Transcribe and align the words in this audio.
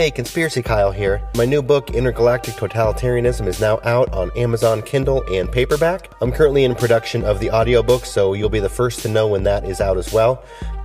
Hey, 0.00 0.10
Conspiracy 0.10 0.62
Kyle 0.62 0.90
here. 0.90 1.20
My 1.36 1.44
new 1.44 1.60
book, 1.60 1.90
Intergalactic 1.90 2.54
Totalitarianism, 2.54 3.46
is 3.46 3.60
now 3.60 3.80
out 3.84 4.10
on 4.14 4.30
Amazon 4.34 4.80
Kindle 4.80 5.22
and 5.30 5.52
paperback. 5.52 6.10
I'm 6.22 6.32
currently 6.32 6.64
in 6.64 6.74
production 6.74 7.22
of 7.22 7.38
the 7.38 7.50
audiobook, 7.50 8.06
so 8.06 8.32
you'll 8.32 8.48
be 8.48 8.60
the 8.60 8.68
first 8.70 9.00
to 9.00 9.10
know 9.10 9.28
when 9.28 9.42
that 9.42 9.66
is 9.66 9.78
out 9.82 9.98
as 9.98 10.10
well. 10.10 10.42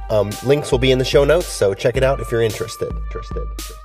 Um, 0.09 0.31
links 0.45 0.69
will 0.69 0.79
be 0.79 0.91
in 0.91 0.99
the 0.99 1.05
show 1.05 1.23
notes, 1.23 1.47
so 1.47 1.73
check 1.73 1.95
it 1.95 2.03
out 2.03 2.19
if 2.19 2.29
you're 2.29 2.41
interested. 2.41 2.91
Interested. 2.93 3.37
interested. 3.37 3.84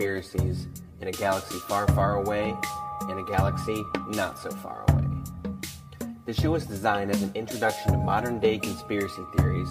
Conspiracies 0.00 0.66
in 1.02 1.08
a 1.08 1.12
galaxy 1.12 1.58
far, 1.68 1.86
far 1.88 2.14
away 2.14 2.56
and 3.02 3.20
a 3.20 3.22
galaxy 3.24 3.84
not 4.08 4.38
so 4.38 4.48
far 4.48 4.82
away. 4.88 5.04
The 6.24 6.32
show 6.32 6.54
is 6.54 6.64
designed 6.64 7.10
as 7.10 7.22
an 7.22 7.30
introduction 7.34 7.92
to 7.92 7.98
modern 7.98 8.40
day 8.40 8.58
conspiracy 8.58 9.22
theories 9.36 9.68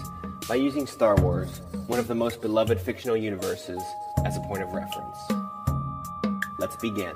by 0.48 0.54
using 0.54 0.86
Star 0.86 1.16
Wars, 1.16 1.62
one 1.88 1.98
of 1.98 2.08
the 2.08 2.14
most 2.14 2.44
beloved 2.44 2.80
fictional 2.80 3.18
universes, 3.18 3.82
as 4.24 4.38
a 4.38 4.42
point 4.42 4.62
of 4.62 4.70
reference. 4.70 5.18
Let's 6.60 6.76
begin. 6.76 7.16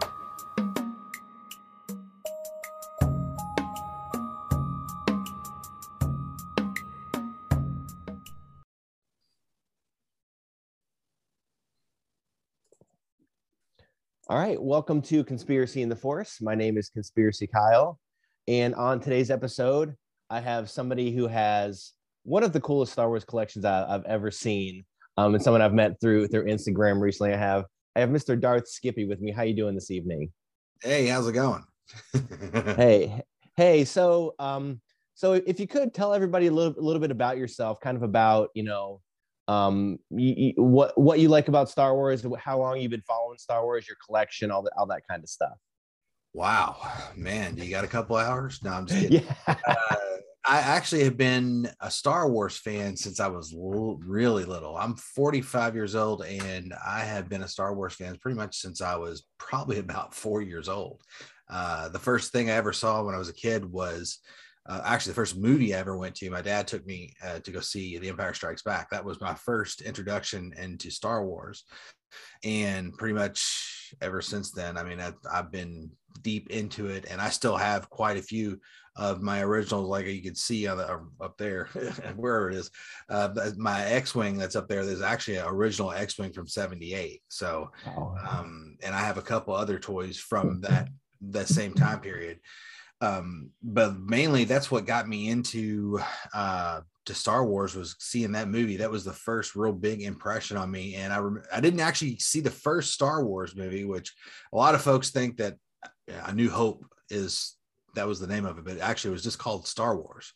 All 14.34 14.40
right, 14.40 14.60
welcome 14.60 15.00
to 15.04 15.24
Conspiracy 15.24 15.84
in 15.84 15.90
the 15.90 15.96
Force. 15.96 16.42
My 16.42 16.56
name 16.56 16.76
is 16.76 16.90
Conspiracy 16.90 17.46
Kyle, 17.46 18.00
and 18.48 18.74
on 18.74 19.00
today's 19.00 19.30
episode, 19.30 19.96
I 20.28 20.40
have 20.40 20.72
somebody 20.72 21.16
who 21.16 21.28
has 21.28 21.92
one 22.24 22.42
of 22.42 22.52
the 22.52 22.60
coolest 22.60 22.94
Star 22.94 23.10
Wars 23.10 23.24
collections 23.24 23.64
I, 23.64 23.88
have 23.88 24.04
ever 24.06 24.32
seen, 24.32 24.86
um, 25.18 25.36
and 25.36 25.44
someone 25.44 25.62
I've 25.62 25.76
met 25.76 26.02
through 26.02 26.30
through 26.30 26.46
Instagram 26.46 27.00
recently. 27.00 27.32
I 27.32 27.38
have 27.38 27.66
I 27.96 28.00
have 28.00 28.10
Mr. 28.10 28.42
Darth 28.42 28.68
Skippy 28.68 29.06
with 29.06 29.22
me. 29.22 29.32
How 29.32 29.44
you 29.44 29.56
doing 29.56 29.76
this 29.76 29.92
evening? 29.92 30.32
Hey, 30.82 31.06
how's 31.06 31.28
it 31.28 31.34
going? 31.34 31.64
hey, 32.76 33.22
hey. 33.56 33.86
So, 33.86 34.34
um, 34.40 34.82
so 35.14 35.34
if 35.34 35.60
you 35.60 35.68
could 35.68 35.94
tell 35.94 36.12
everybody 36.12 36.48
a 36.48 36.52
little, 36.52 36.74
a 36.76 36.82
little 36.82 37.02
bit 37.02 37.12
about 37.12 37.38
yourself, 37.38 37.80
kind 37.82 37.96
of 37.96 38.02
about 38.02 38.50
you 38.56 38.64
know 38.64 39.00
um 39.48 39.98
you, 40.10 40.34
you, 40.38 40.64
what 40.64 40.98
what 40.98 41.20
you 41.20 41.28
like 41.28 41.48
about 41.50 41.70
star 41.70 41.94
wars 41.96 42.26
how 42.38 42.60
long 42.60 42.80
you've 42.80 42.92
been 42.92 43.02
following 43.02 43.38
star 43.38 43.64
wars 43.64 43.88
your 43.88 43.98
collection 44.06 44.52
all 44.52 44.64
that 44.64 44.72
all 44.78 44.86
that 44.86 45.02
kind 45.10 45.22
of 45.24 45.30
stuff? 45.30 45.58
Wow 46.34 46.78
man 47.16 47.58
you 47.58 47.70
got 47.70 47.84
a 47.84 47.88
couple 47.88 48.16
hours? 48.16 48.64
No 48.64 48.72
i'm 48.72 48.86
just 48.86 49.00
kidding. 49.10 49.24
Yeah. 49.48 49.56
Uh, 49.68 49.96
i 50.46 50.60
actually 50.60 51.04
have 51.04 51.18
been 51.18 51.70
a 51.82 51.92
star 51.92 52.30
wars 52.30 52.58
fan 52.58 52.96
since 52.96 53.20
i 53.20 53.28
was 53.28 53.54
l- 53.54 54.00
really 54.06 54.46
little. 54.46 54.78
I'm 54.78 54.96
45 54.96 55.76
years 55.76 55.96
old 55.96 56.24
and 56.24 56.74
i 56.86 57.02
have 57.02 57.28
been 57.28 57.44
a 57.44 57.48
star 57.48 57.76
wars 57.76 57.96
fan 57.96 58.18
pretty 58.22 58.38
much 58.38 58.58
since 58.58 58.82
i 58.82 58.96
was 58.96 59.26
probably 59.38 59.80
about 59.86 60.14
four 60.14 60.42
years 60.42 60.70
old. 60.70 61.02
Uh, 61.50 61.90
the 61.90 62.00
first 62.00 62.32
thing 62.32 62.50
i 62.50 62.54
ever 62.54 62.72
saw 62.72 63.04
when 63.04 63.14
i 63.14 63.18
was 63.18 63.30
a 63.30 63.34
kid 63.34 63.66
was 63.66 64.20
uh, 64.68 64.82
actually 64.86 65.12
the 65.12 65.16
first 65.16 65.38
movie 65.38 65.76
I 65.76 65.80
ever 65.80 65.98
went 65.98 66.16
to. 66.16 66.30
My 66.30 66.42
dad 66.42 66.68
took 66.68 66.86
me 66.86 67.14
uh, 67.24 67.40
to 67.40 67.52
go 67.52 67.60
see 67.60 67.98
The 67.98 68.10
Empire 68.10 68.34
Strikes 68.34 68.62
Back. 68.62 68.90
That 68.90 69.04
was 69.04 69.20
my 69.20 69.34
first 69.34 69.82
introduction 69.82 70.54
into 70.58 70.90
Star 70.90 71.26
Wars, 71.26 71.66
and 72.44 72.98
pretty 72.98 73.14
much 73.14 73.96
ever 74.02 74.22
since 74.22 74.52
then, 74.52 74.78
I 74.78 74.84
mean, 74.84 75.00
I've, 75.00 75.18
I've 75.32 75.52
been 75.52 75.92
deep 76.22 76.50
into 76.50 76.88
it, 76.88 77.06
and 77.10 77.20
I 77.22 77.30
still 77.30 77.58
have 77.58 77.90
quite 77.90 78.18
a 78.18 78.24
few 78.24 78.60
of 78.96 79.22
my 79.22 79.42
originals, 79.42 79.90
like 79.90 80.06
you 80.06 80.22
can 80.22 80.36
see 80.36 80.68
on 80.68 80.78
the, 80.78 80.88
uh, 80.88 81.00
up 81.20 81.38
there, 81.38 81.66
wherever 82.16 82.50
it 82.50 82.56
is. 82.56 82.70
Uh, 83.10 83.30
my 83.58 83.84
X-wing 83.86 84.38
that's 84.38 84.56
up 84.56 84.68
there. 84.68 84.86
There's 84.86 85.02
actually 85.02 85.38
an 85.38 85.48
original 85.48 85.92
X-wing 85.92 86.32
from 86.32 86.48
'78. 86.48 87.22
So, 87.28 87.72
oh. 87.88 88.16
um, 88.30 88.78
and 88.84 88.94
I 88.94 89.00
have 89.00 89.18
a 89.18 89.24
couple 89.24 89.54
other 89.54 89.80
toys 89.80 90.18
from 90.18 90.62
that 90.62 90.90
that 91.32 91.48
same 91.48 91.74
time 91.74 92.02
period 92.02 92.40
um, 93.04 93.50
but 93.62 94.00
mainly 94.00 94.46
that's 94.46 94.72
what 94.72 94.86
got 94.86 95.10
me 95.10 95.30
into 95.30 96.00
uh, 96.34 96.80
to 97.06 97.14
Star 97.14 97.46
Wars 97.46 97.76
was 97.76 97.98
seeing 98.00 98.32
that 98.32 98.48
movie. 98.48 98.78
That 98.78 98.92
was 98.92 99.04
the 99.04 99.12
first 99.12 99.56
real 99.56 99.74
big 99.74 100.02
impression 100.02 100.56
on 100.56 100.72
me, 100.72 100.96
and 100.96 101.12
I 101.12 101.18
rem- 101.18 101.44
I 101.52 101.60
didn't 101.60 101.82
actually 101.82 102.18
see 102.20 102.40
the 102.40 102.50
first 102.50 102.94
Star 102.94 103.26
Wars 103.26 103.58
movie, 103.58 103.84
which 103.84 104.14
a 104.54 104.56
lot 104.56 104.74
of 104.74 104.82
folks 104.82 105.10
think 105.10 105.38
that 105.38 105.58
A 106.08 106.34
New 106.34 106.50
Hope 106.50 106.86
is 107.10 107.58
that 107.96 108.08
was 108.08 108.22
the 108.22 108.28
name 108.28 108.46
of 108.46 108.58
it, 108.58 108.64
but 108.64 108.80
actually 108.80 109.10
it 109.10 109.14
was 109.14 109.24
just 109.24 109.38
called 109.38 109.68
Star 109.68 109.98
Wars. 109.98 110.32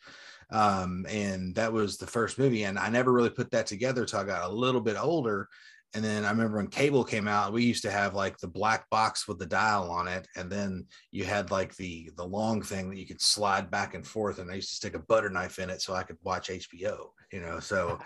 Um, 0.51 1.05
and 1.09 1.55
that 1.55 1.71
was 1.71 1.97
the 1.97 2.07
first 2.07 2.37
movie, 2.37 2.63
and 2.63 2.77
I 2.77 2.89
never 2.89 3.13
really 3.13 3.29
put 3.29 3.51
that 3.51 3.67
together 3.67 4.01
until 4.01 4.19
I 4.19 4.25
got 4.25 4.49
a 4.49 4.53
little 4.53 4.81
bit 4.81 4.97
older 5.01 5.47
and 5.93 6.03
then 6.03 6.25
I 6.25 6.29
remember 6.29 6.57
when 6.57 6.67
cable 6.67 7.03
came 7.03 7.27
out, 7.27 7.53
we 7.53 7.63
used 7.63 7.83
to 7.83 7.91
have 7.91 8.13
like 8.13 8.37
the 8.37 8.47
black 8.47 8.89
box 8.89 9.27
with 9.27 9.39
the 9.39 9.45
dial 9.45 9.89
on 9.89 10.07
it, 10.07 10.27
and 10.35 10.51
then 10.51 10.85
you 11.11 11.23
had 11.23 11.49
like 11.49 11.75
the 11.75 12.11
the 12.15 12.25
long 12.25 12.61
thing 12.61 12.89
that 12.89 12.99
you 12.99 13.07
could 13.07 13.21
slide 13.21 13.71
back 13.71 13.95
and 13.95 14.05
forth. 14.05 14.39
And 14.39 14.51
I 14.51 14.55
used 14.55 14.69
to 14.69 14.75
stick 14.75 14.95
a 14.95 14.99
butter 14.99 15.29
knife 15.29 15.59
in 15.59 15.69
it 15.69 15.81
so 15.81 15.93
I 15.93 16.03
could 16.03 16.17
watch 16.23 16.49
HBO. 16.49 17.07
You 17.31 17.41
know, 17.41 17.59
so 17.59 17.99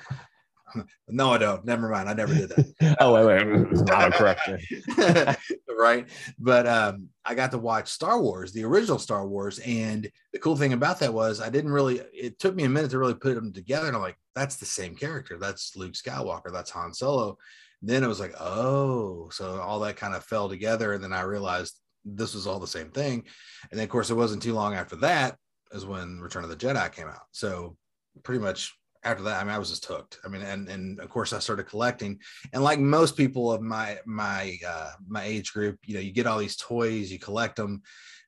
no, 1.08 1.31
I 1.31 1.38
don't. 1.38 1.66
Never 1.66 1.90
mind. 1.90 2.09
I 2.09 2.14
never 2.14 2.34
did 2.34 2.50
that. 2.50 2.97
oh, 3.00 3.14
wait, 3.14 3.46
wait. 3.46 3.72
Not 3.88 4.09
a 4.09 4.12
correction. 4.12 4.59
right. 5.69 6.08
But 6.40 6.68
um, 6.68 7.09
I 7.25 7.36
got 7.36 7.52
to 7.52 7.58
watch 7.58 7.90
Star 7.90 8.22
Wars, 8.22 8.52
the 8.53 8.63
original 8.63 9.00
Star 9.00 9.28
Wars. 9.28 9.59
And 9.59 10.09
the 10.34 10.40
cool 10.40 10.56
thing 10.56 10.74
about 10.74 11.00
that 11.00 11.13
was 11.13 11.42
I 11.42 11.50
didn't 11.50 11.72
really, 11.72 12.02
it 12.13 12.40
took 12.40 12.56
me 12.56 12.63
a 12.63 12.69
minute 12.69 12.92
to 12.92 13.00
really 13.00 13.16
put 13.16 13.36
them 13.36 13.53
together. 13.53 13.88
And 13.88 13.96
I'm 13.96 14.02
like, 14.02 14.18
that's 14.36 14.58
the 14.58 14.66
same 14.66 14.96
character. 14.96 15.38
That's 15.40 15.75
Luke 15.75 15.94
Skywalker. 15.94 16.52
That's 16.52 16.72
Han 16.72 16.94
Solo 16.94 17.38
then 17.81 18.03
it 18.03 18.08
was 18.08 18.19
like, 18.19 18.34
oh, 18.40 19.30
so 19.31 19.59
all 19.59 19.80
that 19.80 19.97
kind 19.97 20.14
of 20.14 20.24
fell 20.24 20.47
together. 20.47 20.94
And 20.94 21.03
then 21.03 21.14
I 21.14 21.22
realized 21.22 21.75
this 22.06 22.34
was 22.34 22.47
all 22.47 22.59
the 22.59 22.68
same 22.68 22.90
thing. 22.92 23.24
And 23.69 23.80
then, 23.80 23.86
of 23.86 23.90
course, 23.90 24.09
it 24.09 24.16
wasn't 24.16 24.44
too 24.44 24.53
long 24.53 24.75
after 24.75 24.96
that 24.97 25.38
is 25.72 25.86
when 25.86 26.19
Return 26.19 26.44
of 26.44 26.50
the 26.50 26.56
Jedi 26.56 26.92
came 26.92 27.08
out. 27.08 27.25
So 27.31 27.75
pretty 28.24 28.42
much 28.42 28.75
after 29.03 29.24
that, 29.24 29.42
I 29.42 29.44
mean, 29.44 29.53
I 29.53 29.58
was 29.58 29.69
just 29.69 29.86
hooked. 29.86 30.19
I 30.24 30.28
mean, 30.28 30.42
and 30.44 30.68
and 30.69 31.00
of 31.00 31.09
course, 31.09 31.34
I 31.34 31.40
started 31.40 31.64
collecting. 31.64 32.19
And 32.53 32.64
like 32.64 32.80
most 32.80 33.18
people 33.18 33.52
of 33.52 33.62
my 33.62 33.98
my 34.06 34.58
uh, 34.68 34.92
my 35.08 35.24
age 35.24 35.53
group, 35.53 35.80
you 35.86 35.96
know, 35.96 36.00
you 36.00 36.12
get 36.12 36.28
all 36.28 36.38
these 36.38 36.58
toys, 36.58 37.12
you 37.12 37.18
collect 37.18 37.56
them, 37.56 37.81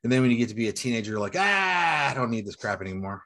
and 0.04 0.12
then 0.12 0.22
when 0.22 0.32
you 0.32 0.38
get 0.38 0.50
to 0.50 0.56
be 0.56 0.70
a 0.70 0.74
teenager, 0.74 1.12
you're 1.12 1.20
like, 1.20 1.36
ah, 1.38 2.10
I 2.10 2.14
don't 2.14 2.32
need 2.32 2.46
this 2.46 2.56
crap 2.56 2.82
anymore. 2.82 3.24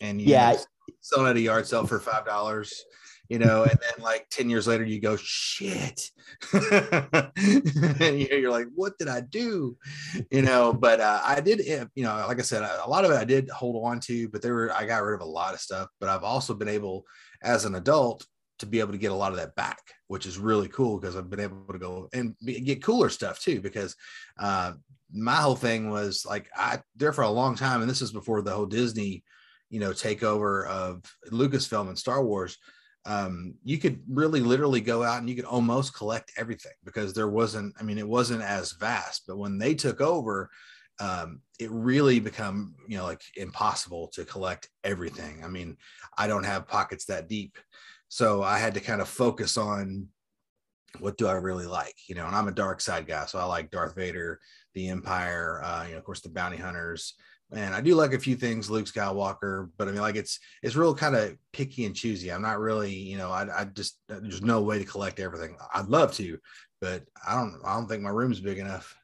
And 0.00 0.20
you 0.20 0.28
yeah, 0.28 0.56
sell 1.00 1.26
it 1.26 1.30
at 1.30 1.36
a 1.36 1.40
yard 1.40 1.66
sale 1.66 1.86
for 1.86 2.00
five 2.00 2.26
dollars 2.26 2.84
you 3.28 3.38
know, 3.38 3.62
and 3.64 3.78
then 3.78 4.04
like 4.04 4.26
10 4.30 4.48
years 4.48 4.66
later, 4.66 4.84
you 4.84 5.00
go, 5.00 5.16
shit. 5.16 6.10
and 6.52 8.18
you're 8.18 8.50
like, 8.50 8.68
what 8.74 8.96
did 8.98 9.08
I 9.08 9.20
do? 9.20 9.76
You 10.30 10.42
know, 10.42 10.72
but 10.72 11.00
uh, 11.00 11.20
I 11.22 11.40
did, 11.40 11.60
eh, 11.66 11.84
you 11.94 12.04
know, 12.04 12.24
like 12.26 12.38
I 12.38 12.42
said, 12.42 12.62
a 12.62 12.88
lot 12.88 13.04
of 13.04 13.10
it 13.10 13.16
I 13.16 13.24
did 13.24 13.50
hold 13.50 13.84
on 13.84 14.00
to, 14.00 14.28
but 14.30 14.40
there 14.40 14.54
were, 14.54 14.72
I 14.72 14.86
got 14.86 15.02
rid 15.02 15.14
of 15.14 15.20
a 15.20 15.30
lot 15.30 15.52
of 15.52 15.60
stuff, 15.60 15.88
but 16.00 16.08
I've 16.08 16.24
also 16.24 16.54
been 16.54 16.68
able 16.68 17.04
as 17.42 17.66
an 17.66 17.74
adult 17.74 18.26
to 18.60 18.66
be 18.66 18.80
able 18.80 18.92
to 18.92 18.98
get 18.98 19.12
a 19.12 19.16
lot 19.16 19.32
of 19.32 19.38
that 19.38 19.54
back, 19.54 19.80
which 20.08 20.26
is 20.26 20.38
really 20.38 20.68
cool 20.68 20.98
because 20.98 21.14
I've 21.14 21.30
been 21.30 21.40
able 21.40 21.64
to 21.70 21.78
go 21.78 22.08
and 22.12 22.34
get 22.42 22.82
cooler 22.82 23.08
stuff 23.10 23.40
too. 23.40 23.60
Because 23.60 23.94
uh, 24.38 24.72
my 25.12 25.36
whole 25.36 25.54
thing 25.54 25.90
was 25.90 26.24
like, 26.26 26.48
I 26.56 26.80
there 26.96 27.12
for 27.12 27.22
a 27.22 27.30
long 27.30 27.54
time, 27.54 27.82
and 27.82 27.90
this 27.90 28.02
is 28.02 28.10
before 28.10 28.42
the 28.42 28.52
whole 28.52 28.66
Disney, 28.66 29.22
you 29.70 29.80
know, 29.80 29.90
takeover 29.90 30.66
of 30.66 31.04
Lucasfilm 31.30 31.88
and 31.88 31.98
Star 31.98 32.24
Wars 32.24 32.56
um, 33.08 33.54
you 33.64 33.78
could 33.78 34.02
really 34.06 34.40
literally 34.40 34.82
go 34.82 35.02
out 35.02 35.18
and 35.18 35.30
you 35.30 35.34
could 35.34 35.46
almost 35.46 35.94
collect 35.94 36.30
everything 36.36 36.72
because 36.84 37.14
there 37.14 37.28
wasn't, 37.28 37.74
I 37.80 37.82
mean, 37.82 37.96
it 37.96 38.06
wasn't 38.06 38.42
as 38.42 38.72
vast, 38.72 39.22
but 39.26 39.38
when 39.38 39.56
they 39.56 39.74
took 39.74 40.02
over, 40.02 40.50
um, 41.00 41.40
it 41.58 41.70
really 41.70 42.20
become, 42.20 42.74
you 42.86 42.98
know, 42.98 43.04
like 43.04 43.22
impossible 43.36 44.08
to 44.08 44.26
collect 44.26 44.68
everything. 44.84 45.42
I 45.42 45.48
mean, 45.48 45.78
I 46.18 46.26
don't 46.26 46.44
have 46.44 46.68
pockets 46.68 47.06
that 47.06 47.28
deep. 47.28 47.56
So 48.08 48.42
I 48.42 48.58
had 48.58 48.74
to 48.74 48.80
kind 48.80 49.00
of 49.00 49.08
focus 49.08 49.56
on 49.56 50.08
what 50.98 51.16
do 51.16 51.28
I 51.28 51.32
really 51.32 51.66
like, 51.66 51.94
you 52.08 52.14
know, 52.14 52.26
and 52.26 52.36
I'm 52.36 52.48
a 52.48 52.52
dark 52.52 52.82
side 52.82 53.06
guy. 53.06 53.24
So 53.24 53.38
I 53.38 53.44
like 53.44 53.70
Darth 53.70 53.94
Vader, 53.94 54.38
the 54.74 54.88
Empire, 54.88 55.62
uh, 55.64 55.84
you 55.86 55.92
know, 55.92 55.98
of 55.98 56.04
course, 56.04 56.20
the 56.20 56.28
bounty 56.28 56.58
hunters, 56.58 57.14
and 57.52 57.74
I 57.74 57.80
do 57.80 57.94
like 57.94 58.12
a 58.12 58.18
few 58.18 58.36
things 58.36 58.70
Luke 58.70 58.86
Skywalker, 58.86 59.70
but 59.78 59.88
I 59.88 59.92
mean, 59.92 60.00
like 60.00 60.16
it's 60.16 60.38
it's 60.62 60.76
real 60.76 60.94
kind 60.94 61.16
of 61.16 61.36
picky 61.52 61.86
and 61.86 61.94
choosy. 61.94 62.30
I'm 62.30 62.42
not 62.42 62.58
really, 62.58 62.92
you 62.92 63.16
know, 63.16 63.30
I, 63.30 63.62
I 63.62 63.64
just 63.64 63.98
there's 64.08 64.42
no 64.42 64.62
way 64.62 64.78
to 64.78 64.84
collect 64.84 65.20
everything. 65.20 65.56
I'd 65.74 65.88
love 65.88 66.12
to, 66.14 66.38
but 66.80 67.04
I 67.26 67.34
don't 67.34 67.60
I 67.64 67.74
don't 67.74 67.88
think 67.88 68.02
my 68.02 68.10
room's 68.10 68.40
big 68.40 68.58
enough. 68.58 68.94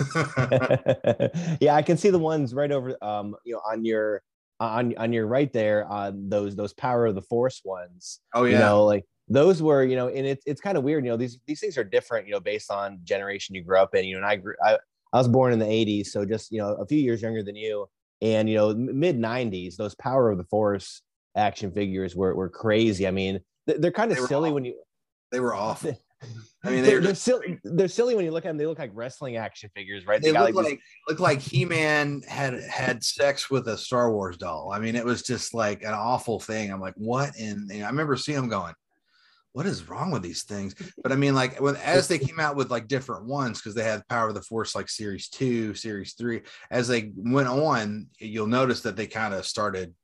yeah, 1.60 1.74
I 1.74 1.82
can 1.82 1.96
see 1.96 2.10
the 2.10 2.18
ones 2.18 2.54
right 2.54 2.70
over 2.70 2.96
um 3.02 3.34
you 3.44 3.54
know 3.54 3.62
on 3.70 3.84
your 3.84 4.22
on 4.60 4.94
on 4.96 5.12
your 5.12 5.26
right 5.26 5.52
there 5.52 5.86
on 5.86 6.28
those 6.28 6.54
those 6.54 6.72
power 6.74 7.06
of 7.06 7.14
the 7.14 7.22
force 7.22 7.62
ones. 7.64 8.20
Oh 8.34 8.44
yeah. 8.44 8.52
You 8.52 8.58
know, 8.60 8.84
like 8.84 9.04
those 9.28 9.62
were, 9.62 9.84
you 9.84 9.96
know, 9.96 10.08
and 10.08 10.26
it's 10.26 10.42
it's 10.46 10.60
kind 10.60 10.76
of 10.76 10.84
weird, 10.84 11.04
you 11.04 11.10
know, 11.10 11.16
these 11.16 11.38
these 11.46 11.60
things 11.60 11.78
are 11.78 11.84
different, 11.84 12.26
you 12.26 12.32
know, 12.32 12.40
based 12.40 12.70
on 12.70 13.00
generation 13.04 13.54
you 13.54 13.62
grew 13.62 13.78
up 13.78 13.94
in. 13.94 14.04
You 14.04 14.14
know, 14.14 14.18
and 14.18 14.26
I 14.26 14.36
grew 14.36 14.54
I, 14.62 14.78
I 15.12 15.18
was 15.18 15.28
born 15.28 15.52
in 15.52 15.58
the 15.58 15.66
80s, 15.66 16.06
so 16.06 16.24
just 16.24 16.52
you 16.52 16.58
know, 16.58 16.74
a 16.74 16.86
few 16.86 16.98
years 16.98 17.22
younger 17.22 17.42
than 17.42 17.56
you. 17.56 17.86
And 18.22 18.48
you 18.48 18.56
know, 18.56 18.74
mid 18.74 19.18
90s, 19.18 19.76
those 19.76 19.94
power 19.94 20.30
of 20.30 20.38
the 20.38 20.44
force 20.44 21.02
action 21.36 21.72
figures 21.72 22.14
were 22.14 22.34
were 22.34 22.48
crazy. 22.48 23.06
I 23.06 23.10
mean, 23.10 23.40
they're 23.66 23.92
kind 23.92 24.10
of 24.10 24.18
they 24.18 24.24
silly 24.24 24.52
when 24.52 24.64
you 24.64 24.74
they 25.32 25.40
were 25.40 25.54
awful. 25.54 25.98
I 26.64 26.70
mean, 26.70 26.84
they're, 26.84 27.00
they're, 27.00 27.14
silly. 27.14 27.58
They're 27.64 27.88
silly 27.88 28.14
when 28.14 28.26
you 28.26 28.30
look 28.30 28.44
at 28.44 28.48
them. 28.48 28.58
They 28.58 28.66
look 28.66 28.78
like 28.78 28.90
wrestling 28.92 29.36
action 29.36 29.70
figures, 29.74 30.06
right? 30.06 30.20
They, 30.20 30.32
they 30.32 30.38
look 30.38 30.54
like, 30.54 30.64
like 30.66 30.80
look 31.08 31.18
like 31.18 31.40
He 31.40 31.64
Man 31.64 32.20
had 32.28 32.60
had 32.64 33.02
sex 33.02 33.50
with 33.50 33.68
a 33.68 33.78
Star 33.78 34.12
Wars 34.12 34.36
doll. 34.36 34.70
I 34.70 34.78
mean, 34.78 34.96
it 34.96 35.04
was 35.04 35.22
just 35.22 35.54
like 35.54 35.82
an 35.82 35.94
awful 35.94 36.38
thing. 36.38 36.70
I'm 36.70 36.80
like, 36.80 36.92
what? 36.96 37.34
And, 37.38 37.70
and 37.70 37.82
I 37.82 37.88
remember 37.88 38.16
seeing 38.16 38.36
them 38.36 38.50
going, 38.50 38.74
what 39.52 39.66
is 39.66 39.88
wrong 39.88 40.10
with 40.10 40.22
these 40.22 40.44
things? 40.44 40.74
But 41.02 41.12
I 41.12 41.16
mean, 41.16 41.34
like 41.34 41.60
when 41.60 41.76
as 41.76 42.08
they 42.08 42.18
came 42.26 42.40
out 42.40 42.56
with 42.56 42.70
like 42.70 42.88
different 42.88 43.24
ones, 43.24 43.58
because 43.58 43.74
they 43.74 43.84
had 43.84 44.06
Power 44.08 44.28
of 44.28 44.34
the 44.34 44.42
Force 44.42 44.74
like 44.74 44.88
series 44.88 45.28
two, 45.28 45.74
series 45.74 46.14
three, 46.14 46.42
as 46.70 46.88
they 46.88 47.12
went 47.16 47.48
on, 47.48 48.08
you'll 48.18 48.46
notice 48.46 48.82
that 48.82 48.96
they 48.96 49.06
kind 49.06 49.34
of 49.34 49.46
started 49.46 49.94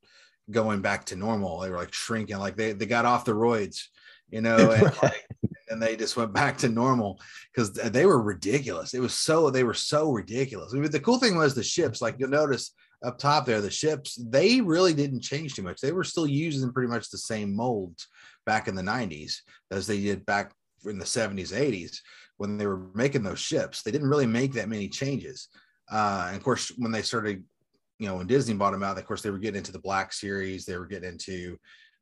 going 0.49 0.81
back 0.81 1.05
to 1.05 1.15
normal. 1.15 1.59
They 1.59 1.69
were 1.69 1.77
like 1.77 1.93
shrinking, 1.93 2.37
like 2.37 2.55
they, 2.55 2.73
they 2.73 2.85
got 2.85 3.05
off 3.05 3.25
the 3.25 3.33
roids, 3.33 3.83
you 4.29 4.41
know, 4.41 4.71
and 4.71 4.83
like 5.01 5.25
and 5.69 5.81
they 5.81 5.95
just 5.95 6.17
went 6.17 6.33
back 6.33 6.57
to 6.59 6.69
normal 6.69 7.19
because 7.53 7.73
they 7.73 8.05
were 8.05 8.21
ridiculous. 8.21 8.93
It 8.93 9.01
was 9.01 9.13
so 9.13 9.49
they 9.49 9.63
were 9.63 9.73
so 9.73 10.11
ridiculous. 10.11 10.73
I 10.73 10.77
mean, 10.77 10.91
the 10.91 10.99
cool 10.99 11.19
thing 11.19 11.37
was 11.37 11.53
the 11.53 11.63
ships, 11.63 12.01
like 12.01 12.15
you'll 12.17 12.29
notice 12.29 12.73
up 13.03 13.19
top 13.19 13.45
there, 13.45 13.61
the 13.61 13.69
ships, 13.69 14.15
they 14.15 14.59
really 14.59 14.93
didn't 14.93 15.21
change 15.21 15.53
too 15.53 15.61
much. 15.61 15.79
They 15.79 15.91
were 15.91 16.03
still 16.03 16.25
using 16.25 16.73
pretty 16.73 16.89
much 16.89 17.09
the 17.09 17.17
same 17.17 17.55
molds 17.55 18.07
back 18.47 18.67
in 18.67 18.73
the 18.73 18.81
90s 18.81 19.41
as 19.69 19.85
they 19.85 20.01
did 20.01 20.25
back 20.25 20.53
in 20.85 20.97
the 20.97 21.05
70s, 21.05 21.53
80s 21.53 21.99
when 22.37 22.57
they 22.57 22.65
were 22.65 22.87
making 22.95 23.21
those 23.21 23.39
ships. 23.39 23.83
They 23.83 23.91
didn't 23.91 24.09
really 24.09 24.25
make 24.25 24.53
that 24.53 24.69
many 24.69 24.87
changes. 24.87 25.49
Uh, 25.91 26.25
and 26.27 26.37
of 26.37 26.43
course, 26.43 26.71
when 26.77 26.91
they 26.91 27.03
started, 27.03 27.43
you 27.99 28.07
know, 28.07 28.15
when 28.15 28.27
Disney 28.27 28.55
bought 28.55 28.71
them 28.71 28.83
out, 28.83 28.97
of 28.97 29.05
course, 29.05 29.21
they 29.21 29.29
were 29.29 29.37
getting 29.37 29.59
into 29.59 29.71
the 29.71 29.79
Black 29.79 30.13
Series, 30.13 30.65
they 30.65 30.77
were 30.77 30.87
getting 30.87 31.09
into 31.09 31.57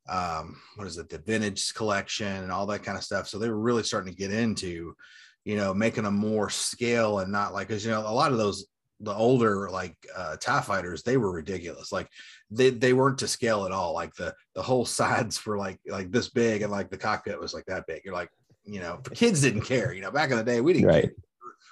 um, 0.08 0.58
what 0.76 0.88
is 0.88 0.98
it, 0.98 1.10
the 1.10 1.18
vintage 1.18 1.74
collection 1.74 2.28
and 2.28 2.52
all 2.52 2.66
that 2.68 2.84
kind 2.84 2.98
of 2.98 3.04
stuff. 3.04 3.28
So 3.28 3.40
they 3.40 3.50
were 3.50 3.60
really 3.60 3.84
starting 3.84 4.14
to 4.14 4.18
get 4.18 4.32
into, 4.32 4.96
you 5.44 5.58
know, 5.58 5.74
making 5.74 6.04
them 6.04 6.16
more 6.16 6.50
scale 6.50 7.20
and 7.20 7.32
not 7.32 7.54
like, 7.54 7.70
cause 7.70 7.84
you 7.84 7.92
know, 7.92 8.02
a 8.02 8.12
lot 8.12 8.32
of 8.32 8.38
those, 8.38 8.66
the 9.02 9.14
older 9.14 9.70
like 9.70 9.96
uh 10.16 10.38
TIE 10.38 10.62
fighters, 10.62 11.04
they 11.04 11.18
were 11.18 11.32
ridiculous. 11.32 11.92
Like 11.92 12.08
they, 12.50 12.70
they 12.70 12.94
weren't 12.94 13.18
to 13.20 13.28
scale 13.28 13.66
at 13.66 13.72
all. 13.72 13.94
Like 13.94 14.14
the, 14.16 14.34
the 14.54 14.62
whole 14.62 14.86
sides 14.86 15.46
were 15.46 15.58
like, 15.58 15.80
like 15.88 16.12
this 16.12 16.30
big 16.30 16.62
and 16.62 16.72
like 16.72 16.90
the 16.90 16.98
cockpit 16.98 17.40
was 17.40 17.54
like 17.54 17.66
that 17.66 17.86
big. 17.88 18.04
You're 18.06 18.14
like, 18.14 18.30
you 18.64 18.80
know, 18.80 19.02
kids 19.14 19.42
didn't 19.42 19.62
care, 19.62 19.94
you 19.94 20.02
know, 20.02 20.12
back 20.12 20.32
in 20.32 20.38
the 20.38 20.44
day, 20.44 20.62
we 20.62 20.74
didn't 20.74 20.88
right. 20.88 21.04
care. 21.04 21.14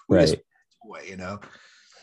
We 0.09 0.17
right. 0.17 0.39
You 1.07 1.15
know? 1.15 1.39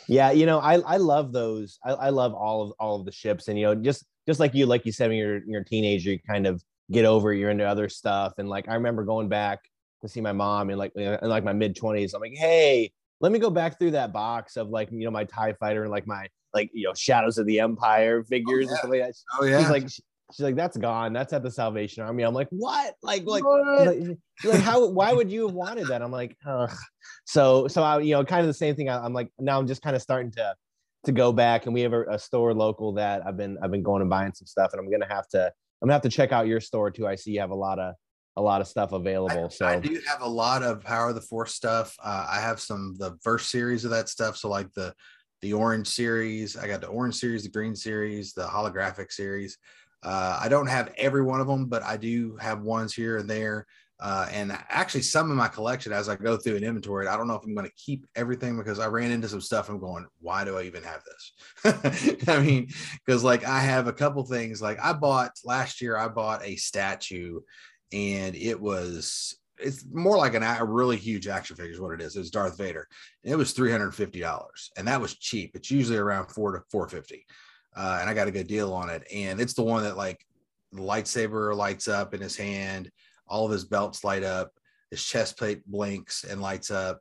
Yeah. 0.09 0.31
You 0.31 0.47
know, 0.47 0.59
I, 0.59 0.81
I 0.81 0.97
love 0.97 1.33
those. 1.33 1.79
I, 1.85 1.93
I 1.93 2.09
love 2.09 2.35
all 2.35 2.63
of, 2.63 2.73
all 2.81 2.99
of 2.99 3.05
the 3.05 3.13
ships 3.13 3.49
and, 3.49 3.59
you 3.59 3.67
know, 3.67 3.75
just 3.75 4.05
just 4.27 4.41
like 4.41 4.55
you, 4.55 4.67
like 4.67 4.87
you 4.87 4.93
said, 4.93 5.11
when 5.11 5.19
you're 5.19 5.45
you're 5.47 5.61
a 5.61 5.65
teenager, 5.65 6.11
you 6.11 6.19
kind 6.27 6.47
of 6.47 6.63
get 6.91 7.05
over, 7.05 7.33
it, 7.33 7.39
you're 7.39 7.51
into 7.51 7.65
other 7.65 7.89
stuff. 7.89 8.35
And 8.39 8.49
like 8.49 8.69
I 8.69 8.75
remember 8.75 9.05
going 9.05 9.29
back 9.29 9.61
to 10.03 10.09
see 10.09 10.21
my 10.21 10.33
mom 10.33 10.71
in 10.71 10.79
like 10.79 10.93
in 10.97 11.19
like 11.23 11.45
my 11.45 11.53
mid 11.53 11.77
twenties. 11.77 12.15
I'm 12.15 12.21
like, 12.21 12.35
hey, 12.35 12.91
let 13.21 13.33
me 13.33 13.39
go 13.39 13.51
back 13.51 13.79
through 13.79 13.93
that 13.93 14.13
box 14.13 14.57
of 14.57 14.71
like 14.71 14.91
you 14.91 15.05
know 15.05 15.11
my 15.11 15.25
Tie 15.25 15.53
Fighter 15.55 15.83
and 15.83 15.91
like 15.91 16.07
my 16.07 16.27
like 16.55 16.71
you 16.73 16.85
know 16.85 16.95
Shadows 16.95 17.39
of 17.39 17.47
the 17.47 17.61
Empire 17.61 18.21
oh, 18.25 18.29
figures 18.29 18.49
oh, 18.49 18.59
yeah. 18.59 18.69
and 18.69 18.79
stuff 18.79 18.91
like 18.91 19.01
that. 19.01 19.15
Oh 19.41 19.45
yeah. 19.45 19.61
She's 19.61 19.71
like 19.71 19.89
she's 19.89 20.41
like 20.41 20.57
that's 20.57 20.77
gone. 20.77 21.13
That's 21.13 21.33
at 21.33 21.43
the 21.43 21.51
Salvation 21.51 22.03
Army. 22.03 22.23
I'm 22.23 22.35
like 22.35 22.49
what? 22.51 22.95
Like 23.03 23.25
like, 23.27 23.45
like, 23.45 24.19
like 24.45 24.61
how? 24.61 24.87
Why 24.87 25.13
would 25.13 25.31
you 25.31 25.47
have 25.47 25.55
wanted 25.55 25.89
that? 25.89 26.03
I'm 26.03 26.13
like, 26.13 26.37
Ugh. 26.47 26.71
so 27.27 27.69
so 27.69 27.83
I 27.83 28.01
you 28.01 28.15
know 28.15 28.25
kind 28.25 28.41
of 28.41 28.47
the 28.47 28.55
same 28.55 28.75
thing. 28.75 28.89
I, 28.89 29.05
I'm 29.05 29.13
like 29.13 29.31
now 29.39 29.59
I'm 29.59 29.67
just 29.67 29.83
kind 29.83 29.95
of 29.95 30.03
starting 30.03 30.33
to 30.33 30.55
to 31.05 31.13
go 31.13 31.33
back 31.33 31.65
and 31.65 31.73
we 31.73 31.81
have 31.81 31.95
a, 31.95 32.03
a, 32.11 32.19
store 32.19 32.53
local 32.53 32.93
that 32.93 33.27
I've 33.27 33.37
been 33.37 33.57
I've 33.63 33.71
been 33.71 33.83
going 33.83 34.03
and 34.03 34.11
buying 34.11 34.35
some 34.35 34.47
stuff 34.47 34.73
and 34.75 34.81
I'm 34.81 34.91
gonna 34.91 35.13
have 35.13 35.27
to 35.29 35.47
I'm 35.47 35.87
gonna 35.87 35.95
have 35.95 36.03
to 36.03 36.11
check 36.11 36.31
out 36.31 36.47
your 36.47 36.61
store 36.61 36.91
too. 36.91 37.07
I 37.07 37.15
see 37.15 37.33
you 37.33 37.41
have 37.41 37.51
a 37.51 37.55
lot 37.55 37.79
of 37.79 37.95
a 38.37 38.43
lot 38.43 38.61
of 38.61 38.69
stuff 38.69 38.93
available. 38.93 39.47
I, 39.47 39.49
so 39.49 39.67
I 39.67 39.79
do 39.79 40.01
have 40.09 40.23
a 40.23 40.29
lot 40.29 40.63
of 40.63 40.83
Power 40.83 41.09
of 41.09 41.15
the 41.15 41.21
Force 41.21 41.55
stuff. 41.55 41.97
Uh, 42.03 42.27
I 42.31 42.41
have 42.41 42.61
some 42.61 42.97
the 42.99 43.19
first 43.23 43.51
series 43.51 43.85
of 43.85 43.91
that 43.91 44.09
stuff. 44.09 44.37
So 44.37 44.49
like 44.49 44.73
the 44.73 44.95
the 45.43 45.53
orange 45.53 45.89
series, 45.89 46.57
I 46.57 46.67
got 46.67 46.81
the 46.81 46.89
orange 46.89 47.17
series, 47.17 47.45
the 47.45 47.51
green 47.51 47.75
series, 47.75 48.33
the 48.35 48.47
holographic 48.47 49.11
series. 49.11 49.59
Uh, 50.03 50.39
I 50.41 50.49
don't 50.49 50.67
have 50.67 50.93
every 50.97 51.23
one 51.23 51.41
of 51.41 51.47
them, 51.47 51.67
but 51.67 51.83
I 51.83 51.97
do 51.97 52.37
have 52.41 52.63
ones 52.63 52.95
here 52.95 53.19
and 53.19 53.29
there. 53.29 53.67
Uh, 54.01 54.27
and 54.33 54.59
actually, 54.71 55.03
some 55.03 55.31
of 55.31 55.37
my 55.37 55.49
collection, 55.49 55.93
as 55.93 56.09
I 56.09 56.17
go 56.17 56.39
through 56.39 56.57
an 56.57 56.65
inventory, 56.65 57.07
I 57.07 57.19
don't 57.19 57.29
know 57.29 57.35
if 57.35 57.45
I'm 57.45 57.55
going 57.55 57.67
to 57.67 57.75
keep 57.75 58.07
everything 58.17 58.57
because 58.57 58.79
I 58.79 58.87
ran 58.87 59.11
into 59.11 59.29
some 59.29 59.43
stuff. 59.43 59.69
I'm 59.69 59.79
going, 59.79 60.07
why 60.21 60.43
do 60.45 60.57
I 60.57 60.63
even 60.63 60.83
have 60.85 61.03
this? 61.05 62.25
I 62.29 62.41
mean, 62.41 62.69
because 63.05 63.23
like 63.23 63.45
I 63.45 63.61
have 63.61 63.89
a 63.89 63.93
couple 63.93 64.25
things. 64.25 64.63
Like 64.63 64.79
I 64.83 64.95
bought 64.95 65.33
last 65.45 65.83
year, 65.83 65.99
I 65.99 66.09
bought 66.09 66.43
a 66.43 66.57
statue, 66.57 67.41
and 67.93 68.35
it 68.37 68.61
was 68.61 69.37
it's 69.59 69.85
more 69.93 70.17
like 70.17 70.35
an, 70.35 70.43
a 70.43 70.65
really 70.65 70.97
huge 70.97 71.29
action 71.29 71.55
figure 71.55 71.73
is 71.73 71.81
what 71.81 71.93
it 71.93 72.01
is. 72.01 72.17
It's 72.17 72.31
Darth 72.31 72.57
Vader. 72.57 72.89
And 73.25 73.33
it 73.33 73.37
was 73.37 73.53
three 73.53 73.71
hundred 73.71 73.95
fifty 73.95 74.21
dollars, 74.21 74.71
and 74.77 74.89
that 74.89 75.01
was 75.01 75.15
cheap. 75.17 75.53
It's 75.55 75.71
usually 75.71 75.99
around 75.99 76.29
four 76.29 76.53
to 76.53 76.63
four 76.71 76.89
fifty, 76.89 77.27
uh, 77.77 77.99
and 78.01 78.09
I 78.09 78.15
got 78.15 78.29
a 78.29 78.33
good 78.33 78.47
deal 78.47 78.73
on 78.73 78.91
it. 78.91 79.07
And 79.13 79.41
it's 79.41 79.55
the 79.55 79.63
one 79.63 79.83
that 79.83 79.97
like 79.97 80.25
the 80.73 80.83
lightsaber 80.83 81.55
lights 81.55 81.89
up 81.89 82.15
in 82.15 82.21
his 82.21 82.37
hand 82.37 82.91
all 83.31 83.47
of 83.47 83.53
his 83.53 83.65
belts 83.65 84.05
light 84.05 84.25
up, 84.25 84.53
his 84.91 85.03
chest 85.03 85.39
plate 85.39 85.65
blinks 85.67 86.25
and 86.25 86.43
lights 86.43 86.71
up. 86.71 87.01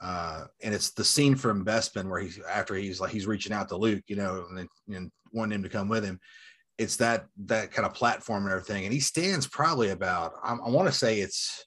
Uh, 0.00 0.44
and 0.62 0.72
it's 0.72 0.90
the 0.90 1.04
scene 1.04 1.34
from 1.34 1.64
Bespin 1.64 2.08
where 2.08 2.20
he's 2.20 2.40
after 2.48 2.76
he's 2.76 3.00
like 3.00 3.10
he's 3.10 3.26
reaching 3.26 3.52
out 3.52 3.68
to 3.68 3.76
Luke, 3.76 4.04
you 4.06 4.14
know, 4.14 4.46
and, 4.50 4.68
and 4.94 5.10
wanting 5.32 5.56
him 5.56 5.64
to 5.64 5.68
come 5.68 5.88
with 5.88 6.04
him. 6.04 6.20
It's 6.78 6.96
that 6.96 7.26
that 7.46 7.72
kind 7.72 7.86
of 7.86 7.94
platform 7.94 8.44
and 8.44 8.52
everything, 8.52 8.84
and 8.84 8.92
he 8.92 9.00
stands 9.00 9.46
probably 9.46 9.90
about 9.90 10.34
I, 10.42 10.52
I 10.52 10.68
want 10.68 10.88
to 10.88 10.92
say 10.92 11.20
it's 11.20 11.64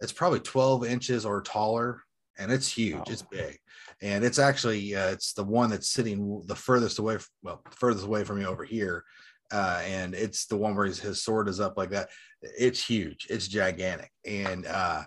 it's 0.00 0.12
probably 0.12 0.40
12 0.40 0.84
inches 0.84 1.24
or 1.24 1.40
taller, 1.40 2.02
and 2.38 2.52
it's 2.52 2.70
huge, 2.70 2.96
wow. 2.96 3.04
it's 3.08 3.22
big, 3.22 3.58
and 4.02 4.24
it's 4.24 4.38
actually 4.38 4.94
uh, 4.94 5.10
it's 5.10 5.32
the 5.32 5.44
one 5.44 5.70
that's 5.70 5.90
sitting 5.90 6.42
the 6.46 6.56
furthest 6.56 6.98
away, 6.98 7.18
well, 7.42 7.62
furthest 7.70 8.04
away 8.04 8.24
from 8.24 8.40
me 8.40 8.46
over 8.46 8.64
here, 8.64 9.04
uh, 9.52 9.80
and 9.84 10.14
it's 10.14 10.46
the 10.46 10.56
one 10.56 10.74
where 10.74 10.86
his, 10.86 10.98
his 10.98 11.22
sword 11.22 11.48
is 11.48 11.60
up 11.60 11.76
like 11.76 11.90
that. 11.90 12.08
It's 12.42 12.84
huge. 12.84 13.26
It's 13.30 13.48
gigantic, 13.48 14.10
and 14.24 14.66
uh, 14.66 15.04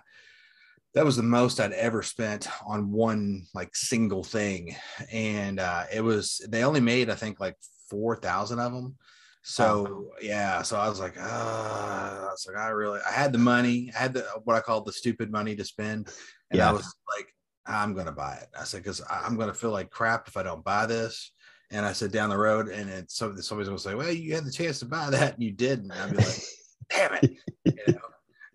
that 0.94 1.04
was 1.04 1.16
the 1.16 1.22
most 1.22 1.60
I'd 1.60 1.72
ever 1.72 2.02
spent 2.02 2.48
on 2.66 2.90
one 2.90 3.46
like 3.54 3.74
single 3.76 4.24
thing. 4.24 4.74
And 5.12 5.60
uh, 5.60 5.84
it 5.92 6.00
was 6.00 6.44
they 6.48 6.64
only 6.64 6.80
made 6.80 7.10
I 7.10 7.14
think 7.14 7.40
like 7.40 7.56
four 7.88 8.16
thousand 8.16 8.58
of 8.58 8.72
them. 8.72 8.96
So 9.42 10.10
yeah, 10.20 10.62
so 10.62 10.78
I 10.78 10.88
was 10.88 11.00
like, 11.00 11.16
uh, 11.18 11.22
I 11.22 12.28
was 12.30 12.46
like, 12.46 12.56
I 12.56 12.68
really, 12.68 13.00
I 13.08 13.12
had 13.12 13.32
the 13.32 13.38
money, 13.38 13.90
I 13.96 13.98
had 13.98 14.12
the 14.12 14.26
what 14.44 14.56
I 14.56 14.60
call 14.60 14.82
the 14.82 14.92
stupid 14.92 15.30
money 15.30 15.56
to 15.56 15.64
spend, 15.64 16.08
and 16.50 16.58
yeah. 16.58 16.68
I 16.68 16.72
was 16.72 16.94
like, 17.16 17.34
I'm 17.66 17.94
gonna 17.94 18.12
buy 18.12 18.34
it. 18.34 18.48
I 18.58 18.64
said 18.64 18.82
because 18.82 19.02
I'm 19.08 19.36
gonna 19.36 19.54
feel 19.54 19.70
like 19.70 19.90
crap 19.90 20.28
if 20.28 20.36
I 20.36 20.42
don't 20.42 20.64
buy 20.64 20.86
this. 20.86 21.32
And 21.72 21.86
I 21.86 21.92
said 21.92 22.10
down 22.10 22.30
the 22.30 22.36
road, 22.36 22.68
and 22.68 22.90
it's 22.90 23.16
so 23.16 23.34
somebody's 23.36 23.68
gonna 23.68 23.78
say, 23.78 23.94
"Well, 23.94 24.10
you 24.10 24.34
had 24.34 24.44
the 24.44 24.50
chance 24.50 24.80
to 24.80 24.86
buy 24.86 25.08
that, 25.10 25.34
and 25.34 25.42
you 25.42 25.52
didn't." 25.52 25.92
And 25.92 26.00
I'd 26.00 26.10
be 26.10 26.16
like, 26.16 26.42
"Damn 26.90 27.14
it!" 27.14 27.36
You 27.64 27.94
know? 27.94 28.10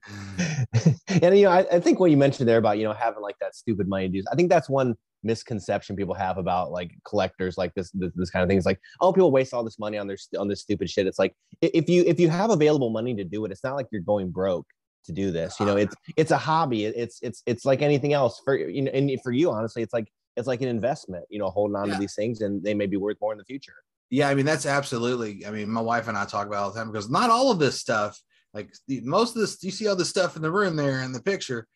and 1.07 1.37
you 1.37 1.45
know, 1.45 1.51
I, 1.51 1.65
I, 1.71 1.79
think 1.79 1.99
what 1.99 2.11
you 2.11 2.17
mentioned 2.17 2.47
there 2.47 2.57
about 2.57 2.77
you 2.77 2.83
know 2.83 2.93
having 2.93 3.23
like 3.23 3.39
that 3.39 3.55
stupid 3.55 3.87
money 3.87 4.09
dues, 4.09 4.25
I 4.31 4.35
think 4.35 4.49
that's 4.49 4.69
one 4.69 4.95
misconception 5.25 5.95
people 5.95 6.13
have 6.13 6.37
about 6.37 6.71
like 6.71 6.91
collectors 7.05 7.57
like 7.57 7.73
this, 7.73 7.91
this 7.91 8.11
this 8.15 8.29
kind 8.29 8.43
of 8.43 8.47
thing. 8.47 8.57
It's 8.57 8.65
like, 8.65 8.79
oh, 9.01 9.11
people 9.11 9.31
waste 9.31 9.53
all 9.53 9.63
this 9.63 9.79
money 9.79 9.97
on 9.97 10.07
their 10.07 10.17
on 10.37 10.47
this 10.47 10.61
stupid 10.61 10.89
shit. 10.89 11.07
It's 11.07 11.19
like 11.19 11.33
if 11.61 11.89
you 11.89 12.03
if 12.05 12.19
you 12.19 12.29
have 12.29 12.51
available 12.51 12.89
money 12.89 13.13
to 13.15 13.23
do 13.23 13.43
it, 13.45 13.51
it's 13.51 13.63
not 13.63 13.75
like 13.75 13.87
you're 13.91 14.01
going 14.01 14.31
broke 14.31 14.67
to 15.05 15.11
do 15.11 15.31
this. 15.31 15.59
You 15.59 15.65
know, 15.65 15.77
it's 15.77 15.95
it's 16.15 16.31
a 16.31 16.37
hobby. 16.37 16.85
It's 16.85 17.19
it's 17.21 17.41
it's 17.45 17.65
like 17.65 17.81
anything 17.81 18.13
else 18.13 18.41
for 18.45 18.55
you 18.55 18.83
know, 18.83 18.91
and 18.91 19.11
for 19.23 19.31
you, 19.31 19.51
honestly, 19.51 19.81
it's 19.81 19.93
like 19.93 20.07
it's 20.37 20.47
like 20.47 20.61
an 20.61 20.67
investment, 20.67 21.25
you 21.29 21.39
know, 21.39 21.49
holding 21.49 21.75
on 21.75 21.87
yeah. 21.87 21.95
to 21.95 21.99
these 21.99 22.15
things 22.15 22.41
and 22.41 22.63
they 22.63 22.73
may 22.73 22.85
be 22.85 22.97
worth 22.97 23.17
more 23.21 23.31
in 23.31 23.37
the 23.37 23.45
future. 23.45 23.75
Yeah, 24.09 24.29
I 24.29 24.35
mean 24.35 24.45
that's 24.45 24.65
absolutely. 24.65 25.45
I 25.45 25.51
mean, 25.51 25.69
my 25.69 25.81
wife 25.81 26.07
and 26.07 26.17
I 26.17 26.25
talk 26.25 26.47
about 26.47 26.63
all 26.63 26.71
the 26.71 26.79
time 26.79 26.91
because 26.91 27.09
not 27.09 27.29
all 27.29 27.51
of 27.51 27.59
this 27.59 27.79
stuff, 27.79 28.19
like 28.53 28.71
most 28.87 29.35
of 29.35 29.41
this, 29.41 29.61
you 29.63 29.71
see 29.71 29.87
all 29.87 29.95
the 29.95 30.05
stuff 30.05 30.35
in 30.35 30.41
the 30.41 30.51
room 30.51 30.75
there 30.75 31.01
in 31.01 31.11
the 31.11 31.21
picture, 31.21 31.67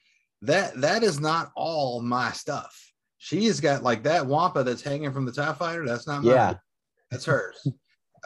that 0.44 0.80
that 0.82 1.04
is 1.04 1.20
not 1.20 1.52
all 1.56 2.02
my 2.02 2.32
stuff. 2.32 2.89
She 3.20 3.46
has 3.46 3.62
got 3.62 3.84
like 3.84 4.04
that 4.04 4.26
wampa 4.26 4.64
that's 4.64 4.82
hanging 4.82 5.12
from 5.12 5.26
the 5.26 5.32
Tie 5.32 5.54
Fighter. 5.54 5.86
That's 5.86 6.08
not 6.08 6.24
mine. 6.24 6.34
Yeah, 6.34 6.54
that's 7.12 7.26
hers. 7.26 7.66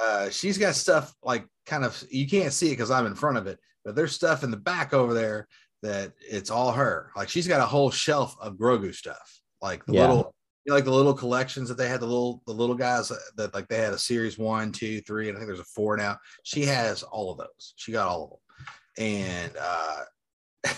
uh, 0.02 0.30
she's 0.30 0.58
got 0.58 0.76
stuff 0.76 1.14
like 1.24 1.46
kind 1.66 1.84
of 1.84 2.02
you 2.10 2.28
can't 2.28 2.54
see 2.54 2.68
it 2.68 2.78
because 2.78 2.92
I'm 2.92 3.06
in 3.06 3.16
front 3.16 3.38
of 3.38 3.48
it, 3.48 3.60
but 3.84 3.96
there's 3.96 4.14
stuff 4.14 4.44
in 4.44 4.52
the 4.52 4.58
back 4.58 4.94
over 4.94 5.14
there 5.14 5.48
that 5.82 6.14
it's 6.20 6.50
all 6.50 6.72
her. 6.72 7.12
Like 7.16 7.28
she's 7.28 7.48
got 7.48 7.60
a 7.60 7.66
whole 7.66 7.92
shelf 7.92 8.36
of 8.40 8.56
Grogu 8.56 8.96
stuff 8.96 9.42
like 9.64 9.86
the 9.86 9.94
yeah. 9.94 10.02
little 10.02 10.36
you 10.66 10.70
know, 10.70 10.76
like 10.76 10.86
the 10.86 10.92
little 10.92 11.14
collections 11.14 11.70
that 11.70 11.78
they 11.78 11.88
had 11.88 12.02
the 12.02 12.06
little 12.06 12.44
the 12.46 12.54
little 12.54 12.76
guys 12.76 13.12
that 13.36 13.54
like 13.54 13.68
they 13.68 13.78
had 13.78 13.94
a 13.94 13.98
series 13.98 14.38
one 14.38 14.72
two 14.72 15.02
three 15.02 15.30
and 15.30 15.38
i 15.38 15.40
think 15.40 15.48
there's 15.48 15.60
a 15.60 15.64
four 15.64 15.98
now 15.98 16.18
she 16.44 16.64
has 16.66 17.02
all 17.02 17.32
of 17.32 17.38
those 17.38 17.74
she 17.78 17.92
got 17.92 18.08
all 18.08 18.24
of 18.24 18.30
them 18.30 19.08
and 19.08 19.54
uh 19.60 20.02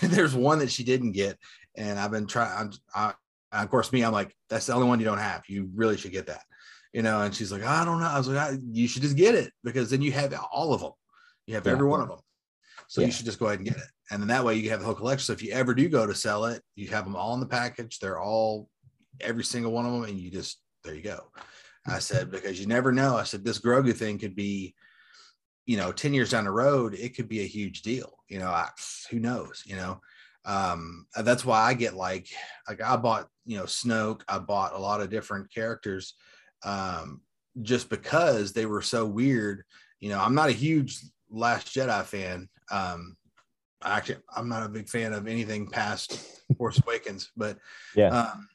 there's 0.02 0.34
one 0.34 0.58
that 0.58 0.70
she 0.70 0.84
didn't 0.84 1.12
get 1.12 1.36
and 1.76 1.98
i've 1.98 2.10
been 2.10 2.26
trying 2.26 2.72
I, 2.94 3.12
of 3.62 3.70
course 3.70 3.92
me 3.92 4.04
i'm 4.04 4.12
like 4.12 4.34
that's 4.48 4.66
the 4.66 4.72
only 4.72 4.88
one 4.88 4.98
you 4.98 5.04
don't 5.04 5.18
have 5.18 5.42
you 5.48 5.70
really 5.74 5.96
should 5.96 6.12
get 6.12 6.26
that 6.26 6.42
you 6.92 7.02
know 7.02 7.22
and 7.22 7.34
she's 7.34 7.52
like 7.52 7.64
i 7.64 7.84
don't 7.84 8.00
know 8.00 8.06
i 8.06 8.18
was 8.18 8.28
like 8.28 8.58
you 8.72 8.88
should 8.88 9.02
just 9.02 9.16
get 9.16 9.34
it 9.34 9.52
because 9.64 9.90
then 9.90 10.02
you 10.02 10.12
have 10.12 10.34
all 10.52 10.72
of 10.72 10.80
them 10.80 10.92
you 11.46 11.54
have 11.54 11.66
yeah. 11.66 11.72
every 11.72 11.86
one 11.86 12.00
of 12.00 12.08
them 12.08 12.18
so 12.88 13.00
yeah. 13.00 13.06
you 13.06 13.12
should 13.12 13.26
just 13.26 13.38
go 13.38 13.46
ahead 13.46 13.58
and 13.58 13.68
get 13.68 13.76
it 13.76 13.90
and 14.10 14.20
then 14.20 14.28
that 14.28 14.44
way 14.44 14.54
you 14.54 14.70
have 14.70 14.80
the 14.80 14.86
whole 14.86 14.94
collection 14.94 15.24
so 15.24 15.32
if 15.32 15.42
you 15.42 15.52
ever 15.52 15.74
do 15.74 15.88
go 15.88 16.06
to 16.06 16.14
sell 16.14 16.44
it 16.44 16.62
you 16.74 16.88
have 16.88 17.04
them 17.04 17.16
all 17.16 17.34
in 17.34 17.40
the 17.40 17.46
package 17.46 17.98
they're 17.98 18.20
all 18.20 18.68
every 19.20 19.44
single 19.44 19.72
one 19.72 19.86
of 19.86 19.92
them, 19.92 20.04
and 20.04 20.18
you 20.18 20.30
just 20.30 20.58
there 20.84 20.94
you 20.94 21.02
go. 21.02 21.30
I 21.86 21.90
mm-hmm. 21.90 21.98
said 22.00 22.30
because 22.30 22.60
you 22.60 22.66
never 22.66 22.92
know. 22.92 23.16
I 23.16 23.24
said 23.24 23.44
this 23.44 23.60
Grogu 23.60 23.94
thing 23.94 24.18
could 24.18 24.36
be, 24.36 24.74
you 25.66 25.76
know, 25.76 25.92
ten 25.92 26.14
years 26.14 26.30
down 26.30 26.44
the 26.44 26.50
road, 26.50 26.94
it 26.94 27.16
could 27.16 27.28
be 27.28 27.40
a 27.40 27.46
huge 27.46 27.82
deal. 27.82 28.18
You 28.28 28.38
know, 28.38 28.48
I, 28.48 28.68
who 29.10 29.18
knows? 29.18 29.62
You 29.66 29.76
know, 29.76 30.00
um, 30.46 31.06
that's 31.22 31.44
why 31.44 31.60
I 31.60 31.74
get 31.74 31.94
like 31.94 32.28
like 32.68 32.80
I 32.80 32.96
bought 32.96 33.28
you 33.44 33.58
know 33.58 33.64
Snoke. 33.64 34.22
I 34.28 34.38
bought 34.38 34.74
a 34.74 34.78
lot 34.78 35.00
of 35.00 35.10
different 35.10 35.52
characters, 35.52 36.14
um, 36.64 37.20
just 37.62 37.90
because 37.90 38.52
they 38.52 38.64
were 38.64 38.82
so 38.82 39.04
weird. 39.04 39.64
You 39.98 40.10
know, 40.10 40.20
I'm 40.20 40.34
not 40.34 40.48
a 40.48 40.52
huge 40.52 41.00
Last 41.28 41.74
Jedi 41.74 42.04
fan. 42.04 42.48
Um, 42.70 43.16
actually, 43.82 44.18
I'm 44.34 44.48
not 44.48 44.62
a 44.62 44.68
big 44.68 44.88
fan 44.88 45.12
of 45.12 45.26
anything 45.26 45.68
past 45.68 46.44
Force 46.56 46.80
Awakens, 46.80 47.32
but 47.36 47.58
yeah. 47.96 48.08
Um, 48.08 48.48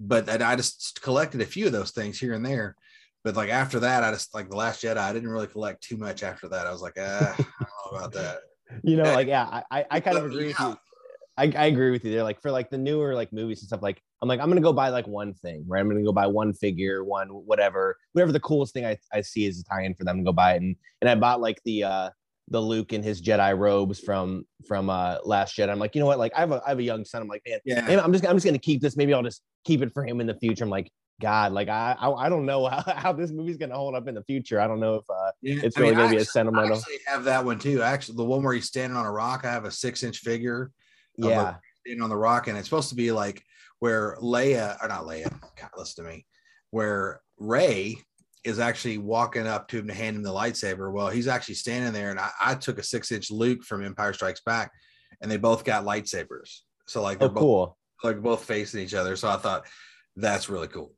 but 0.00 0.30
I 0.40 0.56
just 0.56 1.02
collected 1.02 1.42
a 1.42 1.46
few 1.46 1.66
of 1.66 1.72
those 1.72 1.90
things 1.90 2.18
here 2.18 2.32
and 2.32 2.44
there. 2.44 2.74
But 3.22 3.36
like 3.36 3.50
after 3.50 3.80
that, 3.80 4.02
I 4.02 4.10
just 4.12 4.34
like 4.34 4.48
the 4.48 4.56
Last 4.56 4.82
Jedi. 4.82 4.96
I 4.96 5.12
didn't 5.12 5.28
really 5.28 5.46
collect 5.46 5.82
too 5.82 5.98
much 5.98 6.22
after 6.22 6.48
that. 6.48 6.66
I 6.66 6.72
was 6.72 6.80
like, 6.80 6.96
ah, 6.98 7.34
I 7.34 7.36
don't 7.36 7.92
know 7.92 7.98
about 7.98 8.12
that. 8.14 8.38
You 8.82 8.96
know, 8.96 9.04
like 9.04 9.28
yeah, 9.34 9.62
I 9.70 9.84
I 9.90 10.00
kind 10.00 10.18
of 10.18 10.26
agree 10.26 10.48
with 10.48 10.60
you. 10.60 10.76
I, 11.36 11.52
I 11.56 11.66
agree 11.66 11.90
with 11.90 12.04
you 12.04 12.12
there. 12.12 12.22
Like 12.22 12.40
for 12.40 12.50
like 12.50 12.70
the 12.70 12.78
newer 12.78 13.14
like 13.14 13.32
movies 13.32 13.60
and 13.60 13.66
stuff, 13.66 13.82
like 13.82 14.00
I'm 14.22 14.28
like, 14.28 14.40
I'm 14.40 14.48
gonna 14.48 14.60
go 14.60 14.72
buy 14.72 14.90
like 14.90 15.06
one 15.06 15.34
thing, 15.34 15.64
right? 15.66 15.80
I'm 15.80 15.88
gonna 15.88 16.02
go 16.02 16.12
buy 16.12 16.26
one 16.26 16.52
figure, 16.52 17.04
one 17.04 17.28
whatever, 17.28 17.96
whatever 18.12 18.32
the 18.32 18.40
coolest 18.40 18.72
thing 18.72 18.86
I, 18.86 18.96
I 19.12 19.20
see 19.20 19.46
is 19.46 19.60
a 19.60 19.64
tie-in 19.64 19.94
for 19.94 20.04
them 20.04 20.18
to 20.18 20.24
go 20.24 20.32
buy 20.32 20.54
it. 20.54 20.62
And 20.62 20.76
and 21.00 21.10
I 21.10 21.14
bought 21.16 21.40
like 21.40 21.60
the 21.64 21.84
uh 21.84 22.10
the 22.48 22.60
Luke 22.60 22.92
and 22.92 23.02
his 23.02 23.20
Jedi 23.20 23.56
robes 23.58 23.98
from 23.98 24.44
from 24.66 24.90
uh 24.90 25.18
Last 25.24 25.56
Jedi. 25.56 25.70
I'm 25.70 25.78
like, 25.78 25.94
you 25.94 26.00
know 26.00 26.06
what? 26.06 26.18
Like 26.18 26.32
I 26.36 26.40
have 26.40 26.52
a 26.52 26.62
I 26.64 26.68
have 26.68 26.78
a 26.78 26.84
young 26.84 27.04
son. 27.04 27.22
I'm 27.22 27.28
like, 27.28 27.42
man, 27.46 27.58
yeah. 27.64 28.00
I'm 28.02 28.12
just 28.12 28.26
I'm 28.26 28.36
just 28.36 28.46
gonna 28.46 28.58
keep 28.58 28.80
this. 28.80 28.96
Maybe 28.96 29.12
I'll 29.12 29.22
just 29.22 29.42
keep 29.64 29.82
it 29.82 29.92
for 29.92 30.04
him 30.04 30.20
in 30.20 30.26
the 30.28 30.34
future. 30.34 30.62
I'm 30.62 30.70
like, 30.70 30.90
God, 31.20 31.52
like 31.52 31.68
I 31.68 31.96
I, 31.98 32.10
I 32.10 32.28
don't 32.28 32.46
know 32.46 32.66
how, 32.68 32.82
how 32.86 33.12
this 33.12 33.30
movie's 33.30 33.56
gonna 33.56 33.76
hold 33.76 33.94
up 33.94 34.08
in 34.08 34.14
the 34.14 34.24
future. 34.24 34.60
I 34.60 34.66
don't 34.66 34.80
know 34.80 34.96
if 34.96 35.04
uh 35.08 35.30
yeah. 35.42 35.60
it's 35.62 35.78
really 35.78 35.90
I 35.90 35.96
mean, 35.96 36.04
gonna 36.04 36.16
be 36.16 36.22
a 36.22 36.24
sentimental. 36.24 36.74
I 36.74 36.78
actually 36.78 36.98
have 37.06 37.24
that 37.24 37.44
one 37.44 37.58
too. 37.58 37.82
Actually, 37.82 38.16
the 38.16 38.24
one 38.24 38.42
where 38.42 38.54
he's 38.54 38.66
standing 38.66 38.96
on 38.96 39.06
a 39.06 39.12
rock. 39.12 39.44
I 39.44 39.52
have 39.52 39.64
a 39.64 39.70
six 39.70 40.02
inch 40.02 40.18
figure. 40.18 40.70
Yeah, 41.16 41.56
standing 41.84 42.02
on 42.02 42.10
the 42.10 42.16
rock, 42.16 42.48
and 42.48 42.58
it's 42.58 42.68
supposed 42.68 42.88
to 42.88 42.96
be 42.96 43.12
like 43.12 43.42
where 43.78 44.16
Leia 44.20 44.76
or 44.82 44.88
not 44.88 45.04
Leia. 45.04 45.30
God, 45.60 45.70
listen 45.76 46.04
to 46.04 46.10
me. 46.10 46.26
Where 46.70 47.20
Ray 47.38 47.96
is 48.44 48.58
actually 48.58 48.98
walking 48.98 49.46
up 49.46 49.68
to 49.68 49.78
him 49.78 49.88
to 49.88 49.94
hand 49.94 50.16
him 50.16 50.22
the 50.22 50.32
lightsaber. 50.32 50.92
Well, 50.92 51.08
he's 51.08 51.28
actually 51.28 51.54
standing 51.54 51.92
there, 51.92 52.10
and 52.10 52.20
I, 52.20 52.30
I 52.40 52.54
took 52.54 52.78
a 52.78 52.82
six 52.82 53.10
inch 53.12 53.30
Luke 53.30 53.62
from 53.62 53.84
Empire 53.84 54.12
Strikes 54.12 54.42
Back, 54.44 54.70
and 55.20 55.30
they 55.30 55.36
both 55.36 55.64
got 55.64 55.84
lightsabers. 55.84 56.60
So 56.86 57.02
like, 57.02 57.18
they're 57.18 57.28
oh, 57.28 57.32
both, 57.32 57.40
cool. 57.40 57.78
Like 58.02 58.20
both 58.20 58.44
facing 58.44 58.80
each 58.80 58.94
other. 58.94 59.16
So 59.16 59.28
I 59.28 59.36
thought 59.36 59.66
that's 60.16 60.48
really 60.48 60.68
cool. 60.68 60.92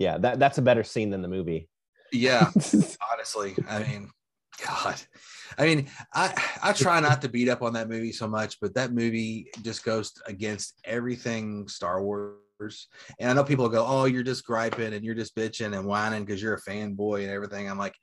Yeah, 0.00 0.16
that 0.16 0.38
that's 0.38 0.56
a 0.56 0.62
better 0.62 0.82
scene 0.82 1.10
than 1.10 1.20
the 1.20 1.28
movie. 1.28 1.68
Yeah, 2.10 2.50
honestly, 3.12 3.54
I 3.68 3.82
mean, 3.82 4.10
God, 4.66 4.96
I 5.58 5.66
mean, 5.66 5.90
I 6.14 6.32
I 6.62 6.72
try 6.72 7.00
not 7.00 7.20
to 7.20 7.28
beat 7.28 7.50
up 7.50 7.60
on 7.60 7.74
that 7.74 7.90
movie 7.90 8.12
so 8.12 8.26
much, 8.26 8.56
but 8.62 8.72
that 8.76 8.94
movie 8.94 9.50
just 9.60 9.84
goes 9.84 10.14
against 10.26 10.80
everything 10.86 11.68
Star 11.68 12.02
Wars 12.02 12.88
and 13.18 13.30
I 13.30 13.34
know 13.34 13.44
people 13.44 13.68
go, 13.68 13.84
"Oh, 13.86 14.06
you're 14.06 14.22
just 14.22 14.46
griping 14.46 14.94
and 14.94 15.04
you're 15.04 15.14
just 15.14 15.36
bitching 15.36 15.76
and 15.76 15.86
whining 15.86 16.24
because 16.24 16.42
you're 16.42 16.54
a 16.54 16.62
fanboy 16.62 17.20
and 17.20 17.30
everything." 17.30 17.68
I'm 17.68 17.78
like, 17.78 17.94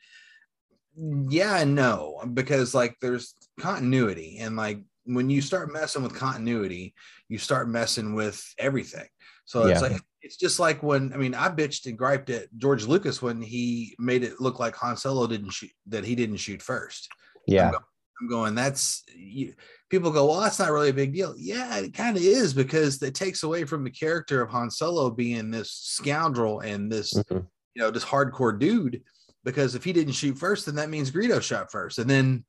yeah 0.96 1.64
no, 1.64 2.22
because 2.32 2.76
like 2.76 2.96
there's 3.02 3.34
continuity, 3.60 4.38
and 4.40 4.56
like 4.56 4.84
when 5.06 5.32
you 5.32 5.42
start 5.42 5.74
messing 5.74 6.04
with 6.04 6.14
continuity, 6.14 6.94
you 7.28 7.40
start 7.40 7.68
messing 7.68 8.14
with 8.14 8.44
everything. 8.60 9.08
So 9.46 9.66
yeah. 9.66 9.72
it's 9.72 9.82
like 9.82 10.00
it's 10.28 10.36
just 10.36 10.60
like 10.60 10.84
when 10.84 11.14
I 11.14 11.18
mean 11.18 11.34
I 11.34 11.48
bitched 11.48 11.86
and 11.86 11.98
griped 11.98 12.30
at 12.30 12.50
George 12.58 12.86
Lucas 12.86 13.22
when 13.22 13.42
he 13.42 13.96
made 13.98 14.24
it 14.24 14.42
look 14.42 14.60
like 14.60 14.76
Han 14.76 14.98
Solo 14.98 15.26
didn't 15.26 15.52
shoot 15.52 15.72
that 15.88 16.04
he 16.04 16.16
didn't 16.16 16.36
shoot 16.36 16.62
first. 16.62 17.08
Yeah. 17.48 17.68
I'm 17.68 17.72
going, 17.72 17.84
I'm 18.20 18.28
going 18.30 18.56
that's 18.56 19.04
you, 19.16 19.54
people 19.90 20.12
go, 20.12 20.26
well, 20.26 20.42
that's 20.42 20.60
not 20.60 20.72
really 20.72 20.90
a 20.90 20.94
big 20.94 21.14
deal. 21.14 21.34
Yeah, 21.38 21.78
it 21.78 21.94
kind 21.94 22.18
of 22.18 22.24
is 22.24 22.54
because 22.54 23.02
it 23.02 23.16
takes 23.16 23.44
away 23.44 23.64
from 23.64 23.86
the 23.86 23.90
character 23.90 24.42
of 24.42 24.50
Han 24.50 24.70
Solo 24.70 25.10
being 25.10 25.50
this 25.50 25.72
scoundrel 25.72 26.60
and 26.60 26.92
this, 26.92 27.14
mm-hmm. 27.14 27.46
you 27.74 27.82
know, 27.82 27.90
this 27.90 28.04
hardcore 28.04 28.60
dude. 28.60 29.02
Because 29.46 29.76
if 29.76 29.86
he 29.86 29.94
didn't 29.94 30.12
shoot 30.12 30.38
first, 30.38 30.66
then 30.66 30.76
that 30.76 30.90
means 30.90 31.10
Greedo 31.10 31.42
shot 31.42 31.72
first. 31.72 32.00
And 32.00 32.10
then, 32.10 32.44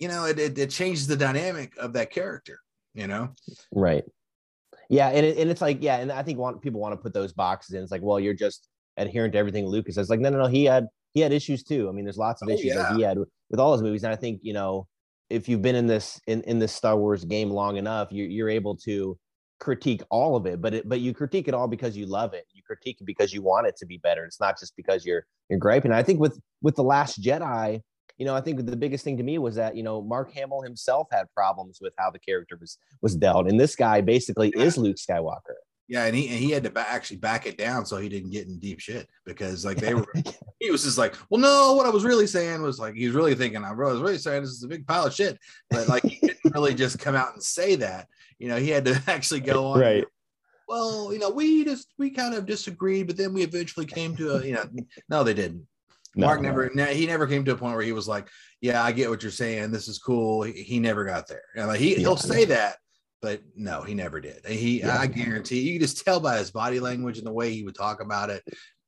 you 0.00 0.08
know, 0.08 0.24
it, 0.24 0.36
it, 0.40 0.58
it 0.58 0.70
changes 0.70 1.06
the 1.06 1.16
dynamic 1.16 1.76
of 1.76 1.92
that 1.92 2.10
character, 2.10 2.58
you 2.92 3.06
know? 3.06 3.34
Right. 3.70 4.02
Yeah. 4.88 5.08
And, 5.08 5.24
it, 5.24 5.38
and 5.38 5.50
it's 5.50 5.60
like, 5.60 5.78
yeah. 5.82 5.96
And 5.96 6.12
I 6.12 6.22
think 6.22 6.38
want, 6.38 6.62
people 6.62 6.80
want 6.80 6.92
to 6.92 6.96
put 6.96 7.14
those 7.14 7.32
boxes 7.32 7.74
in. 7.74 7.82
It's 7.82 7.92
like, 7.92 8.02
well, 8.02 8.20
you're 8.20 8.34
just 8.34 8.68
adherent 8.96 9.32
to 9.34 9.38
everything 9.38 9.66
Lucas 9.66 9.96
says. 9.96 10.10
Like, 10.10 10.20
no, 10.20 10.30
no, 10.30 10.38
no. 10.38 10.46
He 10.46 10.64
had, 10.64 10.86
he 11.14 11.20
had 11.20 11.32
issues 11.32 11.62
too. 11.62 11.88
I 11.88 11.92
mean, 11.92 12.04
there's 12.04 12.18
lots 12.18 12.42
of 12.42 12.48
oh, 12.48 12.52
issues 12.52 12.66
yeah. 12.66 12.82
that 12.82 12.96
he 12.96 13.02
had 13.02 13.18
with 13.18 13.60
all 13.60 13.72
his 13.72 13.82
movies. 13.82 14.04
And 14.04 14.12
I 14.12 14.16
think, 14.16 14.40
you 14.42 14.52
know, 14.52 14.86
if 15.30 15.48
you've 15.48 15.62
been 15.62 15.74
in 15.74 15.86
this 15.86 16.20
in, 16.26 16.42
in 16.42 16.58
this 16.58 16.72
Star 16.72 16.96
Wars 16.96 17.24
game 17.24 17.50
long 17.50 17.76
enough, 17.76 18.12
you're 18.12 18.28
you're 18.28 18.48
able 18.48 18.76
to 18.76 19.18
critique 19.58 20.02
all 20.10 20.36
of 20.36 20.46
it. 20.46 20.60
But 20.60 20.74
it, 20.74 20.88
but 20.88 21.00
you 21.00 21.12
critique 21.14 21.48
it 21.48 21.54
all 21.54 21.66
because 21.66 21.96
you 21.96 22.06
love 22.06 22.34
it. 22.34 22.44
You 22.52 22.62
critique 22.62 22.98
it 23.00 23.04
because 23.04 23.32
you 23.32 23.42
want 23.42 23.66
it 23.66 23.76
to 23.78 23.86
be 23.86 23.98
better. 23.98 24.24
It's 24.24 24.40
not 24.40 24.58
just 24.58 24.76
because 24.76 25.04
you're 25.04 25.26
you're 25.48 25.58
griping. 25.58 25.92
I 25.92 26.02
think 26.02 26.20
with 26.20 26.38
with 26.62 26.76
the 26.76 26.84
Last 26.84 27.20
Jedi, 27.20 27.80
you 28.18 28.24
know, 28.24 28.34
I 28.34 28.40
think 28.40 28.64
the 28.64 28.76
biggest 28.76 29.04
thing 29.04 29.16
to 29.18 29.22
me 29.22 29.38
was 29.38 29.56
that 29.56 29.76
you 29.76 29.82
know 29.82 30.02
Mark 30.02 30.32
Hamill 30.32 30.62
himself 30.62 31.08
had 31.12 31.26
problems 31.34 31.78
with 31.80 31.92
how 31.98 32.10
the 32.10 32.18
character 32.18 32.56
was 32.60 32.78
was 33.02 33.14
dealt, 33.14 33.48
and 33.48 33.60
this 33.60 33.76
guy 33.76 34.00
basically 34.00 34.52
yeah. 34.56 34.62
is 34.62 34.78
Luke 34.78 34.96
Skywalker. 34.96 35.56
Yeah, 35.88 36.04
and 36.04 36.16
he 36.16 36.28
and 36.28 36.38
he 36.38 36.50
had 36.50 36.64
to 36.64 36.70
ba- 36.70 36.88
actually 36.88 37.18
back 37.18 37.46
it 37.46 37.56
down 37.56 37.86
so 37.86 37.98
he 37.98 38.08
didn't 38.08 38.30
get 38.30 38.48
in 38.48 38.58
deep 38.58 38.80
shit 38.80 39.08
because 39.24 39.64
like 39.64 39.76
they 39.76 39.94
were, 39.94 40.12
he 40.58 40.70
was 40.70 40.82
just 40.82 40.98
like, 40.98 41.14
well, 41.30 41.40
no, 41.40 41.74
what 41.74 41.86
I 41.86 41.90
was 41.90 42.04
really 42.04 42.26
saying 42.26 42.60
was 42.62 42.80
like 42.80 42.94
he 42.94 43.06
was 43.06 43.14
really 43.14 43.36
thinking 43.36 43.62
I 43.62 43.72
was 43.72 44.00
really 44.00 44.18
saying 44.18 44.42
this 44.42 44.50
is 44.50 44.64
a 44.64 44.68
big 44.68 44.86
pile 44.86 45.06
of 45.06 45.14
shit, 45.14 45.38
but 45.70 45.88
like 45.88 46.02
he 46.02 46.26
didn't 46.26 46.38
really 46.54 46.74
just 46.74 46.98
come 46.98 47.14
out 47.14 47.34
and 47.34 47.42
say 47.42 47.76
that. 47.76 48.08
You 48.38 48.48
know, 48.48 48.56
he 48.56 48.70
had 48.70 48.84
to 48.86 49.00
actually 49.06 49.40
go 49.40 49.66
on. 49.68 49.80
Right. 49.80 50.04
Well, 50.68 51.12
you 51.12 51.20
know, 51.20 51.30
we 51.30 51.64
just 51.64 51.92
we 51.98 52.10
kind 52.10 52.34
of 52.34 52.46
disagreed, 52.46 53.06
but 53.06 53.16
then 53.16 53.32
we 53.32 53.42
eventually 53.42 53.86
came 53.86 54.16
to 54.16 54.36
a 54.36 54.44
you 54.44 54.54
know, 54.54 54.64
no, 55.08 55.22
they 55.22 55.34
didn't. 55.34 55.66
No, 56.16 56.26
Mark 56.26 56.40
never, 56.40 56.70
no. 56.74 56.86
he 56.86 57.06
never 57.06 57.26
came 57.26 57.44
to 57.44 57.52
a 57.52 57.56
point 57.56 57.74
where 57.74 57.84
he 57.84 57.92
was 57.92 58.08
like, 58.08 58.28
"Yeah, 58.62 58.82
I 58.82 58.90
get 58.92 59.10
what 59.10 59.22
you're 59.22 59.30
saying. 59.30 59.70
This 59.70 59.86
is 59.86 59.98
cool." 59.98 60.42
He, 60.42 60.52
he 60.52 60.80
never 60.80 61.04
got 61.04 61.28
there. 61.28 61.42
And 61.54 61.68
like 61.68 61.78
he, 61.78 61.92
yeah, 61.92 61.98
he'll 61.98 62.16
say 62.16 62.46
that, 62.46 62.76
but 63.20 63.42
no, 63.54 63.82
he 63.82 63.94
never 63.94 64.18
did. 64.18 64.44
He, 64.46 64.80
yeah. 64.80 64.98
I 64.98 65.08
guarantee 65.08 65.60
you 65.60 65.74
can 65.74 65.86
just 65.86 66.02
tell 66.02 66.18
by 66.18 66.38
his 66.38 66.50
body 66.50 66.80
language 66.80 67.18
and 67.18 67.26
the 67.26 67.32
way 67.32 67.52
he 67.52 67.64
would 67.64 67.74
talk 67.74 68.00
about 68.00 68.30
it 68.30 68.42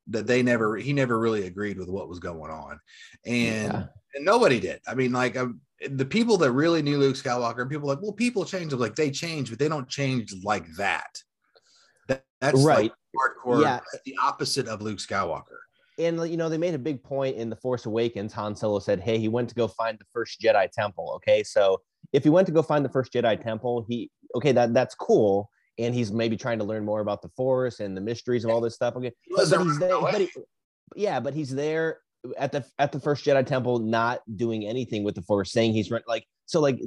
that 0.09 0.27
they 0.27 0.43
never, 0.43 0.79
he 0.79 0.95
never 0.95 1.19
really 1.19 1.47
agreed 1.47 1.79
with 1.79 1.91
what 1.91 2.09
was 2.09 2.19
going 2.19 2.51
on, 2.51 2.81
and 3.27 3.89
and 4.15 4.25
nobody 4.25 4.59
did. 4.59 4.81
I 4.89 4.95
mean, 4.95 5.13
like 5.13 5.37
um, 5.37 5.61
the 5.87 6.07
people 6.07 6.39
that 6.39 6.53
really 6.53 6.81
knew 6.81 6.97
Luke 6.97 7.17
Skywalker, 7.17 7.69
people 7.69 7.89
like, 7.89 8.01
well, 8.01 8.13
people 8.13 8.47
change. 8.47 8.73
I'm 8.73 8.79
like, 8.79 8.97
they 8.97 9.11
change, 9.11 9.51
but 9.51 9.59
they 9.59 9.69
don't 9.69 9.89
change 9.89 10.35
like 10.43 10.65
that. 10.79 11.11
that 12.09 12.25
that's 12.41 12.65
right. 12.65 12.91
Like 12.91 12.93
hardcore. 13.47 13.63
Yeah. 13.63 13.81
the 14.07 14.17
opposite 14.23 14.67
of 14.67 14.81
Luke 14.81 14.99
Skywalker 14.99 15.59
and 15.99 16.31
you 16.31 16.37
know 16.37 16.49
they 16.49 16.59
made 16.59 16.75
a 16.75 16.79
big 16.79 17.03
point 17.03 17.37
in 17.37 17.51
the 17.51 17.57
force 17.57 17.87
awakens 17.87 18.33
han 18.33 18.55
solo 18.55 18.79
said 18.79 19.01
hey 19.01 19.19
he 19.19 19.29
went 19.29 19.49
to 19.49 19.55
go 19.55 19.69
find 19.69 19.99
the 19.99 20.05
first 20.13 20.41
jedi 20.41 20.71
temple 20.71 21.13
okay 21.17 21.43
so 21.43 21.81
if 22.13 22.25
he 22.25 22.31
went 22.31 22.47
to 22.47 22.53
go 22.53 22.63
find 22.63 22.85
the 22.85 22.89
first 22.89 23.13
Jedi 23.13 23.41
temple, 23.41 23.85
he 23.89 24.11
okay, 24.35 24.53
that 24.53 24.75
that's 24.75 24.95
cool. 24.95 25.51
And 25.79 25.95
he's 25.95 26.11
maybe 26.11 26.37
trying 26.37 26.59
to 26.59 26.65
learn 26.65 26.85
more 26.85 27.01
about 27.01 27.23
the 27.23 27.29
force 27.37 27.81
and 27.81 27.97
the 27.97 28.01
mysteries 28.01 28.45
of 28.45 28.51
all 28.51 28.61
this 28.61 28.75
stuff. 28.75 28.97
Okay. 28.97 29.13
But, 29.37 29.49
but 29.49 29.63
he's 29.63 29.79
there, 29.79 30.01
but 30.01 30.21
he, 30.21 30.29
yeah, 30.97 31.21
but 31.21 31.35
he's 31.35 31.55
there 31.55 32.01
at 32.37 32.51
the 32.51 32.65
at 32.79 32.93
the 32.93 33.01
first 33.01 33.25
Jedi 33.25 33.47
temple, 33.47 33.79
not 33.79 34.21
doing 34.37 34.67
anything 34.67 35.05
with 35.05 35.15
the 35.15 35.23
force, 35.23 35.53
saying 35.53 35.73
he's 35.73 35.91
like 36.07 36.25
so 36.47 36.61
like 36.61 36.81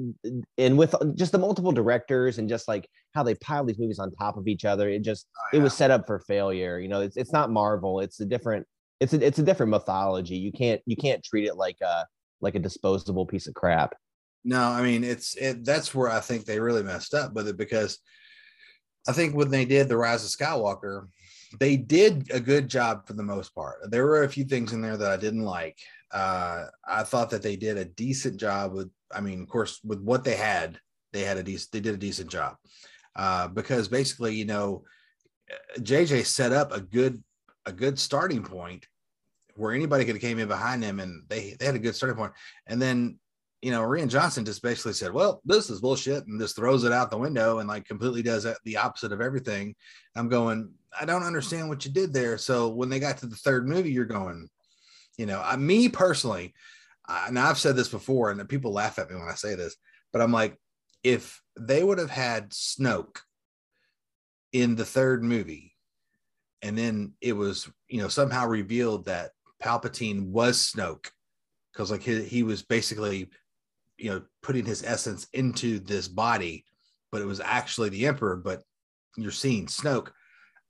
and 0.58 0.76
with 0.76 0.94
just 1.14 1.32
the 1.32 1.38
multiple 1.38 1.72
directors 1.72 2.38
and 2.38 2.48
just 2.48 2.66
like 2.66 2.88
how 3.14 3.22
they 3.22 3.34
pile 3.36 3.64
these 3.64 3.78
movies 3.78 3.98
on 3.98 4.10
top 4.10 4.36
of 4.36 4.48
each 4.48 4.64
other, 4.64 4.88
it 4.88 5.02
just 5.02 5.26
oh, 5.38 5.40
yeah. 5.52 5.60
it 5.60 5.62
was 5.62 5.72
set 5.72 5.90
up 5.90 6.06
for 6.06 6.18
failure. 6.18 6.78
You 6.78 6.88
know, 6.88 7.00
it's 7.00 7.16
it's 7.16 7.32
not 7.32 7.50
Marvel, 7.50 8.00
it's 8.00 8.20
a 8.20 8.26
different 8.26 8.66
it's 9.02 9.12
a 9.12 9.26
it's 9.26 9.38
a 9.38 9.42
different 9.42 9.70
mythology. 9.70 10.36
You 10.36 10.52
can't 10.52 10.80
you 10.86 10.96
can't 10.96 11.24
treat 11.24 11.46
it 11.46 11.56
like 11.56 11.80
a 11.80 12.06
like 12.40 12.54
a 12.54 12.60
disposable 12.60 13.26
piece 13.26 13.46
of 13.48 13.54
crap. 13.54 13.94
No, 14.44 14.62
I 14.62 14.82
mean 14.82 15.02
it's 15.02 15.34
it. 15.34 15.64
That's 15.64 15.94
where 15.94 16.10
I 16.10 16.20
think 16.20 16.44
they 16.44 16.60
really 16.60 16.82
messed 16.82 17.14
up 17.14 17.32
with 17.32 17.48
it 17.48 17.56
because 17.56 17.98
I 19.08 19.12
think 19.12 19.34
when 19.34 19.50
they 19.50 19.64
did 19.64 19.88
the 19.88 19.96
Rise 19.96 20.24
of 20.24 20.30
Skywalker, 20.30 21.08
they 21.58 21.76
did 21.76 22.30
a 22.32 22.38
good 22.38 22.68
job 22.68 23.06
for 23.06 23.14
the 23.14 23.22
most 23.22 23.54
part. 23.54 23.78
There 23.90 24.06
were 24.06 24.22
a 24.22 24.28
few 24.28 24.44
things 24.44 24.72
in 24.72 24.80
there 24.80 24.96
that 24.96 25.10
I 25.10 25.16
didn't 25.16 25.44
like. 25.44 25.78
Uh, 26.12 26.66
I 26.86 27.02
thought 27.02 27.30
that 27.30 27.42
they 27.42 27.56
did 27.56 27.76
a 27.76 27.84
decent 27.84 28.38
job 28.38 28.72
with. 28.72 28.90
I 29.12 29.20
mean, 29.20 29.42
of 29.42 29.48
course, 29.48 29.80
with 29.84 30.00
what 30.00 30.22
they 30.22 30.36
had, 30.36 30.78
they 31.12 31.22
had 31.22 31.38
a 31.38 31.42
decent. 31.42 31.72
They 31.72 31.80
did 31.80 31.94
a 31.94 31.98
decent 31.98 32.30
job 32.30 32.56
uh, 33.16 33.48
because 33.48 33.88
basically, 33.88 34.36
you 34.36 34.44
know, 34.44 34.84
JJ 35.78 36.24
set 36.26 36.52
up 36.52 36.72
a 36.72 36.80
good 36.80 37.22
a 37.66 37.72
good 37.72 37.98
starting 37.98 38.42
point 38.42 38.86
where 39.56 39.74
anybody 39.74 40.04
could 40.04 40.14
have 40.14 40.22
came 40.22 40.38
in 40.38 40.48
behind 40.48 40.82
him 40.82 41.00
and 41.00 41.24
they 41.28 41.56
they 41.58 41.66
had 41.66 41.74
a 41.74 41.80
good 41.80 41.94
starting 41.94 42.16
point. 42.16 42.32
And 42.66 42.80
then 42.80 43.18
you 43.62 43.70
know, 43.70 43.82
Rian 43.82 44.08
Johnson 44.08 44.44
just 44.44 44.60
basically 44.60 44.92
said, 44.92 45.12
"Well, 45.12 45.40
this 45.44 45.70
is 45.70 45.80
bullshit," 45.80 46.26
and 46.26 46.40
just 46.40 46.56
throws 46.56 46.82
it 46.82 46.92
out 46.92 47.12
the 47.12 47.16
window 47.16 47.60
and 47.60 47.68
like 47.68 47.86
completely 47.86 48.22
does 48.22 48.44
the 48.64 48.76
opposite 48.76 49.12
of 49.12 49.20
everything. 49.20 49.76
I'm 50.16 50.28
going, 50.28 50.72
I 50.98 51.04
don't 51.04 51.22
understand 51.22 51.68
what 51.68 51.84
you 51.84 51.92
did 51.92 52.12
there. 52.12 52.38
So 52.38 52.68
when 52.70 52.88
they 52.88 52.98
got 52.98 53.18
to 53.18 53.26
the 53.26 53.36
third 53.36 53.68
movie, 53.68 53.92
you're 53.92 54.04
going, 54.04 54.48
you 55.16 55.26
know, 55.26 55.40
I, 55.42 55.56
me 55.56 55.88
personally, 55.88 56.54
I, 57.06 57.28
and 57.28 57.38
I've 57.38 57.58
said 57.58 57.76
this 57.76 57.88
before, 57.88 58.32
and 58.32 58.48
people 58.48 58.72
laugh 58.72 58.98
at 58.98 59.08
me 59.08 59.16
when 59.16 59.28
I 59.28 59.34
say 59.34 59.54
this, 59.54 59.76
but 60.12 60.20
I'm 60.20 60.32
like, 60.32 60.58
if 61.04 61.40
they 61.58 61.84
would 61.84 61.98
have 61.98 62.10
had 62.10 62.50
Snoke 62.50 63.18
in 64.52 64.74
the 64.74 64.84
third 64.84 65.22
movie, 65.22 65.74
and 66.62 66.76
then 66.76 67.12
it 67.20 67.34
was, 67.34 67.70
you 67.88 68.02
know, 68.02 68.08
somehow 68.08 68.46
revealed 68.46 69.06
that 69.06 69.30
Palpatine 69.62 70.30
was 70.30 70.72
Snoke, 70.72 71.10
because 71.72 71.90
like 71.90 72.02
he, 72.02 72.22
he 72.24 72.42
was 72.42 72.62
basically, 72.62 73.30
you 73.98 74.10
know, 74.10 74.22
putting 74.42 74.64
his 74.64 74.82
essence 74.82 75.26
into 75.32 75.78
this 75.78 76.08
body, 76.08 76.64
but 77.10 77.22
it 77.22 77.26
was 77.26 77.40
actually 77.40 77.88
the 77.90 78.06
Emperor. 78.06 78.36
But 78.36 78.62
you're 79.16 79.30
seeing 79.30 79.66
Snoke. 79.66 80.08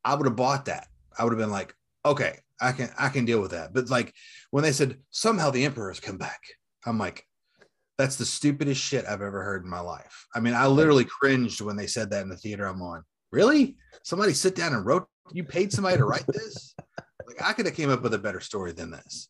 I 0.05 0.15
would 0.15 0.27
have 0.27 0.37
bought 0.37 0.67
that. 0.67 0.89
I 1.19 1.25
would 1.25 1.33
have 1.33 1.41
been 1.41 1.51
like, 1.51 1.75
okay, 2.05 2.39
I 2.61 2.73
can 2.73 2.91
I 2.99 3.09
can 3.09 3.25
deal 3.25 3.41
with 3.41 3.53
that. 3.53 3.73
But 3.73 3.91
like 3.91 4.15
when 4.51 4.65
they 4.65 4.73
said 4.73 4.99
somehow 5.11 5.51
the 5.51 5.65
Emperor 5.65 5.89
has 5.89 6.01
come 6.01 6.19
back, 6.19 6.41
I'm 6.85 6.99
like, 6.99 7.27
that's 7.99 8.17
the 8.17 8.27
stupidest 8.27 8.81
shit 8.81 9.07
I've 9.07 9.23
ever 9.23 9.43
heard 9.43 9.65
in 9.65 9.71
my 9.71 9.81
life. 9.81 10.27
I 10.35 10.41
mean, 10.41 10.55
I 10.55 10.67
literally 10.67 11.05
cringed 11.05 11.61
when 11.61 11.77
they 11.77 11.87
said 11.87 12.11
that 12.11 12.23
in 12.23 12.29
the 12.29 12.37
theater 12.37 12.67
I'm 12.67 12.83
on. 12.83 13.05
Really? 13.31 13.77
Somebody 14.03 14.35
sit 14.35 14.55
down 14.55 14.75
and 14.75 14.85
wrote 14.85 15.07
you 15.33 15.45
paid 15.45 15.73
somebody 15.73 15.97
to 15.97 16.05
write 16.05 16.27
this? 16.27 16.75
Like 17.39 17.49
I 17.49 17.53
could 17.53 17.67
have 17.67 17.75
came 17.75 17.91
up 17.91 18.03
with 18.03 18.15
a 18.15 18.19
better 18.19 18.41
story 18.41 18.73
than 18.73 18.91
this. 18.91 19.29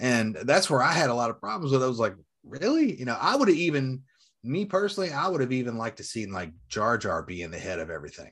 And 0.00 0.36
that's 0.42 0.68
where 0.68 0.82
I 0.82 0.92
had 0.92 1.10
a 1.10 1.14
lot 1.14 1.30
of 1.30 1.40
problems 1.40 1.72
with. 1.72 1.82
I 1.82 1.86
was 1.86 1.98
like, 1.98 2.14
really? 2.42 2.98
You 2.98 3.04
know, 3.04 3.16
I 3.20 3.36
would 3.36 3.48
have 3.48 3.56
even 3.56 4.02
me 4.42 4.64
personally, 4.64 5.10
I 5.10 5.28
would 5.28 5.40
have 5.40 5.52
even 5.52 5.78
liked 5.78 5.96
to 5.98 6.04
seen 6.04 6.32
like 6.32 6.52
Jar 6.68 6.98
Jar 6.98 7.22
be 7.22 7.42
in 7.42 7.50
the 7.50 7.58
head 7.58 7.78
of 7.78 7.90
everything. 7.90 8.30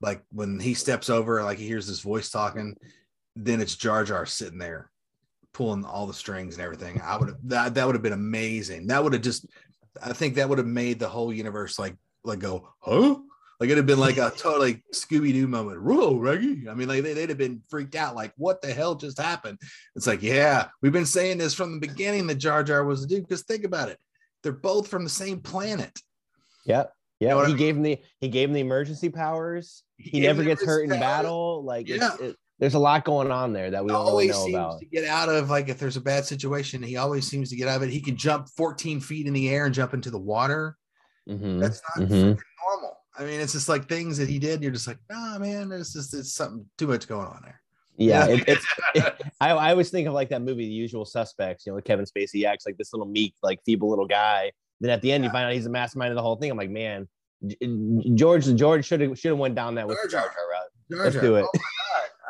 Like 0.00 0.22
when 0.30 0.60
he 0.60 0.74
steps 0.74 1.10
over, 1.10 1.42
like 1.42 1.58
he 1.58 1.66
hears 1.66 1.86
this 1.86 2.00
voice 2.00 2.30
talking, 2.30 2.76
then 3.34 3.60
it's 3.60 3.76
Jar 3.76 4.04
Jar 4.04 4.26
sitting 4.26 4.58
there 4.58 4.90
pulling 5.54 5.84
all 5.84 6.06
the 6.06 6.14
strings 6.14 6.54
and 6.54 6.62
everything. 6.62 7.00
I 7.02 7.16
would 7.16 7.28
have 7.28 7.38
that 7.44 7.74
that 7.74 7.86
would 7.86 7.94
have 7.94 8.02
been 8.02 8.12
amazing. 8.12 8.88
That 8.88 9.02
would 9.02 9.12
have 9.14 9.22
just 9.22 9.46
I 10.02 10.12
think 10.12 10.34
that 10.34 10.48
would 10.48 10.58
have 10.58 10.66
made 10.66 10.98
the 10.98 11.08
whole 11.08 11.32
universe 11.32 11.78
like 11.78 11.96
like 12.22 12.40
go, 12.40 12.68
huh? 12.80 13.16
Like 13.60 13.68
it'd 13.68 13.78
have 13.78 13.86
been 13.86 13.98
like 13.98 14.18
a 14.18 14.30
totally 14.36 14.84
Scooby 14.94 15.32
Doo 15.32 15.48
moment. 15.48 15.82
Whoa, 15.82 16.16
Reggie. 16.16 16.68
I 16.68 16.74
mean, 16.74 16.86
like 16.86 17.02
they, 17.02 17.14
would 17.14 17.28
have 17.28 17.38
been 17.38 17.60
freaked 17.68 17.96
out. 17.96 18.14
Like, 18.14 18.32
what 18.36 18.62
the 18.62 18.72
hell 18.72 18.94
just 18.94 19.18
happened? 19.18 19.58
It's 19.96 20.06
like, 20.06 20.22
yeah, 20.22 20.68
we've 20.80 20.92
been 20.92 21.04
saying 21.04 21.38
this 21.38 21.54
from 21.54 21.74
the 21.74 21.86
beginning 21.86 22.28
that 22.28 22.36
Jar 22.36 22.62
Jar 22.62 22.84
was 22.84 23.00
the 23.00 23.08
dude. 23.08 23.26
Because 23.26 23.42
think 23.42 23.64
about 23.64 23.88
it, 23.88 23.98
they're 24.44 24.52
both 24.52 24.86
from 24.86 25.02
the 25.02 25.10
same 25.10 25.40
planet. 25.40 25.98
Yeah. 26.64 26.84
Yeah. 27.18 27.30
You 27.30 27.34
know 27.34 27.38
he 27.40 27.44
I 27.44 27.48
mean? 27.48 27.56
gave 27.56 27.76
him 27.76 27.82
the 27.82 27.98
he 28.20 28.28
gave 28.28 28.48
him 28.48 28.54
the 28.54 28.60
emergency 28.60 29.08
powers. 29.08 29.82
He, 29.96 30.10
he 30.10 30.20
never 30.20 30.44
gets 30.44 30.64
hurt 30.64 30.84
in 30.84 30.90
powers. 30.90 31.00
battle. 31.00 31.64
Like 31.64 31.88
yeah. 31.88 32.14
It, 32.20 32.36
there's 32.60 32.74
a 32.74 32.78
lot 32.78 33.04
going 33.04 33.30
on 33.30 33.52
there 33.52 33.70
that 33.70 33.84
we 33.84 33.92
always 33.92 34.30
know 34.30 34.48
about. 34.48 34.80
To 34.80 34.86
get 34.86 35.04
out 35.04 35.28
of 35.28 35.48
like 35.48 35.68
if 35.68 35.78
there's 35.78 35.96
a 35.96 36.00
bad 36.00 36.24
situation, 36.24 36.82
he 36.82 36.96
always 36.96 37.26
seems 37.26 37.50
to 37.50 37.56
get 37.56 37.68
out 37.68 37.76
of 37.76 37.82
it. 37.84 37.90
He 37.90 38.00
can 38.00 38.16
jump 38.16 38.48
14 38.56 39.00
feet 39.00 39.26
in 39.26 39.32
the 39.32 39.48
air 39.48 39.66
and 39.66 39.74
jump 39.74 39.94
into 39.94 40.10
the 40.10 40.18
water. 40.18 40.76
Mm-hmm. 41.28 41.58
That's 41.60 41.80
not 41.96 42.08
mm-hmm. 42.08 42.40
normal. 42.66 42.96
I 43.18 43.24
mean, 43.24 43.40
it's 43.40 43.52
just 43.52 43.68
like 43.68 43.88
things 43.88 44.16
that 44.18 44.28
he 44.28 44.38
did. 44.38 44.62
You're 44.62 44.72
just 44.72 44.86
like, 44.86 44.98
nah, 45.10 45.38
man, 45.38 45.68
there's 45.68 45.92
just 45.92 46.14
it's 46.14 46.32
something 46.32 46.64
too 46.76 46.86
much 46.86 47.08
going 47.08 47.26
on 47.26 47.40
there. 47.42 47.60
Yeah, 47.96 48.26
it, 48.26 48.44
it's. 48.46 48.66
It, 48.94 49.14
I, 49.40 49.50
I 49.50 49.70
always 49.70 49.90
think 49.90 50.06
of 50.06 50.14
like 50.14 50.28
that 50.28 50.40
movie, 50.40 50.66
The 50.66 50.72
Usual 50.72 51.04
Suspects. 51.04 51.66
You 51.66 51.74
know, 51.74 51.80
Kevin 51.80 52.04
Spacey 52.04 52.44
acts 52.44 52.64
like 52.64 52.76
this 52.76 52.92
little 52.92 53.08
meek, 53.08 53.34
like 53.42 53.58
feeble 53.66 53.90
little 53.90 54.06
guy. 54.06 54.52
Then 54.80 54.90
at 54.90 55.02
the 55.02 55.10
end, 55.10 55.24
yeah. 55.24 55.30
you 55.30 55.32
find 55.32 55.46
out 55.46 55.52
he's 55.52 55.64
the 55.64 55.70
mastermind 55.70 56.10
of 56.10 56.16
the 56.16 56.22
whole 56.22 56.36
thing. 56.36 56.50
I'm 56.50 56.56
like, 56.56 56.70
man, 56.70 57.08
George 58.14 58.54
George 58.54 58.84
should 58.86 59.00
have 59.00 59.18
should 59.18 59.30
have 59.30 59.38
went 59.38 59.56
down 59.56 59.74
that 59.74 59.88
with 59.88 59.98
Jar 60.10 60.22
Jar 60.22 60.28
route. 60.28 61.00
Let's 61.04 61.16
do 61.16 61.36
it. 61.36 61.44
Oh 61.44 61.60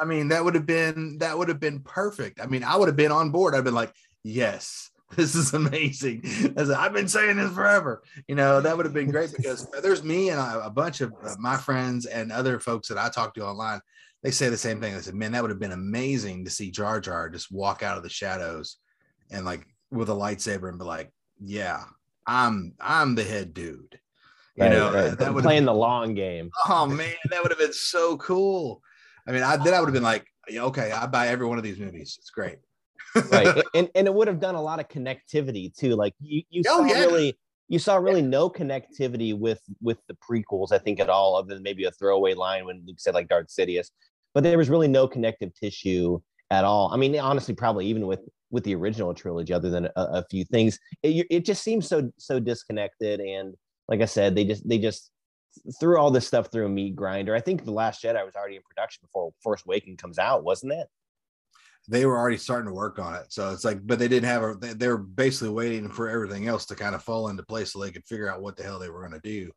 I 0.00 0.04
mean, 0.04 0.28
that 0.28 0.44
would 0.44 0.54
have 0.54 0.66
been 0.66 1.18
that 1.18 1.36
would 1.36 1.48
have 1.48 1.60
been 1.60 1.80
perfect. 1.80 2.40
I 2.40 2.46
mean, 2.46 2.64
I 2.64 2.76
would 2.76 2.88
have 2.88 2.96
been 2.96 3.12
on 3.12 3.30
board. 3.30 3.54
I've 3.54 3.64
been 3.64 3.74
like, 3.74 3.92
yes, 4.22 4.90
this 5.16 5.34
is 5.34 5.54
amazing. 5.54 6.22
As 6.56 6.70
I've 6.70 6.92
been 6.92 7.08
saying 7.08 7.36
this 7.36 7.52
forever. 7.52 8.02
You 8.26 8.34
know, 8.34 8.60
that 8.60 8.76
would 8.76 8.84
have 8.84 8.94
been 8.94 9.10
great 9.10 9.32
because 9.34 9.66
there's 9.82 10.04
me 10.04 10.28
and 10.30 10.38
a 10.40 10.70
bunch 10.70 11.00
of 11.00 11.12
my 11.38 11.56
friends 11.56 12.04
and 12.06 12.30
other 12.30 12.60
folks 12.60 12.88
that 12.88 12.98
I 12.98 13.08
talk 13.08 13.34
to 13.34 13.46
online. 13.46 13.80
They 14.22 14.30
say 14.30 14.48
the 14.48 14.56
same 14.56 14.80
thing. 14.80 14.94
They 14.94 15.00
said, 15.00 15.14
man, 15.14 15.32
that 15.32 15.42
would 15.42 15.50
have 15.50 15.60
been 15.60 15.72
amazing 15.72 16.44
to 16.44 16.50
see 16.50 16.70
Jar 16.70 17.00
Jar 17.00 17.30
just 17.30 17.50
walk 17.50 17.82
out 17.82 17.96
of 17.96 18.02
the 18.02 18.08
shadows 18.08 18.76
and 19.30 19.46
like 19.46 19.66
with 19.90 20.10
a 20.10 20.14
lightsaber 20.14 20.68
and 20.68 20.78
be 20.78 20.84
like, 20.84 21.10
yeah, 21.42 21.84
I'm 22.26 22.74
I'm 22.80 23.14
the 23.14 23.24
head 23.24 23.54
dude. 23.54 23.98
You 24.56 24.64
right, 24.64 24.72
know, 24.72 24.92
right. 24.92 25.18
that 25.18 25.32
would 25.32 25.44
playing 25.44 25.64
the 25.64 25.74
long 25.74 26.14
game. 26.14 26.50
Oh 26.68 26.86
man, 26.86 27.14
that 27.30 27.42
would 27.42 27.52
have 27.52 27.60
been 27.60 27.72
so 27.72 28.16
cool. 28.18 28.82
I 29.26 29.32
mean, 29.32 29.42
I 29.42 29.56
then 29.56 29.72
I 29.72 29.80
would 29.80 29.86
have 29.86 29.94
been 29.94 30.02
like, 30.02 30.26
okay, 30.52 30.90
I 30.90 31.06
buy 31.06 31.28
every 31.28 31.46
one 31.46 31.58
of 31.58 31.64
these 31.64 31.78
movies. 31.78 32.16
It's 32.20 32.30
great 32.30 32.58
right 33.30 33.62
and, 33.74 33.88
and 33.94 34.06
it 34.06 34.14
would 34.14 34.28
have 34.28 34.40
done 34.40 34.54
a 34.54 34.62
lot 34.62 34.80
of 34.80 34.88
connectivity 34.88 35.74
too 35.74 35.94
like 35.94 36.14
you, 36.20 36.42
you 36.50 36.62
oh, 36.68 36.78
saw 36.78 36.94
yeah. 36.94 37.00
really 37.00 37.38
you 37.68 37.78
saw 37.78 37.96
really 37.96 38.22
no 38.22 38.48
connectivity 38.48 39.36
with 39.36 39.60
with 39.80 39.98
the 40.08 40.16
prequels 40.16 40.72
i 40.72 40.78
think 40.78 41.00
at 41.00 41.08
all 41.08 41.36
other 41.36 41.54
than 41.54 41.62
maybe 41.62 41.84
a 41.84 41.90
throwaway 41.92 42.34
line 42.34 42.64
when 42.64 42.82
luke 42.86 43.00
said 43.00 43.14
like 43.14 43.28
darth 43.28 43.48
sidious 43.48 43.90
but 44.34 44.42
there 44.42 44.58
was 44.58 44.70
really 44.70 44.88
no 44.88 45.08
connective 45.08 45.52
tissue 45.54 46.18
at 46.50 46.64
all. 46.64 46.90
I 46.92 46.96
mean 46.96 47.18
honestly 47.18 47.54
probably 47.54 47.86
even 47.86 48.06
with 48.06 48.20
with 48.50 48.64
the 48.64 48.74
original 48.74 49.12
trilogy 49.12 49.52
other 49.52 49.68
than 49.68 49.86
a, 49.86 49.90
a 49.96 50.24
few 50.30 50.44
things 50.44 50.78
it, 51.02 51.26
it 51.30 51.44
just 51.44 51.62
seems 51.62 51.86
so 51.86 52.10
so 52.18 52.40
disconnected 52.40 53.20
and 53.20 53.54
like 53.88 54.00
i 54.00 54.06
said 54.06 54.34
they 54.34 54.44
just 54.44 54.66
they 54.68 54.78
just 54.78 55.10
threw 55.80 55.98
all 55.98 56.10
this 56.10 56.26
stuff 56.26 56.52
through 56.52 56.66
a 56.66 56.68
meat 56.68 56.94
grinder. 56.94 57.34
I 57.34 57.40
think 57.40 57.64
the 57.64 57.72
last 57.72 58.02
jedi 58.02 58.24
was 58.24 58.36
already 58.36 58.56
in 58.56 58.62
production 58.62 59.00
before 59.02 59.32
force 59.42 59.62
awakening 59.66 59.96
comes 59.96 60.18
out 60.18 60.44
wasn't 60.44 60.72
it 60.72 60.86
they 61.88 62.04
were 62.04 62.18
already 62.18 62.36
starting 62.36 62.68
to 62.68 62.74
work 62.74 62.98
on 62.98 63.14
it. 63.14 63.32
So 63.32 63.50
it's 63.50 63.64
like, 63.64 63.84
but 63.86 63.98
they 63.98 64.08
didn't 64.08 64.28
have 64.28 64.42
a, 64.42 64.54
they, 64.54 64.74
they 64.74 64.88
were 64.88 64.98
basically 64.98 65.48
waiting 65.48 65.88
for 65.88 66.08
everything 66.08 66.46
else 66.46 66.66
to 66.66 66.74
kind 66.74 66.94
of 66.94 67.02
fall 67.02 67.28
into 67.28 67.42
place 67.42 67.72
so 67.72 67.80
they 67.80 67.90
could 67.90 68.06
figure 68.06 68.30
out 68.30 68.42
what 68.42 68.56
the 68.56 68.62
hell 68.62 68.78
they 68.78 68.90
were 68.90 69.00
going 69.00 69.18
to 69.18 69.26
do. 69.26 69.50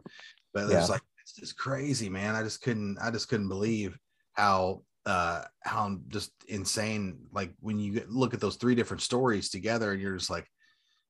But 0.53 0.69
yeah. 0.69 0.79
it's 0.79 0.89
like, 0.89 1.01
it's 1.21 1.33
just 1.33 1.57
crazy, 1.57 2.07
man. 2.09 2.35
I 2.35 2.41
just 2.41 2.61
couldn't, 2.61 2.97
I 3.01 3.11
just 3.11 3.27
couldn't 3.27 3.49
believe 3.49 3.97
how, 4.33 4.83
uh, 5.05 5.43
how 5.61 5.97
just 6.07 6.31
insane. 6.47 7.19
Like 7.33 7.51
when 7.59 7.77
you 7.79 8.05
look 8.07 8.33
at 8.33 8.39
those 8.39 8.55
three 8.55 8.75
different 8.75 9.01
stories 9.01 9.49
together 9.49 9.91
and 9.91 10.01
you're 10.01 10.17
just 10.17 10.29
like, 10.29 10.47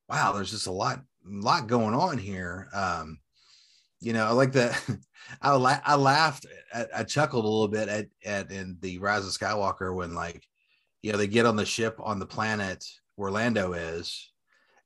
wow, 0.09 0.31
there's 0.31 0.51
just 0.51 0.67
a 0.67 0.71
lot, 0.71 1.01
a 1.25 1.29
lot 1.29 1.67
going 1.67 1.93
on 1.93 2.17
here. 2.17 2.67
Um, 2.73 3.19
you 3.99 4.13
know, 4.13 4.25
I 4.25 4.31
like 4.31 4.53
that. 4.53 4.83
I, 5.41 5.51
la- 5.51 5.81
I 5.85 5.95
laughed, 5.95 6.47
I, 6.73 6.87
I 6.97 7.03
chuckled 7.03 7.45
a 7.45 7.47
little 7.47 7.67
bit 7.67 7.89
at, 7.89 8.07
at 8.25 8.51
in 8.51 8.77
the 8.81 8.97
Rise 8.97 9.27
of 9.27 9.33
Skywalker 9.33 9.95
when 9.95 10.15
like 10.15 10.43
you 11.01 11.11
know, 11.11 11.17
they 11.17 11.27
get 11.27 11.45
on 11.45 11.55
the 11.55 11.65
ship 11.65 11.97
on 11.99 12.19
the 12.19 12.25
planet 12.25 12.85
where 13.15 13.31
Lando 13.31 13.73
is, 13.73 14.31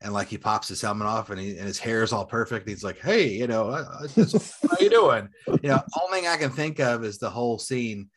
and 0.01 0.13
like 0.13 0.27
he 0.27 0.37
pops 0.37 0.67
his 0.67 0.81
helmet 0.81 1.07
off 1.07 1.29
and, 1.29 1.39
he, 1.39 1.57
and 1.57 1.65
his 1.65 1.79
hair 1.79 2.03
is 2.03 2.13
all 2.13 2.25
perfect. 2.25 2.67
He's 2.67 2.83
like, 2.83 2.99
"Hey, 2.99 3.29
you 3.29 3.47
know, 3.47 3.71
how 4.15 4.77
you 4.79 4.89
doing?" 4.89 5.29
You 5.47 5.69
know, 5.69 5.81
only 6.01 6.19
thing 6.19 6.27
I 6.27 6.37
can 6.37 6.51
think 6.51 6.79
of 6.79 7.03
is 7.03 7.17
the 7.17 7.29
whole 7.29 7.59
scene 7.59 8.09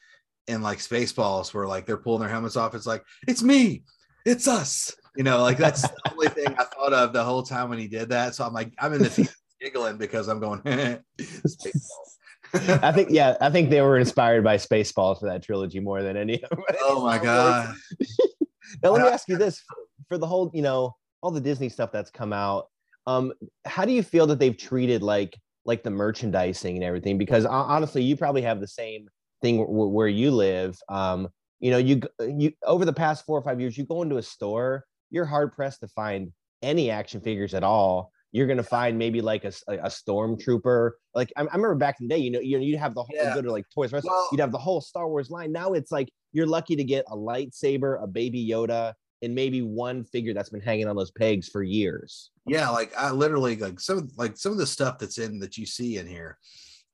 in 0.47 0.63
like 0.63 0.79
Spaceballs 0.79 1.53
where 1.55 1.67
like 1.67 1.87
they're 1.87 1.97
pulling 1.97 2.21
their 2.21 2.29
helmets 2.29 2.57
off. 2.57 2.75
It's 2.75 2.87
like, 2.87 3.05
"It's 3.27 3.43
me, 3.43 3.85
it's 4.25 4.49
us." 4.49 4.95
You 5.17 5.25
know, 5.25 5.43
like 5.43 5.59
that's 5.59 5.83
the 5.83 6.13
only 6.13 6.29
thing 6.29 6.47
I 6.47 6.65
thought 6.65 6.93
of 6.93 7.13
the 7.13 7.25
whole 7.25 7.43
time 7.43 7.71
when 7.71 7.79
he 7.79 7.89
did 7.89 8.11
that. 8.11 8.35
So 8.35 8.45
I'm 8.45 8.53
like, 8.53 8.73
I'm 8.79 8.93
in 8.93 9.03
the 9.03 9.35
giggling 9.61 9.99
because 9.99 10.29
I'm 10.29 10.39
going, 10.39 10.61
Spaceballs. 11.19 12.18
I 12.55 12.93
think 12.93 13.11
yeah, 13.11 13.37
I 13.41 13.51
think 13.51 13.71
they 13.71 13.81
were 13.81 13.99
inspired 13.99 14.45
by 14.45 14.57
Spaceballs 14.57 15.21
for 15.21 15.27
that 15.27 15.43
trilogy 15.43 15.81
more 15.81 16.03
than 16.03 16.17
any. 16.17 16.43
Oh 16.81 17.05
my 17.05 17.19
god! 17.23 17.77
now 18.83 18.91
let 18.91 19.03
me 19.03 19.09
ask 19.09 19.29
you 19.29 19.37
this: 19.37 19.63
for 20.09 20.19
the 20.19 20.27
whole, 20.27 20.51
you 20.55 20.63
know, 20.63 20.95
all 21.23 21.31
the 21.31 21.41
Disney 21.41 21.69
stuff 21.69 21.93
that's 21.93 22.11
come 22.11 22.33
out, 22.33 22.69
um, 23.07 23.33
how 23.65 23.85
do 23.85 23.93
you 23.93 24.03
feel 24.03 24.27
that 24.29 24.39
they've 24.39 24.57
treated 24.57 25.03
like 25.03 25.37
like 25.65 25.83
the 25.83 25.91
merchandising 25.91 26.77
and 26.77 26.85
everything? 26.85 27.19
Because 27.19 27.45
honestly, 27.45 28.03
you 28.03 28.17
probably 28.17 28.43
have 28.43 28.61
the 28.61 28.69
same 28.69 29.09
thing 29.43 29.59
w- 29.59 29.89
where 29.89 30.09
you 30.09 30.31
live. 30.31 30.79
Um, 30.89 31.29
you 31.61 31.71
know, 31.71 31.79
you 31.79 32.01
you 32.21 32.53
over 32.65 32.85
the 32.85 32.93
past 32.93 33.27
four 33.27 33.39
or 33.39 33.43
five 33.43 33.61
years, 33.61 33.77
you 33.77 33.85
go 33.85 34.03
into 34.03 34.17
a 34.17 34.23
store, 34.23 34.85
you're 35.11 35.27
hard 35.27 35.53
pressed 35.53 35.81
to 35.81 35.89
find 35.89 36.33
any 36.63 36.91
action 36.91 37.21
figures 37.21 37.55
at 37.55 37.63
all 37.63 38.13
you're 38.33 38.47
gonna 38.47 38.63
find 38.63 38.99
maybe 38.99 39.21
like 39.21 39.45
a, 39.45 39.53
a 39.69 39.89
stormtrooper. 39.89 40.93
Like 41.15 41.33
I, 41.37 41.43
I, 41.43 41.45
remember 41.45 41.75
back 41.75 41.97
in 42.01 42.09
the 42.09 42.15
day, 42.15 42.21
you 42.21 42.31
know, 42.31 42.41
you 42.41 42.59
know, 42.59 42.65
you'd 42.65 42.79
have 42.79 42.95
the 42.95 43.03
whole 43.03 43.17
yeah. 43.17 43.35
go 43.35 43.43
to 43.43 43.51
like 43.51 43.65
Toys 43.75 43.93
R 43.93 43.99
Us, 43.99 44.05
well, 44.05 44.29
you'd 44.33 44.41
have 44.41 44.53
the 44.53 44.59
whole 44.59 44.81
Star 44.81 45.09
Wars 45.09 45.31
line. 45.31 45.53
Now 45.53 45.73
it's 45.73 45.91
like 45.91 46.09
you're 46.33 46.47
lucky 46.47 46.77
to 46.77 46.85
get 46.85 47.05
a 47.09 47.17
lightsaber, 47.17 48.03
a 48.03 48.07
baby 48.07 48.47
Yoda, 48.47 48.93
and 49.23 49.35
maybe 49.35 49.63
one 49.63 50.05
figure 50.05 50.35
that's 50.35 50.51
been 50.51 50.61
hanging 50.61 50.89
on 50.89 50.97
those 50.97 51.11
pegs 51.11 51.49
for 51.49 51.63
years. 51.63 52.31
Yeah, 52.47 52.69
like 52.71 52.93
I 52.97 53.11
literally 53.11 53.57
like 53.57 53.81
some 53.81 54.09
like 54.17 54.37
some 54.37 54.53
of 54.53 54.59
the 54.59 54.67
stuff 54.67 54.99
that's 54.99 55.19
in 55.19 55.39
that 55.41 55.57
you 55.57 55.67
see 55.67 55.99
in 55.99 56.07
here. 56.07 56.39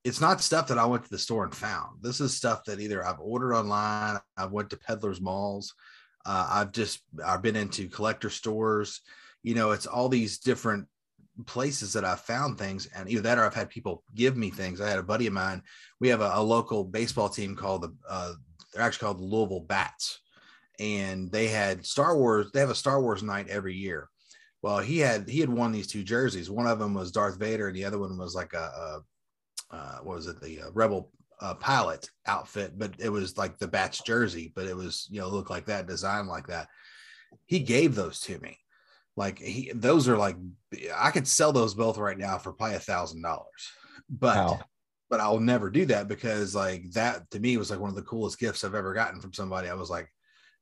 It's 0.04 0.20
not 0.20 0.42
stuff 0.42 0.68
that 0.68 0.78
I 0.78 0.84
went 0.84 1.04
to 1.04 1.10
the 1.10 1.18
store 1.18 1.44
and 1.44 1.54
found. 1.54 2.02
This 2.02 2.20
is 2.20 2.36
stuff 2.36 2.64
that 2.66 2.78
either 2.78 3.06
I've 3.06 3.20
ordered 3.20 3.54
online, 3.54 4.20
I 4.36 4.44
went 4.44 4.68
to 4.70 4.76
peddlers 4.76 5.20
malls, 5.20 5.72
uh, 6.26 6.46
I've 6.50 6.72
just 6.72 7.00
I've 7.24 7.42
been 7.42 7.56
into 7.56 7.88
collector 7.88 8.30
stores. 8.30 9.00
You 9.42 9.54
know, 9.54 9.72
it's 9.72 9.86
all 9.86 10.08
these 10.08 10.38
different 10.38 10.86
places 11.46 11.92
that 11.92 12.04
I've 12.04 12.20
found 12.20 12.58
things, 12.58 12.86
and 12.94 13.08
either 13.08 13.22
that 13.22 13.38
or 13.38 13.44
I've 13.44 13.54
had 13.54 13.70
people 13.70 14.02
give 14.14 14.36
me 14.36 14.50
things. 14.50 14.80
I 14.80 14.88
had 14.88 14.98
a 14.98 15.04
buddy 15.04 15.26
of 15.26 15.32
mine. 15.32 15.62
We 16.00 16.08
have 16.08 16.20
a, 16.20 16.32
a 16.34 16.42
local 16.42 16.84
baseball 16.84 17.28
team 17.28 17.56
called 17.56 17.82
the 17.82 17.94
uh, 18.08 18.32
they're 18.72 18.82
actually 18.82 19.06
called 19.06 19.18
the 19.18 19.24
Louisville 19.24 19.60
Bats, 19.60 20.20
and 20.78 21.30
they 21.30 21.48
had 21.48 21.86
Star 21.86 22.16
Wars. 22.16 22.50
They 22.52 22.60
have 22.60 22.70
a 22.70 22.74
Star 22.74 23.00
Wars 23.00 23.22
night 23.22 23.48
every 23.48 23.74
year. 23.74 24.08
Well, 24.62 24.78
he 24.78 24.98
had 24.98 25.28
he 25.28 25.40
had 25.40 25.50
won 25.50 25.72
these 25.72 25.86
two 25.86 26.02
jerseys. 26.02 26.50
One 26.50 26.66
of 26.66 26.78
them 26.78 26.94
was 26.94 27.12
Darth 27.12 27.38
Vader, 27.38 27.68
and 27.68 27.76
the 27.76 27.84
other 27.84 27.98
one 27.98 28.16
was 28.16 28.34
like 28.34 28.52
a, 28.54 29.02
a 29.70 29.74
uh, 29.74 29.98
what 30.02 30.16
was 30.16 30.26
it? 30.26 30.40
The 30.40 30.62
uh, 30.62 30.70
Rebel 30.72 31.10
uh, 31.40 31.54
pilot 31.54 32.08
outfit, 32.26 32.78
but 32.78 32.92
it 32.98 33.10
was 33.10 33.36
like 33.36 33.58
the 33.58 33.68
Bats 33.68 34.00
jersey, 34.02 34.52
but 34.54 34.66
it 34.66 34.76
was 34.76 35.06
you 35.10 35.20
know 35.20 35.28
looked 35.28 35.50
like 35.50 35.66
that, 35.66 35.86
designed 35.86 36.28
like 36.28 36.46
that. 36.46 36.68
He 37.46 37.60
gave 37.60 37.94
those 37.94 38.20
to 38.20 38.38
me. 38.38 38.58
Like 39.16 39.38
he, 39.38 39.70
those 39.74 40.08
are 40.08 40.16
like 40.16 40.36
I 40.96 41.10
could 41.10 41.28
sell 41.28 41.52
those 41.52 41.74
both 41.74 41.98
right 41.98 42.18
now 42.18 42.38
for 42.38 42.52
probably 42.52 42.76
a 42.76 42.80
thousand 42.80 43.22
dollars, 43.22 43.70
but 44.08 44.36
wow. 44.36 44.60
but 45.08 45.20
I'll 45.20 45.38
never 45.38 45.70
do 45.70 45.86
that 45.86 46.08
because 46.08 46.54
like 46.54 46.90
that 46.92 47.30
to 47.30 47.38
me 47.38 47.56
was 47.56 47.70
like 47.70 47.78
one 47.78 47.90
of 47.90 47.96
the 47.96 48.02
coolest 48.02 48.40
gifts 48.40 48.64
I've 48.64 48.74
ever 48.74 48.92
gotten 48.92 49.20
from 49.20 49.32
somebody. 49.32 49.68
I 49.68 49.74
was 49.74 49.90
like, 49.90 50.08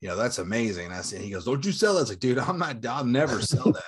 you 0.02 0.08
know, 0.08 0.16
that's 0.16 0.38
amazing. 0.38 0.86
And 0.86 0.94
I 0.94 1.00
said, 1.00 1.20
he 1.22 1.30
goes, 1.30 1.46
don't 1.46 1.64
you 1.64 1.72
sell 1.72 1.94
that? 1.94 2.00
I 2.00 2.02
was 2.02 2.10
like, 2.10 2.18
dude, 2.18 2.38
I'm 2.38 2.58
not, 2.58 2.84
I'll 2.84 3.04
never 3.04 3.40
sell 3.40 3.72
that. 3.72 3.84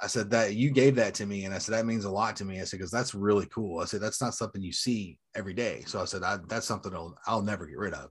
I 0.00 0.06
said 0.06 0.28
that 0.30 0.54
you 0.54 0.70
gave 0.70 0.96
that 0.96 1.14
to 1.14 1.26
me, 1.26 1.44
and 1.44 1.54
I 1.54 1.58
said 1.58 1.74
that 1.76 1.86
means 1.86 2.04
a 2.04 2.10
lot 2.10 2.36
to 2.36 2.44
me. 2.44 2.60
I 2.60 2.64
said 2.64 2.78
because 2.78 2.90
that's 2.90 3.14
really 3.14 3.46
cool. 3.46 3.80
I 3.80 3.84
said 3.84 4.02
that's 4.02 4.20
not 4.20 4.34
something 4.34 4.60
you 4.60 4.72
see 4.72 5.18
every 5.34 5.54
day. 5.54 5.84
So 5.86 6.02
I 6.02 6.04
said 6.04 6.22
I, 6.22 6.38
that's 6.48 6.66
something 6.66 6.92
I'll, 6.92 7.16
I'll 7.26 7.42
never 7.42 7.64
get 7.64 7.78
rid 7.78 7.94
of. 7.94 8.10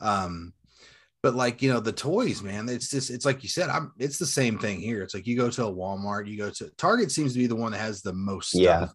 Um, 0.00 0.52
but 1.22 1.34
like 1.34 1.60
you 1.62 1.72
know 1.72 1.80
the 1.80 1.92
toys 1.92 2.42
man 2.42 2.68
it's 2.68 2.90
just 2.90 3.10
it's 3.10 3.24
like 3.24 3.42
you 3.42 3.48
said 3.48 3.68
i'm 3.68 3.92
it's 3.98 4.18
the 4.18 4.26
same 4.26 4.58
thing 4.58 4.80
here. 4.80 5.02
It's 5.02 5.14
like 5.14 5.26
you 5.26 5.36
go 5.36 5.50
to 5.50 5.66
a 5.66 5.72
walmart 5.72 6.26
you 6.26 6.38
go 6.38 6.50
to 6.50 6.70
target 6.76 7.10
seems 7.10 7.32
to 7.32 7.38
be 7.38 7.46
the 7.46 7.56
one 7.56 7.72
that 7.72 7.78
has 7.78 8.02
the 8.02 8.12
most 8.12 8.50
stuff. 8.50 8.60
yeah 8.60 8.88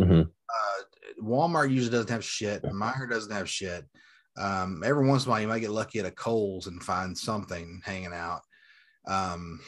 mm-hmm. 0.00 0.20
uh, 0.20 0.82
walmart 1.22 1.70
usually 1.70 1.92
doesn't 1.92 2.10
have 2.10 2.24
shit. 2.24 2.62
Meijer 2.62 3.08
doesn't 3.08 3.32
have 3.32 3.48
shit. 3.48 3.84
Um, 4.38 4.82
every 4.84 5.06
once 5.06 5.24
in 5.24 5.28
a 5.28 5.32
while 5.32 5.40
you 5.40 5.48
might 5.48 5.60
get 5.60 5.70
lucky 5.70 5.98
at 5.98 6.06
a 6.06 6.10
Kohl's 6.10 6.66
and 6.66 6.82
find 6.82 7.16
something 7.16 7.80
hanging 7.84 8.12
out. 8.12 8.40
Um, 9.06 9.60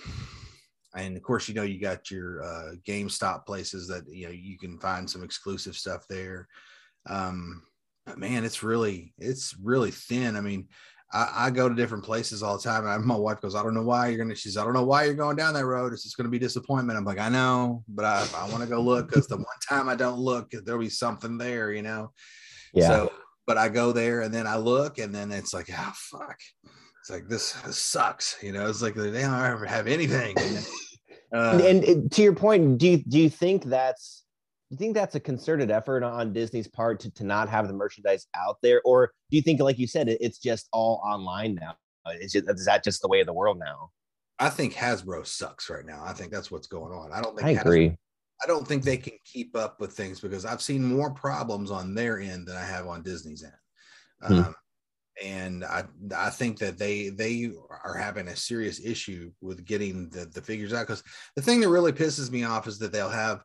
and 0.95 1.17
of 1.17 1.23
course 1.23 1.49
you 1.49 1.55
know 1.55 1.63
you 1.63 1.81
got 1.81 2.11
your 2.11 2.43
uh, 2.43 2.73
GameStop 2.87 3.47
places 3.47 3.89
that 3.89 4.05
you 4.09 4.27
know 4.27 4.33
you 4.33 4.59
can 4.59 4.79
find 4.79 5.09
some 5.09 5.23
exclusive 5.23 5.77
stuff 5.77 6.07
there. 6.09 6.49
Um, 7.07 7.63
man 8.17 8.45
it's 8.45 8.63
really 8.63 9.15
it's 9.19 9.57
really 9.63 9.91
thin. 9.91 10.37
I 10.37 10.41
mean 10.41 10.69
I, 11.13 11.47
I, 11.47 11.51
go 11.51 11.69
to 11.69 11.75
different 11.75 12.05
places 12.05 12.43
all 12.43 12.57
the 12.57 12.63
time. 12.63 12.87
And 12.87 13.05
my 13.05 13.17
wife 13.17 13.41
goes, 13.41 13.55
I 13.55 13.63
don't 13.63 13.75
know 13.75 13.83
why 13.83 14.09
you're 14.09 14.19
gonna. 14.19 14.35
She's, 14.35 14.57
I 14.57 14.65
don't 14.65 14.73
know 14.73 14.85
why 14.85 15.05
you're 15.05 15.15
going 15.15 15.37
down 15.37 15.55
that 15.55 15.67
road. 15.67 15.93
It's 15.93 16.03
just 16.03 16.17
gonna 16.17 16.29
be 16.29 16.39
disappointment. 16.39 16.99
I'm 16.99 17.05
like, 17.05 17.19
I 17.19 17.29
know, 17.29 17.85
but 17.89 18.05
I, 18.05 18.27
I 18.37 18.49
want 18.49 18.63
to 18.63 18.69
go 18.69 18.81
look 18.81 19.09
because 19.09 19.27
the 19.27 19.37
one 19.37 19.47
time 19.69 19.89
I 19.89 19.95
don't 19.95 20.19
look, 20.19 20.51
there'll 20.51 20.81
be 20.81 20.89
something 20.89 21.39
there, 21.39 21.73
you 21.73 21.83
know. 21.83 22.13
Yeah. 22.73 22.89
So, 22.89 23.13
but 23.47 23.59
I 23.59 23.69
go 23.69 23.93
there 23.93 24.23
and 24.23 24.33
then 24.33 24.47
I 24.47 24.57
look, 24.57 24.99
and 24.99 25.15
then 25.15 25.33
it's 25.33 25.53
like, 25.53 25.69
oh 25.71 25.93
fuck. 25.95 26.39
It's 27.01 27.11
like 27.11 27.29
this, 27.29 27.53
this 27.63 27.79
sucks, 27.79 28.37
you 28.43 28.53
know. 28.53 28.69
It's 28.69 28.81
like 28.81 28.95
they 28.95 29.11
don't 29.11 29.45
ever 29.45 29.67
have 29.67 29.89
anything. 29.89 30.37
uh, 31.35 31.61
and, 31.63 31.83
and 31.85 32.13
to 32.13 32.23
your 32.23 32.35
point, 32.35 32.79
do 32.79 32.89
you 32.89 32.99
do 32.99 33.19
you 33.19 33.29
think 33.29 33.65
that's 33.65 34.22
you 34.73 34.79
think 34.79 34.95
that's 34.95 35.15
a 35.15 35.21
concerted 35.21 35.71
effort 35.71 36.03
on 36.03 36.33
Disney's 36.33 36.67
part 36.67 36.99
to, 37.01 37.11
to 37.13 37.25
not 37.25 37.49
have 37.51 37.69
the 37.69 37.75
merchandise 37.75 38.27
out 38.35 38.57
there? 38.63 38.81
Or 38.87 39.13
do 39.31 39.37
you 39.37 39.43
think, 39.43 39.61
like 39.61 39.79
you 39.79 39.87
said, 39.87 40.09
it, 40.09 40.19
it's 40.21 40.39
just 40.39 40.69
all 40.73 41.01
online 41.05 41.55
now? 41.55 41.75
Is, 42.21 42.35
it, 42.35 42.45
is 42.49 42.65
that 42.65 42.83
just 42.83 43.03
the 43.03 43.09
way 43.09 43.21
of 43.21 43.27
the 43.27 43.35
world 43.35 43.59
now? 43.59 43.91
I 44.39 44.49
think 44.49 44.73
Hasbro 44.73 45.27
sucks 45.27 45.69
right 45.69 45.85
now. 45.85 46.03
I 46.03 46.15
think 46.15 46.33
that's 46.33 46.51
what's 46.51 46.67
going 46.67 46.93
on. 46.93 47.13
I 47.13 47.21
don't 47.21 47.37
think 47.37 47.59
I 47.59 47.61
agree. 47.61 47.97
I 48.43 48.47
don't 48.47 48.67
think 48.67 48.83
they 48.83 48.97
can 48.97 49.13
keep 49.31 49.55
up 49.55 49.79
with 49.79 49.93
things 49.93 50.21
because 50.21 50.47
I've 50.47 50.63
seen 50.63 50.83
more 50.83 51.13
problems 51.13 51.71
on 51.71 51.95
their 51.95 52.19
end 52.19 52.49
than 52.49 52.57
I 52.57 52.65
have 52.65 52.89
on 52.89 53.03
Disney's 53.03 53.45
end. 53.45 53.53
Hmm. 54.23 54.39
Um, 54.47 54.55
and 55.23 55.65
I 55.65 55.85
I 56.17 56.31
think 56.31 56.59
that 56.59 56.79
they 56.79 57.11
they 57.11 57.51
are 57.85 57.95
having 57.95 58.29
a 58.29 58.35
serious 58.35 58.81
issue 58.85 59.31
with 59.43 59.65
getting 59.67 60.09
the, 60.09 60.25
the 60.25 60.41
figures 60.41 60.73
out 60.73 60.87
because 60.87 61.03
the 61.37 61.43
thing 61.43 61.61
that 61.61 61.69
really 61.69 61.93
pisses 61.93 62.31
me 62.31 62.45
off 62.45 62.67
is 62.67 62.79
that 62.79 62.93
they'll 62.93 63.11
have 63.11 63.45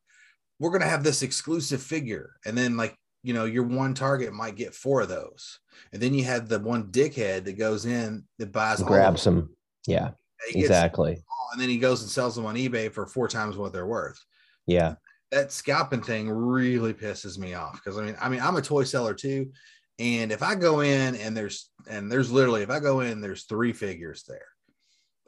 we're 0.59 0.71
going 0.71 0.81
to 0.81 0.87
have 0.87 1.03
this 1.03 1.21
exclusive 1.21 1.81
figure. 1.81 2.31
And 2.45 2.57
then, 2.57 2.77
like, 2.77 2.95
you 3.23 3.33
know, 3.33 3.45
your 3.45 3.63
one 3.63 3.93
target 3.93 4.33
might 4.33 4.55
get 4.55 4.73
four 4.73 5.01
of 5.01 5.09
those. 5.09 5.59
And 5.91 6.01
then 6.01 6.13
you 6.13 6.23
have 6.25 6.47
the 6.47 6.59
one 6.59 6.91
dickhead 6.91 7.45
that 7.45 7.57
goes 7.57 7.85
in 7.85 8.23
that 8.39 8.51
buys 8.51 8.81
grabs 8.81 9.23
them. 9.23 9.55
Yeah, 9.85 10.11
exactly. 10.53 11.21
and 11.51 11.61
then 11.61 11.69
he 11.69 11.77
goes 11.77 12.01
and 12.01 12.09
sells 12.09 12.35
them 12.35 12.45
on 12.45 12.55
eBay 12.55 12.91
for 12.91 13.05
four 13.05 13.27
times 13.27 13.57
what 13.57 13.73
they're 13.73 13.87
worth. 13.87 14.19
Yeah. 14.65 14.95
That 15.31 15.51
scalping 15.51 16.01
thing 16.01 16.29
really 16.29 16.93
pisses 16.93 17.37
me 17.37 17.53
off 17.53 17.73
because 17.73 17.97
I 17.97 18.05
mean, 18.05 18.15
I 18.21 18.29
mean, 18.29 18.39
I'm 18.39 18.55
a 18.55 18.61
toy 18.61 18.83
seller 18.83 19.13
too. 19.13 19.51
And 19.99 20.31
if 20.31 20.43
I 20.43 20.55
go 20.55 20.81
in 20.81 21.15
and 21.15 21.35
there's 21.35 21.69
and 21.89 22.11
there's 22.11 22.31
literally 22.31 22.61
if 22.61 22.69
I 22.69 22.79
go 22.79 23.01
in, 23.01 23.19
there's 23.19 23.43
three 23.43 23.73
figures 23.73 24.23
there. 24.27 24.45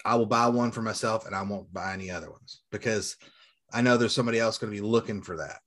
I 0.06 0.16
will 0.16 0.26
buy 0.26 0.48
one 0.48 0.72
for 0.72 0.82
myself 0.82 1.26
and 1.26 1.36
I 1.36 1.42
won't 1.42 1.74
buy 1.74 1.94
any 1.94 2.10
other 2.12 2.32
ones 2.32 2.62
because 2.72 3.18
I 3.72 3.82
know 3.82 3.98
there's 3.98 4.16
somebody 4.16 4.40
else 4.40 4.58
going 4.58 4.74
to 4.74 4.82
be 4.82 4.86
looking 4.86 5.22
for 5.22 5.38
that. 5.38 5.60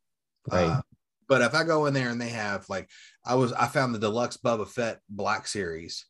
Right. 0.51 0.65
Uh, 0.65 0.83
but 1.29 1.43
if 1.43 1.55
I 1.55 1.65
go 1.65 1.87
in 1.87 1.95
there 1.95 2.11
and 2.11 2.21
they 2.21 2.29
have 2.29 2.69
like 2.69 2.91
I 3.25 3.37
was 3.37 3.53
I 3.53 3.67
found 3.67 3.95
the 3.95 3.99
deluxe 3.99 4.37
Boba 4.37 4.69
Fett 4.69 5.01
Black 5.09 5.47
Series 5.47 6.05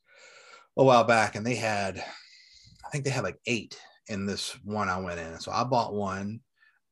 a 0.76 0.84
while 0.84 1.04
back, 1.04 1.36
and 1.36 1.46
they 1.46 1.54
had 1.54 1.98
I 2.84 2.88
think 2.90 3.04
they 3.04 3.10
had 3.10 3.24
like 3.24 3.38
eight 3.46 3.78
in 4.08 4.26
this 4.26 4.50
one 4.64 4.88
I 4.88 4.98
went 4.98 5.20
in. 5.20 5.38
So 5.38 5.52
I 5.52 5.64
bought 5.64 5.94
one 5.94 6.40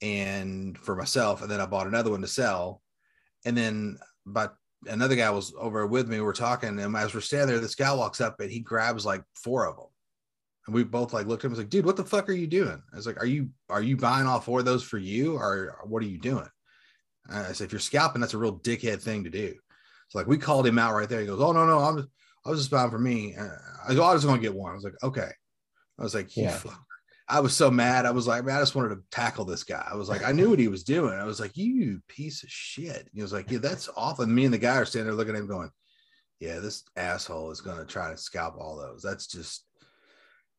and 0.02 0.78
for 0.78 0.94
myself, 0.94 1.42
and 1.42 1.50
then 1.50 1.60
I 1.60 1.66
bought 1.66 1.86
another 1.86 2.10
one 2.10 2.20
to 2.22 2.28
sell. 2.28 2.82
And 3.44 3.56
then 3.56 3.98
but 4.26 4.54
another 4.86 5.16
guy 5.16 5.30
was 5.30 5.52
over 5.58 5.86
with 5.86 6.08
me. 6.08 6.16
We 6.16 6.22
we're 6.22 6.32
talking, 6.32 6.78
and 6.78 6.96
as 6.96 7.14
we're 7.14 7.20
standing 7.20 7.48
there, 7.48 7.58
this 7.58 7.74
guy 7.74 7.92
walks 7.92 8.20
up 8.20 8.40
and 8.40 8.50
he 8.50 8.60
grabs 8.60 9.04
like 9.04 9.22
four 9.34 9.66
of 9.66 9.76
them. 9.76 9.86
And 10.66 10.74
we 10.74 10.84
both 10.84 11.12
like 11.12 11.26
looked 11.26 11.42
at 11.42 11.46
him 11.46 11.52
and 11.52 11.58
was 11.58 11.64
like, 11.64 11.70
dude, 11.70 11.86
what 11.86 11.96
the 11.96 12.04
fuck 12.04 12.28
are 12.28 12.34
you 12.34 12.46
doing? 12.46 12.82
I 12.92 12.96
was 12.96 13.06
like, 13.06 13.18
are 13.18 13.26
you 13.26 13.50
are 13.68 13.82
you 13.82 13.96
buying 13.96 14.26
all 14.26 14.40
four 14.40 14.60
of 14.60 14.64
those 14.64 14.82
for 14.82 14.98
you 14.98 15.36
or 15.36 15.78
what 15.84 16.02
are 16.02 16.06
you 16.06 16.18
doing? 16.18 16.48
And 17.28 17.46
I 17.46 17.52
said, 17.52 17.66
if 17.66 17.72
you're 17.72 17.80
scalping, 17.80 18.20
that's 18.20 18.34
a 18.34 18.38
real 18.38 18.58
dickhead 18.58 19.00
thing 19.00 19.24
to 19.24 19.30
do. 19.30 19.54
So 20.08 20.18
like 20.18 20.26
we 20.26 20.38
called 20.38 20.66
him 20.66 20.78
out 20.78 20.94
right 20.94 21.08
there. 21.08 21.20
He 21.20 21.26
goes, 21.26 21.40
Oh 21.40 21.52
no, 21.52 21.66
no, 21.66 21.78
I'm 21.78 21.96
just, 21.96 22.08
I 22.44 22.50
was 22.50 22.60
just 22.60 22.70
buying 22.70 22.90
for 22.90 22.98
me. 22.98 23.36
I 23.88 23.94
go, 23.94 24.02
I 24.02 24.12
was 24.12 24.24
gonna 24.24 24.40
get 24.40 24.54
one. 24.54 24.72
I 24.72 24.74
was 24.74 24.84
like, 24.84 25.02
okay. 25.02 25.30
I 25.98 26.02
was 26.02 26.14
like, 26.14 26.36
yeah. 26.36 26.58
I 27.30 27.38
was 27.38 27.56
so 27.56 27.70
mad. 27.70 28.06
I 28.06 28.10
was 28.10 28.26
like, 28.26 28.44
man, 28.44 28.56
I 28.56 28.60
just 28.60 28.74
wanted 28.74 28.96
to 28.96 29.02
tackle 29.12 29.44
this 29.44 29.62
guy. 29.62 29.86
I 29.88 29.94
was 29.94 30.08
like, 30.08 30.24
I 30.24 30.32
knew 30.32 30.50
what 30.50 30.58
he 30.58 30.66
was 30.66 30.82
doing. 30.82 31.14
I 31.14 31.24
was 31.24 31.38
like, 31.38 31.56
you 31.56 32.02
piece 32.08 32.42
of 32.42 32.50
shit. 32.50 33.08
He 33.14 33.22
was 33.22 33.32
like, 33.32 33.50
yeah, 33.50 33.58
that's 33.58 33.88
awful. 33.96 34.24
And 34.24 34.34
me 34.34 34.46
and 34.46 34.52
the 34.52 34.58
guy 34.58 34.76
are 34.76 34.84
standing 34.84 35.06
there 35.06 35.14
looking 35.14 35.36
at 35.36 35.40
him 35.40 35.46
going, 35.46 35.70
yeah, 36.40 36.58
this 36.58 36.82
asshole 36.96 37.52
is 37.52 37.60
going 37.60 37.78
to 37.78 37.84
try 37.84 38.10
to 38.10 38.16
scalp 38.16 38.56
all 38.58 38.76
those. 38.76 39.00
That's 39.02 39.28
just, 39.28 39.64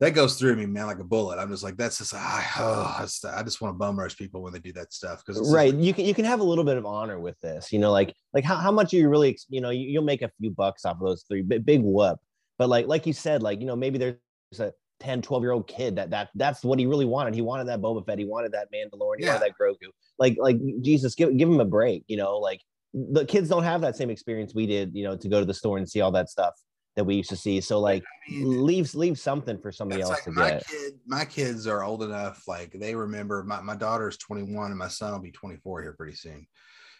that 0.02 0.16
goes 0.16 0.36
through 0.36 0.56
me, 0.56 0.66
man, 0.66 0.88
like 0.88 0.98
a 0.98 1.04
bullet. 1.04 1.38
I'm 1.38 1.52
just 1.52 1.62
like, 1.64 1.78
that's 1.78 2.00
just, 2.00 2.16
ah, 2.16 2.54
oh, 2.58 2.98
I 3.00 3.44
just 3.44 3.62
want 3.62 3.76
to 3.76 3.78
bum 3.78 3.98
rush 3.98 4.18
people 4.18 4.42
when 4.42 4.52
they 4.52 4.58
do 4.58 4.74
that 4.74 4.92
stuff. 4.92 5.24
Because 5.24 5.54
right, 5.54 5.72
you 5.76 5.94
can 5.94 6.06
you 6.06 6.16
can 6.16 6.26
have 6.26 6.40
a 6.40 6.44
little 6.44 6.64
bit 6.64 6.76
of 6.76 6.88
honor 6.88 7.20
with 7.20 7.40
this, 7.40 7.72
you 7.72 7.78
know, 7.78 7.92
like 7.92 8.16
like 8.34 8.44
how, 8.44 8.56
how 8.56 8.72
much 8.72 8.96
are 8.96 8.98
you 8.98 9.10
really, 9.10 9.38
you 9.50 9.62
know, 9.62 9.70
you, 9.70 10.00
will 10.00 10.06
make 10.06 10.24
a 10.24 10.32
few 10.40 10.50
bucks 10.50 10.86
off 10.86 11.00
of 11.00 11.06
those 11.06 11.24
three, 11.30 11.44
big, 11.44 11.64
big 11.64 11.82
whoop. 11.84 12.18
But 12.58 12.68
like 12.70 12.88
like 12.88 13.06
you 13.06 13.14
said, 13.14 13.44
like 13.44 13.60
you 13.60 13.68
know, 13.68 13.76
maybe 13.76 14.00
there's 14.00 14.18
a 14.60 14.74
10, 15.02 15.22
12 15.22 15.44
year 15.44 15.52
old 15.52 15.68
kid 15.68 15.96
that 15.98 16.10
that 16.10 16.30
that's 16.34 16.64
what 16.64 16.80
he 16.80 16.88
really 16.88 17.06
wanted. 17.06 17.36
He 17.36 17.42
wanted 17.42 17.68
that 17.68 17.80
Boba 17.80 18.04
Fett, 18.04 18.18
he 18.18 18.26
wanted 18.26 18.54
that 18.54 18.70
Mandalorian, 18.74 19.20
he 19.20 19.26
yeah. 19.26 19.34
wanted 19.36 19.50
that 19.50 19.56
Grogu. 19.62 19.92
Like 20.18 20.36
like 20.40 20.58
Jesus, 20.82 21.14
give 21.14 21.38
give 21.38 21.48
him 21.48 21.60
a 21.60 21.66
break, 21.66 22.06
you 22.08 22.18
know, 22.18 22.40
like 22.40 22.62
the 22.94 23.24
kids 23.24 23.50
don't 23.50 23.64
have 23.64 23.82
that 23.82 23.96
same 23.96 24.10
experience 24.10 24.56
we 24.56 24.66
did, 24.66 24.96
you 24.96 25.04
know, 25.04 25.16
to 25.16 25.30
go 25.30 25.40
to 25.40 25.46
the 25.46 25.54
store 25.54 25.78
and 25.78 25.88
see 25.88 26.02
all 26.02 26.12
that 26.12 26.28
stuff 26.28 26.56
that 26.95 27.06
we 27.06 27.15
used 27.15 27.30
to 27.30 27.36
see. 27.36 27.62
So 27.62 27.80
like 27.80 28.04
I 28.04 28.32
mean, 28.32 28.65
leave 28.65 28.93
leave 28.95 29.19
something 29.19 29.58
for 29.60 29.71
somebody 29.71 30.01
else 30.01 30.12
like 30.12 30.23
to 30.23 30.32
my 30.32 30.49
get. 30.49 30.67
Kid, 30.67 30.93
my 31.06 31.25
kids 31.25 31.67
are 31.67 31.84
old 31.84 32.04
enough, 32.04 32.47
like 32.47 32.71
they 32.73 32.95
remember 32.95 33.43
my, 33.43 33.62
my 33.62 33.75
daughter's 33.75 34.17
21 34.17 34.71
and 34.71 34.80
my 34.80 34.88
son 34.88 35.13
will 35.13 35.19
be 35.19 35.32
24 35.32 35.82
here 35.82 35.93
pretty 35.93 36.15
soon. 36.15 36.47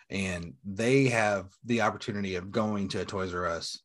And 0.10 0.54
they 0.66 1.06
have 1.06 1.48
the 1.66 1.82
opportunity 1.82 2.36
of 2.36 2.52
going 2.52 2.88
to 2.90 3.02
a 3.02 3.06
Toys 3.06 3.34
R 3.34 3.46
Us 3.48 3.80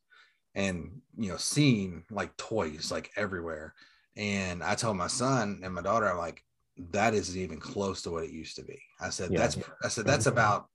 and 0.55 1.01
you 1.17 1.29
know 1.29 1.37
seeing 1.37 2.03
like 2.09 2.35
toys 2.37 2.91
like 2.91 3.11
everywhere. 3.15 3.73
And 4.15 4.63
I 4.63 4.75
told 4.75 4.97
my 4.97 5.07
son 5.07 5.61
and 5.63 5.73
my 5.73 5.83
daughter, 5.83 6.09
I'm 6.09 6.17
like, 6.17 6.43
that 6.91 7.13
isn't 7.13 7.39
even 7.39 7.59
close 7.59 8.01
to 8.01 8.11
what 8.11 8.23
it 8.23 8.31
used 8.31 8.55
to 8.57 8.63
be. 8.63 8.81
I 8.99 9.09
said, 9.09 9.31
Yeah. 9.31 9.39
that's, 9.39 9.57
I 9.83 9.87
said, 9.89 10.05
that's 10.05 10.25
about, 10.33 10.67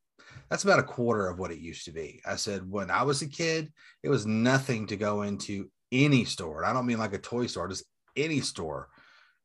that's 0.51 0.65
about 0.65 0.79
a 0.79 0.85
quarter 0.85 1.29
of 1.29 1.39
what 1.39 1.51
it 1.51 1.59
used 1.59 1.85
to 1.87 1.93
be. 1.93 2.21
I 2.27 2.37
said, 2.37 2.69
when 2.71 2.91
I 2.91 3.03
was 3.03 3.23
a 3.23 3.29
kid, 3.29 3.73
it 4.03 4.09
was 4.09 4.27
nothing 4.27 4.87
to 4.89 4.97
go 4.97 5.23
into 5.23 5.71
any 5.91 6.25
store. 6.25 6.59
And 6.63 6.67
I 6.71 6.73
don't 6.73 6.87
mean 6.87 6.99
like 6.99 7.15
a 7.15 7.19
toy 7.19 7.47
store, 7.47 7.69
just 7.69 7.85
any 8.17 8.41
store. 8.41 8.89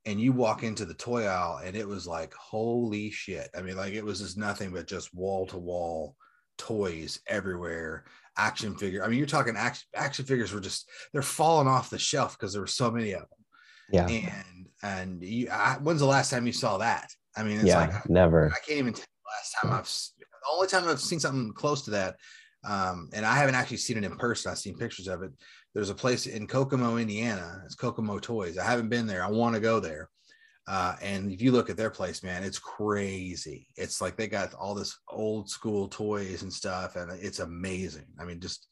And 0.05 0.19
you 0.21 0.31
walk 0.31 0.63
into 0.63 0.85
the 0.85 0.93
toy 0.93 1.25
aisle 1.25 1.61
and 1.63 1.75
it 1.75 1.87
was 1.87 2.07
like, 2.07 2.33
holy 2.33 3.11
shit. 3.11 3.49
I 3.57 3.61
mean, 3.61 3.75
like 3.75 3.93
it 3.93 4.03
was 4.05 4.19
just 4.19 4.37
nothing 4.37 4.71
but 4.71 4.87
just 4.87 5.13
wall 5.13 5.45
to 5.47 5.57
wall 5.57 6.15
toys 6.57 7.19
everywhere, 7.27 8.05
action 8.37 8.75
figure. 8.75 9.03
I 9.03 9.07
mean, 9.07 9.17
you're 9.17 9.27
talking 9.27 9.55
action, 9.57 9.87
action 9.95 10.25
figures 10.25 10.53
were 10.53 10.61
just, 10.61 10.89
they're 11.11 11.21
falling 11.21 11.67
off 11.67 11.89
the 11.89 11.99
shelf 11.99 12.37
because 12.37 12.53
there 12.53 12.61
were 12.61 12.67
so 12.67 12.89
many 12.89 13.11
of 13.11 13.21
them 13.21 13.29
Yeah. 13.91 14.07
and 14.07 14.57
and 14.83 15.23
you 15.23 15.49
I, 15.51 15.77
when's 15.81 15.99
the 15.99 16.05
last 16.05 16.29
time 16.29 16.45
you 16.45 16.53
saw 16.53 16.77
that 16.77 17.09
i 17.35 17.43
mean 17.43 17.57
it's 17.57 17.65
yeah. 17.65 17.79
like 17.79 18.09
never. 18.09 18.47
i 18.53 18.59
can't 18.65 18.79
even 18.79 18.93
tell 18.93 19.05
the 19.05 19.29
last 19.35 19.55
time 19.59 19.79
i've 19.79 19.87
only 20.51 20.67
time 20.67 20.87
i've 20.87 20.99
seen 20.99 21.19
something 21.19 21.51
close 21.53 21.83
to 21.83 21.91
that 21.91 22.15
um 22.65 23.09
and 23.13 23.25
i 23.25 23.35
haven't 23.35 23.55
actually 23.55 23.77
seen 23.77 23.97
it 23.97 24.03
in 24.03 24.15
person 24.17 24.51
i've 24.51 24.57
seen 24.57 24.77
pictures 24.77 25.07
of 25.07 25.21
it 25.23 25.31
there's 25.73 25.89
a 25.89 25.95
place 25.95 26.25
in 26.27 26.47
kokomo 26.47 26.97
indiana 26.97 27.61
it's 27.65 27.75
kokomo 27.75 28.19
toys 28.19 28.57
i 28.57 28.63
haven't 28.63 28.89
been 28.89 29.07
there 29.07 29.23
i 29.23 29.29
want 29.29 29.55
to 29.55 29.61
go 29.61 29.79
there 29.79 30.09
uh, 30.67 30.95
and 31.01 31.31
if 31.31 31.41
you 31.41 31.51
look 31.51 31.69
at 31.69 31.77
their 31.77 31.89
place, 31.89 32.23
man, 32.23 32.43
it's 32.43 32.59
crazy. 32.59 33.67
It's 33.77 34.01
like 34.01 34.17
they 34.17 34.27
got 34.27 34.53
all 34.53 34.75
this 34.75 34.97
old 35.07 35.49
school 35.49 35.87
toys 35.87 36.41
and 36.43 36.51
stuff, 36.51 36.97
and 36.97 37.09
it's 37.11 37.39
amazing. 37.39 38.05
I 38.19 38.25
mean, 38.25 38.41
just, 38.41 38.67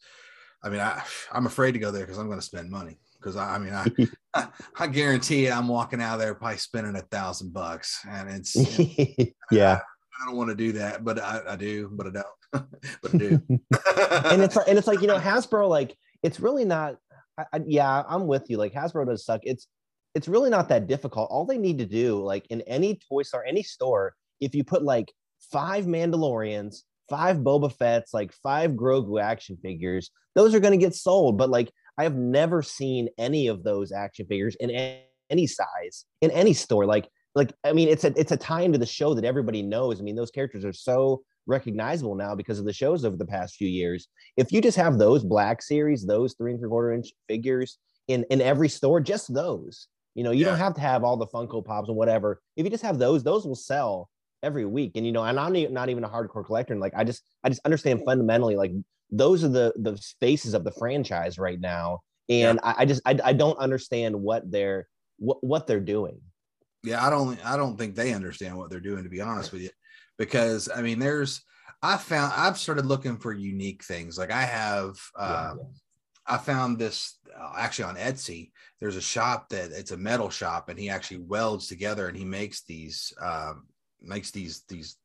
I 0.62 0.70
mean, 0.70 0.82
I, 0.82 1.02
I'm 1.32 1.46
afraid 1.46 1.72
to 1.72 1.80
go 1.80 1.92
there 1.92 2.04
because 2.04 2.18
I'm 2.18 2.28
going 2.28 2.40
to 2.40 2.46
spend 2.46 2.70
money. 2.70 3.00
Because 3.18 3.38
I, 3.38 3.56
I 3.56 3.60
mean, 3.60 3.74
I, 3.74 3.86
I, 4.34 4.48
I 4.78 4.88
guarantee 4.88 5.50
I'm 5.50 5.70
walking 5.70 6.02
out 6.02 6.16
of 6.16 6.20
there 6.20 6.36
probably 6.36 6.58
spending 6.58 6.98
a 6.98 7.02
thousand 7.02 7.54
bucks, 7.54 8.02
and 8.10 8.30
it's 8.30 8.58
yeah. 9.52 9.80
I 10.21 10.25
don't 10.25 10.38
want 10.38 10.49
to 10.49 10.56
do 10.56 10.71
that, 10.73 11.04
but 11.04 11.19
I, 11.19 11.41
I 11.49 11.56
do, 11.56 11.89
but 11.91 12.08
I 12.08 12.10
don't, 12.12 12.25
but 13.01 13.13
I 13.13 13.17
do. 13.17 13.41
and 13.49 14.41
it's 14.41 14.56
like, 14.56 14.67
and 14.67 14.78
it's 14.78 14.88
like 14.88 15.01
you 15.01 15.08
know 15.08 15.19
Hasbro 15.19 15.69
like 15.69 15.95
it's 16.23 16.39
really 16.39 16.65
not. 16.65 16.95
I, 17.38 17.45
I, 17.54 17.62
yeah, 17.65 18.04
I'm 18.08 18.28
with 18.28 18.49
you. 18.49 18.58
Like 18.58 18.73
Hasbro 18.73 19.06
does 19.06 19.25
suck. 19.25 19.41
It's 19.43 19.67
it's 20.13 20.28
really 20.28 20.49
not 20.49 20.69
that 20.69 20.88
difficult. 20.88 21.30
All 21.30 21.45
they 21.45 21.58
need 21.58 21.80
to 21.80 21.86
do, 21.86 22.23
like 22.23 22.45
in 22.49 22.62
any 22.62 22.99
toy 23.10 23.23
store, 23.23 23.45
any 23.45 23.63
store, 23.63 24.13
if 24.39 24.56
you 24.56 24.63
put 24.63 24.84
like 24.84 25.12
five 25.51 25.86
Mandalorians, 25.86 26.78
five 27.10 27.38
Boba 27.38 27.71
Fett's, 27.71 28.13
like 28.13 28.32
five 28.32 28.71
Grogu 28.71 29.21
action 29.21 29.58
figures, 29.62 30.12
those 30.34 30.56
are 30.56 30.60
going 30.62 30.78
to 30.78 30.84
get 30.84 30.95
sold. 30.95 31.38
But 31.38 31.49
like 31.49 31.69
I 31.97 32.04
have 32.04 32.15
never 32.15 32.62
seen 32.62 33.10
any 33.17 33.47
of 33.47 33.63
those 33.63 33.91
action 33.91 34.25
figures 34.28 34.56
in 34.56 34.71
a- 34.71 35.04
any 35.30 35.47
size 35.47 36.06
in 36.21 36.32
any 36.32 36.54
store. 36.54 36.86
Like 36.86 37.10
like 37.36 37.54
I 37.63 37.74
mean, 37.74 37.89
it's 37.89 38.04
a 38.04 38.13
it's 38.19 38.32
a 38.32 38.38
tie 38.38 38.62
into 38.62 38.78
the 38.78 38.86
show 38.86 39.13
that 39.13 39.26
everybody 39.26 39.62
knows. 39.62 40.00
I 40.00 40.04
mean, 40.04 40.15
those 40.15 40.32
characters 40.32 40.65
are 40.65 40.74
so 40.74 41.21
recognizable 41.48 42.15
now 42.15 42.34
because 42.34 42.58
of 42.60 42.65
the 42.65 42.74
shows 42.74 43.06
over 43.06 43.17
the 43.17 43.26
past 43.26 43.56
few 43.56 43.67
years. 43.67 44.08
If 44.38 44.52
you 44.52 44.62
just 44.62 44.78
have 44.78 44.98
those 44.98 45.24
black 45.24 45.62
series, 45.62 46.06
those 46.06 46.34
three 46.34 46.52
and 46.52 46.60
three 46.60 46.69
quarter 46.69 46.93
inch 46.93 47.10
figures 47.28 47.78
in 48.08 48.26
in 48.30 48.41
every 48.41 48.69
store, 48.69 49.02
just 49.02 49.34
those, 49.34 49.88
you 50.15 50.24
know, 50.24 50.32
you 50.32 50.45
don't 50.45 50.58
have 50.58 50.74
to 50.76 50.82
have 50.82 51.04
all 51.04 51.17
the 51.17 51.28
Funko 51.28 51.63
Pops 51.63 51.89
and 51.89 51.98
whatever. 51.98 52.41
If 52.56 52.63
you 52.63 52.71
just 52.71 52.84
have 52.84 52.98
those, 52.98 53.24
those 53.24 53.45
will 53.45 53.56
sell 53.56 54.10
every 54.41 54.65
week. 54.65 54.93
And 54.95 55.06
you 55.06 55.12
know, 55.12 55.24
and 55.24 55.39
I'm 55.39 55.74
not 55.74 55.89
even 55.89 56.04
a 56.04 56.10
hardcore 56.10 56.45
collector. 56.45 56.74
And 56.74 56.82
like, 56.82 56.93
I 56.95 57.04
just 57.04 57.21
I 57.43 57.50
just 57.50 57.62
understand 57.65 58.02
fundamentally, 58.06 58.56
like 58.56 58.71
those 59.12 59.43
are 59.43 59.50
the 59.50 59.74
the 59.76 60.02
faces 60.21 60.54
of 60.54 60.63
the 60.63 60.71
franchise 60.71 61.38
right 61.38 61.60
now. 61.60 62.00
And 62.30 62.60
I, 62.63 62.76
I 62.80 62.86
just 62.86 63.02
I, 63.06 63.19
I 63.24 63.34
don't 63.34 63.58
understand 63.60 64.15
what 64.15 64.50
they're 64.50 64.88
what 65.17 65.43
what 65.43 65.67
they're 65.67 65.80
doing. 65.80 66.21
Yeah, 66.86 67.06
I 67.06 67.10
don't, 67.10 67.43
I 67.45 67.58
don't 67.58 67.78
think 67.78 67.95
they 67.95 68.13
understand 68.13 68.58
what 68.58 68.69
they're 68.69 68.80
doing, 68.80 69.04
to 69.04 69.10
be 69.10 69.21
honest 69.21 69.52
with 69.52 69.62
you, 69.62 69.69
because 70.17 70.69
I 70.74 70.82
mean, 70.82 71.00
there's, 71.00 71.41
I 71.82 71.98
found, 71.98 72.34
I've 72.36 72.58
started 72.58 72.86
looking 72.86 73.17
for 73.17 73.34
unique 73.34 73.84
things. 73.84 74.17
Like 74.17 74.32
I 74.32 74.43
have, 74.43 74.95
Yeah, 75.19 75.52
um, 75.52 75.60
I 76.28 76.38
found 76.38 76.80
this 76.80 77.17
uh, 77.38 77.54
actually 77.58 77.86
on 77.86 77.95
Etsy. 77.95 78.52
There's 78.80 78.95
a 78.95 79.02
shop 79.02 79.50
that 79.50 79.71
it's 79.71 79.91
a 79.91 79.98
metal 79.98 80.30
shop, 80.30 80.69
and 80.69 80.80
he 80.80 80.89
actually 80.89 81.19
welds 81.19 81.67
together 81.67 82.08
and 82.08 82.17
he 82.17 82.26
makes 82.26 82.63
these 82.63 83.13
um, 83.21 83.67
makes 84.02 84.32
these 84.32 84.63
these 84.67 84.98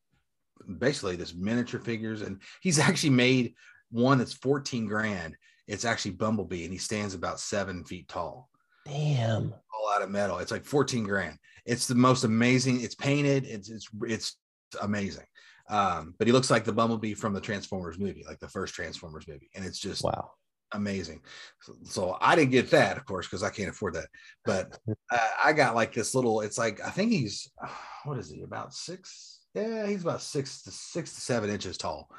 basically 0.79 1.15
this 1.15 1.33
miniature 1.33 1.79
figures, 1.79 2.21
and 2.21 2.41
he's 2.61 2.79
actually 2.87 3.11
made 3.11 3.53
one 3.91 4.17
that's 4.17 4.33
14 4.33 4.87
grand. 4.87 5.35
It's 5.67 5.85
actually 5.85 6.11
Bumblebee, 6.11 6.63
and 6.63 6.73
he 6.73 6.79
stands 6.79 7.13
about 7.13 7.39
seven 7.39 7.83
feet 7.85 8.07
tall, 8.07 8.49
Damn. 8.85 9.53
all 9.73 9.93
out 9.93 10.01
of 10.01 10.09
metal. 10.09 10.39
It's 10.39 10.51
like 10.51 10.65
14 10.65 11.03
grand. 11.03 11.37
It's 11.65 11.87
the 11.87 11.95
most 11.95 12.23
amazing. 12.23 12.81
It's 12.81 12.95
painted. 12.95 13.45
It's 13.45 13.69
it's 13.69 13.89
it's 14.03 14.35
amazing. 14.81 15.25
Um, 15.69 16.15
but 16.17 16.27
he 16.27 16.33
looks 16.33 16.49
like 16.51 16.65
the 16.65 16.73
Bumblebee 16.73 17.13
from 17.13 17.33
the 17.33 17.41
Transformers 17.41 17.97
movie, 17.99 18.25
like 18.27 18.39
the 18.39 18.49
first 18.49 18.73
Transformers 18.73 19.27
movie, 19.27 19.49
and 19.55 19.63
it's 19.63 19.79
just 19.79 20.03
Wow. 20.03 20.31
amazing. 20.73 21.21
So, 21.61 21.73
so 21.83 22.17
I 22.19 22.35
didn't 22.35 22.51
get 22.51 22.71
that, 22.71 22.97
of 22.97 23.05
course, 23.05 23.27
because 23.27 23.43
I 23.43 23.49
can't 23.51 23.69
afford 23.69 23.93
that. 23.93 24.07
But 24.43 24.77
uh, 25.11 25.27
I 25.43 25.53
got 25.53 25.75
like 25.75 25.93
this 25.93 26.13
little. 26.15 26.41
It's 26.41 26.57
like 26.57 26.81
I 26.81 26.89
think 26.89 27.11
he's 27.11 27.49
what 28.05 28.17
is 28.17 28.29
he 28.29 28.41
about 28.41 28.73
six? 28.73 29.39
Yeah, 29.53 29.85
he's 29.85 30.03
about 30.03 30.21
six 30.21 30.63
to 30.63 30.71
six 30.71 31.13
to 31.15 31.21
seven 31.21 31.49
inches 31.49 31.77
tall, 31.77 32.09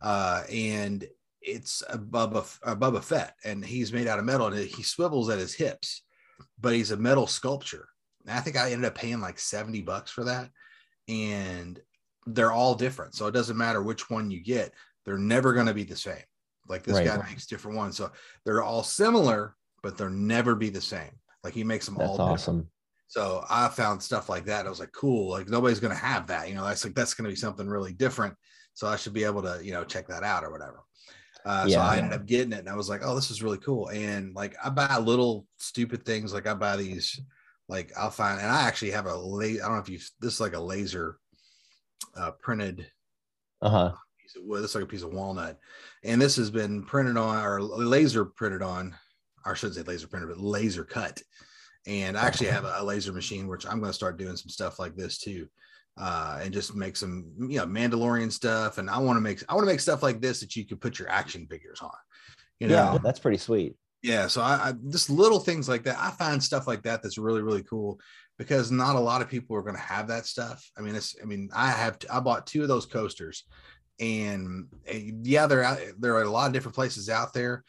uh, 0.00 0.42
and 0.50 1.06
it's 1.42 1.82
a 1.88 1.98
Boba 1.98 2.44
a 2.62 3.02
Fett, 3.02 3.34
and 3.44 3.64
he's 3.64 3.92
made 3.92 4.06
out 4.08 4.18
of 4.18 4.24
metal, 4.24 4.48
and 4.48 4.56
he 4.56 4.82
swivels 4.82 5.28
at 5.28 5.38
his 5.38 5.54
hips, 5.54 6.02
but 6.60 6.74
he's 6.74 6.90
a 6.90 6.96
metal 6.96 7.26
sculpture. 7.26 7.88
I 8.28 8.40
think 8.40 8.56
I 8.56 8.72
ended 8.72 8.86
up 8.86 8.94
paying 8.94 9.20
like 9.20 9.38
seventy 9.38 9.82
bucks 9.82 10.10
for 10.10 10.24
that, 10.24 10.50
and 11.08 11.80
they're 12.26 12.52
all 12.52 12.74
different. 12.74 13.14
So 13.14 13.26
it 13.26 13.32
doesn't 13.32 13.56
matter 13.56 13.82
which 13.82 14.10
one 14.10 14.30
you 14.30 14.42
get; 14.42 14.72
they're 15.04 15.18
never 15.18 15.52
going 15.52 15.66
to 15.66 15.74
be 15.74 15.84
the 15.84 15.96
same. 15.96 16.22
Like 16.68 16.82
this 16.82 16.96
Right. 16.96 17.06
guy 17.06 17.18
makes 17.28 17.46
different 17.46 17.76
ones, 17.76 17.96
so 17.96 18.10
they're 18.44 18.62
all 18.62 18.82
similar, 18.82 19.54
but 19.82 19.96
they'll 19.96 20.10
never 20.10 20.54
be 20.56 20.68
the 20.68 20.80
same. 20.80 21.12
Like 21.44 21.54
he 21.54 21.62
makes 21.64 21.86
them 21.86 21.96
That's 21.96 22.08
all 22.10 22.16
different. 22.16 22.32
awesome. 22.32 22.70
So 23.08 23.44
I 23.48 23.68
found 23.68 24.02
stuff 24.02 24.28
like 24.28 24.46
that. 24.46 24.66
I 24.66 24.68
was 24.68 24.80
like, 24.80 24.90
cool. 24.90 25.30
Like 25.30 25.48
nobody's 25.48 25.78
gonna 25.78 25.94
have 25.94 26.26
that. 26.26 26.48
You 26.48 26.56
know, 26.56 26.64
that's 26.64 26.84
like 26.84 26.94
that's 26.94 27.14
gonna 27.14 27.28
be 27.28 27.36
something 27.36 27.68
really 27.68 27.92
different. 27.92 28.34
So 28.74 28.88
I 28.88 28.96
should 28.96 29.12
be 29.14 29.22
able 29.24 29.42
to, 29.42 29.60
you 29.62 29.72
know, 29.72 29.84
check 29.84 30.08
that 30.08 30.24
out 30.24 30.42
or 30.42 30.50
whatever. 30.50 30.82
Uh, 31.44 31.68
so 31.68 31.78
Yeah. 31.78 31.86
I 31.86 31.98
ended 31.98 32.12
up 32.14 32.26
getting 32.26 32.52
it, 32.52 32.58
and 32.58 32.68
I 32.68 32.74
was 32.74 32.88
like, 32.88 33.02
oh, 33.04 33.14
this 33.14 33.30
is 33.30 33.42
really 33.44 33.58
cool. 33.58 33.88
And 33.90 34.34
like 34.34 34.56
I 34.62 34.68
buy 34.70 34.98
little 34.98 35.46
stupid 35.58 36.04
things. 36.04 36.34
Like 36.34 36.48
I 36.48 36.54
buy 36.54 36.76
these. 36.76 37.20
Like 37.68 37.92
I'll 37.96 38.10
find, 38.10 38.40
and 38.40 38.50
I 38.50 38.62
actually 38.62 38.92
have 38.92 39.06
a 39.06 39.16
laser. 39.16 39.62
I 39.62 39.66
don't 39.66 39.76
know 39.76 39.82
if 39.82 39.88
you. 39.88 39.98
This 40.20 40.34
is 40.34 40.40
like 40.40 40.54
a 40.54 40.60
laser 40.60 41.18
uh, 42.16 42.30
printed 42.40 42.86
Uh-huh. 43.62 43.92
piece 44.22 44.36
of 44.36 44.44
wood. 44.44 44.62
This 44.62 44.74
like 44.74 44.84
a 44.84 44.86
piece 44.86 45.02
of 45.02 45.12
walnut, 45.12 45.58
and 46.04 46.20
this 46.20 46.36
has 46.36 46.50
been 46.50 46.84
printed 46.84 47.16
on 47.16 47.44
or 47.44 47.60
laser 47.60 48.24
printed 48.24 48.62
on. 48.62 48.94
Or 49.44 49.52
I 49.52 49.54
shouldn't 49.54 49.76
say 49.76 49.82
laser 49.82 50.06
printed, 50.08 50.28
but 50.28 50.38
laser 50.38 50.84
cut. 50.84 51.20
And 51.86 52.16
I 52.18 52.26
actually 52.26 52.48
have 52.48 52.64
a, 52.64 52.74
a 52.78 52.84
laser 52.84 53.12
machine, 53.12 53.46
which 53.46 53.64
I'm 53.64 53.78
going 53.78 53.90
to 53.90 53.94
start 53.94 54.18
doing 54.18 54.36
some 54.36 54.48
stuff 54.48 54.80
like 54.80 54.96
this 54.96 55.18
too, 55.18 55.46
uh, 55.96 56.40
and 56.42 56.52
just 56.52 56.74
make 56.74 56.96
some 56.96 57.32
you 57.38 57.58
know 57.58 57.66
Mandalorian 57.66 58.30
stuff. 58.30 58.78
And 58.78 58.88
I 58.90 58.98
want 58.98 59.16
to 59.16 59.20
make 59.20 59.42
I 59.48 59.54
want 59.54 59.66
to 59.66 59.72
make 59.72 59.80
stuff 59.80 60.02
like 60.02 60.20
this 60.20 60.40
that 60.40 60.54
you 60.56 60.64
could 60.66 60.80
put 60.80 60.98
your 60.98 61.08
action 61.08 61.46
figures 61.48 61.80
on. 61.80 61.90
You 62.60 62.68
know, 62.68 62.74
Yeah, 62.74 62.98
that's 63.02 63.18
pretty 63.18 63.38
sweet. 63.38 63.76
Yeah 64.06 64.28
so 64.28 64.40
I, 64.40 64.68
I 64.68 64.72
just 64.88 65.10
little 65.10 65.40
things 65.40 65.68
like 65.68 65.82
that 65.82 65.98
i 65.98 66.10
find 66.12 66.40
stuff 66.42 66.68
like 66.68 66.82
that 66.84 67.02
that's 67.02 67.18
really 67.18 67.42
really 67.42 67.64
cool 67.64 67.98
because 68.38 68.70
not 68.70 68.94
a 68.94 69.00
lot 69.00 69.20
of 69.20 69.28
people 69.28 69.56
are 69.56 69.62
going 69.62 69.74
to 69.76 69.80
have 69.80 70.08
that 70.08 70.26
stuff. 70.26 70.70
I 70.78 70.82
mean 70.82 70.94
it's 70.94 71.16
i 71.20 71.24
mean 71.24 71.50
i 71.54 71.70
have 71.70 71.98
i 72.10 72.20
bought 72.20 72.46
two 72.46 72.62
of 72.62 72.68
those 72.68 72.86
coasters 72.86 73.44
and 73.98 74.68
yeah 75.22 75.46
they're 75.46 75.64
out 75.64 75.80
there 75.98 76.14
are 76.14 76.22
a 76.22 76.30
lot 76.30 76.46
of 76.46 76.52
different 76.52 76.74
places 76.74 77.08
out 77.08 77.32
there 77.34 77.64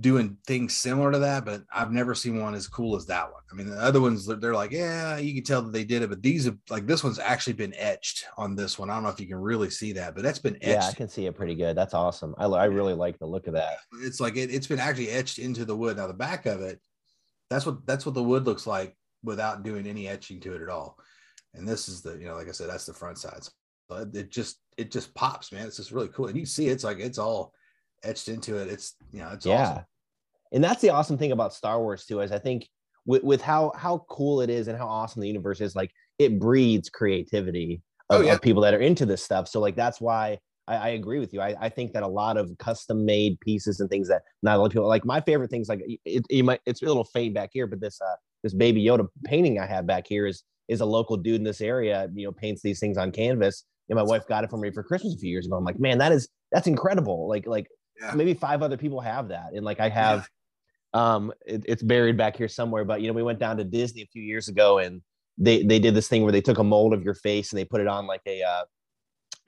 doing 0.00 0.36
things 0.44 0.74
similar 0.74 1.12
to 1.12 1.20
that 1.20 1.44
but 1.44 1.62
i've 1.72 1.92
never 1.92 2.16
seen 2.16 2.40
one 2.40 2.52
as 2.52 2.66
cool 2.66 2.96
as 2.96 3.06
that 3.06 3.30
one 3.30 3.42
i 3.52 3.54
mean 3.54 3.70
the 3.70 3.80
other 3.80 4.00
ones 4.00 4.26
they're, 4.26 4.52
like 4.52 4.72
yeah 4.72 5.18
you 5.18 5.32
can 5.32 5.44
tell 5.44 5.62
that 5.62 5.72
they 5.72 5.84
did 5.84 6.02
it 6.02 6.10
but 6.10 6.20
these 6.20 6.46
have 6.46 6.58
like 6.68 6.84
this 6.84 7.04
one's 7.04 7.20
actually 7.20 7.52
been 7.52 7.72
etched 7.76 8.24
on 8.36 8.56
this 8.56 8.76
one 8.76 8.90
i 8.90 8.94
don't 8.94 9.04
know 9.04 9.08
if 9.08 9.20
you 9.20 9.28
can 9.28 9.38
really 9.38 9.70
see 9.70 9.92
that 9.92 10.12
but 10.16 10.24
that's 10.24 10.40
been 10.40 10.56
etched 10.56 10.66
Yeah, 10.66 10.88
I 10.88 10.92
can 10.92 11.08
see 11.08 11.26
it 11.26 11.36
pretty 11.36 11.54
good. 11.54 11.76
That's 11.76 11.94
awesome. 11.94 12.34
I, 12.38 12.46
I 12.46 12.64
really 12.64 12.94
like 12.94 13.18
the 13.18 13.26
look 13.26 13.46
of 13.46 13.54
that. 13.54 13.76
it's 14.02 14.18
like 14.20 14.36
it, 14.36 14.52
it's 14.52 14.66
been 14.66 14.80
actually 14.80 15.10
etched 15.10 15.38
into 15.38 15.64
the 15.64 15.76
wood. 15.76 15.96
Now 15.96 16.08
the 16.08 16.14
back 16.14 16.46
of 16.46 16.60
it, 16.60 16.80
that's 17.48 17.64
what 17.64 17.86
that's 17.86 18.04
what 18.04 18.16
the 18.16 18.22
wood 18.22 18.46
looks 18.46 18.66
like 18.66 18.96
without 19.22 19.62
doing 19.62 19.86
any 19.86 20.08
etching 20.08 20.40
to 20.40 20.54
it 20.54 20.62
at 20.62 20.68
all. 20.68 20.98
And 21.54 21.68
this 21.68 21.88
is 21.88 22.02
the 22.02 22.18
you 22.18 22.26
know 22.26 22.34
like 22.34 22.48
I 22.48 22.52
said 22.52 22.68
that's 22.68 22.86
the 22.86 22.94
front 22.94 23.18
side. 23.18 23.44
So 23.88 23.96
it, 23.98 24.16
it 24.16 24.30
just 24.30 24.58
it 24.76 24.90
just 24.90 25.14
pops, 25.14 25.52
man. 25.52 25.66
It's 25.66 25.76
just 25.76 25.92
really 25.92 26.08
cool. 26.08 26.26
And 26.26 26.36
you 26.36 26.46
see 26.46 26.66
it's 26.66 26.84
like 26.84 26.98
it's 26.98 27.18
all 27.18 27.52
etched 28.04 28.28
into 28.28 28.56
it. 28.56 28.68
It's 28.68 28.94
you 29.12 29.20
know 29.20 29.30
it's 29.32 29.46
yeah. 29.46 29.62
awesome. 29.68 29.84
And 30.52 30.62
that's 30.62 30.80
the 30.80 30.90
awesome 30.90 31.18
thing 31.18 31.32
about 31.32 31.52
Star 31.52 31.80
Wars 31.80 32.06
too, 32.06 32.20
is 32.20 32.30
I 32.30 32.38
think 32.38 32.68
with, 33.06 33.24
with 33.24 33.40
how 33.42 33.72
how 33.76 34.04
cool 34.08 34.40
it 34.40 34.50
is 34.50 34.68
and 34.68 34.78
how 34.78 34.86
awesome 34.86 35.20
the 35.20 35.28
universe 35.28 35.60
is, 35.60 35.74
like 35.74 35.90
it 36.18 36.38
breeds 36.38 36.88
creativity 36.88 37.82
of, 38.10 38.20
Oh, 38.20 38.24
yeah. 38.24 38.34
of 38.34 38.42
people 38.42 38.62
that 38.62 38.74
are 38.74 38.80
into 38.80 39.04
this 39.06 39.22
stuff. 39.22 39.48
So 39.48 39.60
like 39.60 39.76
that's 39.76 40.00
why 40.00 40.38
I, 40.68 40.76
I 40.76 40.88
agree 40.90 41.18
with 41.18 41.32
you. 41.34 41.40
I, 41.40 41.54
I 41.60 41.68
think 41.68 41.92
that 41.92 42.02
a 42.02 42.08
lot 42.08 42.36
of 42.36 42.56
custom 42.58 43.04
made 43.04 43.40
pieces 43.40 43.80
and 43.80 43.90
things 43.90 44.08
that 44.08 44.22
not 44.42 44.56
a 44.56 44.58
lot 44.58 44.66
of 44.66 44.72
people 44.72 44.88
like 44.88 45.04
my 45.04 45.20
favorite 45.20 45.50
things 45.50 45.68
like 45.68 45.82
it, 46.04 46.24
you 46.30 46.44
might 46.44 46.60
it's 46.66 46.82
a 46.82 46.86
little 46.86 47.04
fade 47.04 47.34
back 47.34 47.50
here, 47.52 47.66
but 47.66 47.80
this 47.80 48.00
uh 48.00 48.16
this 48.42 48.54
baby 48.54 48.84
Yoda 48.84 49.08
painting 49.24 49.58
I 49.58 49.66
have 49.66 49.86
back 49.86 50.06
here 50.06 50.26
is 50.26 50.44
is 50.68 50.80
a 50.80 50.86
local 50.86 51.16
dude 51.16 51.36
in 51.36 51.44
this 51.44 51.60
area, 51.60 52.08
you 52.14 52.24
know, 52.26 52.32
paints 52.32 52.62
these 52.62 52.80
things 52.80 52.96
on 52.96 53.10
canvas. 53.12 53.64
And 53.90 53.96
my 53.96 54.02
wife 54.02 54.26
got 54.26 54.44
it 54.44 54.50
for 54.50 54.56
me 54.56 54.70
for 54.70 54.82
Christmas 54.82 55.14
a 55.14 55.18
few 55.18 55.30
years 55.30 55.46
ago. 55.46 55.56
I'm 55.56 55.64
like, 55.64 55.78
man, 55.78 55.98
that 55.98 56.12
is 56.12 56.28
that's 56.52 56.66
incredible. 56.66 57.28
Like 57.28 57.46
like 57.46 57.66
yeah. 58.00 58.14
maybe 58.14 58.34
five 58.34 58.62
other 58.62 58.76
people 58.76 59.00
have 59.00 59.28
that, 59.28 59.52
and 59.54 59.64
like 59.64 59.80
I 59.80 59.88
have. 59.88 60.20
Yeah. 60.20 60.26
Um, 60.94 61.32
it, 61.44 61.64
it's 61.66 61.82
buried 61.82 62.16
back 62.16 62.36
here 62.36 62.46
somewhere, 62.46 62.84
but 62.84 63.00
you 63.00 63.08
know, 63.08 63.14
we 63.14 63.24
went 63.24 63.40
down 63.40 63.56
to 63.56 63.64
Disney 63.64 64.02
a 64.02 64.06
few 64.06 64.22
years 64.22 64.46
ago 64.46 64.78
and 64.78 65.02
they 65.38 65.62
they 65.64 65.78
did 65.78 65.94
this 65.94 66.08
thing 66.08 66.22
where 66.22 66.32
they 66.32 66.40
took 66.40 66.58
a 66.58 66.64
mold 66.64 66.92
of 66.92 67.02
your 67.02 67.14
face 67.14 67.50
and 67.50 67.58
they 67.58 67.64
put 67.64 67.80
it 67.80 67.88
on 67.88 68.06
like 68.06 68.20
a 68.26 68.42
uh, 68.42 68.62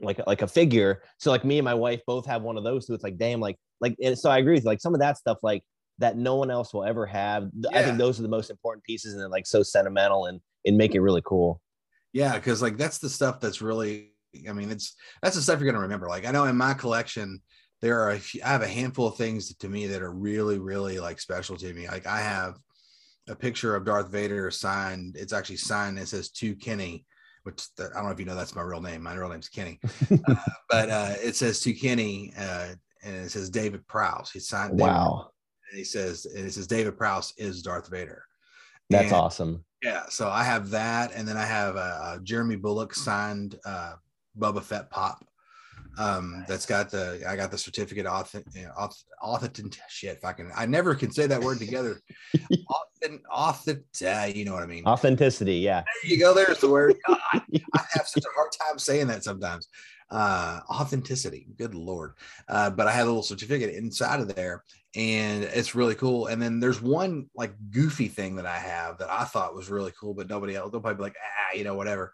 like 0.00 0.20
like 0.26 0.42
a 0.42 0.48
figure. 0.48 1.02
So 1.18 1.30
like 1.30 1.44
me 1.44 1.58
and 1.58 1.64
my 1.64 1.74
wife 1.74 2.00
both 2.06 2.26
have 2.26 2.42
one 2.42 2.56
of 2.56 2.64
those. 2.64 2.86
So 2.86 2.94
it's 2.94 3.04
like 3.04 3.18
damn, 3.18 3.40
like 3.40 3.56
like 3.80 3.96
so 4.14 4.30
I 4.30 4.38
agree 4.38 4.54
with 4.54 4.64
you. 4.64 4.70
Like 4.70 4.80
some 4.80 4.94
of 4.94 5.00
that 5.00 5.18
stuff 5.18 5.38
like 5.42 5.62
that 5.98 6.16
no 6.16 6.36
one 6.36 6.50
else 6.50 6.74
will 6.74 6.84
ever 6.84 7.06
have. 7.06 7.48
Yeah. 7.54 7.78
I 7.78 7.84
think 7.84 7.98
those 7.98 8.18
are 8.18 8.22
the 8.22 8.28
most 8.28 8.50
important 8.50 8.84
pieces 8.84 9.12
and 9.12 9.20
they're 9.20 9.28
like 9.28 9.46
so 9.46 9.62
sentimental 9.62 10.26
and 10.26 10.40
and 10.64 10.76
make 10.76 10.94
it 10.94 11.00
really 11.00 11.22
cool. 11.24 11.60
Yeah, 12.12 12.34
because 12.34 12.62
like 12.62 12.76
that's 12.76 12.98
the 12.98 13.08
stuff 13.08 13.40
that's 13.40 13.62
really. 13.62 14.12
I 14.46 14.52
mean, 14.52 14.70
it's 14.70 14.94
that's 15.22 15.36
the 15.36 15.42
stuff 15.42 15.60
you're 15.60 15.70
gonna 15.70 15.82
remember. 15.82 16.08
Like 16.08 16.26
I 16.26 16.30
know 16.30 16.44
in 16.44 16.56
my 16.56 16.74
collection, 16.74 17.40
there 17.82 18.00
are 18.00 18.12
I 18.12 18.20
have 18.48 18.62
a 18.62 18.68
handful 18.68 19.08
of 19.08 19.16
things 19.16 19.54
to 19.54 19.68
me 19.68 19.86
that 19.88 20.02
are 20.02 20.12
really 20.12 20.58
really 20.58 20.98
like 20.98 21.20
special 21.20 21.56
to 21.56 21.72
me. 21.72 21.88
Like 21.88 22.06
I 22.06 22.20
have 22.20 22.58
a 23.28 23.34
picture 23.34 23.74
of 23.74 23.84
Darth 23.84 24.08
Vader 24.08 24.50
signed. 24.50 25.16
It's 25.18 25.32
actually 25.32 25.56
signed. 25.56 25.98
It 25.98 26.08
says 26.08 26.30
to 26.30 26.54
Kenny 26.54 27.04
which 27.46 27.68
I 27.78 27.94
don't 27.94 28.06
know 28.06 28.10
if 28.10 28.18
you 28.18 28.26
know 28.26 28.34
that's 28.34 28.56
my 28.56 28.62
real 28.62 28.82
name. 28.82 29.04
My 29.04 29.14
real 29.14 29.28
name's 29.28 29.48
Kenny, 29.48 29.78
uh, 30.28 30.34
but 30.68 30.90
uh, 30.90 31.14
it 31.22 31.36
says 31.36 31.60
to 31.60 31.72
Kenny, 31.72 32.32
uh, 32.36 32.70
and 33.04 33.14
it 33.14 33.30
says 33.30 33.50
David 33.50 33.86
Prowse. 33.86 34.32
He 34.32 34.40
signed. 34.40 34.80
Wow. 34.80 35.30
and 35.70 35.78
he 35.78 35.84
says, 35.84 36.26
and 36.26 36.44
it 36.44 36.52
says 36.52 36.66
David 36.66 36.98
Prowse 36.98 37.32
is 37.38 37.62
Darth 37.62 37.88
Vader. 37.88 38.24
That's 38.90 39.12
and, 39.12 39.14
awesome. 39.14 39.64
Yeah. 39.80 40.02
So 40.08 40.28
I 40.28 40.42
have 40.42 40.70
that, 40.70 41.12
and 41.14 41.26
then 41.26 41.36
I 41.36 41.44
have 41.44 41.76
uh, 41.76 42.18
Jeremy 42.24 42.56
Bulloch 42.56 42.94
signed 42.94 43.56
uh, 43.64 43.94
Boba 44.36 44.60
Fett 44.62 44.90
pop 44.90 45.24
um 45.98 46.44
that's 46.46 46.66
got 46.66 46.90
the 46.90 47.22
i 47.28 47.36
got 47.36 47.50
the 47.50 47.58
certificate 47.58 48.06
authentic 48.06 48.66
authentic 49.22 49.80
shit 49.88 50.20
fucking 50.20 50.50
i 50.54 50.66
never 50.66 50.94
can 50.94 51.10
say 51.10 51.26
that 51.26 51.40
word 51.40 51.58
together. 51.58 52.00
Authentic 53.02 53.28
authentic 53.30 53.84
uh, 54.04 54.26
you 54.32 54.44
know 54.44 54.54
what 54.54 54.62
i 54.62 54.66
mean. 54.66 54.84
Authenticity 54.86 55.56
yeah. 55.56 55.84
There 56.02 56.12
you 56.12 56.18
go 56.18 56.34
there's 56.34 56.58
the 56.58 56.70
word. 56.70 56.96
I, 57.06 57.40
I, 57.74 57.82
have 57.90 58.08
such 58.08 58.24
a 58.24 58.34
hard 58.34 58.50
time 58.52 58.78
saying 58.78 59.06
that 59.08 59.24
sometimes. 59.24 59.68
Uh 60.10 60.60
authenticity 60.70 61.46
good 61.56 61.74
lord. 61.74 62.14
Uh 62.48 62.70
but 62.70 62.86
i 62.86 62.92
had 62.92 63.02
a 63.02 63.06
little 63.06 63.22
certificate 63.22 63.74
inside 63.74 64.20
of 64.20 64.34
there 64.34 64.64
and 64.94 65.44
it's 65.44 65.74
really 65.74 65.94
cool. 65.94 66.26
And 66.26 66.40
then 66.40 66.60
there's 66.60 66.80
one 66.80 67.26
like 67.34 67.52
goofy 67.70 68.08
thing 68.08 68.36
that 68.36 68.46
i 68.46 68.56
have 68.56 68.98
that 68.98 69.10
i 69.10 69.24
thought 69.24 69.54
was 69.54 69.70
really 69.70 69.92
cool 69.98 70.14
but 70.14 70.28
nobody 70.28 70.56
else 70.56 70.70
they'll 70.70 70.80
probably 70.80 70.96
be 70.96 71.02
like 71.02 71.16
ah 71.16 71.56
you 71.56 71.64
know 71.64 71.74
whatever. 71.74 72.12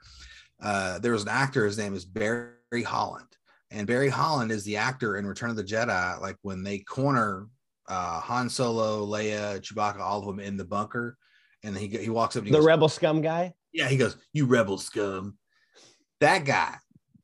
Uh 0.61 0.99
there 0.99 1.13
was 1.13 1.23
an 1.23 1.29
actor 1.29 1.65
his 1.65 1.79
name 1.79 1.95
is 1.95 2.05
barry 2.05 2.83
holland 2.85 3.27
and 3.73 3.87
Barry 3.87 4.09
Holland 4.09 4.53
is 4.53 4.65
the 4.65 4.77
actor 4.77 5.17
in 5.17 5.27
Return 5.27 5.51
of 5.51 5.57
the 5.57 5.65
Jedi. 5.65 6.21
Like 6.21 6.37
when 6.43 6.63
they 6.63 6.79
corner 6.79 7.49
uh, 7.89 8.21
Han 8.21 8.49
Solo, 8.49 9.07
Leia, 9.07 9.61
Chewbacca, 9.61 10.01
all 10.01 10.21
of 10.21 10.27
them 10.27 10.41
in 10.41 10.57
the 10.57 10.65
bunker, 10.65 11.17
and 11.65 11.77
he 11.77 11.89
he 11.89 12.11
walks 12.11 12.37
up. 12.37 12.45
the 12.45 12.51
goes, 12.51 12.65
rebel 12.65 12.89
scum 12.89 13.21
guy. 13.23 13.53
Yeah, 13.73 13.89
he 13.89 13.97
goes, 13.97 14.17
"You 14.33 14.47
rebel 14.47 14.79
scum." 14.79 15.39
That 16.21 16.45
guy. 16.45 16.77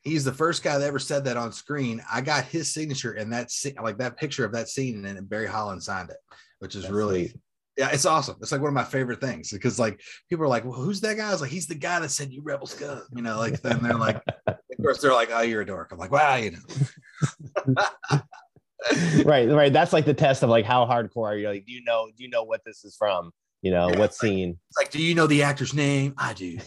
He's 0.03 0.25
the 0.25 0.33
first 0.33 0.63
guy 0.63 0.79
that 0.79 0.87
ever 0.87 0.99
said 0.99 1.25
that 1.25 1.37
on 1.37 1.53
screen. 1.53 2.03
I 2.11 2.21
got 2.23 2.45
his 2.45 2.73
signature 2.73 3.13
and 3.13 3.33
that 3.33 3.51
like 3.83 3.99
that 3.99 4.17
picture 4.17 4.45
of 4.45 4.53
that 4.53 4.69
scene, 4.69 5.05
and 5.05 5.29
Barry 5.29 5.47
Holland 5.47 5.83
signed 5.83 6.11
it, 6.11 6.17
which 6.61 6.75
is 6.75 6.83
That's 6.83 6.95
really 6.95 7.33
yeah, 7.79 7.91
it's 7.93 8.07
awesome. 8.07 8.37
It's 8.41 8.51
like 8.51 8.61
one 8.61 8.69
of 8.69 8.75
my 8.75 8.85
favorite 8.85 9.21
things 9.21 9.53
because 9.53 9.79
like 9.79 10.01
people 10.29 10.45
are 10.45 10.49
like, 10.49 10.65
well, 10.65 10.73
who's 10.73 11.01
that 11.03 11.17
guy? 11.17 11.29
I 11.29 11.31
was 11.31 11.41
like, 11.41 11.51
he's 11.51 11.69
the 11.69 11.77
guy 11.77 12.01
that 12.01 12.09
said 12.11 12.33
you 12.33 12.43
rebel 12.43 12.67
scum, 12.67 13.03
you 13.15 13.23
know, 13.23 13.39
like 13.39 13.63
then 13.63 13.81
they're 13.81 13.95
like, 13.95 14.21
course 14.89 15.03
they're 15.03 15.13
like, 15.13 15.31
oh, 15.33 15.43
you're 15.43 15.61
a 15.61 15.67
dork. 15.67 15.93
I'm 15.93 15.99
like, 15.99 16.11
wow, 16.11 16.37
you 16.37 16.53
know. 16.53 16.59
right, 19.25 19.51
right. 19.51 19.73
That's 19.73 19.93
like 19.93 20.07
the 20.07 20.15
test 20.15 20.43
of 20.43 20.49
like 20.49 20.65
how 20.65 20.87
hardcore 20.87 21.29
are 21.29 21.37
you? 21.37 21.49
Like, 21.49 21.67
do 21.67 21.73
you 21.73 21.85
know, 21.85 22.09
do 22.17 22.23
you 22.23 22.31
know 22.31 22.43
what 22.43 22.63
this 22.65 22.85
is 22.85 22.97
from? 22.97 23.31
You 23.61 23.71
know, 23.71 23.91
yeah, 23.91 23.99
what 23.99 24.15
scene? 24.15 24.59
It's 24.71 24.79
like, 24.79 24.91
do 24.91 25.03
you 25.03 25.15
know 25.15 25.27
the 25.27 25.43
actor's 25.43 25.75
name? 25.75 26.15
I 26.17 26.33
do. 26.33 26.59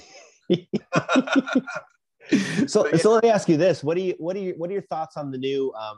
so 2.67 2.87
yeah. 2.87 2.97
so 2.97 3.11
let 3.11 3.23
me 3.23 3.29
ask 3.29 3.49
you 3.49 3.57
this. 3.57 3.83
What 3.83 3.97
do 3.97 4.03
you 4.03 4.15
what 4.19 4.35
are 4.35 4.39
you 4.39 4.53
what 4.57 4.69
are 4.69 4.73
your 4.73 4.81
thoughts 4.83 5.17
on 5.17 5.31
the 5.31 5.37
new 5.37 5.73
um 5.73 5.97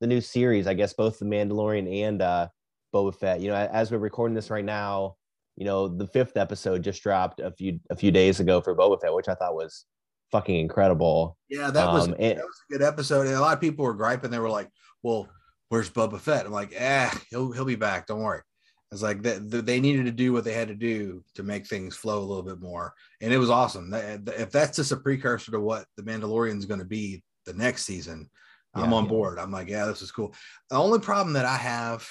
the 0.00 0.06
new 0.06 0.20
series? 0.20 0.66
I 0.66 0.74
guess 0.74 0.92
both 0.92 1.18
the 1.18 1.24
Mandalorian 1.24 2.02
and 2.02 2.20
uh 2.20 2.48
Boba 2.94 3.14
Fett. 3.14 3.40
You 3.40 3.48
know, 3.48 3.54
as 3.54 3.90
we're 3.90 3.98
recording 3.98 4.34
this 4.34 4.50
right 4.50 4.64
now, 4.64 5.16
you 5.56 5.64
know, 5.64 5.88
the 5.88 6.06
fifth 6.06 6.36
episode 6.36 6.82
just 6.82 7.02
dropped 7.02 7.40
a 7.40 7.50
few 7.50 7.80
a 7.88 7.96
few 7.96 8.10
days 8.10 8.38
ago 8.38 8.60
for 8.60 8.76
Boba 8.76 9.00
Fett, 9.00 9.14
which 9.14 9.28
I 9.28 9.34
thought 9.34 9.54
was 9.54 9.86
fucking 10.34 10.56
incredible. 10.56 11.36
Yeah, 11.48 11.70
that 11.70 11.92
was 11.92 12.08
um, 12.08 12.16
and, 12.18 12.38
that 12.38 12.44
was 12.44 12.60
a 12.68 12.72
good 12.72 12.82
episode. 12.82 13.26
And 13.26 13.36
a 13.36 13.40
lot 13.40 13.54
of 13.54 13.60
people 13.60 13.84
were 13.84 13.94
griping. 13.94 14.32
They 14.32 14.40
were 14.40 14.50
like, 14.50 14.68
"Well, 15.02 15.28
where's 15.68 15.88
Boba 15.88 16.18
Fett?" 16.18 16.44
I'm 16.44 16.52
like, 16.52 16.74
"Ah, 16.80 17.16
he'll 17.30 17.52
he'll 17.52 17.64
be 17.64 17.76
back. 17.76 18.08
Don't 18.08 18.22
worry." 18.22 18.42
It's 18.90 19.02
like 19.02 19.22
that 19.22 19.48
they 19.48 19.80
needed 19.80 20.06
to 20.06 20.12
do 20.12 20.32
what 20.32 20.44
they 20.44 20.52
had 20.52 20.68
to 20.68 20.74
do 20.74 21.22
to 21.36 21.42
make 21.42 21.66
things 21.66 21.96
flow 21.96 22.18
a 22.18 22.26
little 22.26 22.42
bit 22.42 22.60
more, 22.60 22.94
and 23.20 23.32
it 23.32 23.38
was 23.38 23.50
awesome. 23.50 23.92
If 23.94 24.50
that's 24.50 24.76
just 24.76 24.92
a 24.92 24.96
precursor 24.96 25.52
to 25.52 25.60
what 25.60 25.86
the 25.96 26.02
Mandalorian 26.02 26.58
is 26.58 26.66
going 26.66 26.80
to 26.80 26.86
be 26.86 27.22
the 27.46 27.54
next 27.54 27.84
season, 27.84 28.28
yeah, 28.76 28.82
I'm 28.82 28.92
on 28.92 29.04
yeah. 29.04 29.10
board. 29.10 29.38
I'm 29.38 29.52
like, 29.52 29.68
yeah, 29.68 29.86
this 29.86 30.02
is 30.02 30.10
cool. 30.10 30.34
The 30.70 30.76
only 30.76 30.98
problem 30.98 31.34
that 31.34 31.44
I 31.44 31.56
have 31.56 32.08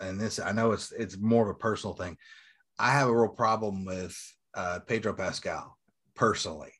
and 0.00 0.20
this 0.20 0.38
I 0.38 0.52
know 0.52 0.72
it's 0.72 0.92
it's 0.92 1.16
more 1.16 1.44
of 1.44 1.48
a 1.48 1.58
personal 1.58 1.94
thing. 1.94 2.16
I 2.78 2.90
have 2.90 3.08
a 3.08 3.16
real 3.16 3.28
problem 3.28 3.84
with 3.84 4.16
uh, 4.54 4.80
Pedro 4.86 5.12
Pascal 5.14 5.76
personally. 6.14 6.72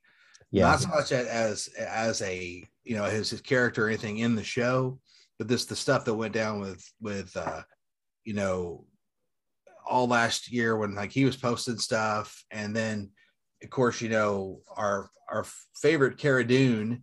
Yeah. 0.53 0.65
Not 0.65 0.81
so 0.81 0.89
much 0.91 1.13
as 1.13 1.69
as 1.79 2.21
a 2.21 2.63
you 2.85 2.97
know 2.97 3.05
his 3.05 3.31
his 3.31 3.41
character 3.41 3.87
or 3.87 3.89
anything 3.89 4.19
in 4.19 4.37
the 4.37 4.45
show, 4.45 5.01
but 5.39 5.49
this 5.49 5.65
the 5.65 5.75
stuff 5.75 6.05
that 6.05 6.15
went 6.15 6.35
down 6.35 6.61
with 6.61 6.85
with 7.01 7.35
uh, 7.37 7.63
you 8.25 8.35
know 8.35 8.85
all 9.89 10.07
last 10.07 10.53
year 10.53 10.77
when 10.77 10.95
like 10.95 11.11
he 11.11 11.25
was 11.25 11.37
posting 11.37 11.79
stuff, 11.79 12.45
and 12.51 12.77
then 12.77 13.11
of 13.63 13.71
course 13.71 14.03
you 14.03 14.11
know 14.11 14.61
our 14.77 15.11
our 15.31 15.47
favorite 15.81 16.19
Cara 16.19 16.47
Dune 16.47 17.03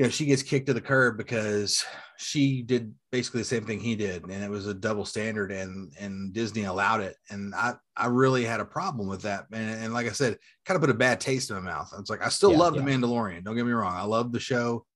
you 0.00 0.06
know, 0.06 0.10
she 0.10 0.24
gets 0.24 0.42
kicked 0.42 0.66
to 0.66 0.72
the 0.72 0.80
curb 0.80 1.18
because 1.18 1.84
she 2.16 2.62
did 2.62 2.94
basically 3.12 3.42
the 3.42 3.44
same 3.44 3.66
thing 3.66 3.78
he 3.78 3.94
did, 3.94 4.22
and 4.22 4.42
it 4.42 4.48
was 4.48 4.66
a 4.66 4.72
double 4.72 5.04
standard, 5.04 5.52
and 5.52 5.92
and 6.00 6.32
Disney 6.32 6.64
allowed 6.64 7.02
it, 7.02 7.16
and 7.28 7.54
I 7.54 7.74
I 7.98 8.06
really 8.06 8.42
had 8.42 8.60
a 8.60 8.64
problem 8.64 9.08
with 9.08 9.20
that, 9.22 9.44
and, 9.52 9.84
and 9.84 9.92
like 9.92 10.06
I 10.06 10.12
said, 10.12 10.38
kind 10.64 10.76
of 10.76 10.80
put 10.80 10.88
a 10.88 10.94
bad 10.94 11.20
taste 11.20 11.50
in 11.50 11.56
my 11.56 11.60
mouth. 11.60 11.92
It's 11.98 12.08
like 12.08 12.24
I 12.24 12.30
still 12.30 12.52
yeah, 12.52 12.58
love 12.60 12.76
yeah. 12.76 12.80
the 12.80 12.90
Mandalorian. 12.90 13.44
Don't 13.44 13.56
get 13.56 13.66
me 13.66 13.72
wrong, 13.72 13.94
I 13.94 14.04
love 14.04 14.32
the 14.32 14.40
show, 14.40 14.86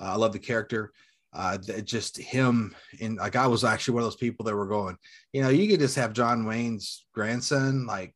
uh, 0.00 0.12
I 0.12 0.14
love 0.14 0.32
the 0.32 0.38
character. 0.38 0.92
Uh, 1.32 1.58
just 1.82 2.16
him 2.16 2.74
and 3.00 3.16
like 3.16 3.34
I 3.34 3.48
was 3.48 3.64
actually 3.64 3.94
one 3.94 4.04
of 4.04 4.06
those 4.06 4.16
people 4.16 4.44
that 4.44 4.54
were 4.54 4.68
going, 4.68 4.96
you 5.32 5.42
know, 5.42 5.48
you 5.48 5.68
could 5.68 5.80
just 5.80 5.96
have 5.96 6.12
John 6.12 6.44
Wayne's 6.44 7.04
grandson 7.14 7.84
like 7.84 8.14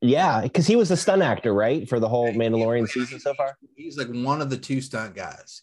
yeah, 0.00 0.42
because 0.42 0.66
he 0.66 0.76
was 0.76 0.90
a 0.90 0.96
stunt 0.96 1.22
actor, 1.22 1.54
right, 1.54 1.88
for 1.88 1.98
the 1.98 2.08
whole 2.08 2.30
Mandalorian 2.32 2.88
season 2.88 3.18
so 3.18 3.34
far. 3.34 3.56
He's 3.76 3.96
like 3.96 4.08
one 4.08 4.42
of 4.42 4.50
the 4.50 4.56
two 4.56 4.80
stunt 4.80 5.14
guys, 5.14 5.62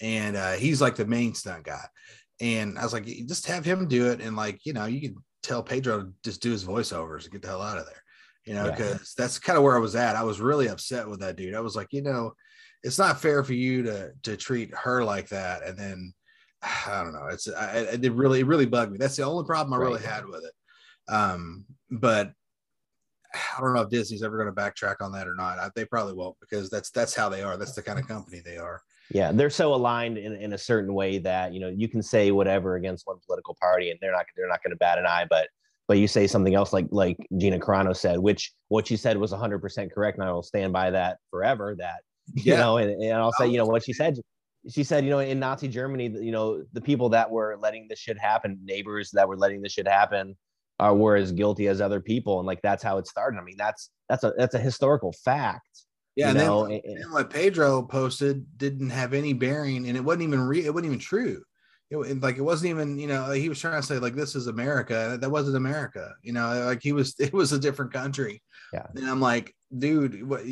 and 0.00 0.36
uh, 0.36 0.52
he's 0.52 0.80
like 0.80 0.96
the 0.96 1.06
main 1.06 1.34
stunt 1.34 1.64
guy. 1.64 1.84
And 2.40 2.78
I 2.78 2.82
was 2.82 2.92
like, 2.92 3.04
just 3.04 3.46
have 3.46 3.64
him 3.64 3.86
do 3.86 4.10
it, 4.10 4.20
and 4.20 4.36
like 4.36 4.64
you 4.64 4.72
know, 4.72 4.86
you 4.86 5.00
can 5.00 5.16
tell 5.42 5.62
Pedro 5.62 6.04
to 6.04 6.12
just 6.24 6.42
do 6.42 6.50
his 6.50 6.64
voiceovers 6.64 7.24
and 7.24 7.32
get 7.32 7.42
the 7.42 7.48
hell 7.48 7.62
out 7.62 7.78
of 7.78 7.84
there, 7.84 8.02
you 8.46 8.54
know, 8.54 8.70
because 8.70 9.14
yeah. 9.16 9.22
that's 9.22 9.38
kind 9.38 9.58
of 9.58 9.62
where 9.62 9.76
I 9.76 9.80
was 9.80 9.94
at. 9.94 10.16
I 10.16 10.24
was 10.24 10.40
really 10.40 10.68
upset 10.68 11.08
with 11.08 11.20
that 11.20 11.36
dude. 11.36 11.54
I 11.54 11.60
was 11.60 11.76
like, 11.76 11.88
you 11.92 12.02
know, 12.02 12.34
it's 12.82 12.98
not 12.98 13.20
fair 13.20 13.44
for 13.44 13.54
you 13.54 13.82
to 13.82 14.12
to 14.22 14.36
treat 14.36 14.74
her 14.74 15.04
like 15.04 15.28
that, 15.28 15.62
and 15.62 15.78
then 15.78 16.14
I 16.62 17.02
don't 17.02 17.12
know. 17.12 17.26
It's 17.26 17.48
I, 17.48 17.80
it 17.80 18.12
really 18.12 18.40
it 18.40 18.46
really 18.46 18.66
bugged 18.66 18.92
me. 18.92 18.98
That's 18.98 19.16
the 19.16 19.24
only 19.24 19.44
problem 19.44 19.74
I 19.74 19.84
really 19.84 20.02
had 20.02 20.26
with 20.26 20.42
it. 20.42 21.12
Um, 21.12 21.66
but 21.90 22.32
I 23.34 23.60
don't 23.60 23.74
know 23.74 23.82
if 23.82 23.90
Disney's 23.90 24.22
ever 24.22 24.36
going 24.36 24.54
to 24.54 24.60
backtrack 24.60 24.96
on 25.00 25.12
that 25.12 25.26
or 25.26 25.34
not. 25.34 25.58
I, 25.58 25.70
they 25.74 25.84
probably 25.84 26.14
won't 26.14 26.36
because 26.40 26.70
that's 26.70 26.90
that's 26.90 27.14
how 27.14 27.28
they 27.28 27.42
are. 27.42 27.56
That's 27.56 27.74
the 27.74 27.82
kind 27.82 27.98
of 27.98 28.06
company 28.06 28.40
they 28.44 28.56
are. 28.56 28.80
Yeah, 29.10 29.32
they're 29.32 29.50
so 29.50 29.74
aligned 29.74 30.16
in, 30.16 30.34
in 30.34 30.52
a 30.54 30.58
certain 30.58 30.94
way 30.94 31.18
that 31.18 31.52
you 31.52 31.60
know 31.60 31.68
you 31.68 31.88
can 31.88 32.02
say 32.02 32.30
whatever 32.30 32.76
against 32.76 33.06
one 33.06 33.18
political 33.26 33.56
party 33.60 33.90
and 33.90 33.98
they're 34.00 34.12
not 34.12 34.26
they're 34.36 34.48
not 34.48 34.62
going 34.62 34.72
to 34.72 34.76
bat 34.76 34.98
an 34.98 35.06
eye, 35.06 35.26
but 35.28 35.48
but 35.86 35.98
you 35.98 36.08
say 36.08 36.26
something 36.26 36.54
else 36.54 36.72
like 36.72 36.86
like 36.90 37.16
Gina 37.36 37.58
Carano 37.58 37.94
said, 37.94 38.18
which 38.18 38.52
what 38.68 38.86
she 38.86 38.96
said 38.96 39.16
was 39.16 39.32
100 39.32 39.60
percent 39.60 39.92
correct, 39.92 40.18
and 40.18 40.26
I 40.26 40.32
will 40.32 40.42
stand 40.42 40.72
by 40.72 40.90
that 40.90 41.18
forever. 41.30 41.74
That 41.78 42.00
you 42.34 42.52
yeah. 42.52 42.60
know, 42.60 42.78
and, 42.78 42.90
and 43.02 43.14
I'll 43.14 43.32
say 43.32 43.48
you 43.48 43.58
know 43.58 43.66
what 43.66 43.84
she 43.84 43.92
said. 43.92 44.18
She 44.70 44.82
said, 44.82 45.04
you 45.04 45.10
know, 45.10 45.18
in 45.18 45.38
Nazi 45.38 45.68
Germany, 45.68 46.08
you 46.08 46.32
know, 46.32 46.64
the 46.72 46.80
people 46.80 47.10
that 47.10 47.30
were 47.30 47.58
letting 47.60 47.86
this 47.86 47.98
shit 47.98 48.18
happen, 48.18 48.58
neighbors 48.64 49.10
that 49.12 49.28
were 49.28 49.36
letting 49.36 49.60
this 49.60 49.72
shit 49.72 49.86
happen, 49.86 50.34
uh, 50.80 50.94
were 50.94 51.16
as 51.16 51.32
guilty 51.32 51.68
as 51.68 51.80
other 51.80 52.00
people, 52.00 52.40
and 52.40 52.46
like 52.46 52.62
that's 52.62 52.82
how 52.82 52.98
it 52.98 53.06
started. 53.06 53.38
I 53.38 53.42
mean, 53.42 53.56
that's 53.56 53.90
that's 54.08 54.24
a 54.24 54.32
that's 54.36 54.54
a 54.54 54.58
historical 54.58 55.12
fact. 55.12 55.68
Yeah, 56.16 56.30
and 56.30 56.38
then, 56.38 56.80
and 56.84 57.12
what 57.12 57.30
Pedro 57.30 57.82
posted 57.82 58.46
didn't 58.56 58.90
have 58.90 59.14
any 59.14 59.32
bearing, 59.32 59.88
and 59.88 59.96
it 59.96 60.04
wasn't 60.04 60.24
even 60.24 60.40
real. 60.40 60.64
It 60.64 60.74
wasn't 60.74 60.86
even 60.86 60.98
true. 61.00 61.42
it, 61.90 62.20
like 62.20 62.38
it 62.38 62.42
wasn't 62.42 62.70
even 62.70 62.98
you 62.98 63.06
know 63.06 63.30
he 63.32 63.48
was 63.48 63.60
trying 63.60 63.80
to 63.80 63.86
say 63.86 63.98
like 63.98 64.14
this 64.14 64.34
is 64.34 64.46
america 64.46 65.16
that 65.20 65.30
wasn't 65.30 65.56
america 65.56 66.12
you 66.22 66.32
know 66.32 66.64
like 66.66 66.82
he 66.82 66.92
was 66.92 67.14
it 67.20 67.32
was 67.32 67.52
a 67.52 67.58
different 67.58 67.92
country 67.92 68.42
yeah 68.72 68.86
and 68.96 69.08
i'm 69.08 69.20
like 69.20 69.54
dude 69.76 70.26
what 70.26 70.42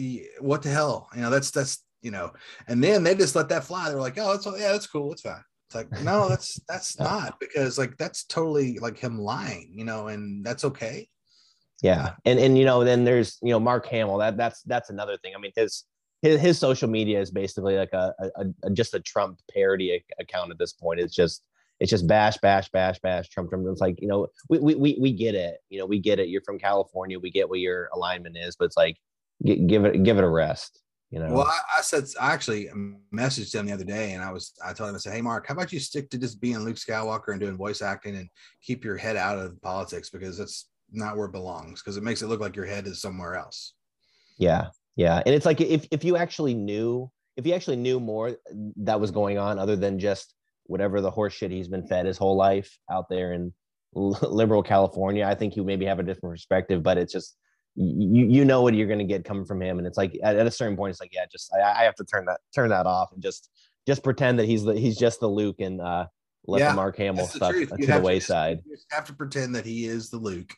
what 0.41 0.63
the 0.63 0.69
hell 0.69 1.09
you 1.15 1.23
know 1.23 1.31
that's 1.31 1.51
that's 1.51 1.85
you 2.03 2.11
know 2.11 2.33
and 2.69 2.83
then 2.83 3.03
they 3.03 3.15
just 3.15 3.35
let 3.35 3.49
that 3.49 3.65
fly 3.65 3.89
they're 3.89 3.99
like 3.99 4.19
oh 4.19 4.33
that's 4.33 4.47
yeah 4.61 4.73
that's 4.73 4.87
cool 4.87 5.13
it's 5.13 5.23
fine 5.23 5.43
it's 5.75 5.93
like 5.93 6.05
no 6.05 6.29
that's 6.29 6.61
that's 6.69 6.99
not 7.11 7.39
because 7.41 7.79
like 7.79 7.97
that's 7.97 8.25
totally 8.25 8.79
like 8.79 8.99
him 8.99 9.19
lying 9.19 9.71
you 9.73 9.85
know 9.85 10.09
and 10.09 10.45
that's 10.45 10.65
okay 10.65 11.09
yeah 11.83 12.15
and 12.25 12.39
and 12.39 12.57
you 12.57 12.65
know 12.65 12.85
then 12.85 13.05
there's 13.05 13.39
you 13.43 13.51
know 13.51 13.61
mark 13.61 13.87
hamill 13.87 14.19
that 14.19 14.37
that's 14.37 14.63
that's 14.63 14.91
another 14.91 15.17
thing 15.19 15.33
i 15.35 15.41
mean 15.41 15.53
his 15.57 15.85
his, 16.23 16.41
his 16.41 16.59
social 16.59 16.89
media 16.89 17.21
is 17.21 17.31
basically 17.31 17.77
like 17.77 17.93
a, 17.93 18.15
a, 18.37 18.45
a 18.63 18.71
just 18.71 18.95
a 18.95 19.01
Trump 19.01 19.41
parody 19.53 20.03
account 20.21 20.51
at 20.51 20.59
this 20.59 20.73
point. 20.73 21.01
It's 21.01 21.15
just 21.15 21.43
it's 21.81 21.91
just 21.91 22.07
bash, 22.07 22.39
bash, 22.39 22.71
bash, 22.71 23.01
bash, 23.01 23.29
Trump, 23.29 23.51
Trump. 23.51 23.67
It's 23.69 23.81
like, 23.81 24.01
you 24.01 24.07
know, 24.07 24.29
we, 24.49 24.61
we, 24.61 24.75
we, 24.77 24.99
we 25.01 25.13
get 25.13 25.35
it. 25.35 25.57
You 25.69 25.81
know, 25.81 25.87
we 25.87 25.99
get 25.99 26.21
it. 26.21 26.29
You're 26.29 26.43
from 26.43 26.61
California. 26.61 27.19
We 27.19 27.33
get 27.33 27.49
what 27.49 27.59
your 27.59 27.89
alignment 27.93 28.37
is, 28.37 28.55
but 28.55 28.67
it's 28.67 28.77
like, 28.77 28.99
give 29.45 29.85
it, 29.85 30.05
give 30.05 30.17
it 30.17 30.23
a 30.23 30.29
rest. 30.29 30.81
You 31.13 31.21
know? 31.21 31.33
Well, 31.33 31.47
I, 31.47 31.61
I 31.79 31.83
said, 31.83 32.05
I 32.21 32.33
actually 32.33 32.69
messaged 33.15 33.55
him 33.55 33.67
the 33.67 33.73
other 33.73 33.85
day 33.85 34.15
and 34.15 34.23
I 34.23 34.33
was, 34.33 34.55
I 34.65 34.73
told 34.73 34.91
him, 34.91 34.97
I 34.97 34.99
said, 34.99 35.13
Hey, 35.13 35.21
Mark, 35.21 35.47
how 35.47 35.55
about 35.55 35.73
you 35.73 35.79
stick 35.79 36.11
to 36.11 36.19
just 36.19 36.41
being 36.41 36.59
Luke 36.59 36.77
Skywalker 36.77 37.29
and 37.29 37.41
doing 37.41 37.57
voice 37.57 37.83
acting 37.83 38.17
and 38.17 38.29
keep 38.63 38.85
your 38.85 38.97
head 38.97 39.17
out 39.17 39.39
of 39.39 39.61
politics 39.63 40.11
because 40.11 40.39
that's 40.39 40.69
not 40.91 41.17
where 41.17 41.27
it 41.27 41.33
belongs 41.33 41.81
because 41.81 41.97
it 41.97 42.03
makes 42.03 42.23
it 42.23 42.27
look 42.27 42.41
like 42.41 42.57
your 42.57 42.67
head 42.67 42.87
is 42.87 43.01
somewhere 43.01 43.37
else. 43.37 43.75
Yeah. 44.39 44.69
Yeah, 44.97 45.23
and 45.25 45.35
it's 45.35 45.47
like 45.47 45.61
if 45.61 45.87
if 45.91 46.05
you 46.05 46.17
actually 46.17 46.55
knew 46.55 47.11
if 47.37 47.47
you 47.47 47.55
actually 47.55 47.77
knew 47.77 47.99
more 47.99 48.37
that 48.77 49.01
was 49.01 49.11
going 49.11 49.39
on 49.39 49.59
other 49.59 49.77
than 49.77 49.99
just 49.99 50.35
whatever 50.65 51.01
the 51.01 51.11
horse 51.11 51.33
shit 51.33 51.51
he's 51.51 51.69
been 51.69 51.87
fed 51.87 52.07
his 52.07 52.19
whole 52.19 52.37
life 52.37 52.79
out 52.91 53.09
there 53.09 53.33
in 53.33 53.53
liberal 53.95 54.63
California, 54.63 55.25
I 55.25 55.35
think 55.35 55.57
you 55.57 55.65
maybe 55.65 55.87
have 55.87 55.99
a 55.99 56.03
different 56.03 56.35
perspective. 56.35 56.83
But 56.83 56.99
it's 56.99 57.13
just 57.13 57.37
you 57.75 58.27
you 58.27 58.45
know 58.45 58.63
what 58.63 58.75
you're 58.75 58.87
going 58.87 58.99
to 58.99 59.05
get 59.05 59.25
coming 59.25 59.45
from 59.45 59.63
him, 59.63 59.79
and 59.79 59.87
it's 59.87 59.97
like 59.97 60.19
at, 60.23 60.37
at, 60.37 60.47
a 60.47 60.51
certain 60.51 60.77
point, 60.77 60.91
it's 60.91 61.01
like 61.01 61.13
yeah, 61.13 61.25
just 61.31 61.53
I, 61.55 61.81
I 61.81 61.85
have 61.85 61.95
to 61.97 62.05
turn 62.05 62.27
that 62.27 62.41
turn 62.55 62.71
that 62.71 62.87
off 62.87 63.13
and 63.13 63.23
just 63.23 63.51
just 63.87 64.05
pretend 64.05 64.39
that 64.39 64.47
he's 64.47 64.65
the 64.65 64.79
he's 64.79 64.99
just 64.99 65.21
the 65.21 65.29
Luke 65.29 65.61
and 65.61 65.81
uh, 65.81 66.07
let 66.47 66.61
yeah, 66.61 66.71
the 66.71 66.77
Mark 66.77 66.97
Hamill 66.97 67.27
stuff 67.27 67.53
to 67.53 67.67
the 67.67 68.01
wayside. 68.03 68.59
To, 68.59 68.71
you 68.71 68.77
have 68.91 69.07
to 69.07 69.15
pretend 69.15 69.55
that 69.55 69.65
he 69.65 69.87
is 69.87 70.11
the 70.11 70.19
Luke 70.19 70.53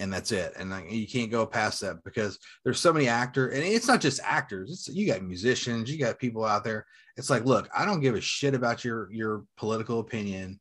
and 0.00 0.12
that's 0.12 0.32
it. 0.32 0.54
And 0.58 0.70
like, 0.70 0.90
you 0.90 1.06
can't 1.06 1.30
go 1.30 1.46
past 1.46 1.82
that 1.82 2.02
because 2.04 2.38
there's 2.64 2.80
so 2.80 2.92
many 2.92 3.06
actors, 3.06 3.54
and 3.54 3.62
it's 3.62 3.86
not 3.86 4.00
just 4.00 4.20
actors. 4.24 4.70
It's 4.70 4.88
you 4.88 5.06
got 5.06 5.22
musicians, 5.22 5.90
you 5.90 5.98
got 5.98 6.18
people 6.18 6.44
out 6.44 6.64
there. 6.64 6.86
It's 7.16 7.30
like, 7.30 7.44
look, 7.44 7.68
I 7.76 7.84
don't 7.84 8.00
give 8.00 8.14
a 8.14 8.20
shit 8.20 8.54
about 8.54 8.84
your 8.84 9.12
your 9.12 9.44
political 9.56 10.00
opinion. 10.00 10.58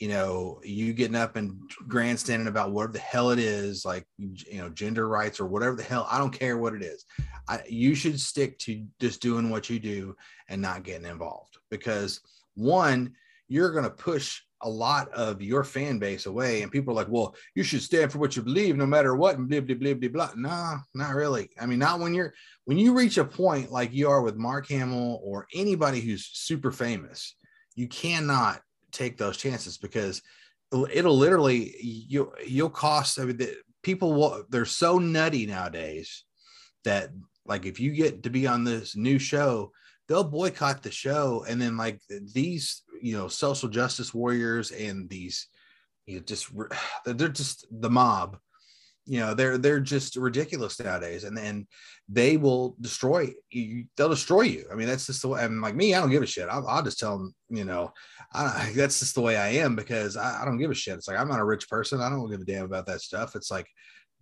You 0.00 0.08
know, 0.08 0.60
you 0.64 0.92
getting 0.92 1.14
up 1.14 1.36
and 1.36 1.60
grandstanding 1.86 2.48
about 2.48 2.72
whatever 2.72 2.94
the 2.94 2.98
hell 2.98 3.30
it 3.30 3.38
is, 3.38 3.84
like 3.84 4.06
you 4.16 4.58
know, 4.58 4.70
gender 4.70 5.06
rights 5.08 5.38
or 5.38 5.46
whatever 5.46 5.76
the 5.76 5.82
hell. 5.82 6.08
I 6.10 6.18
don't 6.18 6.32
care 6.32 6.58
what 6.58 6.74
it 6.74 6.82
is. 6.82 7.04
I, 7.48 7.62
you 7.68 7.94
should 7.94 8.18
stick 8.18 8.58
to 8.60 8.84
just 8.98 9.20
doing 9.20 9.50
what 9.50 9.70
you 9.70 9.78
do 9.78 10.16
and 10.48 10.60
not 10.60 10.84
getting 10.84 11.06
involved 11.06 11.58
because 11.70 12.20
one, 12.54 13.12
you're 13.48 13.72
going 13.72 13.84
to 13.84 13.90
push 13.90 14.40
a 14.62 14.68
lot 14.68 15.10
of 15.12 15.40
your 15.40 15.64
fan 15.64 15.98
base 15.98 16.26
away 16.26 16.62
and 16.62 16.70
people 16.70 16.92
are 16.92 16.96
like 16.96 17.08
well 17.08 17.34
you 17.54 17.62
should 17.62 17.80
stand 17.80 18.12
for 18.12 18.18
what 18.18 18.36
you 18.36 18.42
believe 18.42 18.76
no 18.76 18.86
matter 18.86 19.16
what 19.16 19.38
and 19.38 19.48
blah 19.48 19.60
blah 19.60 19.74
blah 19.74 19.94
blah 19.94 20.08
blah 20.08 20.30
no 20.36 20.76
not 20.94 21.14
really 21.14 21.48
i 21.58 21.64
mean 21.64 21.78
not 21.78 21.98
when 21.98 22.12
you're 22.12 22.34
when 22.66 22.76
you 22.76 22.92
reach 22.92 23.16
a 23.16 23.24
point 23.24 23.72
like 23.72 23.92
you 23.92 24.08
are 24.08 24.20
with 24.20 24.36
mark 24.36 24.68
hamill 24.68 25.20
or 25.24 25.46
anybody 25.54 26.00
who's 26.00 26.26
super 26.26 26.70
famous 26.70 27.36
you 27.74 27.88
cannot 27.88 28.60
take 28.92 29.16
those 29.16 29.36
chances 29.36 29.78
because 29.78 30.22
it'll 30.92 31.16
literally 31.16 31.74
you 31.80 32.32
you'll 32.46 32.70
cost 32.70 33.18
i 33.18 33.24
mean 33.24 33.36
the, 33.36 33.56
people 33.82 34.12
will 34.12 34.44
they're 34.50 34.64
so 34.64 34.98
nutty 34.98 35.46
nowadays 35.46 36.24
that 36.84 37.10
like 37.46 37.66
if 37.66 37.80
you 37.80 37.92
get 37.92 38.22
to 38.22 38.30
be 38.30 38.46
on 38.46 38.64
this 38.64 38.94
new 38.94 39.18
show 39.18 39.72
they'll 40.10 40.24
boycott 40.24 40.82
the 40.82 40.90
show. 40.90 41.44
And 41.48 41.62
then 41.62 41.76
like 41.76 42.00
these 42.34 42.82
you 43.00 43.16
know 43.16 43.28
social 43.28 43.68
justice 43.68 44.12
warriors 44.12 44.72
and 44.72 45.08
these 45.08 45.46
you 46.04 46.16
know 46.16 46.22
just 46.22 46.50
they're 47.06 47.28
just 47.28 47.64
the 47.70 47.88
mob 47.88 48.36
you 49.06 49.20
know 49.20 49.34
they're 49.34 49.58
they're 49.58 49.80
just 49.80 50.16
ridiculous 50.16 50.78
nowadays 50.78 51.24
and 51.24 51.36
then 51.36 51.66
they 52.08 52.36
will 52.36 52.76
destroy 52.80 53.30
you 53.50 53.84
they'll 53.96 54.08
destroy 54.08 54.42
you. 54.42 54.66
I 54.70 54.74
mean 54.74 54.88
that's 54.88 55.06
just 55.06 55.22
the 55.22 55.28
way 55.28 55.42
i'm 55.42 55.60
like 55.60 55.74
me 55.74 55.94
i 55.94 56.00
don't 56.00 56.10
give 56.10 56.22
a 56.22 56.26
shit. 56.26 56.48
I'll, 56.48 56.66
I'll 56.66 56.82
just 56.82 56.98
tell 56.98 57.18
them 57.18 57.34
you 57.48 57.64
know 57.64 57.92
I, 58.32 58.72
that's 58.76 59.00
just 59.00 59.14
the 59.14 59.22
way 59.22 59.36
i 59.36 59.48
am 59.48 59.74
because 59.74 60.16
I, 60.16 60.42
I 60.42 60.44
don't 60.44 60.58
give 60.58 60.70
a 60.70 60.74
shit. 60.74 60.94
It's 60.94 61.08
like 61.08 61.18
i'm 61.18 61.28
not 61.28 61.40
a 61.40 61.44
rich 61.44 61.68
person. 61.68 62.00
I 62.00 62.08
don't 62.08 62.30
give 62.30 62.40
a 62.40 62.44
damn 62.44 62.64
about 62.64 62.86
that 62.86 63.00
stuff. 63.00 63.36
It's 63.36 63.50
like 63.50 63.66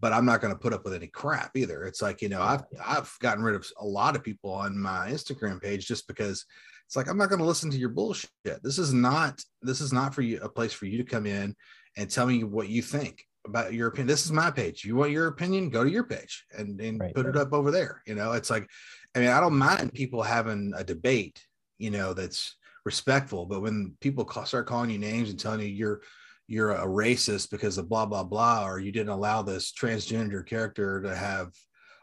but 0.00 0.12
I'm 0.12 0.24
not 0.24 0.40
going 0.40 0.52
to 0.52 0.58
put 0.58 0.72
up 0.72 0.84
with 0.84 0.94
any 0.94 1.08
crap 1.08 1.50
either. 1.56 1.82
It's 1.84 2.00
like, 2.00 2.22
you 2.22 2.28
know, 2.28 2.40
I've, 2.40 2.62
I've 2.84 3.12
gotten 3.20 3.42
rid 3.42 3.56
of 3.56 3.66
a 3.80 3.84
lot 3.84 4.14
of 4.14 4.22
people 4.22 4.52
on 4.52 4.78
my 4.78 5.08
Instagram 5.10 5.60
page 5.60 5.86
just 5.86 6.06
because 6.06 6.44
it's 6.86 6.96
like, 6.96 7.08
I'm 7.08 7.18
not 7.18 7.28
going 7.28 7.40
to 7.40 7.44
listen 7.44 7.70
to 7.70 7.78
your 7.78 7.88
bullshit. 7.88 8.30
This 8.62 8.78
is 8.78 8.92
not, 8.92 9.42
this 9.60 9.80
is 9.80 9.92
not 9.92 10.14
for 10.14 10.22
you, 10.22 10.38
a 10.40 10.48
place 10.48 10.72
for 10.72 10.86
you 10.86 10.98
to 10.98 11.04
come 11.04 11.26
in 11.26 11.54
and 11.96 12.08
tell 12.08 12.26
me 12.26 12.44
what 12.44 12.68
you 12.68 12.80
think 12.80 13.24
about 13.46 13.72
your 13.72 13.88
opinion. 13.88 14.08
This 14.08 14.24
is 14.24 14.32
my 14.32 14.50
page. 14.50 14.84
You 14.84 14.96
want 14.96 15.12
your 15.12 15.28
opinion, 15.28 15.70
go 15.70 15.84
to 15.84 15.90
your 15.90 16.04
page 16.04 16.44
and, 16.56 16.80
and 16.80 17.00
right. 17.00 17.14
put 17.14 17.26
it 17.26 17.36
up 17.36 17.52
over 17.52 17.70
there. 17.70 18.02
You 18.06 18.14
know, 18.14 18.32
it's 18.32 18.50
like, 18.50 18.68
I 19.14 19.20
mean, 19.20 19.28
I 19.28 19.40
don't 19.40 19.56
mind 19.56 19.92
people 19.94 20.22
having 20.22 20.72
a 20.76 20.84
debate, 20.84 21.42
you 21.78 21.90
know, 21.90 22.12
that's 22.14 22.56
respectful, 22.84 23.46
but 23.46 23.60
when 23.62 23.96
people 24.00 24.24
call, 24.24 24.44
start 24.44 24.66
calling 24.66 24.90
you 24.90 24.98
names 24.98 25.30
and 25.30 25.38
telling 25.38 25.60
you 25.60 25.66
you're, 25.66 26.00
you're 26.48 26.72
a 26.72 26.86
racist 26.86 27.50
because 27.50 27.78
of 27.78 27.88
blah 27.88 28.06
blah 28.06 28.24
blah 28.24 28.66
or 28.66 28.80
you 28.80 28.90
didn't 28.90 29.10
allow 29.10 29.42
this 29.42 29.70
transgender 29.70 30.44
character 30.44 31.00
to 31.02 31.14
have 31.14 31.52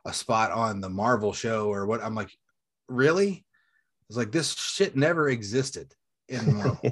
a 0.06 0.14
spot 0.14 0.52
on 0.52 0.80
the 0.80 0.90
marvel 0.90 1.34
show 1.34 1.68
or 1.68 1.86
what 1.88 2.02
i'm 2.04 2.16
like 2.16 2.32
really 2.88 3.44
it's 4.08 4.18
like 4.18 4.32
this 4.32 4.54
shit 4.54 4.96
never 4.96 5.30
existed 5.30 5.92
in 6.30 6.56
marvel 6.58 6.92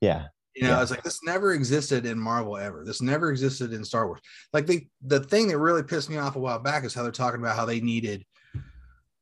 yeah 0.00 0.26
you 0.60 0.66
know 0.66 0.76
yeah. 0.76 0.82
it's 0.82 0.90
like 0.90 1.02
this 1.02 1.20
never 1.24 1.54
existed 1.54 2.04
in 2.04 2.18
marvel 2.18 2.58
ever. 2.58 2.84
This 2.84 3.00
never 3.00 3.30
existed 3.30 3.72
in 3.72 3.84
star 3.84 4.06
wars. 4.06 4.20
Like 4.52 4.66
the 4.66 4.86
the 5.06 5.20
thing 5.20 5.48
that 5.48 5.58
really 5.58 5.82
pissed 5.82 6.10
me 6.10 6.18
off 6.18 6.36
a 6.36 6.40
while 6.40 6.58
back 6.58 6.84
is 6.84 6.92
how 6.92 7.02
they're 7.02 7.12
talking 7.12 7.40
about 7.40 7.56
how 7.56 7.64
they 7.64 7.80
needed 7.80 8.24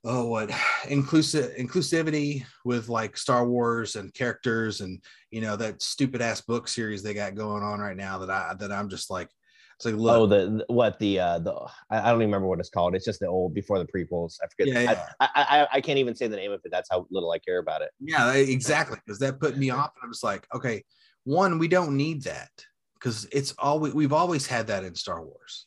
oh 0.04 0.26
what 0.26 0.50
inclusive 0.88 1.54
inclusivity 1.56 2.44
with 2.64 2.88
like 2.88 3.16
Star 3.16 3.46
Wars 3.46 3.94
and 3.94 4.12
characters 4.14 4.80
and 4.80 5.00
you 5.30 5.40
know 5.40 5.54
that 5.56 5.80
stupid 5.80 6.20
ass 6.20 6.40
book 6.40 6.66
series 6.66 7.02
they 7.02 7.14
got 7.14 7.34
going 7.34 7.62
on 7.62 7.78
right 7.78 7.96
now 7.96 8.18
that 8.18 8.30
I 8.30 8.54
that 8.58 8.72
I'm 8.72 8.88
just 8.88 9.10
like 9.10 9.28
it's 9.76 9.84
like 9.84 9.94
look, 9.94 10.16
oh 10.16 10.26
the 10.26 10.64
what 10.66 10.98
the 10.98 11.20
uh 11.20 11.38
the 11.38 11.54
I 11.88 12.10
don't 12.10 12.16
even 12.16 12.30
remember 12.30 12.48
what 12.48 12.58
it's 12.58 12.68
called. 12.68 12.96
It's 12.96 13.04
just 13.04 13.20
the 13.20 13.28
old 13.28 13.54
before 13.54 13.78
the 13.78 13.86
prequels. 13.86 14.38
I 14.42 14.48
forget. 14.48 14.74
Yeah, 14.74 14.80
yeah. 14.80 15.06
I, 15.20 15.28
I, 15.36 15.68
I 15.74 15.80
can't 15.80 16.00
even 16.00 16.16
say 16.16 16.26
the 16.26 16.34
name 16.34 16.50
of 16.50 16.60
it. 16.64 16.72
That's 16.72 16.88
how 16.90 17.06
little 17.12 17.30
I 17.30 17.38
care 17.38 17.58
about 17.58 17.82
it. 17.82 17.90
Yeah 18.00 18.32
exactly. 18.32 18.98
Because 19.06 19.20
that 19.20 19.38
put 19.38 19.56
me 19.56 19.70
off 19.70 19.92
and 19.94 20.02
I'm 20.02 20.10
just 20.10 20.24
like 20.24 20.48
okay 20.52 20.82
one 21.24 21.58
we 21.58 21.68
don't 21.68 21.96
need 21.96 22.22
that 22.22 22.50
because 22.94 23.26
it's 23.32 23.54
always 23.58 23.94
we've 23.94 24.12
always 24.12 24.46
had 24.46 24.66
that 24.66 24.84
in 24.84 24.94
Star 24.94 25.22
Wars 25.22 25.66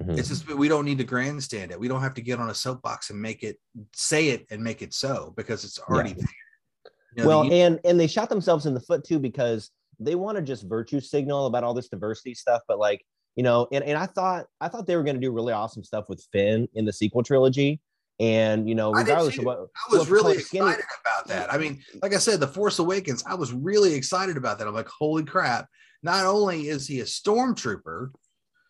Mm-hmm. 0.00 0.18
It's 0.18 0.28
just 0.28 0.48
we 0.48 0.68
don't 0.68 0.84
need 0.84 0.98
to 0.98 1.04
grandstand 1.04 1.70
it. 1.70 1.78
We 1.78 1.88
don't 1.88 2.00
have 2.00 2.14
to 2.14 2.22
get 2.22 2.38
on 2.40 2.48
a 2.48 2.54
soapbox 2.54 3.10
and 3.10 3.20
make 3.20 3.42
it 3.42 3.58
say 3.92 4.28
it 4.28 4.46
and 4.50 4.62
make 4.62 4.80
it 4.80 4.94
so 4.94 5.34
because 5.36 5.64
it's 5.64 5.78
already 5.78 6.10
yeah. 6.10 6.16
there. 6.16 6.92
You 7.16 7.22
know, 7.22 7.28
well, 7.28 7.44
the, 7.44 7.60
and 7.60 7.80
and 7.84 8.00
they 8.00 8.06
shot 8.06 8.30
themselves 8.30 8.64
in 8.64 8.72
the 8.72 8.80
foot 8.80 9.04
too 9.04 9.18
because 9.18 9.70
they 10.00 10.14
want 10.14 10.36
to 10.36 10.42
just 10.42 10.66
virtue 10.66 11.00
signal 11.00 11.46
about 11.46 11.62
all 11.62 11.74
this 11.74 11.88
diversity 11.88 12.34
stuff, 12.34 12.62
but 12.66 12.78
like 12.78 13.04
you 13.36 13.42
know, 13.42 13.68
and, 13.70 13.84
and 13.84 13.98
I 13.98 14.06
thought 14.06 14.46
I 14.62 14.68
thought 14.68 14.86
they 14.86 14.96
were 14.96 15.02
going 15.02 15.16
to 15.16 15.20
do 15.20 15.30
really 15.30 15.52
awesome 15.52 15.84
stuff 15.84 16.06
with 16.08 16.26
Finn 16.32 16.68
in 16.74 16.86
the 16.86 16.92
sequel 16.92 17.22
trilogy. 17.22 17.80
And 18.20 18.68
you 18.68 18.74
know, 18.74 18.92
regardless 18.92 19.38
of 19.38 19.44
what 19.44 19.58
I 19.58 19.96
was 19.96 20.08
really 20.10 20.34
excited 20.38 20.84
about 21.00 21.28
that. 21.28 21.52
I 21.52 21.58
mean, 21.58 21.76
mm-hmm. 21.76 21.98
like 22.02 22.14
I 22.14 22.18
said, 22.18 22.40
The 22.40 22.46
Force 22.46 22.78
Awakens, 22.78 23.24
I 23.26 23.34
was 23.34 23.52
really 23.52 23.94
excited 23.94 24.36
about 24.36 24.58
that. 24.58 24.68
I'm 24.68 24.74
like, 24.74 24.88
holy 24.88 25.24
crap! 25.24 25.66
Not 26.02 26.26
only 26.26 26.68
is 26.68 26.86
he 26.86 27.00
a 27.00 27.04
stormtrooper, 27.04 28.10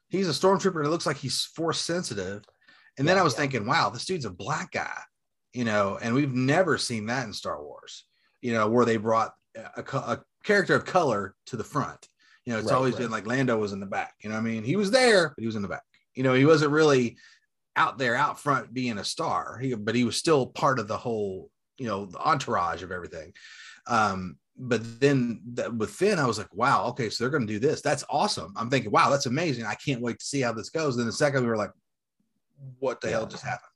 he's 0.08 0.28
a 0.28 0.32
stormtrooper 0.32 0.76
and 0.76 0.86
it 0.86 0.90
looks 0.90 1.06
like 1.06 1.16
he's 1.16 1.44
force 1.56 1.80
sensitive. 1.80 2.44
And 2.98 3.08
then 3.08 3.18
I 3.18 3.22
was 3.22 3.32
yeah. 3.32 3.40
thinking, 3.40 3.66
wow, 3.66 3.90
this 3.90 4.04
dude's 4.04 4.26
a 4.26 4.30
black 4.30 4.70
guy, 4.70 4.98
you 5.54 5.64
know, 5.64 5.98
and 6.00 6.14
we've 6.14 6.34
never 6.34 6.76
seen 6.76 7.06
that 7.06 7.26
in 7.26 7.32
Star 7.32 7.62
Wars, 7.62 8.04
you 8.42 8.52
know, 8.52 8.68
where 8.68 8.84
they 8.84 8.98
brought 8.98 9.32
a, 9.56 9.82
a 9.82 10.20
character 10.44 10.74
of 10.74 10.84
color 10.84 11.34
to 11.46 11.56
the 11.56 11.64
front. 11.64 12.06
You 12.44 12.52
know, 12.52 12.58
it's 12.58 12.68
right, 12.68 12.76
always 12.76 12.94
right. 12.94 13.02
been 13.02 13.10
like 13.10 13.26
Lando 13.26 13.56
was 13.56 13.72
in 13.72 13.80
the 13.80 13.86
back. 13.86 14.14
You 14.22 14.30
know, 14.30 14.36
I 14.36 14.40
mean, 14.40 14.64
he 14.64 14.76
was 14.76 14.90
there, 14.90 15.30
but 15.30 15.40
he 15.40 15.46
was 15.46 15.56
in 15.56 15.62
the 15.62 15.68
back. 15.68 15.84
You 16.14 16.22
know, 16.22 16.34
he 16.34 16.44
wasn't 16.44 16.72
really 16.72 17.16
out 17.76 17.98
there 17.98 18.14
out 18.14 18.38
front 18.38 18.72
being 18.72 18.98
a 18.98 19.04
star. 19.04 19.58
He, 19.58 19.74
but 19.74 19.94
he 19.94 20.04
was 20.04 20.16
still 20.16 20.46
part 20.46 20.78
of 20.78 20.88
the 20.88 20.96
whole, 20.96 21.50
you 21.78 21.86
know, 21.86 22.06
the 22.06 22.18
entourage 22.18 22.82
of 22.82 22.92
everything. 22.92 23.32
Um, 23.86 24.36
but 24.56 25.00
then 25.00 25.40
with 25.76 25.90
Finn, 25.90 26.18
I 26.18 26.26
was 26.26 26.38
like, 26.38 26.54
wow, 26.54 26.86
okay, 26.88 27.08
so 27.08 27.24
they're 27.24 27.30
going 27.30 27.46
to 27.46 27.52
do 27.52 27.58
this. 27.58 27.80
That's 27.80 28.04
awesome. 28.10 28.52
I'm 28.56 28.70
thinking, 28.70 28.90
wow, 28.90 29.10
that's 29.10 29.26
amazing. 29.26 29.64
I 29.64 29.74
can't 29.74 30.02
wait 30.02 30.18
to 30.18 30.24
see 30.24 30.40
how 30.40 30.52
this 30.52 30.70
goes. 30.70 30.96
Then 30.96 31.06
the 31.06 31.12
second, 31.12 31.42
we 31.42 31.48
were 31.48 31.56
like, 31.56 31.72
what 32.78 33.00
the 33.00 33.08
yeah. 33.08 33.14
hell 33.14 33.26
just 33.26 33.44
happened? 33.44 33.68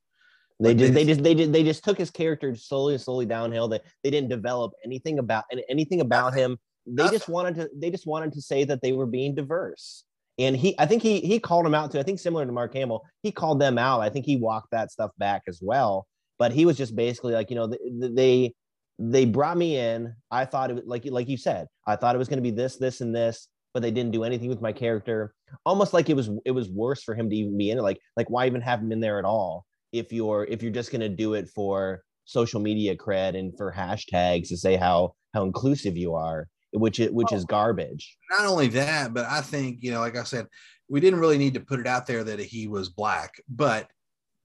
They 0.60 0.74
just, 0.74 0.94
they 0.94 1.04
just, 1.04 1.22
they 1.22 1.34
just, 1.34 1.52
they 1.52 1.64
just 1.64 1.84
took 1.84 1.98
his 1.98 2.10
character 2.10 2.54
slowly 2.54 2.94
and 2.94 3.02
slowly 3.02 3.26
downhill. 3.26 3.68
They, 3.68 3.80
they 4.02 4.10
didn't 4.10 4.30
develop 4.30 4.72
anything 4.84 5.18
about 5.18 5.44
anything 5.68 6.00
about 6.00 6.34
him 6.34 6.58
they 6.86 7.08
just 7.08 7.28
wanted 7.28 7.54
to 7.56 7.70
they 7.76 7.90
just 7.90 8.06
wanted 8.06 8.32
to 8.32 8.40
say 8.40 8.64
that 8.64 8.80
they 8.80 8.92
were 8.92 9.06
being 9.06 9.34
diverse 9.34 10.04
and 10.38 10.56
he 10.56 10.74
i 10.78 10.86
think 10.86 11.02
he 11.02 11.20
he 11.20 11.38
called 11.38 11.66
him 11.66 11.74
out 11.74 11.92
too. 11.92 11.98
I 11.98 12.02
think 12.02 12.18
similar 12.18 12.44
to 12.44 12.52
mark 12.52 12.74
hamill 12.74 13.04
he 13.22 13.32
called 13.32 13.60
them 13.60 13.78
out. 13.78 14.00
I 14.00 14.10
think 14.10 14.26
he 14.26 14.36
walked 14.36 14.70
that 14.72 14.90
stuff 14.90 15.10
back 15.18 15.42
as 15.48 15.60
well. 15.62 16.06
But 16.38 16.52
he 16.52 16.66
was 16.66 16.76
just 16.76 16.94
basically 16.94 17.32
like 17.32 17.50
you 17.50 17.56
know 17.56 17.72
they 17.90 18.54
they 18.98 19.24
brought 19.24 19.56
me 19.56 19.78
in. 19.78 20.14
I 20.30 20.44
thought 20.44 20.70
it 20.70 20.74
was 20.74 20.84
like 20.86 21.04
like 21.06 21.28
you 21.28 21.36
said 21.36 21.66
i 21.86 21.96
thought 21.96 22.14
it 22.14 22.18
was 22.18 22.28
going 22.28 22.38
to 22.38 22.50
be 22.50 22.50
this 22.50 22.76
this 22.76 23.00
and 23.00 23.14
this 23.14 23.48
but 23.76 23.82
they 23.82 23.90
didn't 23.90 24.12
do 24.12 24.24
anything 24.24 24.48
with 24.48 24.62
my 24.62 24.72
character. 24.72 25.34
Almost 25.66 25.92
like 25.92 26.08
it 26.08 26.16
was 26.16 26.30
it 26.46 26.52
was 26.52 26.70
worse 26.70 27.02
for 27.02 27.14
him 27.14 27.28
to 27.28 27.36
even 27.36 27.58
be 27.58 27.70
in 27.70 27.76
it. 27.76 27.82
Like 27.82 27.98
like 28.16 28.30
why 28.30 28.46
even 28.46 28.62
have 28.62 28.80
him 28.80 28.90
in 28.90 29.00
there 29.00 29.18
at 29.18 29.26
all 29.26 29.66
if 29.92 30.12
you're 30.12 30.44
if 30.44 30.62
you're 30.62 30.72
just 30.72 30.90
going 30.90 31.02
to 31.02 31.08
do 31.08 31.34
it 31.34 31.48
for 31.54 32.02
social 32.24 32.60
media 32.60 32.96
cred 32.96 33.38
and 33.38 33.56
for 33.56 33.72
hashtags 33.72 34.48
to 34.48 34.56
say 34.56 34.76
how 34.76 35.14
how 35.34 35.44
inclusive 35.44 35.96
you 35.96 36.14
are 36.14 36.48
which 36.72 37.00
is 37.00 37.10
which 37.10 37.32
is 37.32 37.44
garbage. 37.44 38.16
Not 38.30 38.46
only 38.46 38.68
that, 38.68 39.14
but 39.14 39.26
I 39.26 39.40
think 39.40 39.82
you 39.82 39.90
know, 39.90 40.00
like 40.00 40.16
I 40.16 40.24
said, 40.24 40.46
we 40.88 41.00
didn't 41.00 41.20
really 41.20 41.38
need 41.38 41.54
to 41.54 41.60
put 41.60 41.80
it 41.80 41.86
out 41.86 42.06
there 42.06 42.24
that 42.24 42.40
he 42.40 42.68
was 42.68 42.88
black, 42.88 43.34
but 43.48 43.88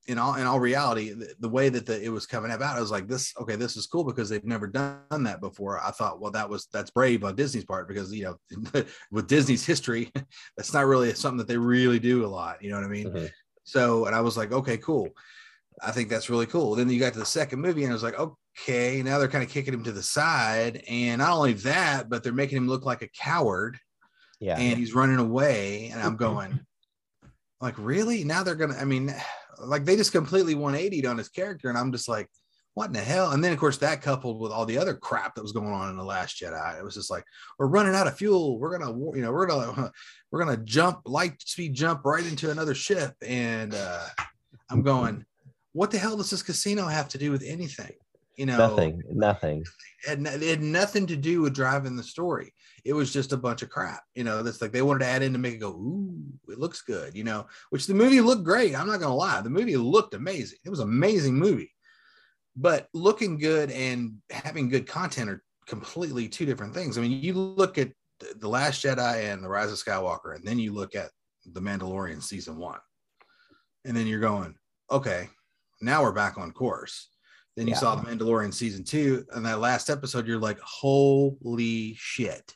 in 0.07 0.17
all 0.17 0.35
in 0.35 0.47
all 0.47 0.59
reality, 0.59 1.11
the, 1.13 1.33
the 1.39 1.49
way 1.49 1.69
that 1.69 1.85
the, 1.85 2.03
it 2.03 2.09
was 2.09 2.25
coming 2.25 2.51
about, 2.51 2.77
I 2.77 2.81
was 2.81 2.91
like, 2.91 3.07
this 3.07 3.33
okay, 3.39 3.55
this 3.55 3.77
is 3.77 3.87
cool 3.87 4.03
because 4.03 4.29
they've 4.29 4.43
never 4.43 4.67
done 4.67 5.23
that 5.23 5.41
before. 5.41 5.79
I 5.79 5.91
thought, 5.91 6.19
well, 6.19 6.31
that 6.31 6.49
was 6.49 6.67
that's 6.71 6.89
brave 6.89 7.23
on 7.23 7.35
Disney's 7.35 7.65
part 7.65 7.87
because 7.87 8.13
you 8.13 8.37
know, 8.51 8.83
with 9.11 9.27
Disney's 9.27 9.65
history, 9.65 10.11
that's 10.57 10.73
not 10.73 10.87
really 10.87 11.13
something 11.13 11.37
that 11.37 11.47
they 11.47 11.57
really 11.57 11.99
do 11.99 12.25
a 12.25 12.27
lot. 12.27 12.63
You 12.63 12.71
know 12.71 12.77
what 12.77 12.85
I 12.85 12.89
mean? 12.89 13.07
Mm-hmm. 13.07 13.25
So, 13.63 14.05
and 14.05 14.15
I 14.15 14.21
was 14.21 14.37
like, 14.37 14.51
okay, 14.51 14.77
cool. 14.77 15.09
I 15.83 15.91
think 15.91 16.09
that's 16.09 16.29
really 16.29 16.47
cool. 16.47 16.75
Then 16.75 16.89
you 16.89 16.99
got 16.99 17.13
to 17.13 17.19
the 17.19 17.25
second 17.25 17.61
movie, 17.61 17.83
and 17.83 17.91
I 17.91 17.93
was 17.93 18.03
like, 18.03 18.19
okay, 18.59 19.01
now 19.01 19.17
they're 19.17 19.27
kind 19.27 19.43
of 19.43 19.49
kicking 19.49 19.73
him 19.73 19.83
to 19.83 19.91
the 19.91 20.03
side. 20.03 20.83
And 20.89 21.19
not 21.19 21.31
only 21.31 21.53
that, 21.53 22.09
but 22.09 22.23
they're 22.23 22.33
making 22.33 22.57
him 22.57 22.67
look 22.67 22.85
like 22.85 23.01
a 23.01 23.09
coward. 23.09 23.77
Yeah. 24.39 24.57
And 24.57 24.77
he's 24.77 24.95
running 24.95 25.19
away. 25.19 25.89
And 25.93 26.01
I'm 26.01 26.15
going, 26.15 26.59
like, 27.59 27.75
really? 27.77 28.23
Now 28.23 28.43
they're 28.43 28.55
going 28.55 28.73
to, 28.73 28.79
I 28.79 28.85
mean, 28.85 29.13
like 29.59 29.85
they 29.85 29.95
just 29.95 30.11
completely 30.11 30.55
180'd 30.55 31.05
on 31.05 31.17
his 31.17 31.29
character. 31.29 31.69
And 31.69 31.77
I'm 31.77 31.91
just 31.91 32.09
like, 32.09 32.27
what 32.73 32.87
in 32.87 32.93
the 32.93 32.99
hell? 32.99 33.31
And 33.31 33.43
then, 33.43 33.51
of 33.51 33.59
course, 33.59 33.77
that 33.77 34.01
coupled 34.01 34.39
with 34.39 34.51
all 34.51 34.65
the 34.65 34.77
other 34.77 34.93
crap 34.93 35.35
that 35.35 35.41
was 35.41 35.51
going 35.51 35.67
on 35.67 35.89
in 35.89 35.97
the 35.97 36.03
Last 36.03 36.41
Jedi, 36.41 36.79
it 36.79 36.83
was 36.83 36.95
just 36.95 37.11
like 37.11 37.25
we're 37.59 37.67
running 37.67 37.95
out 37.95 38.07
of 38.07 38.17
fuel. 38.17 38.57
We're 38.59 38.77
gonna, 38.77 38.97
you 38.97 39.21
know, 39.21 39.31
we're 39.31 39.45
gonna, 39.45 39.91
we're 40.31 40.39
gonna 40.39 40.63
jump 40.63 41.01
light 41.05 41.41
speed 41.41 41.73
jump 41.73 42.05
right 42.05 42.25
into 42.25 42.49
another 42.49 42.73
ship. 42.73 43.13
And 43.21 43.75
uh, 43.75 44.05
I'm 44.69 44.83
going, 44.83 45.25
what 45.73 45.91
the 45.91 45.97
hell 45.97 46.15
does 46.15 46.29
this 46.29 46.43
casino 46.43 46.87
have 46.87 47.09
to 47.09 47.17
do 47.17 47.31
with 47.31 47.43
anything? 47.43 47.91
You 48.37 48.45
know, 48.45 48.57
nothing, 48.57 49.03
nothing. 49.11 49.65
Had, 50.05 50.25
it 50.25 50.41
had 50.41 50.61
nothing 50.61 51.05
to 51.07 51.15
do 51.15 51.41
with 51.41 51.53
driving 51.53 51.95
the 51.95 52.03
story. 52.03 52.53
It 52.85 52.93
was 52.93 53.13
just 53.13 53.33
a 53.33 53.37
bunch 53.37 53.61
of 53.61 53.69
crap. 53.69 54.01
You 54.15 54.23
know, 54.23 54.41
that's 54.41 54.61
like 54.61 54.71
they 54.71 54.81
wanted 54.81 54.99
to 54.99 55.07
add 55.07 55.21
in 55.21 55.33
to 55.33 55.39
make 55.39 55.55
it 55.55 55.59
go, 55.59 55.69
ooh, 55.69 56.23
it 56.47 56.57
looks 56.57 56.81
good. 56.81 57.15
You 57.15 57.23
know, 57.23 57.45
which 57.69 57.87
the 57.87 57.93
movie 57.93 58.21
looked 58.21 58.43
great. 58.43 58.75
I'm 58.75 58.87
not 58.87 58.99
gonna 58.99 59.13
lie, 59.13 59.41
the 59.41 59.49
movie 59.49 59.77
looked 59.77 60.13
amazing. 60.13 60.59
It 60.65 60.69
was 60.69 60.79
an 60.79 60.87
amazing 60.87 61.35
movie, 61.35 61.71
but 62.55 62.87
looking 62.93 63.37
good 63.37 63.69
and 63.71 64.15
having 64.29 64.69
good 64.69 64.87
content 64.87 65.29
are 65.29 65.43
completely 65.67 66.27
two 66.27 66.45
different 66.45 66.73
things. 66.73 66.97
I 66.97 67.01
mean, 67.01 67.11
you 67.11 67.33
look 67.33 67.77
at 67.77 67.91
the 68.37 68.49
Last 68.49 68.83
Jedi 68.83 69.31
and 69.31 69.43
the 69.43 69.49
Rise 69.49 69.71
of 69.71 69.77
Skywalker, 69.77 70.35
and 70.35 70.45
then 70.45 70.57
you 70.57 70.73
look 70.73 70.95
at 70.95 71.11
the 71.45 71.61
Mandalorian 71.61 72.21
season 72.23 72.57
one, 72.57 72.79
and 73.85 73.95
then 73.95 74.07
you're 74.07 74.19
going, 74.19 74.55
okay, 74.89 75.29
now 75.81 76.01
we're 76.01 76.11
back 76.11 76.37
on 76.37 76.51
course. 76.51 77.09
Then 77.61 77.67
you 77.67 77.75
yeah. 77.75 77.79
saw 77.79 77.95
the 77.95 78.09
Mandalorian 78.09 78.51
season 78.51 78.83
two, 78.83 79.23
and 79.33 79.45
that 79.45 79.59
last 79.59 79.91
episode, 79.91 80.25
you're 80.25 80.39
like, 80.39 80.57
holy 80.61 81.93
shit. 81.95 82.55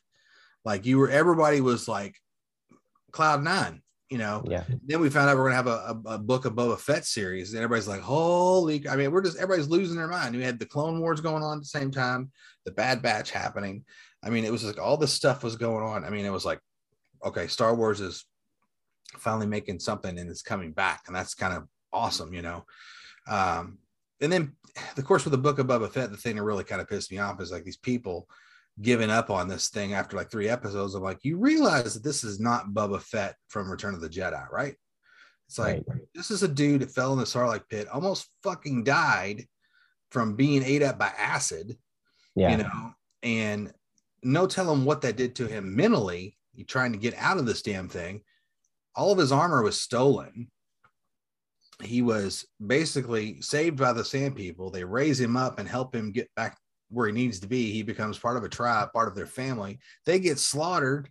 Like 0.63 0.83
you 0.87 0.97
were, 0.97 1.11
everybody 1.11 1.61
was 1.61 1.87
like 1.87 2.15
cloud 3.11 3.43
nine, 3.43 3.83
you 4.09 4.17
know? 4.17 4.43
Yeah. 4.49 4.63
Then 4.83 5.01
we 5.01 5.11
found 5.11 5.29
out 5.29 5.37
we're 5.37 5.43
gonna 5.43 5.57
have 5.57 5.67
a, 5.67 6.01
a, 6.09 6.13
a, 6.13 6.17
book 6.17 6.45
of 6.45 6.53
Boba 6.53 6.79
Fett 6.79 7.05
series, 7.05 7.53
and 7.53 7.61
everybody's 7.61 7.87
like, 7.87 8.01
holy, 8.01 8.89
I 8.89 8.95
mean, 8.95 9.11
we're 9.11 9.21
just 9.21 9.37
everybody's 9.37 9.69
losing 9.69 9.95
their 9.95 10.07
mind. 10.07 10.35
We 10.35 10.41
had 10.41 10.57
the 10.57 10.65
Clone 10.65 10.99
Wars 10.99 11.21
going 11.21 11.43
on 11.43 11.57
at 11.57 11.61
the 11.61 11.67
same 11.67 11.91
time, 11.91 12.31
the 12.65 12.71
Bad 12.71 13.03
Batch 13.03 13.29
happening. 13.29 13.85
I 14.23 14.31
mean, 14.31 14.43
it 14.43 14.51
was 14.51 14.63
like 14.63 14.81
all 14.81 14.97
this 14.97 15.13
stuff 15.13 15.43
was 15.43 15.55
going 15.55 15.83
on. 15.85 16.03
I 16.03 16.09
mean, 16.09 16.25
it 16.25 16.31
was 16.31 16.45
like, 16.45 16.61
okay, 17.23 17.45
Star 17.45 17.75
Wars 17.75 18.01
is 18.01 18.25
finally 19.19 19.45
making 19.45 19.81
something 19.81 20.17
and 20.17 20.31
it's 20.31 20.41
coming 20.41 20.71
back, 20.71 21.03
and 21.05 21.15
that's 21.15 21.35
kind 21.35 21.53
of 21.53 21.67
awesome, 21.93 22.33
you 22.33 22.41
know. 22.41 22.65
Um, 23.27 23.77
and 24.21 24.31
then, 24.31 24.53
of 24.97 25.03
course, 25.05 25.25
with 25.25 25.31
the 25.31 25.37
book 25.37 25.59
of 25.59 25.67
Boba 25.67 25.89
Fett, 25.89 26.11
the 26.11 26.17
thing 26.17 26.35
that 26.37 26.43
really 26.43 26.63
kind 26.63 26.81
of 26.81 26.89
pissed 26.89 27.11
me 27.11 27.17
off 27.17 27.41
is 27.41 27.51
like 27.51 27.63
these 27.63 27.77
people 27.77 28.27
giving 28.81 29.09
up 29.09 29.29
on 29.29 29.47
this 29.47 29.69
thing 29.69 29.93
after 29.93 30.17
like 30.17 30.29
three 30.29 30.49
episodes. 30.49 30.95
I'm 30.95 31.03
like, 31.03 31.23
you 31.23 31.37
realize 31.37 31.93
that 31.93 32.03
this 32.03 32.23
is 32.23 32.39
not 32.39 32.67
Boba 32.69 33.01
Fett 33.01 33.35
from 33.47 33.69
Return 33.69 33.93
of 33.93 34.01
the 34.01 34.09
Jedi, 34.09 34.49
right? 34.51 34.75
It's 35.47 35.59
like 35.59 35.83
right. 35.87 36.01
this 36.13 36.31
is 36.31 36.43
a 36.43 36.47
dude 36.47 36.81
that 36.81 36.91
fell 36.91 37.13
in 37.13 37.19
the 37.19 37.25
Sarlacc 37.25 37.69
pit, 37.69 37.87
almost 37.87 38.29
fucking 38.43 38.83
died 38.83 39.45
from 40.11 40.35
being 40.35 40.63
ate 40.63 40.81
up 40.81 40.97
by 40.97 41.11
acid. 41.17 41.77
Yeah. 42.35 42.51
You 42.51 42.57
know, 42.57 42.93
and 43.23 43.73
no 44.23 44.47
telling 44.47 44.85
what 44.85 45.01
that 45.01 45.17
did 45.17 45.35
to 45.35 45.47
him 45.47 45.75
mentally. 45.75 46.37
He 46.53 46.63
trying 46.63 46.93
to 46.93 46.97
get 46.97 47.13
out 47.17 47.37
of 47.37 47.45
this 47.45 47.61
damn 47.61 47.89
thing. 47.89 48.21
All 48.95 49.11
of 49.11 49.17
his 49.17 49.31
armor 49.31 49.61
was 49.61 49.79
stolen 49.79 50.49
he 51.85 52.01
was 52.01 52.45
basically 52.65 53.41
saved 53.41 53.77
by 53.77 53.93
the 53.93 54.05
sand 54.05 54.35
people. 54.35 54.69
They 54.69 54.83
raise 54.83 55.19
him 55.19 55.37
up 55.37 55.59
and 55.59 55.67
help 55.67 55.95
him 55.95 56.11
get 56.11 56.29
back 56.35 56.57
where 56.89 57.07
he 57.07 57.13
needs 57.13 57.39
to 57.39 57.47
be. 57.47 57.71
He 57.71 57.83
becomes 57.83 58.19
part 58.19 58.37
of 58.37 58.43
a 58.43 58.49
tribe, 58.49 58.93
part 58.93 59.07
of 59.07 59.15
their 59.15 59.25
family. 59.25 59.79
They 60.05 60.19
get 60.19 60.39
slaughtered 60.39 61.09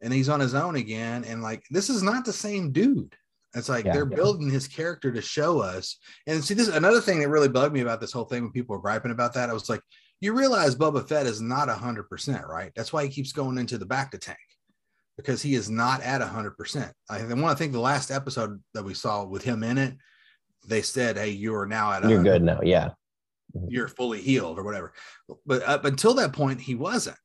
and 0.00 0.12
he's 0.12 0.28
on 0.28 0.40
his 0.40 0.54
own 0.54 0.76
again. 0.76 1.24
And 1.24 1.42
like, 1.42 1.64
this 1.70 1.90
is 1.90 2.02
not 2.02 2.24
the 2.24 2.32
same 2.32 2.72
dude. 2.72 3.14
It's 3.54 3.68
like 3.68 3.84
yeah, 3.84 3.92
they're 3.92 4.08
yeah. 4.08 4.16
building 4.16 4.48
his 4.48 4.68
character 4.68 5.10
to 5.10 5.20
show 5.20 5.60
us. 5.60 5.96
And 6.26 6.42
see, 6.42 6.54
this 6.54 6.68
another 6.68 7.00
thing 7.00 7.18
that 7.20 7.28
really 7.28 7.48
bugged 7.48 7.74
me 7.74 7.80
about 7.80 8.00
this 8.00 8.12
whole 8.12 8.24
thing 8.24 8.44
when 8.44 8.52
people 8.52 8.76
were 8.76 8.82
griping 8.82 9.10
about 9.10 9.34
that. 9.34 9.50
I 9.50 9.52
was 9.52 9.68
like, 9.68 9.82
you 10.20 10.32
realize 10.34 10.76
Boba 10.76 11.08
Fett 11.08 11.26
is 11.26 11.40
not 11.40 11.68
a 11.68 11.74
hundred 11.74 12.04
percent, 12.04 12.46
right? 12.46 12.70
That's 12.76 12.92
why 12.92 13.02
he 13.02 13.08
keeps 13.08 13.32
going 13.32 13.58
into 13.58 13.76
the 13.76 13.86
bacta 13.86 14.20
tank 14.20 14.38
because 15.20 15.42
he 15.42 15.54
is 15.54 15.68
not 15.68 16.00
at 16.02 16.20
100%. 16.20 16.92
I 17.08 17.22
want 17.34 17.56
to 17.56 17.56
think 17.56 17.72
the 17.72 17.80
last 17.80 18.10
episode 18.10 18.62
that 18.74 18.84
we 18.84 18.94
saw 18.94 19.24
with 19.24 19.44
him 19.44 19.62
in 19.62 19.78
it, 19.78 19.96
they 20.66 20.82
said, 20.82 21.16
Hey, 21.16 21.30
you 21.30 21.54
are 21.54 21.66
now 21.66 21.92
at, 21.92 22.08
you're 22.08 22.22
good 22.22 22.42
now. 22.42 22.60
Yeah. 22.62 22.90
You're 23.68 23.88
fully 23.88 24.20
healed 24.20 24.58
or 24.58 24.62
whatever. 24.62 24.92
But 25.44 25.62
up 25.62 25.84
until 25.84 26.14
that 26.14 26.32
point, 26.32 26.60
he 26.60 26.74
wasn't. 26.74 27.16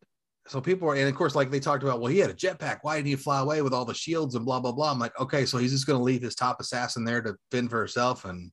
So 0.48 0.60
people 0.62 0.90
are, 0.90 0.96
and 0.96 1.08
of 1.08 1.16
course, 1.16 1.36
like 1.36 1.50
they 1.52 1.60
talked 1.60 1.84
about, 1.84 2.02
well, 2.02 2.12
he 2.12 2.20
had 2.20 2.30
a 2.30 2.34
jetpack. 2.34 2.80
Why 2.82 2.98
did 2.98 3.06
he 3.06 3.16
fly 3.16 3.40
away 3.40 3.62
with 3.62 3.74
all 3.74 3.86
the 3.86 3.94
shields 3.94 4.36
and 4.36 4.46
blah, 4.46 4.60
blah, 4.60 4.72
blah? 4.72 4.92
I'm 4.92 5.00
like, 5.00 5.20
okay, 5.20 5.46
so 5.46 5.58
he's 5.58 5.72
just 5.72 5.88
going 5.88 5.98
to 5.98 6.04
leave 6.04 6.22
his 6.22 6.36
top 6.36 6.60
assassin 6.60 7.04
there 7.04 7.22
to 7.22 7.36
fend 7.52 7.70
for 7.70 7.78
herself. 7.78 8.26
And 8.26 8.52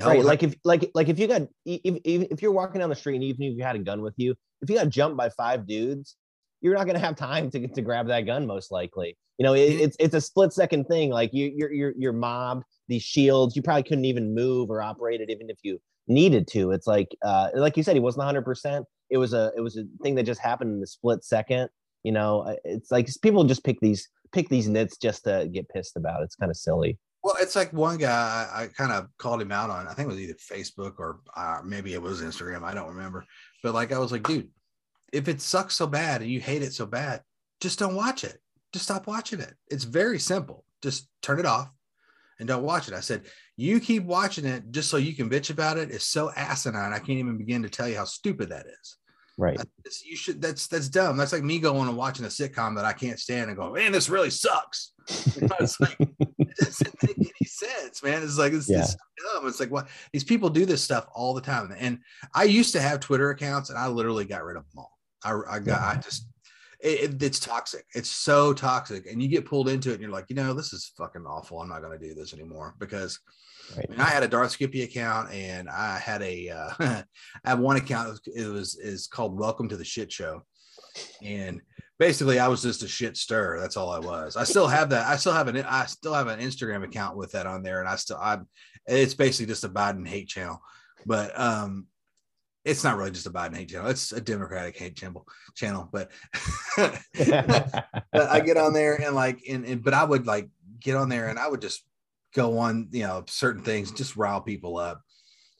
right. 0.00 0.22
Like 0.24 0.42
if, 0.42 0.54
like, 0.64 0.90
like 0.94 1.08
if 1.08 1.18
you 1.18 1.26
got, 1.26 1.42
if, 1.64 2.00
if 2.04 2.42
you're 2.42 2.52
walking 2.52 2.80
down 2.80 2.90
the 2.90 2.96
street 2.96 3.16
and 3.16 3.24
even 3.24 3.42
if 3.42 3.56
you 3.56 3.64
had 3.64 3.76
a 3.76 3.80
gun 3.80 4.02
with 4.02 4.14
you, 4.16 4.34
if 4.60 4.68
you 4.68 4.76
got 4.76 4.88
jumped 4.88 5.16
by 5.16 5.30
five 5.30 5.66
dudes, 5.66 6.16
you're 6.60 6.74
not 6.74 6.84
going 6.84 6.94
to 6.94 7.04
have 7.04 7.16
time 7.16 7.50
to, 7.50 7.66
to 7.68 7.82
grab 7.82 8.06
that 8.06 8.22
gun 8.22 8.46
most 8.46 8.70
likely 8.70 9.16
you 9.38 9.44
know 9.44 9.54
it, 9.54 9.72
it's 9.72 9.96
it's 9.98 10.14
a 10.14 10.20
split 10.20 10.52
second 10.52 10.84
thing 10.84 11.10
like 11.10 11.32
you 11.32 11.52
you're 11.54 11.72
you're, 11.72 11.94
you're 11.96 12.12
mobbed 12.12 12.64
these 12.88 13.02
shields 13.02 13.56
you 13.56 13.62
probably 13.62 13.82
couldn't 13.82 14.04
even 14.04 14.34
move 14.34 14.70
or 14.70 14.82
operate 14.82 15.20
it 15.20 15.30
even 15.30 15.48
if 15.50 15.58
you 15.62 15.80
needed 16.06 16.46
to 16.46 16.72
it's 16.72 16.86
like 16.86 17.08
uh 17.22 17.48
like 17.54 17.76
you 17.76 17.82
said 17.82 17.94
he 17.94 18.00
wasn't 18.00 18.24
100% 18.24 18.84
it 19.10 19.18
was 19.18 19.32
a 19.32 19.52
it 19.56 19.60
was 19.60 19.76
a 19.76 19.84
thing 20.02 20.14
that 20.14 20.24
just 20.24 20.40
happened 20.40 20.72
in 20.72 20.80
the 20.80 20.86
split 20.86 21.24
second 21.24 21.68
you 22.02 22.12
know 22.12 22.56
it's 22.64 22.90
like 22.90 23.08
people 23.22 23.44
just 23.44 23.64
pick 23.64 23.78
these 23.80 24.08
pick 24.32 24.48
these 24.48 24.68
nits 24.68 24.96
just 24.96 25.24
to 25.24 25.48
get 25.52 25.68
pissed 25.68 25.96
about 25.96 26.22
it's 26.22 26.36
kind 26.36 26.50
of 26.50 26.56
silly 26.56 26.98
well, 27.22 27.34
it's 27.40 27.56
like 27.56 27.72
one 27.72 27.98
guy 27.98 28.48
I, 28.54 28.62
I 28.62 28.66
kind 28.68 28.92
of 28.92 29.08
called 29.18 29.42
him 29.42 29.50
out 29.50 29.70
on. 29.70 29.88
I 29.88 29.92
think 29.92 30.06
it 30.06 30.12
was 30.12 30.20
either 30.20 30.34
Facebook 30.34 30.94
or 30.98 31.20
uh, 31.36 31.58
maybe 31.64 31.92
it 31.92 32.00
was 32.00 32.22
Instagram. 32.22 32.62
I 32.62 32.74
don't 32.74 32.88
remember. 32.88 33.24
But 33.62 33.74
like 33.74 33.92
I 33.92 33.98
was 33.98 34.12
like, 34.12 34.22
dude, 34.22 34.48
if 35.12 35.28
it 35.28 35.40
sucks 35.40 35.74
so 35.74 35.86
bad 35.86 36.22
and 36.22 36.30
you 36.30 36.40
hate 36.40 36.62
it 36.62 36.72
so 36.72 36.86
bad, 36.86 37.22
just 37.60 37.78
don't 37.78 37.94
watch 37.94 38.24
it. 38.24 38.38
Just 38.72 38.84
stop 38.84 39.06
watching 39.06 39.40
it. 39.40 39.54
It's 39.68 39.84
very 39.84 40.18
simple. 40.18 40.64
Just 40.82 41.08
turn 41.22 41.40
it 41.40 41.46
off 41.46 41.70
and 42.38 42.46
don't 42.46 42.62
watch 42.62 42.88
it. 42.88 42.94
I 42.94 43.00
said, 43.00 43.22
you 43.56 43.80
keep 43.80 44.04
watching 44.04 44.44
it 44.44 44.70
just 44.70 44.90
so 44.90 44.96
you 44.96 45.14
can 45.14 45.30
bitch 45.30 45.50
about 45.50 45.78
it. 45.78 45.90
it 45.90 45.96
is 45.96 46.04
so 46.04 46.30
asinine. 46.36 46.92
I 46.92 46.98
can't 46.98 47.18
even 47.18 47.38
begin 47.38 47.62
to 47.62 47.68
tell 47.68 47.88
you 47.88 47.96
how 47.96 48.04
stupid 48.04 48.50
that 48.50 48.66
is. 48.66 48.96
Right. 49.38 49.56
you 50.04 50.16
should. 50.16 50.42
That's 50.42 50.66
that's 50.66 50.88
dumb. 50.88 51.16
That's 51.16 51.32
like 51.32 51.44
me 51.44 51.60
going 51.60 51.88
and 51.88 51.96
watching 51.96 52.24
a 52.24 52.28
sitcom 52.28 52.74
that 52.74 52.84
I 52.84 52.92
can't 52.92 53.20
stand 53.20 53.48
and 53.48 53.56
go, 53.56 53.72
man, 53.72 53.92
this 53.92 54.08
really 54.08 54.30
sucks. 54.30 54.92
it's 55.08 55.78
like 55.78 55.96
it 56.00 56.56
doesn't 56.56 57.02
make 57.04 57.18
any 57.18 57.46
sense, 57.46 58.02
man. 58.02 58.24
It's 58.24 58.36
like 58.36 58.52
it's, 58.52 58.68
yeah. 58.68 58.80
it's 58.80 58.96
dumb. 59.32 59.46
It's 59.46 59.60
like 59.60 59.70
what 59.70 59.86
these 60.12 60.24
people 60.24 60.50
do 60.50 60.66
this 60.66 60.82
stuff 60.82 61.06
all 61.14 61.34
the 61.34 61.40
time. 61.40 61.72
And 61.78 62.00
I 62.34 62.44
used 62.44 62.72
to 62.72 62.80
have 62.80 62.98
Twitter 62.98 63.30
accounts, 63.30 63.70
and 63.70 63.78
I 63.78 63.86
literally 63.86 64.24
got 64.24 64.42
rid 64.42 64.56
of 64.56 64.64
them 64.70 64.80
all. 64.80 64.97
I, 65.24 65.38
I 65.48 65.58
got, 65.58 65.80
I 65.80 66.00
just, 66.00 66.28
it, 66.80 67.22
it's 67.22 67.40
toxic. 67.40 67.84
It's 67.94 68.10
so 68.10 68.52
toxic. 68.52 69.06
And 69.10 69.22
you 69.22 69.28
get 69.28 69.46
pulled 69.46 69.68
into 69.68 69.90
it 69.90 69.94
and 69.94 70.02
you're 70.02 70.10
like, 70.10 70.26
you 70.28 70.36
know, 70.36 70.54
this 70.54 70.72
is 70.72 70.92
fucking 70.96 71.26
awful. 71.26 71.60
I'm 71.60 71.68
not 71.68 71.82
going 71.82 71.98
to 71.98 72.08
do 72.08 72.14
this 72.14 72.32
anymore 72.32 72.74
because 72.78 73.18
right. 73.76 73.86
I, 73.88 73.90
mean, 73.90 74.00
I, 74.00 74.06
had 74.10 74.22
a 74.22 74.28
Darth 74.28 74.52
Skippy 74.52 74.82
account 74.82 75.32
and 75.32 75.68
I 75.68 75.98
had 75.98 76.22
a, 76.22 76.50
uh, 76.50 76.70
I 76.80 77.04
have 77.44 77.58
one 77.58 77.76
account. 77.76 78.20
It 78.34 78.46
was, 78.46 78.76
is 78.76 79.06
called 79.06 79.38
welcome 79.38 79.68
to 79.68 79.76
the 79.76 79.84
shit 79.84 80.12
show. 80.12 80.42
and 81.22 81.60
basically 81.98 82.38
I 82.38 82.48
was 82.48 82.62
just 82.62 82.82
a 82.82 82.88
shit 82.88 83.16
stir. 83.16 83.58
That's 83.60 83.76
all 83.76 83.90
I 83.90 83.98
was. 83.98 84.36
I 84.36 84.44
still 84.44 84.68
have 84.68 84.90
that. 84.90 85.06
I 85.06 85.16
still 85.16 85.32
have 85.32 85.48
an 85.48 85.56
I 85.58 85.86
still 85.86 86.14
have 86.14 86.28
an 86.28 86.40
Instagram 86.40 86.84
account 86.84 87.16
with 87.16 87.32
that 87.32 87.46
on 87.46 87.62
there, 87.62 87.80
and 87.80 87.88
I 87.88 87.96
still 87.96 88.18
I'm. 88.20 88.48
It's 88.86 89.14
basically 89.14 89.46
just 89.46 89.64
a 89.64 89.68
Biden 89.68 90.06
hate 90.06 90.28
channel, 90.28 90.60
but 91.04 91.38
um, 91.38 91.86
it's 92.68 92.84
not 92.84 92.96
really 92.96 93.10
just 93.10 93.26
a 93.26 93.30
Biden 93.30 93.56
hate 93.56 93.70
channel. 93.70 93.88
It's 93.88 94.12
a 94.12 94.20
Democratic 94.20 94.76
hate 94.76 94.96
channel 94.96 95.26
channel. 95.54 95.88
But, 95.92 96.10
but 96.76 97.84
I 98.12 98.40
get 98.40 98.56
on 98.56 98.72
there 98.72 99.00
and 99.00 99.14
like 99.14 99.40
and, 99.48 99.64
and 99.64 99.82
but 99.82 99.94
I 99.94 100.04
would 100.04 100.26
like 100.26 100.48
get 100.80 100.96
on 100.96 101.08
there 101.08 101.28
and 101.28 101.38
I 101.38 101.48
would 101.48 101.60
just 101.60 101.84
go 102.34 102.58
on 102.58 102.88
you 102.92 103.02
know 103.02 103.24
certain 103.26 103.62
things 103.62 103.90
just 103.90 104.16
rile 104.16 104.42
people 104.42 104.76
up 104.76 105.02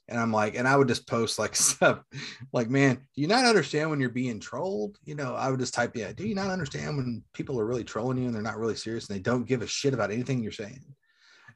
and 0.09 0.19
I'm 0.19 0.31
like, 0.31 0.55
and 0.55 0.67
I 0.67 0.75
would 0.75 0.87
just 0.87 1.07
post 1.07 1.37
like 1.37 1.55
stuff 1.55 2.01
like, 2.51 2.69
man, 2.69 2.95
do 3.15 3.21
you 3.21 3.27
not 3.27 3.45
understand 3.45 3.89
when 3.89 3.99
you're 3.99 4.09
being 4.09 4.39
trolled? 4.39 4.97
You 5.05 5.15
know, 5.15 5.35
I 5.35 5.49
would 5.49 5.59
just 5.59 5.73
type, 5.73 5.95
yeah, 5.95 6.11
do 6.11 6.27
you 6.27 6.35
not 6.35 6.49
understand 6.49 6.97
when 6.97 7.23
people 7.33 7.59
are 7.59 7.65
really 7.65 7.83
trolling 7.83 8.17
you 8.17 8.25
and 8.25 8.33
they're 8.33 8.41
not 8.41 8.57
really 8.57 8.75
serious 8.75 9.07
and 9.07 9.15
they 9.15 9.21
don't 9.21 9.47
give 9.47 9.61
a 9.61 9.67
shit 9.67 9.93
about 9.93 10.11
anything 10.11 10.41
you're 10.41 10.51
saying? 10.51 10.83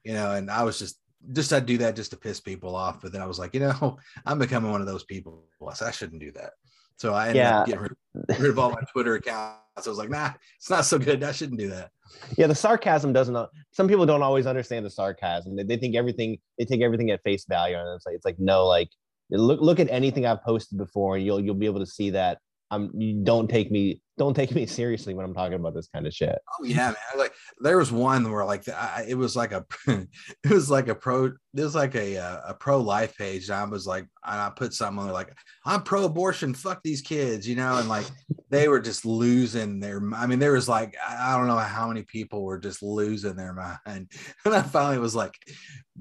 You 0.03 0.13
know, 0.13 0.33
and 0.33 0.51
I 0.51 0.63
was 0.63 0.77
just, 0.77 0.99
just 1.31 1.53
I'd 1.53 1.65
do 1.65 1.77
that 1.79 1.95
just 1.95 2.11
to 2.11 2.17
piss 2.17 2.39
people 2.39 2.75
off. 2.75 3.01
But 3.01 3.11
then 3.11 3.21
I 3.21 3.25
was 3.25 3.39
like, 3.39 3.53
you 3.53 3.61
know, 3.61 3.97
I'm 4.25 4.39
becoming 4.39 4.71
one 4.71 4.81
of 4.81 4.87
those 4.87 5.03
people. 5.03 5.45
I 5.61 5.85
I 5.85 5.91
shouldn't 5.91 6.21
do 6.21 6.31
that. 6.33 6.51
So 6.97 7.13
I 7.13 7.29
ended 7.29 7.37
yeah. 7.37 7.59
up 7.59 7.65
getting 7.65 7.81
rid, 7.81 7.93
rid 8.39 8.49
of 8.49 8.59
all 8.59 8.69
my 8.69 8.81
Twitter 8.91 9.15
accounts. 9.15 9.87
I 9.87 9.89
was 9.89 9.97
like, 9.97 10.09
nah, 10.09 10.31
it's 10.57 10.69
not 10.69 10.85
so 10.85 10.99
good. 10.99 11.23
I 11.23 11.31
shouldn't 11.31 11.59
do 11.59 11.69
that. 11.69 11.89
Yeah, 12.37 12.47
the 12.47 12.55
sarcasm 12.55 13.11
doesn't. 13.11 13.49
Some 13.71 13.87
people 13.87 14.05
don't 14.05 14.21
always 14.21 14.45
understand 14.45 14.85
the 14.85 14.89
sarcasm. 14.89 15.55
They, 15.55 15.63
they 15.63 15.77
think 15.77 15.95
everything. 15.95 16.37
They 16.59 16.65
take 16.65 16.81
everything 16.81 17.09
at 17.09 17.23
face 17.23 17.45
value, 17.45 17.77
and 17.77 17.87
it's 17.95 18.05
like 18.05 18.15
it's 18.15 18.25
like 18.25 18.39
no, 18.39 18.67
like 18.67 18.89
look 19.31 19.61
look 19.61 19.79
at 19.79 19.89
anything 19.89 20.25
I've 20.25 20.43
posted 20.43 20.77
before, 20.77 21.15
and 21.15 21.25
you'll 21.25 21.39
you'll 21.39 21.55
be 21.55 21.65
able 21.65 21.79
to 21.79 21.87
see 21.87 22.11
that 22.11 22.37
I'm. 22.69 22.91
You 22.93 23.23
don't 23.23 23.49
take 23.49 23.71
me 23.71 24.01
don't 24.17 24.35
take 24.35 24.53
me 24.53 24.65
seriously 24.65 25.13
when 25.13 25.25
I'm 25.25 25.33
talking 25.33 25.55
about 25.55 25.73
this 25.73 25.87
kind 25.87 26.05
of 26.05 26.13
shit. 26.13 26.37
Oh 26.59 26.63
yeah, 26.63 26.87
man. 26.87 26.95
Like 27.17 27.33
there 27.59 27.77
was 27.77 27.91
one 27.91 28.31
where 28.31 28.45
like 28.45 28.67
I, 28.69 29.05
it 29.07 29.15
was 29.15 29.35
like 29.35 29.51
a 29.51 29.65
it 29.87 30.51
was 30.51 30.69
like 30.69 30.87
a 30.87 30.95
pro 30.95 31.25
it 31.25 31.35
was 31.53 31.75
like 31.75 31.95
a 31.95 32.17
uh, 32.17 32.41
a, 32.47 32.49
a 32.49 32.53
pro 32.53 32.79
life 32.79 33.17
page. 33.17 33.49
And 33.49 33.55
I 33.55 33.63
was 33.65 33.87
like 33.87 34.07
and 34.25 34.39
I 34.39 34.49
put 34.49 34.73
something 34.73 34.99
on 34.99 35.05
there 35.05 35.13
like 35.13 35.35
I'm 35.65 35.83
pro 35.83 36.05
abortion. 36.05 36.53
Fuck 36.53 36.81
these 36.83 37.01
kids, 37.01 37.47
you 37.47 37.55
know, 37.55 37.77
and 37.77 37.89
like 37.89 38.05
they 38.49 38.67
were 38.67 38.79
just 38.79 39.05
losing 39.05 39.79
their. 39.79 40.01
I 40.15 40.27
mean, 40.27 40.39
there 40.39 40.53
was 40.53 40.69
like 40.69 40.95
I 41.05 41.37
don't 41.37 41.47
know 41.47 41.57
how 41.57 41.87
many 41.87 42.03
people 42.03 42.43
were 42.43 42.59
just 42.59 42.81
losing 42.81 43.35
their 43.35 43.53
mind, 43.53 43.79
and 43.85 44.07
I 44.45 44.61
finally 44.61 44.99
was 44.99 45.15
like, 45.15 45.37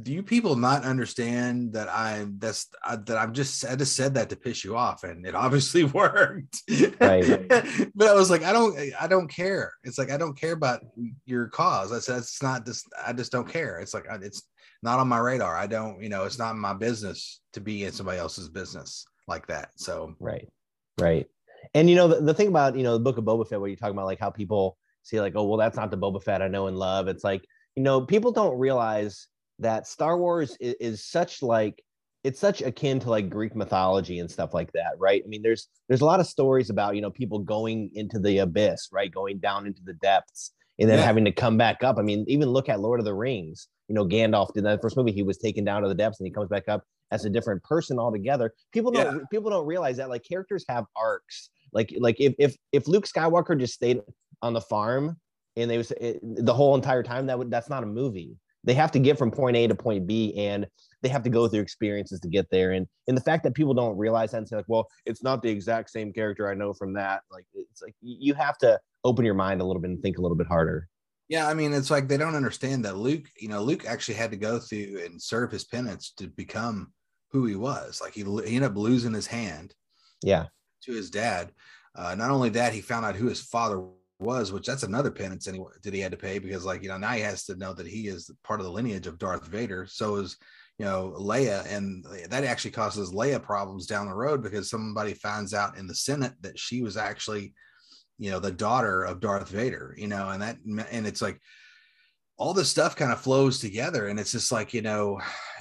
"Do 0.00 0.12
you 0.12 0.22
people 0.22 0.56
not 0.56 0.84
understand 0.84 1.72
that 1.72 1.88
I'm 1.88 2.36
that's 2.38 2.68
I, 2.84 2.96
that 2.96 3.16
I'm 3.16 3.32
just 3.32 3.64
I 3.64 3.74
just 3.74 3.96
said 3.96 4.14
that 4.14 4.28
to 4.30 4.36
piss 4.36 4.64
you 4.64 4.76
off, 4.76 5.02
and 5.02 5.26
it 5.26 5.34
obviously 5.34 5.84
worked." 6.00 6.62
Right. 7.00 7.50
But 8.02 8.10
I 8.10 8.14
was 8.14 8.30
like, 8.30 8.42
I 8.42 8.52
don't 8.52 8.76
I 9.00 9.06
don't 9.06 9.28
care. 9.28 9.72
It's 9.84 9.96
like 9.96 10.10
I 10.10 10.16
don't 10.16 10.36
care 10.36 10.52
about 10.52 10.80
your 11.24 11.46
cause. 11.48 11.92
I 11.92 12.00
said 12.00 12.18
it's 12.18 12.42
not 12.42 12.66
just 12.66 12.86
I 13.06 13.12
just 13.12 13.30
don't 13.30 13.48
care. 13.48 13.78
It's 13.78 13.94
like 13.94 14.06
it's 14.22 14.42
not 14.82 14.98
on 14.98 15.06
my 15.06 15.18
radar. 15.18 15.56
I 15.56 15.68
don't 15.68 16.02
you 16.02 16.08
know 16.08 16.24
it's 16.24 16.38
not 16.38 16.56
my 16.56 16.74
business 16.74 17.40
to 17.52 17.60
be 17.60 17.84
in 17.84 17.92
somebody 17.92 18.18
else's 18.18 18.48
business 18.48 19.04
like 19.28 19.46
that. 19.46 19.70
So 19.76 20.16
right, 20.18 20.48
right. 20.98 21.28
And 21.74 21.88
you 21.88 21.94
know 21.94 22.08
the, 22.08 22.20
the 22.20 22.34
thing 22.34 22.48
about 22.48 22.76
you 22.76 22.82
know 22.82 22.94
the 22.94 23.04
book 23.04 23.18
of 23.18 23.24
Boba 23.24 23.48
Fett, 23.48 23.60
where 23.60 23.70
you 23.70 23.76
talk 23.76 23.92
about 23.92 24.06
like 24.06 24.18
how 24.18 24.30
people 24.30 24.76
see 25.04 25.20
like, 25.20 25.34
oh 25.36 25.44
well, 25.44 25.58
that's 25.58 25.76
not 25.76 25.92
the 25.92 25.98
Boba 25.98 26.20
Fett 26.22 26.42
I 26.42 26.48
know 26.48 26.66
and 26.66 26.76
love. 26.76 27.06
It's 27.06 27.22
like 27.22 27.44
you 27.76 27.84
know 27.84 28.00
people 28.00 28.32
don't 28.32 28.58
realize 28.58 29.28
that 29.60 29.86
Star 29.86 30.18
Wars 30.18 30.56
is, 30.58 30.74
is 30.80 31.04
such 31.04 31.40
like 31.40 31.80
it's 32.24 32.38
such 32.38 32.62
akin 32.62 33.00
to 33.00 33.10
like 33.10 33.28
Greek 33.28 33.56
mythology 33.56 34.20
and 34.20 34.30
stuff 34.30 34.54
like 34.54 34.72
that, 34.72 34.92
right? 34.98 35.22
I 35.24 35.28
mean, 35.28 35.42
there's 35.42 35.68
there's 35.88 36.02
a 36.02 36.04
lot 36.04 36.20
of 36.20 36.26
stories 36.26 36.70
about 36.70 36.94
you 36.94 37.02
know 37.02 37.10
people 37.10 37.38
going 37.38 37.90
into 37.94 38.18
the 38.18 38.38
abyss, 38.38 38.88
right, 38.92 39.12
going 39.12 39.38
down 39.38 39.66
into 39.66 39.82
the 39.84 39.94
depths, 39.94 40.52
and 40.78 40.88
then 40.88 40.98
yeah. 40.98 41.04
having 41.04 41.24
to 41.24 41.32
come 41.32 41.56
back 41.56 41.82
up. 41.82 41.98
I 41.98 42.02
mean, 42.02 42.24
even 42.28 42.48
look 42.48 42.68
at 42.68 42.80
Lord 42.80 43.00
of 43.00 43.06
the 43.06 43.14
Rings. 43.14 43.68
You 43.88 43.94
know, 43.94 44.06
Gandalf 44.06 44.54
did 44.54 44.64
that 44.64 44.80
first 44.80 44.96
movie. 44.96 45.12
He 45.12 45.22
was 45.22 45.38
taken 45.38 45.64
down 45.64 45.82
to 45.82 45.88
the 45.88 45.94
depths, 45.94 46.20
and 46.20 46.26
he 46.26 46.32
comes 46.32 46.48
back 46.48 46.68
up 46.68 46.84
as 47.10 47.24
a 47.24 47.30
different 47.30 47.62
person 47.62 47.98
altogether. 47.98 48.54
People 48.72 48.92
don't 48.92 49.16
yeah. 49.16 49.24
people 49.30 49.50
don't 49.50 49.66
realize 49.66 49.96
that 49.96 50.08
like 50.08 50.24
characters 50.24 50.64
have 50.68 50.86
arcs. 50.96 51.50
Like 51.72 51.92
like 51.98 52.20
if 52.20 52.34
if 52.38 52.56
if 52.70 52.86
Luke 52.86 53.06
Skywalker 53.06 53.58
just 53.58 53.74
stayed 53.74 54.00
on 54.42 54.52
the 54.52 54.60
farm 54.60 55.16
and 55.56 55.70
they 55.70 55.76
was 55.76 55.90
it, 55.92 56.20
the 56.22 56.54
whole 56.54 56.74
entire 56.74 57.02
time 57.02 57.26
that 57.26 57.38
would 57.38 57.50
that's 57.50 57.68
not 57.68 57.82
a 57.82 57.86
movie. 57.86 58.36
They 58.64 58.74
have 58.74 58.92
to 58.92 58.98
get 58.98 59.18
from 59.18 59.30
point 59.30 59.56
A 59.56 59.66
to 59.66 59.74
point 59.74 60.06
B, 60.06 60.34
and 60.36 60.66
they 61.02 61.08
have 61.08 61.24
to 61.24 61.30
go 61.30 61.48
through 61.48 61.60
experiences 61.60 62.20
to 62.20 62.28
get 62.28 62.48
there. 62.50 62.72
And 62.72 62.86
and 63.08 63.16
the 63.16 63.22
fact 63.22 63.42
that 63.44 63.54
people 63.54 63.74
don't 63.74 63.96
realize 63.96 64.30
that 64.30 64.38
and 64.38 64.48
say 64.48 64.56
like, 64.56 64.68
well, 64.68 64.88
it's 65.04 65.22
not 65.22 65.42
the 65.42 65.50
exact 65.50 65.90
same 65.90 66.12
character 66.12 66.48
I 66.48 66.54
know 66.54 66.72
from 66.72 66.92
that. 66.94 67.22
Like 67.30 67.44
it's 67.54 67.82
like 67.82 67.94
you 68.00 68.34
have 68.34 68.58
to 68.58 68.78
open 69.04 69.24
your 69.24 69.34
mind 69.34 69.60
a 69.60 69.64
little 69.64 69.82
bit 69.82 69.90
and 69.90 70.02
think 70.02 70.18
a 70.18 70.22
little 70.22 70.36
bit 70.36 70.46
harder. 70.46 70.88
Yeah, 71.28 71.48
I 71.48 71.54
mean, 71.54 71.72
it's 71.72 71.90
like 71.90 72.08
they 72.08 72.18
don't 72.18 72.34
understand 72.34 72.84
that 72.84 72.98
Luke, 72.98 73.24
you 73.38 73.48
know, 73.48 73.62
Luke 73.62 73.86
actually 73.86 74.14
had 74.16 74.30
to 74.32 74.36
go 74.36 74.58
through 74.58 75.00
and 75.04 75.20
serve 75.20 75.50
his 75.50 75.64
penance 75.64 76.12
to 76.18 76.28
become 76.28 76.92
who 77.30 77.46
he 77.46 77.56
was. 77.56 78.00
Like 78.00 78.12
he, 78.12 78.22
he 78.22 78.56
ended 78.56 78.64
up 78.64 78.76
losing 78.76 79.14
his 79.14 79.26
hand. 79.26 79.74
Yeah. 80.22 80.46
To 80.84 80.92
his 80.92 81.10
dad. 81.10 81.52
Uh, 81.94 82.14
not 82.14 82.30
only 82.30 82.50
that, 82.50 82.74
he 82.74 82.80
found 82.80 83.06
out 83.06 83.16
who 83.16 83.28
his 83.28 83.40
father 83.40 83.82
was, 84.22 84.52
which 84.52 84.66
that's 84.66 84.82
another 84.82 85.10
penance 85.10 85.46
anyway 85.46 85.72
that 85.82 85.94
he 85.94 86.00
had 86.00 86.12
to 86.12 86.18
pay 86.18 86.38
because, 86.38 86.64
like, 86.64 86.82
you 86.82 86.88
know, 86.88 86.98
now 86.98 87.10
he 87.10 87.20
has 87.20 87.44
to 87.44 87.56
know 87.56 87.72
that 87.74 87.86
he 87.86 88.08
is 88.08 88.30
part 88.44 88.60
of 88.60 88.66
the 88.66 88.72
lineage 88.72 89.06
of 89.06 89.18
Darth 89.18 89.46
Vader. 89.46 89.86
So 89.86 90.16
is, 90.16 90.36
you 90.78 90.84
know, 90.84 91.14
Leia, 91.18 91.66
and 91.72 92.04
that 92.28 92.44
actually 92.44 92.70
causes 92.70 93.12
Leia 93.12 93.42
problems 93.42 93.86
down 93.86 94.08
the 94.08 94.14
road 94.14 94.42
because 94.42 94.70
somebody 94.70 95.14
finds 95.14 95.54
out 95.54 95.76
in 95.76 95.86
the 95.86 95.94
Senate 95.94 96.34
that 96.40 96.58
she 96.58 96.82
was 96.82 96.96
actually, 96.96 97.52
you 98.18 98.30
know, 98.30 98.38
the 98.38 98.52
daughter 98.52 99.02
of 99.02 99.20
Darth 99.20 99.48
Vader, 99.48 99.94
you 99.98 100.08
know, 100.08 100.30
and 100.30 100.42
that, 100.42 100.56
and 100.64 101.06
it's 101.06 101.22
like 101.22 101.40
all 102.38 102.54
this 102.54 102.68
stuff 102.68 102.96
kind 102.96 103.12
of 103.12 103.20
flows 103.20 103.58
together, 103.58 104.08
and 104.08 104.18
it's 104.18 104.32
just 104.32 104.50
like, 104.50 104.74
you 104.74 104.82
know, 104.82 105.20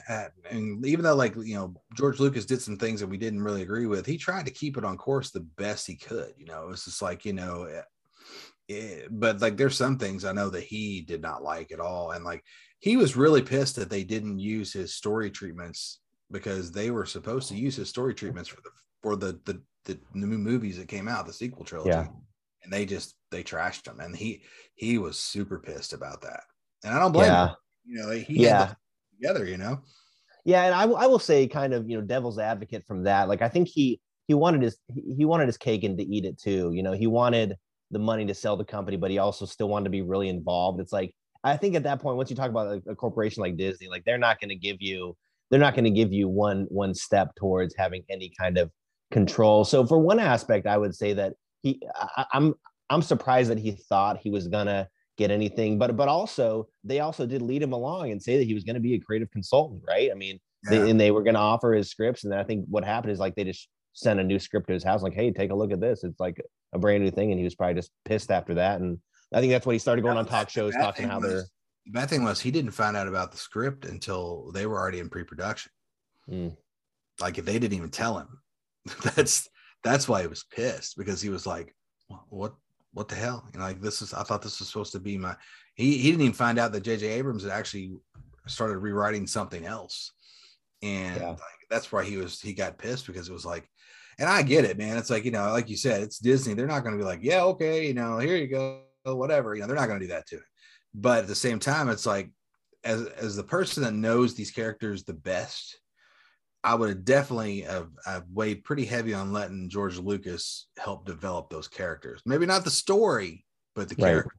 and 0.49 0.85
even 0.85 1.03
though 1.03 1.15
like 1.15 1.35
you 1.35 1.55
know 1.55 1.73
George 1.95 2.19
Lucas 2.19 2.45
did 2.45 2.61
some 2.61 2.77
things 2.77 2.99
that 2.99 3.07
we 3.07 3.17
didn't 3.17 3.43
really 3.43 3.61
agree 3.61 3.85
with, 3.85 4.05
he 4.05 4.17
tried 4.17 4.45
to 4.45 4.51
keep 4.51 4.77
it 4.77 4.85
on 4.85 4.97
course 4.97 5.31
the 5.31 5.41
best 5.57 5.87
he 5.87 5.95
could. 5.95 6.33
You 6.37 6.45
know, 6.45 6.69
it's 6.69 6.85
just 6.85 7.01
like 7.01 7.25
you 7.25 7.33
know, 7.33 7.67
it, 8.71 9.07
but 9.11 9.41
like 9.41 9.57
there's 9.57 9.77
some 9.77 9.97
things 9.97 10.25
I 10.25 10.33
know 10.33 10.49
that 10.49 10.63
he 10.63 11.01
did 11.01 11.21
not 11.21 11.43
like 11.43 11.71
at 11.71 11.79
all, 11.79 12.11
and 12.11 12.23
like 12.25 12.43
he 12.79 12.97
was 12.97 13.15
really 13.15 13.41
pissed 13.41 13.75
that 13.75 13.89
they 13.89 14.03
didn't 14.03 14.39
use 14.39 14.73
his 14.73 14.93
story 14.93 15.29
treatments 15.29 15.99
because 16.31 16.71
they 16.71 16.91
were 16.91 17.05
supposed 17.05 17.49
to 17.49 17.55
use 17.55 17.75
his 17.75 17.89
story 17.89 18.13
treatments 18.13 18.49
for 18.49 18.61
the 18.61 18.69
for 19.01 19.15
the 19.15 19.39
the, 19.45 19.61
the 19.85 19.99
new 20.13 20.37
movies 20.37 20.77
that 20.77 20.87
came 20.87 21.07
out, 21.07 21.25
the 21.27 21.33
sequel 21.33 21.65
trilogy, 21.65 21.89
yeah. 21.89 22.07
and 22.63 22.71
they 22.71 22.85
just 22.85 23.15
they 23.29 23.43
trashed 23.43 23.87
him, 23.87 23.99
and 23.99 24.15
he 24.15 24.43
he 24.75 24.97
was 24.97 25.19
super 25.19 25.59
pissed 25.59 25.93
about 25.93 26.21
that, 26.21 26.41
and 26.83 26.93
I 26.93 26.99
don't 26.99 27.11
blame 27.11 27.27
yeah. 27.27 27.47
him. 27.47 27.55
You 27.85 27.97
know, 28.01 28.11
he 28.11 28.43
yeah. 28.43 28.73
together, 29.19 29.45
you 29.45 29.57
know. 29.57 29.81
Yeah, 30.43 30.63
and 30.63 30.73
I, 30.73 30.83
I 30.83 31.05
will 31.05 31.19
say, 31.19 31.47
kind 31.47 31.73
of, 31.73 31.87
you 31.89 31.97
know, 31.97 32.03
devil's 32.03 32.39
advocate 32.39 32.83
from 32.87 33.03
that. 33.03 33.27
Like, 33.27 33.41
I 33.41 33.49
think 33.49 33.67
he 33.67 34.01
he 34.27 34.33
wanted 34.33 34.61
his 34.61 34.77
he 34.87 35.25
wanted 35.25 35.47
his 35.47 35.57
cake 35.57 35.83
and 35.83 35.97
to 35.97 36.03
eat 36.03 36.25
it 36.25 36.39
too. 36.39 36.71
You 36.73 36.83
know, 36.83 36.93
he 36.93 37.07
wanted 37.07 37.55
the 37.91 37.99
money 37.99 38.25
to 38.25 38.33
sell 38.33 38.57
the 38.57 38.65
company, 38.65 38.97
but 38.97 39.11
he 39.11 39.17
also 39.17 39.45
still 39.45 39.69
wanted 39.69 39.85
to 39.85 39.89
be 39.89 40.01
really 40.01 40.29
involved. 40.29 40.79
It's 40.79 40.93
like 40.93 41.13
I 41.43 41.57
think 41.57 41.75
at 41.75 41.83
that 41.83 42.01
point, 42.01 42.17
once 42.17 42.29
you 42.29 42.35
talk 42.35 42.49
about 42.49 42.67
a, 42.67 42.91
a 42.91 42.95
corporation 42.95 43.41
like 43.41 43.57
Disney, 43.57 43.87
like 43.87 44.03
they're 44.05 44.17
not 44.17 44.39
going 44.39 44.49
to 44.49 44.55
give 44.55 44.77
you 44.79 45.15
they're 45.49 45.59
not 45.59 45.73
going 45.75 45.85
to 45.85 45.91
give 45.91 46.13
you 46.13 46.27
one 46.29 46.65
one 46.69 46.93
step 46.93 47.35
towards 47.35 47.75
having 47.75 48.03
any 48.09 48.31
kind 48.39 48.57
of 48.57 48.71
control. 49.11 49.65
So 49.65 49.85
for 49.85 49.99
one 49.99 50.19
aspect, 50.19 50.67
I 50.67 50.77
would 50.77 50.95
say 50.95 51.13
that 51.13 51.33
he 51.61 51.81
I, 51.95 52.25
I'm 52.33 52.53
I'm 52.89 53.01
surprised 53.01 53.51
that 53.51 53.59
he 53.59 53.71
thought 53.71 54.17
he 54.17 54.29
was 54.29 54.47
gonna 54.47 54.87
get 55.17 55.31
anything, 55.31 55.77
but 55.77 55.95
but 55.95 56.07
also 56.07 56.67
they 56.83 56.99
also 56.99 57.25
did 57.25 57.41
lead 57.41 57.61
him 57.61 57.73
along 57.73 58.11
and 58.11 58.21
say 58.21 58.37
that 58.37 58.45
he 58.45 58.53
was 58.53 58.63
going 58.63 58.75
to 58.75 58.81
be 58.81 58.95
a 58.95 58.99
creative 58.99 59.29
consultant, 59.31 59.81
right? 59.87 60.09
I 60.11 60.15
mean, 60.15 60.39
yeah. 60.63 60.69
they, 60.71 60.89
and 60.89 60.99
they 60.99 61.11
were 61.11 61.23
going 61.23 61.35
to 61.35 61.39
offer 61.39 61.73
his 61.73 61.89
scripts, 61.89 62.23
and 62.23 62.31
then 62.31 62.39
I 62.39 62.43
think 62.43 62.65
what 62.69 62.83
happened 62.83 63.11
is 63.11 63.19
like 63.19 63.35
they 63.35 63.43
just 63.43 63.67
sent 63.93 64.19
a 64.19 64.23
new 64.23 64.39
script 64.39 64.67
to 64.67 64.73
his 64.73 64.83
house, 64.83 65.03
like, 65.03 65.13
hey, 65.13 65.31
take 65.31 65.51
a 65.51 65.55
look 65.55 65.71
at 65.71 65.81
this. 65.81 66.03
It's 66.03 66.19
like 66.19 66.41
a 66.73 66.79
brand 66.79 67.03
new 67.03 67.11
thing, 67.11 67.31
and 67.31 67.39
he 67.39 67.43
was 67.43 67.55
probably 67.55 67.75
just 67.75 67.91
pissed 68.05 68.31
after 68.31 68.53
that, 68.55 68.81
and 68.81 68.99
I 69.33 69.39
think 69.39 69.51
that's 69.51 69.65
when 69.65 69.75
he 69.75 69.79
started 69.79 70.01
going 70.01 70.17
on 70.17 70.25
talk 70.25 70.49
shows 70.49 70.73
talking 70.73 71.07
how 71.07 71.19
they're. 71.19 71.45
The 71.85 71.91
bad 71.91 72.09
thing 72.09 72.23
was 72.23 72.39
he 72.39 72.51
didn't 72.51 72.71
find 72.71 72.95
out 72.95 73.07
about 73.07 73.31
the 73.31 73.37
script 73.37 73.85
until 73.85 74.51
they 74.51 74.65
were 74.67 74.77
already 74.77 74.99
in 74.99 75.09
pre-production. 75.09 75.71
Mm. 76.29 76.55
Like 77.19 77.37
if 77.37 77.45
they 77.45 77.57
didn't 77.57 77.77
even 77.77 77.89
tell 77.89 78.19
him, 78.19 78.27
that's 79.15 79.49
that's 79.83 80.07
why 80.07 80.21
he 80.21 80.27
was 80.27 80.43
pissed 80.43 80.97
because 80.97 81.21
he 81.21 81.29
was 81.29 81.47
like, 81.47 81.73
"What? 82.29 82.53
What 82.93 83.07
the 83.07 83.15
hell? 83.15 83.47
You 83.53 83.59
know, 83.59 83.65
like 83.65 83.81
this 83.81 84.01
is. 84.01 84.13
I 84.13 84.23
thought 84.23 84.41
this 84.41 84.59
was 84.59 84.67
supposed 84.67 84.91
to 84.93 84.99
be 84.99 85.17
my." 85.17 85.35
He 85.75 85.97
he 85.97 86.11
didn't 86.11 86.21
even 86.21 86.33
find 86.33 86.59
out 86.59 86.71
that 86.73 86.83
J.J. 86.83 87.07
Abrams 87.07 87.43
had 87.43 87.51
actually 87.51 87.95
started 88.47 88.77
rewriting 88.77 89.25
something 89.25 89.65
else, 89.65 90.11
and 90.83 91.19
yeah. 91.19 91.29
like, 91.29 91.39
that's 91.69 91.91
why 91.91 92.03
he 92.03 92.17
was 92.17 92.41
he 92.41 92.53
got 92.53 92.77
pissed 92.77 93.07
because 93.07 93.29
it 93.29 93.33
was 93.33 93.45
like, 93.45 93.67
and 94.21 94.29
I 94.29 94.43
get 94.43 94.65
it, 94.65 94.77
man. 94.77 94.97
It's 94.97 95.09
like 95.09 95.25
you 95.25 95.31
know, 95.31 95.51
like 95.51 95.67
you 95.67 95.75
said, 95.75 96.03
it's 96.03 96.19
Disney. 96.19 96.53
They're 96.53 96.67
not 96.67 96.83
going 96.83 96.93
to 96.93 96.99
be 96.99 97.03
like, 97.03 97.21
yeah, 97.23 97.43
okay, 97.45 97.87
you 97.87 97.95
know, 97.95 98.19
here 98.19 98.37
you 98.37 98.47
go, 98.47 98.83
whatever. 99.03 99.55
You 99.55 99.61
know, 99.61 99.67
they're 99.67 99.75
not 99.75 99.87
going 99.87 99.99
to 99.99 100.05
do 100.05 100.13
that 100.13 100.27
to 100.27 100.35
it. 100.37 100.43
But 100.93 101.19
at 101.19 101.27
the 101.27 101.35
same 101.35 101.57
time, 101.57 101.89
it's 101.89 102.05
like 102.05 102.29
as 102.83 103.07
as 103.07 103.35
the 103.35 103.43
person 103.43 103.81
that 103.83 103.93
knows 103.93 104.35
these 104.35 104.51
characters 104.51 105.03
the 105.03 105.13
best, 105.13 105.79
I 106.63 106.75
would 106.75 106.89
have 106.89 107.03
definitely 107.03 107.61
have, 107.61 107.89
have 108.05 108.25
weighed 108.31 108.63
pretty 108.63 108.85
heavy 108.85 109.15
on 109.15 109.33
letting 109.33 109.69
George 109.69 109.97
Lucas 109.97 110.67
help 110.77 111.05
develop 111.05 111.49
those 111.49 111.67
characters. 111.67 112.21
Maybe 112.25 112.45
not 112.45 112.63
the 112.63 112.69
story, 112.69 113.43
but 113.75 113.89
the 113.89 113.95
Right. 113.95 114.11
character. 114.11 114.35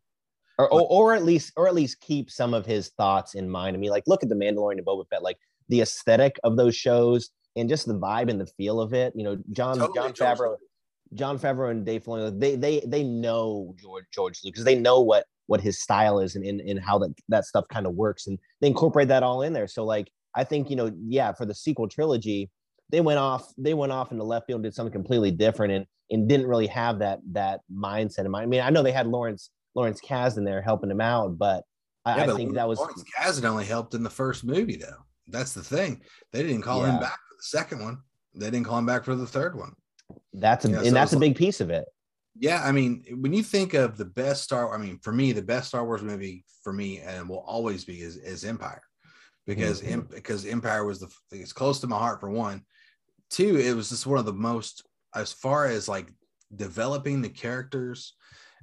or, 0.58 0.72
or, 0.72 0.80
or 0.82 1.14
at 1.14 1.24
least 1.24 1.52
or 1.56 1.66
at 1.66 1.74
least 1.74 2.00
keep 2.00 2.30
some 2.30 2.54
of 2.54 2.64
his 2.66 2.90
thoughts 2.90 3.34
in 3.34 3.50
mind. 3.50 3.76
I 3.76 3.80
mean, 3.80 3.90
like 3.90 4.04
look 4.06 4.22
at 4.22 4.28
the 4.28 4.36
Mandalorian 4.36 4.78
and 4.78 4.86
Boba 4.86 5.08
Fett, 5.08 5.24
like 5.24 5.38
the 5.68 5.80
aesthetic 5.80 6.38
of 6.44 6.56
those 6.56 6.76
shows 6.76 7.30
and 7.56 7.68
just 7.68 7.86
the 7.86 7.94
vibe 7.94 8.30
and 8.30 8.40
the 8.40 8.46
feel 8.46 8.80
of 8.80 8.94
it. 8.94 9.12
You 9.16 9.24
know, 9.24 9.38
Jon 9.52 9.78
Totally 9.78 10.12
Jon 10.12 10.36
Favreau, 10.36 10.56
Jon 11.14 11.38
Favreau 11.38 11.70
and 11.70 11.84
Dave 11.84 12.04
Filoni, 12.04 12.38
they 12.38 12.56
they 12.56 12.80
they 12.80 13.02
know 13.02 13.74
George 13.80 14.04
George 14.12 14.40
Lucas. 14.44 14.64
They 14.64 14.78
know 14.78 15.00
what 15.00 15.26
what 15.46 15.60
his 15.60 15.80
style 15.80 16.18
is 16.18 16.36
and 16.36 16.44
and, 16.44 16.60
and 16.60 16.80
how 16.80 16.98
that 16.98 17.14
that 17.28 17.44
stuff 17.44 17.64
kind 17.72 17.86
of 17.86 17.94
works, 17.94 18.26
and 18.26 18.38
they 18.60 18.68
incorporate 18.68 19.08
that 19.08 19.22
all 19.22 19.42
in 19.42 19.52
there. 19.52 19.68
So 19.68 19.84
like 19.84 20.10
I 20.34 20.44
think 20.44 20.70
you 20.70 20.76
know, 20.76 20.92
yeah, 21.06 21.32
for 21.32 21.46
the 21.46 21.54
sequel 21.54 21.88
trilogy, 21.88 22.50
they 22.90 23.00
went 23.00 23.18
off 23.18 23.52
they 23.58 23.74
went 23.74 23.92
off 23.92 24.12
into 24.12 24.24
left 24.24 24.46
field, 24.46 24.58
and 24.58 24.64
did 24.64 24.74
something 24.74 24.92
completely 24.92 25.30
different, 25.30 25.72
and 25.72 25.86
and 26.10 26.28
didn't 26.28 26.46
really 26.46 26.66
have 26.68 26.98
that 27.00 27.20
that 27.32 27.60
mindset 27.72 28.24
in 28.24 28.30
mind. 28.30 28.44
I 28.44 28.46
mean, 28.46 28.60
I 28.60 28.70
know 28.70 28.82
they 28.82 28.92
had 28.92 29.06
Lawrence 29.06 29.50
Lawrence 29.74 30.00
Kasdan 30.00 30.44
there 30.44 30.62
helping 30.62 30.90
him 30.90 31.00
out, 31.00 31.38
but 31.38 31.64
I, 32.04 32.16
Yeah, 32.16 32.22
I 32.22 32.26
but 32.26 32.36
think 32.36 32.54
that 32.54 32.68
was 32.68 32.78
Lawrence 32.78 33.04
Kasdan 33.18 33.44
only 33.44 33.64
helped 33.64 33.94
in 33.94 34.02
the 34.02 34.10
first 34.10 34.44
movie, 34.44 34.76
though. 34.76 35.04
That's 35.28 35.54
the 35.54 35.62
thing. 35.62 36.02
They 36.32 36.42
didn't 36.42 36.62
call 36.62 36.84
him 36.84 36.98
back 36.98 37.18
the 37.30 37.31
second 37.42 37.82
one. 37.82 37.98
They 38.34 38.50
didn't 38.50 38.66
call 38.66 38.78
him 38.78 38.86
back 38.86 39.04
for 39.04 39.14
the 39.14 39.26
third 39.26 39.56
one. 39.56 39.74
that's 40.32 40.64
a, 40.64 40.70
Yeah, 40.70 40.80
so 40.80 40.86
and 40.86 40.96
that's 40.96 41.12
a 41.12 41.18
big 41.18 41.36
piece 41.36 41.60
of 41.60 41.70
it. 41.70 41.86
Yeah, 42.38 42.62
I 42.64 42.72
mean, 42.72 43.04
when 43.20 43.34
you 43.34 43.42
think 43.42 43.74
of 43.74 43.98
the 43.98 44.06
best 44.06 44.42
Star, 44.44 44.74
I 44.74 44.78
mean, 44.78 44.98
for 45.02 45.12
me, 45.12 45.32
the 45.32 45.42
best 45.42 45.68
Star 45.68 45.84
Wars 45.84 46.02
movie 46.02 46.44
for 46.62 46.72
me 46.72 46.98
and 47.00 47.28
will 47.28 47.40
always 47.46 47.84
be 47.84 48.00
is, 48.00 48.16
is 48.16 48.44
Empire, 48.44 48.82
because 49.46 49.82
Mhm. 49.82 49.90
Em- 49.90 50.08
because 50.10 50.46
Empire 50.46 50.84
was 50.86 51.00
the 51.00 51.08
it's 51.30 51.52
close 51.52 51.80
to 51.80 51.86
my 51.86 51.98
heart 51.98 52.20
for 52.20 52.30
one. 52.30 52.64
Two, 53.28 53.58
it 53.58 53.74
was 53.74 53.90
just 53.90 54.06
one 54.06 54.18
of 54.18 54.24
the 54.24 54.32
most 54.32 54.86
as 55.14 55.32
far 55.32 55.66
as 55.66 55.88
like 55.88 56.10
developing 56.54 57.20
the 57.20 57.28
characters, 57.28 58.14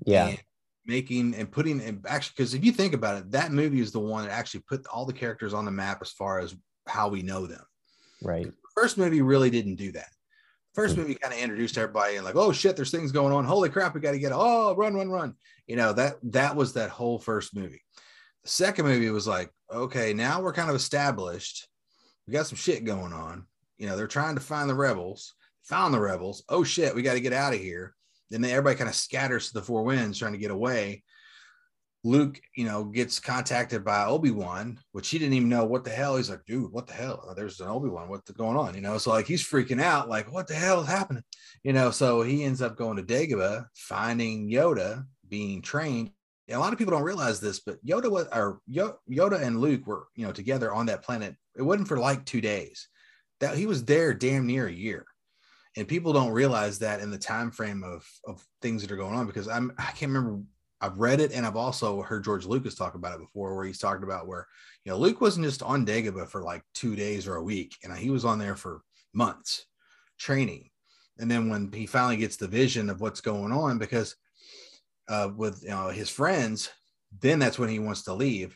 Yeah, 0.06 0.30
and 0.30 0.44
making 0.86 1.36
and 1.36 1.52
putting 1.52 1.80
and 1.82 2.04
actually 2.08 2.34
because 2.38 2.54
if 2.56 2.66
you 2.66 2.72
think 2.72 2.94
about 2.96 3.18
it, 3.18 3.32
that 3.32 3.52
movie 3.52 3.82
is 3.82 3.92
the 3.92 4.00
one 4.00 4.26
that 4.26 4.32
actually 4.32 4.62
put 4.62 4.88
all 4.88 5.06
the 5.06 5.14
characters 5.14 5.54
on 5.54 5.66
the 5.66 5.72
map 5.72 6.00
as 6.02 6.12
far 6.12 6.40
as 6.40 6.56
how 6.88 7.08
we 7.10 7.22
know 7.22 7.46
them 7.46 7.64
right. 8.24 8.52
First 8.76 8.98
movie 8.98 9.22
really 9.22 9.50
didn't 9.50 9.76
do 9.76 9.92
that. 9.94 10.10
First 10.76 10.96
Hmm. 10.96 11.02
movie 11.02 11.16
kind 11.16 11.34
of 11.34 11.40
introduced 11.40 11.78
everybody 11.78 12.16
and 12.16 12.26
like, 12.26 12.36
oh 12.36 12.52
shit, 12.52 12.76
there's 12.76 12.92
things 12.92 13.12
going 13.12 13.34
on. 13.34 13.46
Holy 13.46 13.70
crap, 13.70 13.94
we 13.96 14.02
got 14.02 14.12
to 14.12 14.20
get 14.20 14.32
oh 14.34 14.76
run, 14.76 14.94
run, 14.94 15.10
run. 15.10 15.36
You 15.68 15.76
know 15.76 15.94
that 15.94 16.18
that 16.24 16.56
was 16.56 16.74
that 16.74 16.90
whole 16.90 17.20
first 17.20 17.56
movie. 17.56 17.82
The 18.44 18.50
second 18.50 18.86
movie 18.86 19.10
was 19.10 19.28
like, 19.28 19.52
okay, 19.72 20.14
now 20.14 20.42
we're 20.42 20.54
kind 20.54 20.70
of 20.70 20.76
established. 20.76 21.68
We 22.28 22.34
got 22.34 22.48
some 22.48 22.58
shit 22.58 22.86
going 22.86 23.14
on. 23.14 23.46
You 23.78 23.88
know, 23.88 23.98
they're 23.98 24.08
trying 24.08 24.36
to 24.36 24.42
find 24.42 24.70
the 24.70 24.76
rebels. 24.76 25.34
Found 25.64 25.94
the 25.94 26.00
rebels. 26.00 26.44
Oh 26.50 26.64
shit, 26.64 26.96
we 26.96 27.02
got 27.02 27.14
to 27.14 27.20
get 27.22 27.34
out 27.34 27.54
of 27.54 27.60
here. 27.60 27.96
Then 28.30 28.42
they, 28.42 28.52
everybody 28.52 28.76
kind 28.76 28.90
of 28.90 28.96
scatters 28.96 29.48
to 29.48 29.54
the 29.56 29.62
four 29.62 29.84
winds 29.84 30.18
trying 30.18 30.34
to 30.34 30.38
get 30.40 30.52
away. 30.52 31.04
Luke, 32.04 32.40
you 32.56 32.66
know, 32.66 32.86
gets 32.86 33.20
contacted 33.20 33.84
by 33.84 34.06
Obi 34.06 34.32
Wan, 34.32 34.80
which 34.94 35.10
he 35.10 35.20
didn't 35.20 35.34
even 35.34 35.50
know 35.50 35.66
what 35.66 35.84
the 35.84 35.90
hell. 35.90 36.16
He's 36.16 36.30
like, 36.30 36.46
dude, 36.46 36.72
what 36.72 36.88
the 36.88 36.94
hell? 36.94 37.26
Oh, 37.28 37.34
There's 37.34 37.60
an 37.60 37.68
Obi 37.68 37.90
Wan. 37.90 38.08
What's 38.08 38.32
going 38.32 38.56
on? 38.56 38.74
You 38.74 38.82
know, 38.82 38.98
so 38.98 39.12
like 39.12 39.28
he's 39.28 39.44
freaking 39.44 39.82
out, 39.82 40.08
like, 40.08 40.32
what 40.32 40.48
the 40.48 40.54
hell 40.54 40.82
is 40.82 40.88
happening? 40.88 41.24
You 41.64 41.74
know, 41.74 41.92
so 41.92 42.22
he 42.22 42.44
ends 42.44 42.62
up 42.62 42.78
going 42.78 42.98
to 42.98 43.04
Dagobah, 43.04 43.66
finding 43.76 44.50
Yoda 44.50 45.06
being 45.28 45.62
trained. 45.62 46.12
And 46.48 46.58
a 46.58 46.60
lot 46.60 46.72
of 46.72 46.80
people 46.80 46.94
don't 46.94 47.04
realize 47.04 47.40
this, 47.40 47.60
but 47.60 47.84
Yoda 47.86 48.10
was, 48.10 48.28
or 48.32 48.62
Yo- 48.66 48.98
Yoda 49.10 49.42
and 49.42 49.60
Luke 49.60 49.86
were, 49.86 50.08
you 50.16 50.26
know, 50.26 50.32
together 50.32 50.74
on 50.74 50.86
that 50.86 51.04
planet. 51.04 51.36
It 51.58 51.64
wasn't 51.64 51.90
for 51.90 52.00
like 52.00 52.26
two 52.26 52.42
days. 52.42 52.88
That 53.42 53.58
he 53.58 53.66
was 53.66 53.86
there 53.86 54.14
damn 54.14 54.48
near 54.48 54.68
a 54.68 54.72
year 54.72 55.06
and 55.78 55.88
people 55.88 56.14
don't 56.14 56.32
realize 56.32 56.80
that 56.80 57.00
in 57.00 57.12
the 57.12 57.18
time 57.18 57.52
frame 57.52 57.84
of 57.84 58.06
of 58.26 58.44
things 58.62 58.82
that 58.82 58.92
are 58.92 58.98
going 58.98 59.16
on 59.16 59.28
because 59.28 59.48
i'm 59.48 59.72
i 59.78 59.92
can't 59.92 60.12
remember 60.12 60.42
i've 60.82 60.98
read 60.98 61.20
it 61.20 61.32
and 61.32 61.46
i've 61.46 61.56
also 61.56 62.02
heard 62.02 62.24
george 62.24 62.46
lucas 62.46 62.76
talk 62.76 62.96
about 62.96 63.14
it 63.14 63.20
before 63.20 63.56
where 63.56 63.66
he's 63.66 63.80
talked 63.80 64.04
about 64.04 64.28
where 64.28 64.48
you 64.86 64.92
know 64.92 64.98
luke 64.98 65.22
wasn't 65.22 65.46
just 65.46 65.64
on 65.64 65.86
dagobah 65.86 66.28
for 66.28 66.42
like 66.42 66.64
two 66.74 66.96
days 66.96 67.28
or 67.28 67.36
a 67.36 67.44
week 67.44 67.76
and 67.84 67.96
he 67.98 68.10
was 68.10 68.26
on 68.26 68.40
there 68.40 68.56
for 68.56 68.82
months 69.14 69.66
training. 70.20 70.70
And 71.18 71.30
then 71.30 71.50
when 71.50 71.72
he 71.72 71.86
finally 71.86 72.18
gets 72.18 72.38
the 72.38 72.48
vision 72.48 72.90
of 72.90 73.02
what's 73.02 73.22
going 73.22 73.52
on 73.52 73.78
because 73.78 74.16
uh 75.08 75.30
with 75.36 75.64
you 75.64 75.70
know 75.70 75.88
his 75.88 76.10
friends 76.10 76.70
then 77.22 77.40
that's 77.40 77.58
when 77.58 77.70
he 77.70 77.80
wants 77.80 78.04
to 78.04 78.14
leave. 78.14 78.56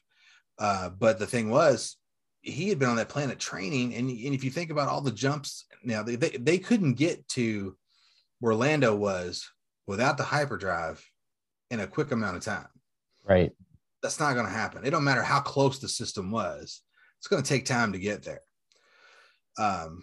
Uh 0.60 0.90
but 0.90 1.18
the 1.18 1.26
thing 1.26 1.50
was 1.50 1.98
he 2.42 2.70
had 2.70 2.78
been 2.78 2.90
on 2.90 2.98
that 2.98 3.10
planet 3.10 3.40
training 3.40 3.96
and, 3.96 4.10
and 4.10 4.36
if 4.36 4.44
you 4.44 4.52
think 4.52 4.70
about 4.70 4.90
all 4.90 5.02
the 5.02 5.12
jumps 5.12 5.66
now 5.84 6.04
they, 6.04 6.16
they, 6.16 6.30
they 6.32 6.58
couldn't 6.58 6.94
get 6.94 7.28
to 7.30 7.76
where 8.40 8.54
lando 8.54 8.94
was 8.94 9.50
without 9.88 10.18
the 10.18 10.24
hyperdrive 10.24 11.04
in 11.74 11.80
a 11.82 11.88
quick 11.88 12.12
amount 12.12 12.38
of 12.38 12.44
time 12.44 12.68
Right. 13.28 13.52
that's 14.02 14.20
not 14.20 14.34
going 14.34 14.46
to 14.46 14.52
happen 14.52 14.86
it 14.86 14.92
don't 14.92 15.04
matter 15.04 15.24
how 15.24 15.40
close 15.40 15.80
the 15.80 15.88
system 15.90 16.32
was 16.32 16.82
it's 17.20 17.28
going 17.28 17.42
to 17.44 17.48
take 17.50 17.66
time 17.66 17.94
to 17.94 18.00
get 18.00 18.24
there 18.24 18.42
um 19.58 20.02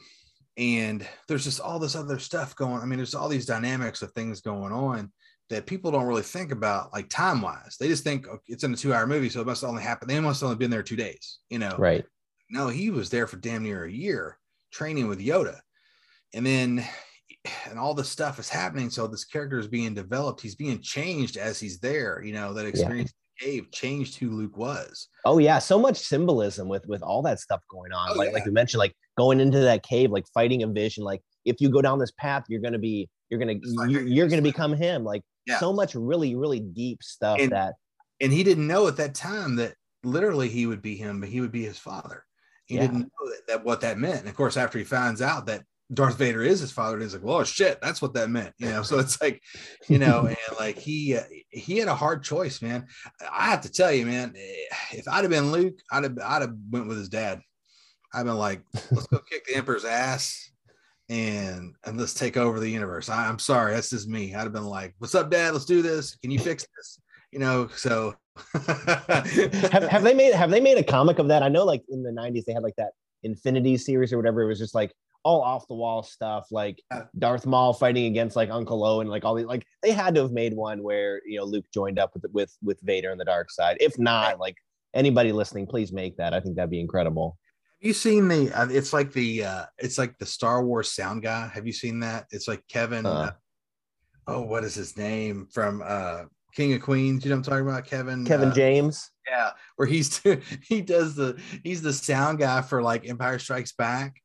and 0.57 1.07
there's 1.29 1.45
just 1.45 1.61
all 1.61 1.79
this 1.79 1.97
other 1.97 2.19
stuff 2.19 2.55
going 2.57 2.81
i 2.83 2.85
mean 2.85 2.99
there's 2.99 3.15
all 3.15 3.29
these 3.29 3.47
dynamics 3.47 4.03
of 4.03 4.13
things 4.13 4.41
going 4.41 4.73
on 4.73 5.11
that 5.49 5.67
people 5.67 5.91
don't 5.91 6.07
really 6.07 6.23
think 6.23 6.53
about 6.53 6.93
like 6.93 7.09
time 7.09 7.41
wise 7.43 7.77
they 7.79 7.89
just 7.89 8.05
think 8.05 8.27
okay, 8.29 8.43
it's 8.49 8.65
in 8.65 8.73
a 8.73 8.77
two 8.77 8.93
hour 8.95 9.07
movie 9.07 9.29
so 9.29 9.41
it 9.41 9.47
must 9.47 9.65
only 9.65 9.83
happen 9.83 10.09
they 10.09 10.21
must 10.21 10.43
only 10.43 10.57
been 10.57 10.71
there 10.71 10.83
two 10.83 10.97
days 10.97 11.39
you 11.51 11.59
know 11.59 11.75
Right. 11.79 12.05
no, 12.51 12.69
he 12.69 12.91
was 12.91 13.11
there 13.11 13.27
for 13.27 13.37
damn 13.37 13.63
near 13.63 13.85
a 13.85 13.91
year 13.91 14.39
training 14.73 15.09
with 15.09 15.19
Yoda. 15.21 15.59
And 16.33 16.47
then 16.47 16.85
and 17.69 17.79
all 17.79 17.95
this 17.95 18.09
stuff 18.09 18.39
is 18.39 18.49
happening. 18.49 18.91
So 18.91 19.07
this 19.07 19.25
character 19.25 19.59
is 19.59 19.69
being 19.69 19.95
developed. 19.95 20.41
He's 20.41 20.55
being 20.55 20.81
changed 20.81 21.37
as 21.37 21.59
he's 21.59 21.79
there. 21.79 22.23
You 22.23 22.33
know, 22.33 22.53
that 22.55 22.67
experience 22.67 23.11
in 23.41 23.47
the 23.47 23.53
cave 23.53 23.73
changed 23.73 24.17
who 24.19 24.31
Luke 24.31 24.57
was. 24.57 25.09
Oh 25.25 25.39
yeah, 25.39 25.59
so 25.59 25.79
much 25.79 25.97
symbolism 25.99 26.69
with 26.69 26.87
with 26.87 27.03
all 27.03 27.23
that 27.23 27.41
stuff 27.41 27.61
going 27.71 27.93
on. 27.93 28.11
Oh, 28.11 28.15
like 28.15 28.29
yeah. 28.29 28.35
like 28.35 28.45
we 28.45 28.51
mentioned, 28.53 28.79
like 28.79 28.95
going 29.17 29.41
into 29.41 29.61
that 29.61 29.83
cave, 29.83 30.11
like 30.11 30.27
fighting 30.35 30.63
a 30.63 30.67
vision. 30.67 31.05
Like 31.05 31.23
if 31.45 31.61
you 31.61 31.71
go 31.71 31.81
down 31.81 31.99
this 31.99 32.13
path, 32.19 32.45
you're 32.49 32.61
gonna 32.61 32.79
be 32.79 33.09
you're 33.31 33.41
gonna 33.41 33.55
like- 33.75 33.91
you're, 33.91 34.03
you're 34.03 34.29
gonna 34.29 34.43
become 34.43 34.75
him. 34.75 35.05
Like 35.05 35.23
Yeah. 35.47 35.59
so 35.59 35.73
much 35.73 35.95
really 35.95 36.35
really 36.35 36.61
deep 36.61 37.03
stuff 37.03 37.39
And- 37.41 37.53
that 37.53 37.75
And 38.21 38.33
he 38.33 38.45
didn't 38.45 38.67
know 38.67 38.87
at 38.87 38.97
that 38.99 39.15
time 39.15 39.57
that 39.57 39.75
literally 40.03 40.49
he 40.51 40.67
would 40.67 40.83
be 40.83 40.97
him, 40.97 41.21
but 41.21 41.29
he 41.31 41.41
would 41.41 41.53
be 41.53 41.65
his 41.65 41.79
father. 41.79 42.25
He 42.67 42.75
Yeah. 42.75 42.83
didn't 42.83 43.01
know 43.01 43.31
that, 43.31 43.43
that 43.49 43.65
what 43.65 43.81
that 43.81 43.99
meant. 43.99 44.21
And 44.21 44.29
of 44.29 44.35
course, 44.37 44.57
after 44.59 44.79
he 44.79 44.85
finds 44.85 45.23
out 45.23 45.47
that 45.47 45.65
Darth 45.93 46.19
Vader 46.19 46.43
is 46.43 46.61
his 46.61 46.71
father, 46.71 46.99
he's 46.99 47.15
like, 47.15 47.25
"Well, 47.25 47.43
shit, 47.45 47.81
that's 47.81 48.01
what 48.01 48.15
that 48.15 48.31
meant," 48.31 48.55
you 48.59 48.69
know. 48.69 48.83
So 48.83 48.99
it's 48.99 49.21
like, 49.21 49.43
you 49.89 49.99
know, 49.99 50.27
and 50.27 50.37
like 50.59 50.79
he 50.79 51.17
uh, 51.17 51.23
he 51.51 51.79
had 51.79 51.89
a 51.89 51.95
hard 51.95 52.23
choice, 52.23 52.63
man. 52.63 52.87
I 53.31 53.47
have 53.51 53.63
to 53.63 53.73
tell 53.73 53.93
you, 53.93 54.07
man, 54.07 54.35
if 54.93 55.09
I'd 55.09 55.23
have 55.25 55.31
been 55.31 55.53
Luke, 55.53 55.79
I'd 55.91 56.05
have 56.05 56.19
I'd 56.25 56.43
have 56.43 56.55
went 56.71 56.87
with 56.87 56.99
his 56.99 57.09
dad. 57.09 57.41
I've 58.13 58.27
been 58.27 58.37
like, 58.37 58.63
let's 58.91 59.07
go 59.07 59.19
kick 59.19 59.47
the 59.47 59.55
Emperor's 59.55 59.85
ass 59.85 60.51
and 61.09 61.75
and 61.85 61.99
let's 61.99 62.15
take 62.15 62.37
over 62.37 62.61
the 62.61 62.71
universe. 62.71 63.09
I, 63.09 63.29
I'm 63.29 63.39
sorry, 63.39 63.75
that's 63.75 63.91
just 63.91 64.09
me. 64.09 64.35
I'd 64.35 64.43
have 64.43 64.53
been 64.53 64.67
like, 64.67 64.95
"What's 64.99 65.15
up, 65.15 65.31
Dad? 65.31 65.53
Let's 65.53 65.65
do 65.65 65.83
this. 65.83 66.17
Can 66.17 66.31
you 66.31 66.39
fix 66.41 66.67
this?" 66.77 67.01
You 67.33 67.41
know. 67.41 67.69
So 67.75 68.15
have, 68.55 69.89
have 69.89 70.03
they 70.03 70.15
made 70.15 70.35
have 70.35 70.51
they 70.51 70.61
made 70.61 70.79
a 70.79 70.85
comic 70.85 71.19
of 71.19 71.29
that? 71.29 71.43
I 71.43 71.49
know 71.49 71.65
like 71.65 71.83
in 71.89 72.03
the 72.03 72.11
90s 72.11 72.45
they 72.45 72.53
had 72.53 72.63
like 72.63 72.77
that 72.77 72.93
Infinity 73.23 73.77
series 73.77 74.13
or 74.13 74.17
whatever. 74.17 74.43
It 74.43 74.47
was 74.47 74.59
just 74.59 74.75
like 74.75 74.95
all 75.25 75.43
off 75.43 75.69
the 75.69 75.75
wall 75.75 76.03
stuff, 76.03 76.49
like 76.51 76.83
Darth 77.19 77.47
Maul 77.47 77.73
fighting 77.73 78.07
against 78.07 78.37
like 78.37 78.51
Uncle 78.51 78.85
Owen, 78.85 79.09
like 79.09 79.25
all 79.25 79.35
these 79.35 79.47
like 79.47 79.67
they 79.83 79.93
had 79.93 80.15
to 80.15 80.23
have 80.23 80.33
made 80.33 80.55
one 80.55 80.83
where 80.83 81.21
you 81.27 81.39
know 81.39 81.45
Luke 81.45 81.67
joined 81.73 81.99
up 81.99 82.13
with 82.15 82.25
with 82.33 82.57
with 82.63 82.81
Vader 82.83 83.11
and 83.11 83.21
the 83.21 83.25
dark 83.25 83.51
side. 83.51 83.77
If 83.81 83.99
not, 83.99 84.39
like 84.39 84.57
anybody 84.95 85.33
listening, 85.33 85.67
please 85.67 85.93
make 85.93 86.17
that. 86.17 86.35
I 86.35 86.41
think 86.41 86.57
that'd 86.57 86.71
be 86.71 86.81
incredible. 86.81 87.39
Have 87.81 87.87
you 87.87 87.95
seen 87.95 88.29
the? 88.29 88.53
Uh, 88.53 88.69
it's 88.71 88.93
like 88.93 89.13
the. 89.13 89.45
uh 89.45 89.65
It's 89.79 89.99
like 89.99 90.19
the 90.19 90.27
Star 90.27 90.65
Wars 90.65 90.93
sound 90.93 91.23
guy. 91.23 91.51
Have 91.53 91.67
you 91.67 91.73
seen 91.73 92.01
that? 92.01 92.27
It's 92.31 92.49
like 92.49 92.63
Kevin. 92.69 93.07
Uh. 93.07 93.11
Uh, 93.11 93.31
oh, 94.27 94.43
what 94.43 94.65
is 94.65 94.75
his 94.75 94.97
name 94.97 95.49
from 95.53 95.83
uh 95.85 96.25
King 96.55 96.75
of 96.75 96.83
Queens? 96.83 97.25
You 97.25 97.31
know 97.31 97.37
what 97.37 97.47
I'm 97.47 97.53
talking 97.53 97.69
about, 97.69 97.87
Kevin. 97.87 98.25
Kevin 98.25 98.51
uh, 98.51 98.55
James. 98.55 99.11
Yeah, 99.29 99.51
where 99.77 99.89
he's 99.89 100.21
he 100.69 100.83
does 100.83 101.15
the 101.15 101.41
he's 101.65 101.83
the 101.83 101.93
sound 101.93 102.39
guy 102.39 102.61
for 102.63 102.83
like 102.83 103.09
Empire 103.09 103.39
Strikes 103.39 103.73
Back, 103.73 104.17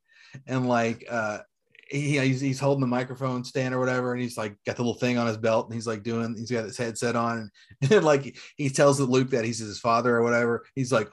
and 0.47 0.67
like 0.67 1.05
uh 1.09 1.39
he, 1.89 2.17
he's, 2.17 2.41
he's 2.41 2.59
holding 2.59 2.81
the 2.81 2.87
microphone 2.87 3.43
stand 3.43 3.73
or 3.73 3.79
whatever, 3.79 4.13
and 4.13 4.21
he's 4.21 4.37
like 4.37 4.55
got 4.65 4.75
the 4.75 4.81
little 4.81 4.99
thing 4.99 5.17
on 5.17 5.27
his 5.27 5.37
belt, 5.37 5.67
and 5.67 5.73
he's 5.75 5.87
like 5.87 6.03
doing 6.03 6.35
he's 6.35 6.51
got 6.51 6.63
his 6.63 6.77
headset 6.77 7.15
on, 7.15 7.51
and, 7.81 7.91
and 7.91 8.03
like 8.03 8.37
he 8.57 8.69
tells 8.69 8.97
the 8.97 9.05
Luke 9.05 9.29
that 9.31 9.45
he's 9.45 9.59
his 9.59 9.79
father 9.79 10.15
or 10.15 10.23
whatever. 10.23 10.65
He's 10.75 10.91
like. 10.91 11.09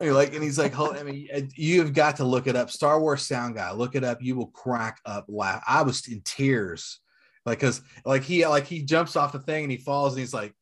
like, 0.00 0.34
and 0.34 0.42
he's 0.42 0.58
like, 0.58 0.72
hold, 0.72 0.96
I 0.96 1.04
mean, 1.04 1.28
you've 1.54 1.92
got 1.92 2.16
to 2.16 2.24
look 2.24 2.48
it 2.48 2.56
up. 2.56 2.70
Star 2.72 3.00
Wars 3.00 3.24
sound 3.24 3.54
guy, 3.54 3.70
look 3.70 3.94
it 3.94 4.02
up. 4.02 4.20
You 4.20 4.34
will 4.34 4.48
crack 4.48 4.98
up 5.06 5.26
laugh. 5.28 5.62
I 5.64 5.82
was 5.82 6.08
in 6.08 6.22
tears, 6.24 6.98
like, 7.46 7.60
cause 7.60 7.80
like 8.04 8.24
he, 8.24 8.44
like 8.44 8.66
he 8.66 8.82
jumps 8.82 9.14
off 9.14 9.30
the 9.30 9.38
thing 9.38 9.62
and 9.62 9.70
he 9.70 9.78
falls 9.78 10.14
and 10.14 10.20
he's 10.20 10.34
like, 10.34 10.54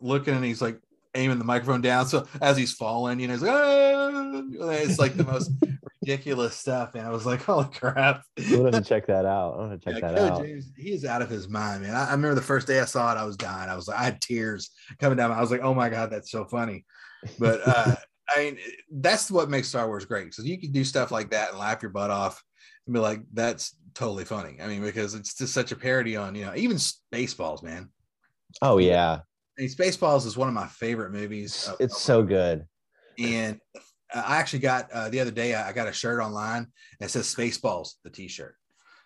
looking 0.00 0.34
and 0.34 0.44
he's 0.44 0.62
like 0.62 0.80
aiming 1.14 1.38
the 1.38 1.44
microphone 1.44 1.80
down. 1.80 2.06
So 2.06 2.26
as 2.40 2.56
he's 2.56 2.72
falling, 2.72 3.20
you 3.20 3.26
know, 3.26 3.34
he's 3.34 3.42
like, 3.42 3.52
"Ah!" 3.52 4.42
it's 4.82 4.98
like 4.98 5.16
the 5.16 5.24
most 5.24 5.50
ridiculous 6.08 6.56
stuff, 6.56 6.94
and 6.94 7.06
I 7.06 7.10
was 7.10 7.26
like, 7.26 7.42
"Holy 7.44 7.66
crap!" 7.66 8.22
I 8.38 8.56
want 8.56 8.74
to 8.74 8.80
check 8.80 9.06
that 9.06 9.26
out. 9.26 9.54
I 9.54 9.56
want 9.58 9.80
to 9.80 9.92
check 9.92 10.00
yeah, 10.00 10.12
that 10.12 10.32
out. 10.32 10.42
James, 10.42 10.72
he 10.76 10.92
is 10.92 11.04
out 11.04 11.22
of 11.22 11.28
his 11.28 11.48
mind, 11.48 11.82
man. 11.82 11.94
I, 11.94 12.08
I, 12.08 12.10
remember 12.12 12.34
the 12.34 12.42
first 12.42 12.66
day 12.66 12.80
I 12.80 12.84
saw 12.84 13.12
it, 13.12 13.18
I 13.18 13.24
was 13.24 13.36
dying. 13.36 13.68
I 13.68 13.76
was 13.76 13.88
like, 13.88 13.98
I 13.98 14.04
had 14.04 14.20
tears 14.20 14.70
coming 14.98 15.16
down. 15.16 15.30
I 15.32 15.40
was 15.40 15.50
like, 15.50 15.62
"Oh 15.62 15.74
my 15.74 15.88
god, 15.88 16.10
that's 16.10 16.30
so 16.30 16.44
funny!" 16.44 16.84
But 17.38 17.60
uh, 17.66 17.96
I 18.36 18.38
mean, 18.38 18.58
that's 18.90 19.30
what 19.30 19.50
makes 19.50 19.68
Star 19.68 19.86
Wars 19.86 20.04
great. 20.04 20.34
So 20.34 20.42
you 20.42 20.58
can 20.58 20.72
do 20.72 20.84
stuff 20.84 21.10
like 21.10 21.30
that 21.30 21.50
and 21.50 21.58
laugh 21.58 21.82
your 21.82 21.90
butt 21.90 22.10
off 22.10 22.42
and 22.86 22.94
be 22.94 23.00
like, 23.00 23.20
"That's 23.32 23.76
totally 23.94 24.24
funny." 24.24 24.58
I 24.62 24.66
mean, 24.66 24.82
because 24.82 25.14
it's 25.14 25.34
just 25.34 25.52
such 25.54 25.72
a 25.72 25.76
parody 25.76 26.16
on 26.16 26.34
you 26.34 26.46
know 26.46 26.54
even 26.56 26.78
Spaceballs, 26.78 27.62
man. 27.62 27.90
Oh 28.62 28.78
yeah, 28.78 29.20
I 29.58 29.62
mean, 29.62 29.70
Spaceballs 29.70 30.26
is 30.26 30.36
one 30.36 30.48
of 30.48 30.54
my 30.54 30.66
favorite 30.68 31.12
movies. 31.12 31.68
Of, 31.68 31.76
it's 31.80 31.94
of 31.94 32.00
so 32.00 32.22
good. 32.22 32.66
And 33.18 33.60
I 34.14 34.36
actually 34.36 34.60
got 34.60 34.90
uh, 34.92 35.10
the 35.10 35.20
other 35.20 35.30
day. 35.30 35.54
I 35.54 35.72
got 35.72 35.88
a 35.88 35.92
shirt 35.92 36.22
online 36.22 36.68
that 37.00 37.10
says 37.10 37.34
Spaceballs, 37.34 37.94
the 38.04 38.10
T-shirt. 38.10 38.54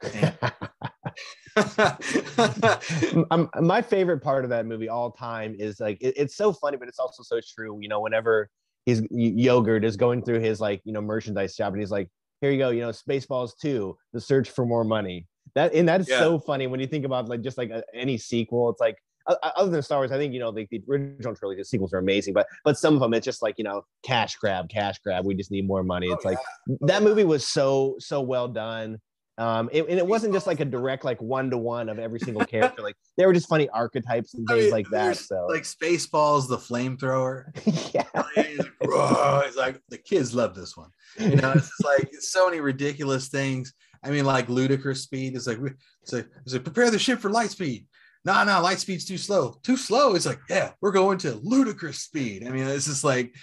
my 3.60 3.82
favorite 3.82 4.20
part 4.20 4.44
of 4.44 4.50
that 4.50 4.66
movie 4.66 4.88
all 4.88 5.12
time 5.12 5.54
is 5.58 5.78
like 5.78 5.98
it, 6.00 6.14
it's 6.16 6.36
so 6.36 6.52
funny, 6.52 6.76
but 6.76 6.88
it's 6.88 6.98
also 6.98 7.22
so 7.22 7.40
true. 7.54 7.78
You 7.80 7.88
know, 7.88 8.00
whenever 8.00 8.48
his 8.84 9.06
yogurt 9.10 9.84
is 9.84 9.96
going 9.96 10.22
through 10.22 10.40
his 10.40 10.60
like 10.60 10.80
you 10.84 10.92
know 10.92 11.00
merchandise 11.00 11.54
shop, 11.54 11.72
and 11.72 11.80
he's 11.80 11.90
like, 11.90 12.08
"Here 12.40 12.50
you 12.50 12.58
go, 12.58 12.70
you 12.70 12.80
know, 12.80 12.90
Spaceballs 12.90 13.52
two, 13.60 13.96
the 14.12 14.20
search 14.20 14.50
for 14.50 14.66
more 14.66 14.84
money." 14.84 15.26
That 15.54 15.74
and 15.74 15.88
that 15.88 16.00
is 16.00 16.08
yeah. 16.08 16.18
so 16.18 16.38
funny 16.38 16.66
when 16.66 16.80
you 16.80 16.86
think 16.86 17.04
about 17.04 17.28
like 17.28 17.42
just 17.42 17.58
like 17.58 17.70
a, 17.70 17.82
any 17.94 18.18
sequel. 18.18 18.70
It's 18.70 18.80
like 18.80 18.96
other 19.26 19.70
than 19.70 19.82
Star 19.82 19.98
Wars, 19.98 20.12
I 20.12 20.18
think 20.18 20.32
you 20.32 20.40
know 20.40 20.50
the, 20.50 20.66
the 20.70 20.82
original 20.88 21.34
trilogy, 21.34 21.60
the 21.60 21.64
sequels 21.64 21.92
are 21.92 21.98
amazing, 21.98 22.34
but 22.34 22.46
but 22.64 22.78
some 22.78 22.94
of 22.94 23.00
them 23.00 23.14
it's 23.14 23.24
just 23.24 23.42
like 23.42 23.56
you 23.58 23.64
know 23.64 23.84
cash 24.02 24.36
grab, 24.36 24.68
cash 24.68 24.98
grab. 24.98 25.24
We 25.24 25.34
just 25.34 25.50
need 25.50 25.66
more 25.66 25.82
money. 25.82 26.08
Oh, 26.08 26.14
it's 26.14 26.24
like 26.24 26.38
yeah. 26.66 26.76
that 26.82 27.02
movie 27.02 27.24
was 27.24 27.46
so 27.46 27.96
so 27.98 28.20
well 28.20 28.48
done. 28.48 28.98
Um, 29.38 29.70
it, 29.72 29.88
and 29.88 29.98
it 29.98 30.06
wasn't 30.06 30.34
just 30.34 30.46
like 30.46 30.60
a 30.60 30.64
direct 30.64 31.04
like 31.04 31.20
one 31.22 31.50
to 31.50 31.58
one 31.58 31.88
of 31.88 31.98
every 31.98 32.20
single 32.20 32.44
character. 32.46 32.82
Like 32.82 32.96
they 33.16 33.24
were 33.24 33.32
just 33.32 33.48
funny 33.48 33.68
archetypes 33.70 34.34
and 34.34 34.46
things 34.46 34.60
I 34.60 34.62
mean, 34.64 34.72
like 34.72 34.88
that. 34.90 35.16
So 35.16 35.46
like 35.48 35.62
Spaceballs, 35.62 36.48
the 36.48 36.58
flamethrower. 36.58 37.46
yeah, 37.94 38.04
he's 38.34 38.58
like, 38.58 39.46
it's 39.46 39.56
like 39.56 39.80
the 39.88 39.98
kids 39.98 40.34
love 40.34 40.54
this 40.54 40.76
one. 40.76 40.90
You 41.18 41.36
know, 41.36 41.52
it's 41.52 41.70
like 41.84 42.10
so 42.20 42.46
many 42.46 42.60
ridiculous 42.60 43.28
things. 43.28 43.72
I 44.04 44.10
mean, 44.10 44.24
like 44.24 44.48
ludicrous 44.48 45.02
speed. 45.02 45.34
It's 45.36 45.46
like 45.46 45.58
it's 46.02 46.12
like, 46.12 46.28
it's 46.44 46.52
like 46.52 46.64
prepare 46.64 46.90
the 46.90 46.98
ship 46.98 47.20
for 47.20 47.30
light 47.30 47.50
speed 47.50 47.86
no, 48.24 48.32
nah, 48.32 48.44
no, 48.44 48.52
nah, 48.52 48.60
light 48.60 48.78
speed's 48.78 49.04
too 49.04 49.18
slow. 49.18 49.58
Too 49.62 49.76
slow. 49.76 50.14
It's 50.14 50.26
like, 50.26 50.40
yeah, 50.48 50.72
we're 50.80 50.92
going 50.92 51.18
to 51.18 51.40
ludicrous 51.42 51.98
speed. 51.98 52.46
I 52.46 52.50
mean, 52.50 52.66
it's 52.66 52.86
just 52.86 53.02
like, 53.02 53.34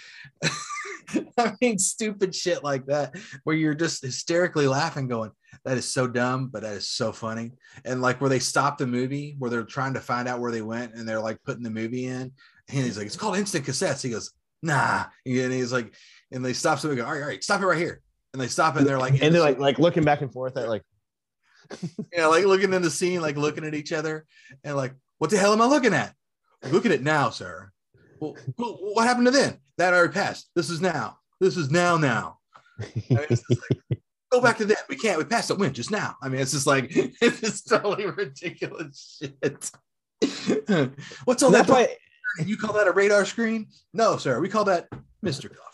I 1.38 1.52
mean, 1.60 1.78
stupid 1.78 2.34
shit 2.34 2.64
like 2.64 2.86
that, 2.86 3.14
where 3.44 3.56
you're 3.56 3.74
just 3.74 4.02
hysterically 4.02 4.66
laughing, 4.66 5.06
going, 5.06 5.32
that 5.64 5.76
is 5.76 5.92
so 5.92 6.06
dumb, 6.06 6.48
but 6.48 6.62
that 6.62 6.74
is 6.74 6.88
so 6.88 7.12
funny. 7.12 7.52
And 7.84 8.00
like 8.00 8.20
where 8.20 8.30
they 8.30 8.38
stop 8.38 8.78
the 8.78 8.86
movie, 8.86 9.36
where 9.38 9.50
they're 9.50 9.64
trying 9.64 9.94
to 9.94 10.00
find 10.00 10.26
out 10.26 10.40
where 10.40 10.52
they 10.52 10.62
went 10.62 10.94
and 10.94 11.06
they're 11.06 11.20
like 11.20 11.42
putting 11.44 11.62
the 11.62 11.70
movie 11.70 12.06
in. 12.06 12.32
And 12.68 12.84
he's 12.84 12.96
like, 12.96 13.06
it's 13.06 13.16
called 13.16 13.36
instant 13.36 13.66
cassettes. 13.66 14.02
He 14.02 14.10
goes, 14.10 14.32
nah. 14.62 15.04
And 15.26 15.52
he's 15.52 15.72
like, 15.72 15.94
and 16.30 16.44
they 16.44 16.52
stop 16.52 16.78
something, 16.78 16.96
go, 16.96 17.04
all 17.04 17.12
right, 17.12 17.22
all 17.22 17.28
right, 17.28 17.44
stop 17.44 17.60
it 17.60 17.66
right 17.66 17.78
here. 17.78 18.00
And 18.32 18.40
they 18.40 18.48
stop 18.48 18.76
it 18.76 18.80
and 18.80 18.86
they're 18.86 18.98
like, 18.98 19.20
and 19.20 19.34
they're 19.34 19.42
like, 19.42 19.58
like 19.58 19.78
looking 19.78 20.04
back 20.04 20.22
and 20.22 20.32
forth 20.32 20.56
at 20.56 20.68
like, 20.68 20.82
yeah, 22.12 22.26
like 22.26 22.44
looking 22.44 22.72
in 22.72 22.82
the 22.82 22.90
scene, 22.90 23.20
like 23.20 23.36
looking 23.36 23.64
at 23.64 23.74
each 23.74 23.92
other, 23.92 24.26
and 24.64 24.76
like, 24.76 24.94
what 25.18 25.30
the 25.30 25.36
hell 25.38 25.52
am 25.52 25.62
I 25.62 25.66
looking 25.66 25.94
at? 25.94 26.14
Look 26.70 26.86
at 26.86 26.92
it 26.92 27.02
now, 27.02 27.30
sir. 27.30 27.70
Well, 28.20 28.36
what 28.56 29.06
happened 29.06 29.26
to 29.26 29.32
then? 29.32 29.58
That 29.78 29.94
already 29.94 30.12
passed. 30.12 30.50
This 30.54 30.68
is 30.68 30.80
now. 30.80 31.18
This 31.40 31.56
is 31.56 31.70
now. 31.70 31.96
Now. 31.96 32.38
I 32.78 32.84
mean, 33.08 33.16
like, 33.18 34.00
go 34.30 34.40
back 34.40 34.58
to 34.58 34.64
then. 34.64 34.76
We 34.88 34.96
can't. 34.96 35.18
We 35.18 35.24
passed 35.24 35.48
the 35.48 35.54
win 35.54 35.72
just 35.72 35.90
now. 35.90 36.16
I 36.22 36.28
mean, 36.28 36.40
it's 36.40 36.52
just 36.52 36.66
like 36.66 36.86
it's 36.94 37.40
just 37.40 37.68
totally 37.68 38.06
ridiculous 38.06 39.20
shit. 39.20 39.70
What's 41.24 41.42
all 41.42 41.50
that? 41.50 41.66
That's 41.66 41.70
why 41.70 41.96
you 42.44 42.56
call 42.56 42.74
that 42.74 42.86
a 42.86 42.92
radar 42.92 43.24
screen? 43.24 43.68
No, 43.92 44.16
sir. 44.16 44.40
We 44.40 44.48
call 44.48 44.64
that 44.64 44.88
Mr. 45.24 45.48
Coffee. 45.48 45.66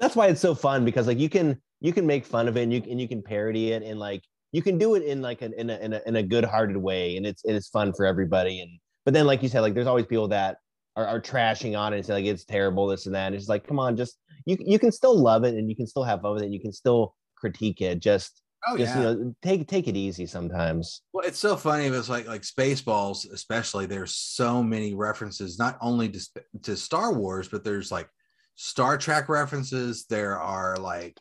That's 0.00 0.16
why 0.16 0.28
it's 0.28 0.40
so 0.40 0.54
fun 0.54 0.84
because 0.84 1.06
like 1.06 1.18
you 1.18 1.28
can 1.28 1.60
you 1.80 1.92
can 1.92 2.06
make 2.06 2.24
fun 2.24 2.48
of 2.48 2.56
it 2.56 2.62
and 2.62 2.72
you 2.72 2.82
and 2.88 3.00
you 3.00 3.08
can 3.08 3.22
parody 3.22 3.72
it 3.72 3.82
and 3.82 3.98
like 3.98 4.22
you 4.52 4.62
can 4.62 4.78
do 4.78 4.94
it 4.94 5.02
in 5.02 5.20
like 5.20 5.42
an, 5.42 5.52
in 5.54 5.70
a 5.70 5.76
in 5.78 5.92
a, 5.92 6.00
in 6.06 6.16
a 6.16 6.22
good 6.22 6.44
hearted 6.44 6.76
way 6.76 7.16
and 7.16 7.26
it's 7.26 7.42
it's 7.44 7.68
fun 7.68 7.92
for 7.92 8.06
everybody 8.06 8.60
and 8.60 8.70
but 9.04 9.14
then 9.14 9.26
like 9.26 9.42
you 9.42 9.48
said 9.48 9.60
like 9.60 9.74
there's 9.74 9.86
always 9.86 10.06
people 10.06 10.28
that 10.28 10.56
are, 10.96 11.06
are 11.06 11.20
trashing 11.20 11.78
on 11.78 11.92
it 11.92 11.96
and 11.96 12.06
say 12.06 12.14
like 12.14 12.24
it's 12.24 12.44
terrible 12.44 12.86
this 12.86 13.06
and 13.06 13.14
that 13.14 13.26
and 13.26 13.34
it's 13.34 13.48
like 13.48 13.66
come 13.66 13.78
on 13.78 13.96
just 13.96 14.18
you 14.46 14.56
you 14.60 14.78
can 14.78 14.92
still 14.92 15.16
love 15.18 15.44
it 15.44 15.54
and 15.54 15.68
you 15.68 15.76
can 15.76 15.86
still 15.86 16.04
have 16.04 16.22
fun 16.22 16.34
with 16.34 16.42
it 16.42 16.46
and 16.46 16.54
you 16.54 16.60
can 16.60 16.72
still 16.72 17.14
critique 17.36 17.80
it 17.80 18.00
just 18.00 18.42
Oh 18.66 18.76
just, 18.76 18.94
yeah. 18.94 19.10
You 19.10 19.14
know, 19.14 19.34
take 19.42 19.68
take 19.68 19.86
it 19.86 19.96
easy 19.96 20.26
sometimes. 20.26 21.02
Well, 21.12 21.26
it's 21.26 21.38
so 21.38 21.56
funny. 21.56 21.86
It's 21.86 22.08
like 22.08 22.26
like 22.26 22.42
Spaceballs, 22.42 23.30
especially. 23.32 23.86
There's 23.86 24.14
so 24.14 24.62
many 24.62 24.94
references, 24.94 25.58
not 25.58 25.78
only 25.80 26.08
to 26.08 26.20
to 26.62 26.76
Star 26.76 27.12
Wars, 27.12 27.48
but 27.48 27.62
there's 27.62 27.92
like 27.92 28.08
Star 28.56 28.98
Trek 28.98 29.28
references. 29.28 30.06
There 30.06 30.40
are 30.40 30.76
like 30.76 31.16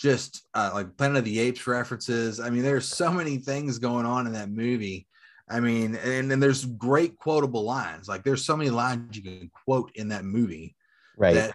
just 0.00 0.46
uh, 0.54 0.70
like 0.72 0.96
Planet 0.96 1.18
of 1.18 1.24
the 1.24 1.38
Apes 1.38 1.66
references. 1.66 2.40
I 2.40 2.48
mean, 2.48 2.62
there's 2.62 2.88
so 2.88 3.12
many 3.12 3.36
things 3.36 3.78
going 3.78 4.06
on 4.06 4.26
in 4.26 4.32
that 4.32 4.48
movie. 4.48 5.06
I 5.48 5.60
mean, 5.60 5.94
and 5.96 6.30
then 6.30 6.40
there's 6.40 6.64
great 6.64 7.18
quotable 7.18 7.64
lines. 7.64 8.08
Like 8.08 8.24
there's 8.24 8.44
so 8.44 8.56
many 8.56 8.70
lines 8.70 9.14
you 9.14 9.22
can 9.22 9.50
quote 9.66 9.90
in 9.96 10.08
that 10.08 10.24
movie. 10.24 10.74
Right. 11.18 11.34
That 11.34 11.54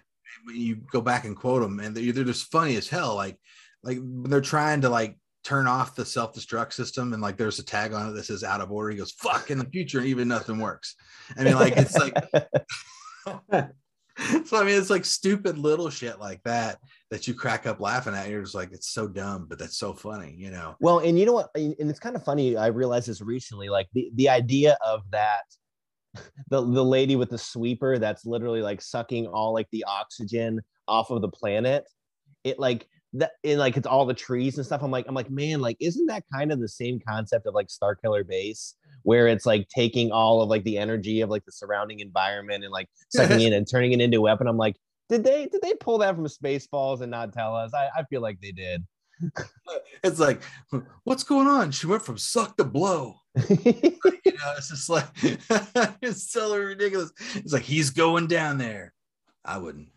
you 0.54 0.76
go 0.76 1.00
back 1.00 1.24
and 1.24 1.34
quote 1.34 1.62
them, 1.62 1.80
and 1.80 1.96
they're, 1.96 2.12
they're 2.12 2.24
just 2.24 2.52
funny 2.52 2.76
as 2.76 2.88
hell. 2.88 3.16
Like, 3.16 3.36
like 3.82 3.98
they're 4.02 4.40
trying 4.40 4.82
to 4.82 4.90
like 4.90 5.18
turn 5.42 5.66
off 5.66 5.96
the 5.96 6.04
self 6.04 6.32
destruct 6.32 6.72
system, 6.72 7.14
and 7.14 7.22
like 7.22 7.36
there's 7.36 7.58
a 7.58 7.64
tag 7.64 7.94
on 7.94 8.10
it 8.10 8.12
that 8.12 8.26
says 8.26 8.44
"out 8.44 8.60
of 8.60 8.70
order." 8.70 8.90
He 8.90 8.96
goes, 8.96 9.12
"Fuck!" 9.12 9.50
In 9.50 9.58
the 9.58 9.64
future, 9.64 10.02
even 10.02 10.28
nothing 10.28 10.58
works. 10.58 10.94
I 11.36 11.42
mean, 11.42 11.54
like 11.54 11.76
it's 11.76 11.96
like. 11.96 12.14
so 14.46 14.56
I 14.56 14.64
mean, 14.64 14.78
it's 14.78 14.90
like 14.90 15.04
stupid 15.04 15.58
little 15.58 15.90
shit 15.90 16.20
like 16.20 16.42
that 16.44 16.78
that 17.10 17.28
you 17.28 17.34
crack 17.34 17.66
up 17.66 17.80
laughing 17.80 18.14
at. 18.14 18.28
You're 18.28 18.42
just 18.42 18.54
like, 18.54 18.72
it's 18.72 18.90
so 18.90 19.06
dumb, 19.06 19.46
but 19.48 19.58
that's 19.58 19.78
so 19.78 19.92
funny, 19.92 20.34
you 20.36 20.50
know. 20.50 20.76
Well, 20.80 20.98
and 20.98 21.18
you 21.18 21.26
know 21.26 21.32
what? 21.32 21.50
And 21.54 21.74
it's 21.78 22.00
kind 22.00 22.16
of 22.16 22.24
funny. 22.24 22.56
I 22.56 22.66
realized 22.68 23.08
this 23.08 23.20
recently. 23.20 23.68
Like 23.68 23.88
the 23.92 24.10
the 24.14 24.28
idea 24.28 24.76
of 24.84 25.02
that, 25.10 25.44
the 26.50 26.60
the 26.60 26.84
lady 26.84 27.16
with 27.16 27.30
the 27.30 27.38
sweeper 27.38 27.98
that's 27.98 28.26
literally 28.26 28.62
like 28.62 28.82
sucking 28.82 29.26
all 29.26 29.52
like 29.54 29.68
the 29.70 29.84
oxygen 29.84 30.60
off 30.88 31.10
of 31.10 31.22
the 31.22 31.28
planet. 31.28 31.84
It 32.44 32.58
like 32.58 32.88
that 33.14 33.32
in 33.42 33.58
like 33.58 33.76
it's 33.76 33.86
all 33.86 34.06
the 34.06 34.14
trees 34.14 34.56
and 34.56 34.66
stuff. 34.66 34.82
I'm 34.82 34.90
like, 34.90 35.06
I'm 35.08 35.14
like, 35.14 35.30
man, 35.30 35.60
like, 35.60 35.76
isn't 35.80 36.06
that 36.06 36.24
kind 36.32 36.52
of 36.52 36.60
the 36.60 36.68
same 36.68 37.00
concept 37.06 37.46
of 37.46 37.54
like 37.54 37.70
Star 37.70 37.94
Killer 37.94 38.24
Base? 38.24 38.74
where 39.06 39.28
it's 39.28 39.46
like 39.46 39.68
taking 39.68 40.10
all 40.10 40.42
of 40.42 40.48
like 40.48 40.64
the 40.64 40.76
energy 40.76 41.20
of 41.20 41.30
like 41.30 41.44
the 41.44 41.52
surrounding 41.52 42.00
environment 42.00 42.64
and 42.64 42.72
like 42.72 42.88
sucking 43.08 43.40
in 43.40 43.52
and 43.52 43.64
turning 43.70 43.92
it 43.92 44.00
into 44.00 44.18
a 44.18 44.20
weapon. 44.20 44.48
I'm 44.48 44.56
like, 44.56 44.74
did 45.08 45.24
they 45.24 45.46
did 45.46 45.62
they 45.62 45.74
pull 45.74 45.98
that 45.98 46.14
from 46.14 46.26
Spaceballs 46.26 47.00
and 47.00 47.10
not 47.10 47.32
tell 47.32 47.54
us? 47.54 47.72
I, 47.74 47.88
I 47.96 48.02
feel 48.04 48.20
like 48.20 48.40
they 48.40 48.52
did. 48.52 48.84
it's 50.04 50.18
like, 50.18 50.42
what's 51.04 51.22
going 51.22 51.46
on? 51.46 51.70
She 51.70 51.86
went 51.86 52.02
from 52.02 52.18
suck 52.18 52.56
to 52.56 52.64
blow. 52.64 53.16
you 53.48 53.62
know, 53.62 54.52
it's 54.56 54.68
just 54.70 54.88
like 54.88 55.06
it's 56.02 56.30
so 56.30 56.56
ridiculous. 56.56 57.12
It's 57.34 57.52
like 57.52 57.62
he's 57.62 57.90
going 57.90 58.26
down 58.26 58.58
there. 58.58 58.92
I 59.44 59.58
wouldn't. 59.58 59.90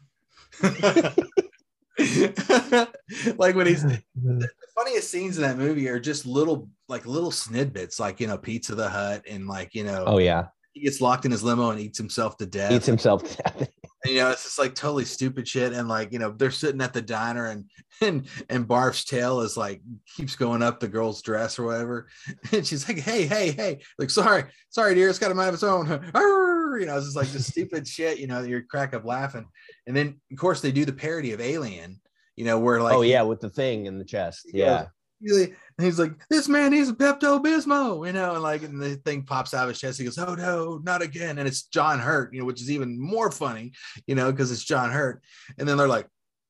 like 3.38 3.56
when 3.56 3.68
he's 3.68 3.84
the 3.84 4.50
funniest 4.76 5.10
scenes 5.10 5.38
in 5.38 5.44
that 5.44 5.58
movie 5.58 5.88
are 5.90 6.00
just 6.00 6.26
little 6.26 6.70
like 6.88 7.06
little 7.06 7.32
snidbits, 7.32 8.00
like 8.00 8.20
you 8.20 8.28
know, 8.28 8.38
Pizza 8.38 8.76
the 8.76 8.90
Hut 8.90 9.24
and 9.30 9.48
like 9.48 9.74
you 9.74 9.84
know, 9.84 10.04
oh 10.06 10.18
yeah, 10.18 10.48
he 10.74 10.82
gets 10.82 11.02
locked 11.02 11.26
in 11.26 11.32
his 11.32 11.44
limo 11.44 11.72
and 11.72 11.80
eats 11.80 11.98
himself 11.98 12.38
to 12.38 12.46
death. 12.46 12.72
Eats 12.72 12.86
himself 12.86 13.24
to 13.24 13.44
death. 13.44 13.70
And, 14.04 14.14
you 14.14 14.22
know, 14.22 14.30
it's 14.30 14.44
just 14.44 14.60
like 14.60 14.76
totally 14.76 15.06
stupid 15.06 15.48
shit. 15.48 15.74
And 15.74 15.90
like, 15.90 16.14
you 16.14 16.20
know, 16.20 16.32
they're 16.32 16.52
sitting 16.52 16.82
at 16.82 16.94
the 16.94 17.02
diner 17.02 17.48
and 17.48 17.66
and 18.02 18.28
and 18.50 18.68
Barf's 18.68 19.04
tail 19.04 19.42
is 19.42 19.58
like 19.58 19.82
keeps 20.16 20.36
going 20.36 20.64
up 20.64 20.80
the 20.80 20.88
girl's 20.88 21.22
dress 21.22 21.60
or 21.60 21.66
whatever. 21.66 22.08
And 22.52 22.66
she's 22.66 22.88
like, 22.88 23.00
hey, 23.00 23.26
hey, 23.26 23.52
hey, 23.52 23.80
like, 23.98 24.10
sorry, 24.10 24.46
sorry, 24.70 24.96
dear, 24.96 25.10
it's 25.10 25.20
got 25.20 25.32
a 25.32 25.36
mind 25.36 25.50
of 25.50 25.56
its 25.56 25.64
own. 25.64 25.88
you 26.16 26.86
know, 26.86 26.98
it's 26.98 27.08
just 27.08 27.16
like 27.16 27.28
the 27.28 27.40
stupid 27.40 27.88
shit, 27.88 28.20
you 28.20 28.28
know, 28.28 28.42
you 28.42 28.64
crack 28.70 28.94
up 28.94 29.06
laughing. 29.06 29.46
And 29.86 29.96
then 29.96 30.20
of 30.32 30.38
course 30.38 30.62
they 30.62 30.72
do 30.72 30.86
the 30.86 30.94
parody 30.94 31.34
of 31.34 31.42
Alien, 31.42 32.00
you 32.36 32.46
know, 32.46 32.58
where 32.58 32.82
like 32.82 32.96
Oh 32.96 33.02
yeah, 33.02 33.24
with 33.24 33.42
the 33.42 33.50
thing 33.50 33.86
in 33.86 33.98
the 33.98 34.06
chest. 34.06 34.50
Yeah. 34.54 34.88
Goes, 35.28 35.48
he's 35.80 36.00
like, 36.00 36.14
this 36.30 36.48
man 36.48 36.72
needs 36.72 36.90
a 36.90 36.94
Pepto 36.94 37.44
Bismol, 37.44 38.06
you 38.08 38.14
know, 38.14 38.34
and 38.34 38.44
like, 38.44 38.64
and 38.64 38.82
the 38.82 38.96
thing 38.98 39.24
pops 39.24 39.54
out 39.54 39.64
of 39.64 39.70
his 39.70 39.80
chest. 39.80 40.00
He 40.00 40.06
goes, 40.06 40.18
oh 40.18 40.36
no, 40.36 40.80
not 40.84 41.02
again. 41.02 41.38
And 41.38 41.48
it's 41.48 41.64
John 41.64 42.00
Hurt, 42.00 42.34
you 42.34 42.40
know, 42.40 42.46
which 42.46 42.62
is 42.62 42.72
even 42.72 43.00
more 43.00 43.32
funny, 43.32 43.74
you 44.08 44.16
know, 44.16 44.32
because 44.32 44.52
it's 44.52 44.64
John 44.64 44.92
Hurt. 44.92 45.22
And 45.58 45.68
then 45.68 45.78
they're 45.78 45.88
like, 45.88 46.08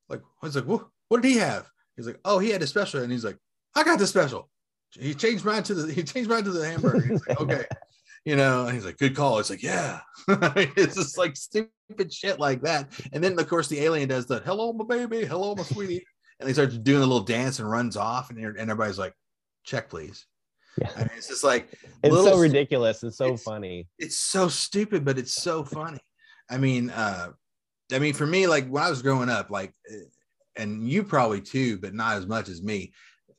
like, 0.07 0.21
he's 0.41 0.55
like, 0.55 0.65
what, 0.65 0.87
what 1.07 1.21
did 1.21 1.29
he 1.29 1.37
have? 1.37 1.69
He's 1.95 2.07
like, 2.07 2.19
oh, 2.25 2.39
he 2.39 2.49
had 2.49 2.61
a 2.61 2.67
special. 2.67 3.01
And 3.01 3.11
he's 3.11 3.25
like, 3.25 3.37
I 3.75 3.83
got 3.83 3.99
the 3.99 4.07
special. 4.07 4.49
He 4.91 5.13
changed 5.13 5.45
mine 5.45 5.63
to 5.63 5.73
the, 5.73 5.93
he 5.93 6.03
changed 6.03 6.29
mine 6.29 6.43
to 6.43 6.51
the 6.51 6.67
hamburger. 6.67 7.07
He's 7.07 7.27
like, 7.27 7.41
okay. 7.41 7.65
You 8.25 8.35
know, 8.35 8.65
and 8.65 8.75
he's 8.75 8.85
like, 8.85 8.97
good 8.97 9.15
call. 9.15 9.39
It's 9.39 9.49
like, 9.49 9.63
yeah. 9.63 10.01
it's 10.27 10.95
just 10.95 11.17
like 11.17 11.37
stupid 11.37 12.13
shit 12.13 12.37
like 12.37 12.61
that. 12.63 12.89
And 13.13 13.23
then, 13.23 13.39
of 13.39 13.47
course, 13.47 13.69
the 13.69 13.79
alien 13.79 14.09
does 14.09 14.25
the 14.25 14.39
hello, 14.41 14.73
my 14.73 14.83
baby, 14.83 15.25
hello, 15.25 15.55
my 15.55 15.63
sweetie 15.63 16.05
and 16.39 16.47
he 16.47 16.53
starts 16.53 16.77
doing 16.77 16.99
a 17.03 17.05
little 17.05 17.21
dance 17.23 17.59
and 17.59 17.69
runs 17.69 17.97
off, 17.97 18.29
and, 18.29 18.39
and 18.39 18.57
everybody's 18.59 18.99
like, 18.99 19.13
"Check, 19.63 19.89
please." 19.89 20.25
Yeah. 20.79 20.89
I 20.95 20.99
mean, 20.99 21.09
it's 21.17 21.27
just 21.27 21.43
like 21.43 21.71
it's 22.03 22.13
little- 22.13 22.31
so 22.33 22.39
ridiculous. 22.39 23.03
It's 23.03 23.17
so 23.17 23.25
it's- 23.25 23.43
funny. 23.43 23.87
it's 23.97 24.15
so 24.15 24.47
stupid, 24.47 25.03
but 25.03 25.17
it's 25.19 25.33
so 25.33 25.63
funny. 25.63 25.99
I 26.49 26.57
mean, 26.57 26.89
uh, 26.89 27.29
I 27.91 27.99
mean, 27.99 28.13
for 28.13 28.25
me, 28.25 28.47
like 28.47 28.67
when 28.67 28.83
I 28.83 28.89
was 28.89 29.01
growing 29.01 29.29
up, 29.29 29.49
like, 29.49 29.73
uh, 29.91 29.95
and 30.55 30.87
you 30.87 31.03
probably 31.03 31.41
too, 31.41 31.77
but 31.79 31.93
not 31.93 32.17
as 32.17 32.25
much 32.27 32.49
as 32.49 32.61
me. 32.61 32.93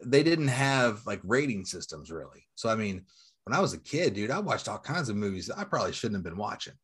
They 0.04 0.22
didn't 0.22 0.48
have 0.48 1.04
like 1.06 1.20
rating 1.24 1.64
systems 1.66 2.10
really. 2.10 2.46
So 2.54 2.68
I 2.68 2.74
mean, 2.74 3.04
when 3.44 3.54
I 3.54 3.60
was 3.60 3.74
a 3.74 3.78
kid, 3.78 4.14
dude, 4.14 4.30
I 4.30 4.38
watched 4.38 4.68
all 4.68 4.78
kinds 4.78 5.08
of 5.08 5.16
movies 5.16 5.46
that 5.46 5.58
I 5.58 5.64
probably 5.64 5.92
shouldn't 5.92 6.16
have 6.16 6.24
been 6.24 6.38
watching. 6.38 6.74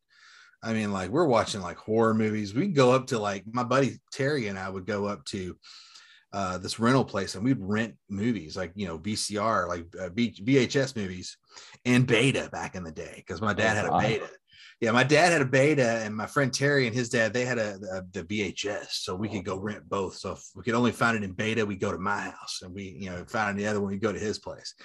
I 0.63 0.73
mean, 0.73 0.91
like 0.91 1.09
we're 1.09 1.25
watching 1.25 1.61
like 1.61 1.77
horror 1.77 2.13
movies. 2.13 2.53
We 2.53 2.67
go 2.67 2.91
up 2.91 3.07
to 3.07 3.19
like 3.19 3.43
my 3.51 3.63
buddy 3.63 3.99
Terry 4.11 4.47
and 4.47 4.57
I 4.59 4.69
would 4.69 4.85
go 4.85 5.05
up 5.05 5.23
to 5.25 5.55
uh, 6.33 6.57
this 6.57 6.79
rental 6.79 7.05
place 7.05 7.35
and 7.35 7.43
we'd 7.43 7.59
rent 7.59 7.95
movies 8.09 8.57
like 8.57 8.71
you 8.75 8.87
know 8.87 8.99
VCR, 8.99 9.67
like 9.67 9.85
uh, 9.99 10.09
VHS 10.09 10.95
movies, 10.95 11.37
and 11.85 12.05
Beta 12.05 12.49
back 12.51 12.75
in 12.75 12.83
the 12.83 12.91
day 12.91 13.13
because 13.17 13.41
my 13.41 13.53
dad 13.53 13.75
had 13.75 13.85
a. 13.85 13.97
Beta. 13.97 14.29
Yeah, 14.79 14.91
my 14.91 15.03
dad 15.03 15.31
had 15.31 15.41
a 15.41 15.45
Beta, 15.45 16.01
and 16.03 16.15
my 16.15 16.27
friend 16.27 16.53
Terry 16.53 16.85
and 16.85 16.95
his 16.95 17.09
dad 17.09 17.33
they 17.33 17.45
had 17.45 17.57
a, 17.57 17.79
a 17.91 18.01
the 18.11 18.23
VHS, 18.23 18.89
so 18.91 19.15
we 19.15 19.29
could 19.29 19.43
go 19.43 19.57
rent 19.57 19.89
both. 19.89 20.17
So 20.17 20.33
if 20.33 20.43
we 20.55 20.63
could 20.63 20.75
only 20.75 20.91
find 20.91 21.17
it 21.17 21.23
in 21.23 21.31
Beta, 21.31 21.65
we 21.65 21.77
go 21.77 21.91
to 21.91 21.97
my 21.97 22.19
house, 22.19 22.59
and 22.61 22.73
we 22.73 22.83
you 22.99 23.09
know 23.09 23.25
found 23.25 23.57
the 23.57 23.65
other 23.65 23.81
one, 23.81 23.91
we 23.91 23.97
go 23.97 24.11
to 24.11 24.19
his 24.19 24.37
place. 24.37 24.75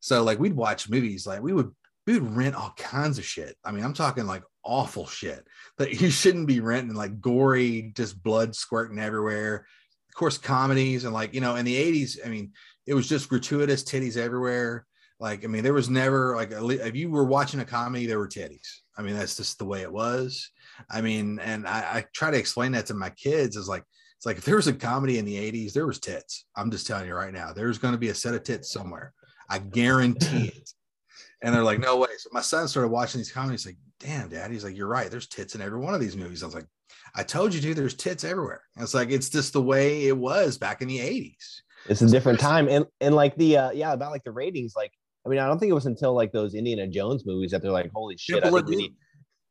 So 0.00 0.22
like 0.22 0.38
we'd 0.38 0.54
watch 0.54 0.88
movies, 0.88 1.26
like 1.26 1.42
we 1.42 1.52
would 1.52 1.72
we 2.06 2.18
would 2.18 2.36
rent 2.36 2.54
all 2.54 2.72
kinds 2.76 3.18
of 3.18 3.24
shit. 3.24 3.56
I 3.64 3.72
mean, 3.72 3.84
I'm 3.84 3.92
talking 3.92 4.26
like 4.26 4.42
awful 4.64 5.06
shit 5.06 5.46
that 5.78 5.92
you 6.00 6.10
shouldn't 6.10 6.46
be 6.46 6.60
renting, 6.60 6.94
like 6.94 7.20
gory, 7.20 7.92
just 7.96 8.22
blood 8.22 8.54
squirting 8.54 8.98
everywhere. 8.98 9.66
Course, 10.18 10.36
comedies 10.36 11.04
and 11.04 11.14
like 11.14 11.32
you 11.32 11.40
know, 11.40 11.54
in 11.54 11.64
the 11.64 11.76
'80s, 11.76 12.18
I 12.26 12.28
mean, 12.28 12.50
it 12.86 12.94
was 12.94 13.08
just 13.08 13.28
gratuitous 13.28 13.84
titties 13.84 14.16
everywhere. 14.16 14.84
Like, 15.20 15.44
I 15.44 15.46
mean, 15.46 15.62
there 15.62 15.74
was 15.74 15.88
never 15.88 16.34
like 16.34 16.50
if 16.50 16.96
you 16.96 17.08
were 17.08 17.24
watching 17.24 17.60
a 17.60 17.64
comedy, 17.64 18.04
there 18.06 18.18
were 18.18 18.26
titties. 18.26 18.66
I 18.96 19.02
mean, 19.02 19.14
that's 19.14 19.36
just 19.36 19.58
the 19.58 19.64
way 19.64 19.82
it 19.82 19.92
was. 19.92 20.50
I 20.90 21.02
mean, 21.02 21.38
and 21.38 21.68
I, 21.68 21.78
I 21.78 22.04
try 22.12 22.32
to 22.32 22.36
explain 22.36 22.72
that 22.72 22.86
to 22.86 22.94
my 22.94 23.10
kids 23.10 23.54
is 23.54 23.68
like 23.68 23.84
it's 24.16 24.26
like 24.26 24.38
if 24.38 24.44
there 24.44 24.56
was 24.56 24.66
a 24.66 24.72
comedy 24.72 25.18
in 25.18 25.24
the 25.24 25.36
'80s, 25.36 25.72
there 25.72 25.86
was 25.86 26.00
tits. 26.00 26.46
I'm 26.56 26.72
just 26.72 26.88
telling 26.88 27.06
you 27.06 27.14
right 27.14 27.32
now, 27.32 27.52
there's 27.52 27.78
going 27.78 27.94
to 27.94 27.98
be 27.98 28.08
a 28.08 28.14
set 28.14 28.34
of 28.34 28.42
tits 28.42 28.72
somewhere. 28.72 29.14
I 29.48 29.60
guarantee 29.60 30.48
it. 30.48 30.70
And 31.42 31.54
they're 31.54 31.62
like, 31.62 31.78
no 31.78 31.96
way. 31.96 32.08
So 32.18 32.30
my 32.32 32.40
son 32.40 32.66
started 32.66 32.88
watching 32.88 33.20
these 33.20 33.30
comedies, 33.30 33.64
like, 33.64 33.76
damn, 34.00 34.28
dad. 34.28 34.50
He's 34.50 34.64
like, 34.64 34.76
you're 34.76 34.88
right. 34.88 35.08
There's 35.08 35.28
tits 35.28 35.54
in 35.54 35.60
every 35.60 35.78
one 35.78 35.94
of 35.94 36.00
these 36.00 36.16
movies. 36.16 36.42
I 36.42 36.46
was 36.46 36.56
like, 36.56 36.66
I 37.18 37.24
told 37.24 37.52
you, 37.52 37.60
dude, 37.60 37.76
there's 37.76 37.94
tits 37.94 38.22
everywhere. 38.22 38.62
And 38.76 38.84
it's 38.84 38.94
like, 38.94 39.10
it's 39.10 39.28
just 39.28 39.52
the 39.52 39.60
way 39.60 40.06
it 40.06 40.16
was 40.16 40.56
back 40.56 40.82
in 40.82 40.88
the 40.88 40.98
80s. 40.98 41.62
It's 41.88 42.00
a 42.00 42.08
different 42.08 42.38
time, 42.38 42.68
and 42.68 42.84
and 43.00 43.14
like 43.14 43.36
the 43.36 43.56
uh, 43.56 43.70
yeah 43.70 43.92
about 43.92 44.10
like 44.10 44.24
the 44.24 44.32
ratings. 44.32 44.74
Like 44.76 44.92
I 45.24 45.28
mean, 45.28 45.38
I 45.38 45.46
don't 45.46 45.58
think 45.58 45.70
it 45.70 45.74
was 45.74 45.86
until 45.86 46.12
like 46.12 46.32
those 46.32 46.54
Indiana 46.54 46.86
Jones 46.86 47.24
movies 47.24 47.52
that 47.52 47.62
they're 47.62 47.70
like, 47.72 47.90
holy 47.94 48.16
shit! 48.16 48.44
I 48.44 48.50
think 48.50 48.66
we 48.66 48.76
need. 48.76 48.94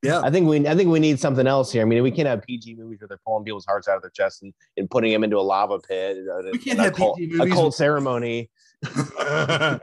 Yeah. 0.03 0.21
I 0.21 0.29
think 0.29 0.47
we 0.47 0.67
I 0.67 0.75
think 0.75 0.89
we 0.89 0.99
need 0.99 1.19
something 1.19 1.47
else 1.47 1.71
here. 1.71 1.81
I 1.81 1.85
mean, 1.85 2.03
we 2.03 2.11
can't 2.11 2.27
have 2.27 2.43
PG 2.43 2.75
movies 2.75 2.99
where 3.01 3.07
they're 3.07 3.19
pulling 3.25 3.43
people's 3.43 3.65
hearts 3.65 3.87
out 3.87 3.95
of 3.95 4.01
their 4.03 4.11
chest 4.11 4.43
and, 4.43 4.53
and 4.75 4.89
putting 4.89 5.11
them 5.11 5.23
into 5.23 5.37
a 5.37 5.41
lava 5.41 5.79
pit. 5.79 6.17
We 6.51 6.59
can't 6.59 6.79
a 6.79 6.83
have 6.83 6.93
cult, 6.93 7.17
PG 7.17 7.33
a 7.33 7.37
movies 7.37 7.53
cult 7.53 7.65
with- 7.67 7.75
ceremony. 7.75 8.51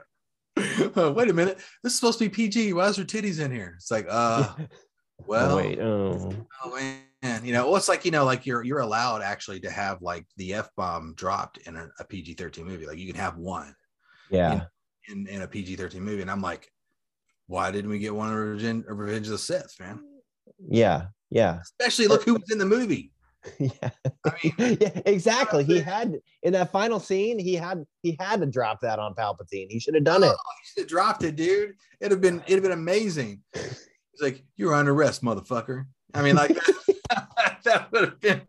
Wait 0.57 1.29
a 1.29 1.33
minute. 1.33 1.59
This 1.83 1.93
is 1.93 1.99
supposed 1.99 2.19
to 2.21 2.27
be 2.27 2.29
PG. 2.29 2.73
Why 2.75 2.87
is 2.87 2.97
there 2.97 3.05
titties 3.05 3.45
in 3.45 3.51
here? 3.51 3.75
It's 3.77 3.91
like, 3.91 4.07
uh, 4.09 4.55
well, 5.27 5.53
oh, 5.53 5.57
wait, 5.57 5.79
oh. 5.81 6.35
oh 6.65 6.77
man, 7.23 7.45
you 7.45 7.53
know, 7.53 7.67
well, 7.67 7.77
it's 7.77 7.89
like 7.89 8.05
you 8.05 8.11
know, 8.11 8.25
like 8.25 8.47
you're 8.47 8.63
you're 8.63 8.81
allowed 8.81 9.23
actually 9.23 9.61
to 9.61 9.71
have 9.71 10.03
like 10.03 10.27
the 10.37 10.55
f 10.55 10.69
bomb 10.77 11.15
dropped 11.17 11.59
in 11.67 11.77
a, 11.77 11.89
a 11.99 12.05
PG 12.05 12.35
thirteen 12.35 12.67
movie. 12.67 12.87
Like 12.87 12.99
you 12.99 13.07
can 13.07 13.21
have 13.21 13.37
one 13.37 13.75
yeah. 14.31 14.63
in 15.09 15.27
in 15.27 15.43
a 15.43 15.49
PG 15.49 15.77
thirteen 15.77 16.03
movie, 16.03 16.23
and 16.23 16.31
I'm 16.31 16.43
like, 16.43 16.71
why 17.47 17.71
didn't 17.71 17.91
we 17.91 17.99
get 17.99 18.15
one 18.15 18.31
of 18.31 18.37
Revenge, 18.37 18.85
of 18.89 18.99
Revenge 18.99 19.27
of 19.27 19.33
the 19.33 19.39
Sith, 19.39 19.75
man? 19.81 20.01
Yeah, 20.69 21.07
yeah, 21.31 21.61
Especially 21.63 22.07
look 22.07 22.25
who 22.25 22.35
was 22.35 22.51
in 22.51 22.59
the 22.59 22.67
movie. 22.67 23.13
yeah, 23.59 23.91
I 24.25 24.33
mean, 24.43 24.55
yeah. 24.81 25.01
Exactly. 25.05 25.65
He 25.65 25.81
had 25.81 26.15
in 26.43 26.53
that 26.55 26.73
final 26.73 26.99
scene. 27.01 27.39
He 27.39 27.55
had 27.55 27.85
he 28.03 28.17
had 28.19 28.41
to 28.41 28.47
drop 28.47 28.81
that 28.81 28.99
on 28.99 29.15
Palpatine. 29.15 29.67
He 29.69 29.81
should 29.81 29.95
have 29.95 30.05
done 30.05 30.25
oh, 30.25 30.31
it. 30.31 30.37
He 30.63 30.67
should 30.67 30.83
have 30.83 30.89
dropped 30.89 31.25
it, 31.25 31.37
dude. 31.37 31.75
It'd 32.01 32.13
have 32.13 32.21
been 32.21 32.43
it'd 32.47 32.53
have 32.53 32.63
been 32.63 32.73
amazing. 32.73 33.43
He's 34.15 34.23
like, 34.23 34.45
you're 34.57 34.75
under 34.75 34.93
arrest, 34.93 35.23
motherfucker. 35.23 35.87
I 36.15 36.23
mean, 36.23 36.37
like 36.37 36.57
that 37.65 37.91
would 37.93 38.05
have 38.05 38.21
been 38.21 38.43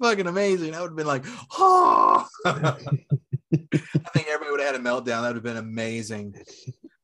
fucking 0.00 0.26
amazing. 0.26 0.72
That 0.72 0.80
would 0.82 0.90
have 0.90 0.96
been 0.96 1.06
like, 1.06 1.24
oh. 1.58 2.26
I 2.46 4.10
think 4.12 4.26
everybody 4.28 4.50
would 4.50 4.60
have 4.60 4.72
had 4.74 4.80
a 4.80 4.84
meltdown. 4.84 5.22
That 5.22 5.28
would 5.28 5.36
have 5.36 5.42
been 5.42 5.56
amazing. 5.56 6.34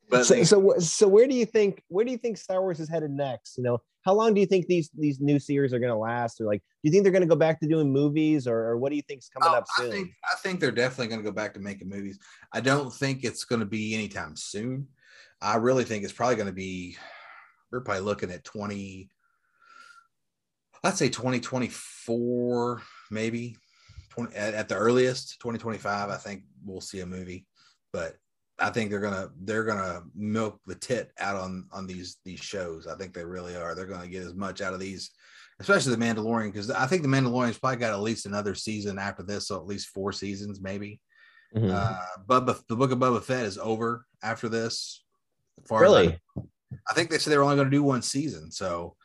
But 0.08 0.24
so, 0.24 0.42
so 0.42 0.74
so 0.78 1.06
where 1.06 1.28
do 1.28 1.34
you 1.34 1.46
think 1.46 1.82
where 1.88 2.04
do 2.04 2.10
you 2.10 2.18
think 2.18 2.36
Star 2.36 2.60
Wars 2.60 2.80
is 2.80 2.88
headed 2.88 3.12
next? 3.12 3.56
You 3.56 3.62
know, 3.62 3.78
how 4.02 4.14
long 4.14 4.34
do 4.34 4.40
you 4.40 4.46
think 4.46 4.66
these 4.66 4.90
these 4.98 5.20
new 5.20 5.38
series 5.38 5.72
are 5.72 5.78
going 5.78 5.92
to 5.92 5.98
last? 5.98 6.40
Or 6.40 6.46
like, 6.46 6.60
do 6.60 6.88
you 6.88 6.90
think 6.90 7.04
they're 7.04 7.12
going 7.12 7.22
to 7.22 7.28
go 7.28 7.36
back 7.36 7.60
to 7.60 7.68
doing 7.68 7.92
movies, 7.92 8.48
or, 8.48 8.58
or 8.58 8.76
what 8.78 8.90
do 8.90 8.96
you 8.96 9.02
think's 9.02 9.28
coming 9.28 9.54
Oh, 9.54 9.58
up 9.58 9.66
I 9.78 9.82
soon? 9.82 9.92
think 9.92 10.10
I 10.24 10.36
think 10.38 10.58
they're 10.60 10.72
definitely 10.72 11.08
going 11.08 11.20
to 11.20 11.30
go 11.30 11.34
back 11.34 11.54
to 11.54 11.60
making 11.60 11.88
movies. 11.88 12.18
I 12.52 12.60
don't 12.60 12.92
think 12.92 13.22
it's 13.22 13.44
going 13.44 13.60
to 13.60 13.66
be 13.66 13.94
anytime 13.94 14.34
soon. 14.36 14.88
I 15.40 15.56
really 15.56 15.84
think 15.84 16.02
it's 16.02 16.12
probably 16.12 16.36
going 16.36 16.48
to 16.48 16.52
be. 16.52 16.96
We're 17.70 17.80
probably 17.80 18.02
looking 18.02 18.30
at 18.30 18.44
twenty. 18.44 19.10
I'd 20.82 20.96
say 20.96 21.08
twenty 21.10 21.40
twenty 21.40 21.68
four, 21.68 22.82
maybe. 23.10 23.56
20, 24.10 24.34
at, 24.34 24.54
at 24.54 24.68
the 24.68 24.74
earliest, 24.74 25.38
twenty 25.38 25.58
twenty 25.58 25.78
five. 25.78 26.10
I 26.10 26.16
think 26.16 26.42
we'll 26.64 26.80
see 26.80 27.00
a 27.00 27.06
movie, 27.06 27.46
but 27.92 28.16
I 28.58 28.70
think 28.70 28.90
they're 28.90 29.00
gonna 29.00 29.28
they're 29.42 29.64
gonna 29.64 30.02
milk 30.14 30.60
the 30.66 30.74
tit 30.74 31.12
out 31.18 31.36
on 31.36 31.68
on 31.72 31.86
these 31.86 32.16
these 32.24 32.40
shows. 32.40 32.86
I 32.86 32.96
think 32.96 33.14
they 33.14 33.24
really 33.24 33.56
are. 33.56 33.74
They're 33.74 33.86
gonna 33.86 34.08
get 34.08 34.24
as 34.24 34.34
much 34.34 34.60
out 34.60 34.74
of 34.74 34.80
these 34.80 35.10
especially 35.60 35.94
the 35.94 36.04
Mandalorian, 36.04 36.46
because 36.46 36.70
I 36.70 36.86
think 36.86 37.02
the 37.02 37.08
Mandalorian's 37.08 37.58
probably 37.58 37.76
got 37.76 37.92
at 37.92 38.00
least 38.00 38.26
another 38.26 38.54
season 38.54 38.98
after 38.98 39.22
this, 39.22 39.46
so 39.46 39.56
at 39.56 39.66
least 39.66 39.88
four 39.88 40.10
seasons, 40.12 40.60
maybe. 40.60 41.00
Mhm. 41.54 41.70
Uh, 41.70 42.00
Boba, 42.26 42.66
the 42.66 42.76
Book 42.76 42.90
of 42.90 42.98
Boba 42.98 43.22
Fett 43.22 43.44
is 43.44 43.58
over 43.58 44.06
after 44.22 44.48
this. 44.48 45.04
as 46.38 46.46
I- 46.88 46.94
think 46.94 47.10
they 47.10 47.18
said 47.18 47.32
they 47.32 47.36
were 47.36 47.44
only 47.44 47.56
going 47.56 47.70
to 47.70 47.76
do 47.76 47.82
one 47.82 48.02
season. 48.02 48.50
So, 48.50 48.96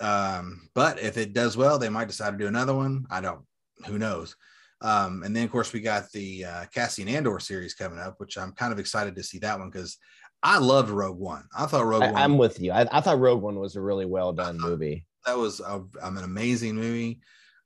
um, 0.00 0.68
but 0.74 0.98
if 1.00 1.16
it 1.16 1.32
does 1.32 1.56
well, 1.56 1.78
they 1.78 1.88
might 1.88 2.08
decide 2.08 2.32
to 2.32 2.38
do 2.38 2.46
another 2.46 2.74
one. 2.74 3.06
I 3.10 3.20
don't. 3.20 3.42
Who 3.86 3.98
knows? 3.98 4.36
Um, 4.80 5.22
and 5.22 5.34
then 5.34 5.44
of 5.44 5.52
course 5.52 5.72
we 5.72 5.80
got 5.80 6.10
the 6.10 6.44
uh, 6.44 6.64
Cassian 6.74 7.08
Andor 7.08 7.38
series 7.38 7.74
coming 7.74 8.00
up, 8.00 8.14
which 8.18 8.36
I'm 8.36 8.52
kind 8.52 8.72
of 8.72 8.78
excited 8.80 9.14
to 9.14 9.22
see 9.22 9.38
that 9.38 9.58
one 9.58 9.70
because 9.70 9.96
I 10.42 10.58
loved 10.58 10.90
Rogue 10.90 11.18
One. 11.18 11.44
I 11.56 11.66
thought 11.66 11.86
Rogue 11.86 12.02
I, 12.02 12.10
One 12.10 12.20
I'm 12.20 12.36
with 12.36 12.60
you. 12.60 12.72
I, 12.72 12.86
I 12.90 13.00
thought 13.00 13.20
Rogue 13.20 13.42
One 13.42 13.58
was 13.60 13.76
a 13.76 13.80
really 13.80 14.06
well 14.06 14.32
done 14.32 14.58
movie. 14.58 15.06
that 15.24 15.38
was 15.38 15.60
a, 15.60 15.84
um, 16.02 16.16
an 16.16 16.24
amazing 16.24 16.74
movie. 16.74 17.20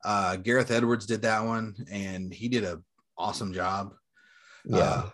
Uh, 0.05 0.37
Gareth 0.37 0.71
Edwards 0.71 1.07
did 1.07 1.23
that 1.23 1.43
one, 1.45 1.75
and 1.91 2.33
he 2.33 2.49
did 2.49 2.65
a 2.65 2.81
awesome 3.17 3.53
job. 3.53 3.95
Yeah. 4.67 4.79
Uh, 4.79 5.11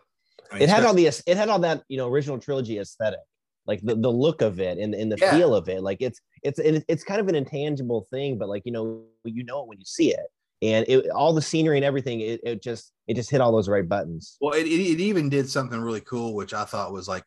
I 0.50 0.54
mean, 0.54 0.62
it 0.64 0.68
had 0.68 0.84
all 0.84 0.94
the 0.94 1.06
it 1.06 1.36
had 1.36 1.48
all 1.48 1.60
that 1.60 1.82
you 1.88 1.98
know 1.98 2.08
original 2.08 2.38
trilogy 2.38 2.78
aesthetic 2.78 3.20
like 3.66 3.80
the, 3.82 3.94
the 3.94 4.10
look 4.10 4.42
of 4.42 4.60
it 4.60 4.78
and, 4.78 4.94
and 4.94 5.10
the 5.12 5.16
Yeah. 5.18 5.36
feel 5.36 5.54
of 5.54 5.68
it 5.68 5.82
like 5.82 5.98
it's 6.00 6.20
it's 6.42 6.58
it's 6.88 7.04
kind 7.04 7.20
of 7.20 7.28
an 7.28 7.34
intangible 7.34 8.06
thing 8.10 8.38
but 8.38 8.48
like 8.48 8.62
you 8.64 8.72
know 8.72 9.04
you 9.24 9.44
know 9.44 9.62
it 9.62 9.68
when 9.68 9.78
you 9.78 9.84
see 9.84 10.12
it 10.12 10.26
and 10.62 10.84
it, 10.88 11.08
all 11.10 11.32
the 11.32 11.42
scenery 11.42 11.76
and 11.76 11.84
everything 11.84 12.20
it, 12.20 12.40
it 12.44 12.62
just 12.62 12.92
it 13.06 13.14
just 13.14 13.30
hit 13.30 13.40
all 13.40 13.52
those 13.52 13.68
right 13.68 13.88
buttons 13.88 14.36
Well, 14.40 14.54
it, 14.54 14.66
it, 14.66 14.70
it 14.70 15.00
even 15.00 15.28
did 15.28 15.48
something 15.48 15.80
really 15.80 16.00
cool, 16.00 16.34
which 16.34 16.54
I 16.54 16.64
thought 16.64 16.92
was 16.92 17.08
like 17.08 17.24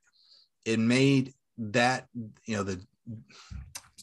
it 0.66 0.80
made 0.80 1.34
that 1.58 2.08
you 2.46 2.58
know 2.58 2.64
the 2.64 2.82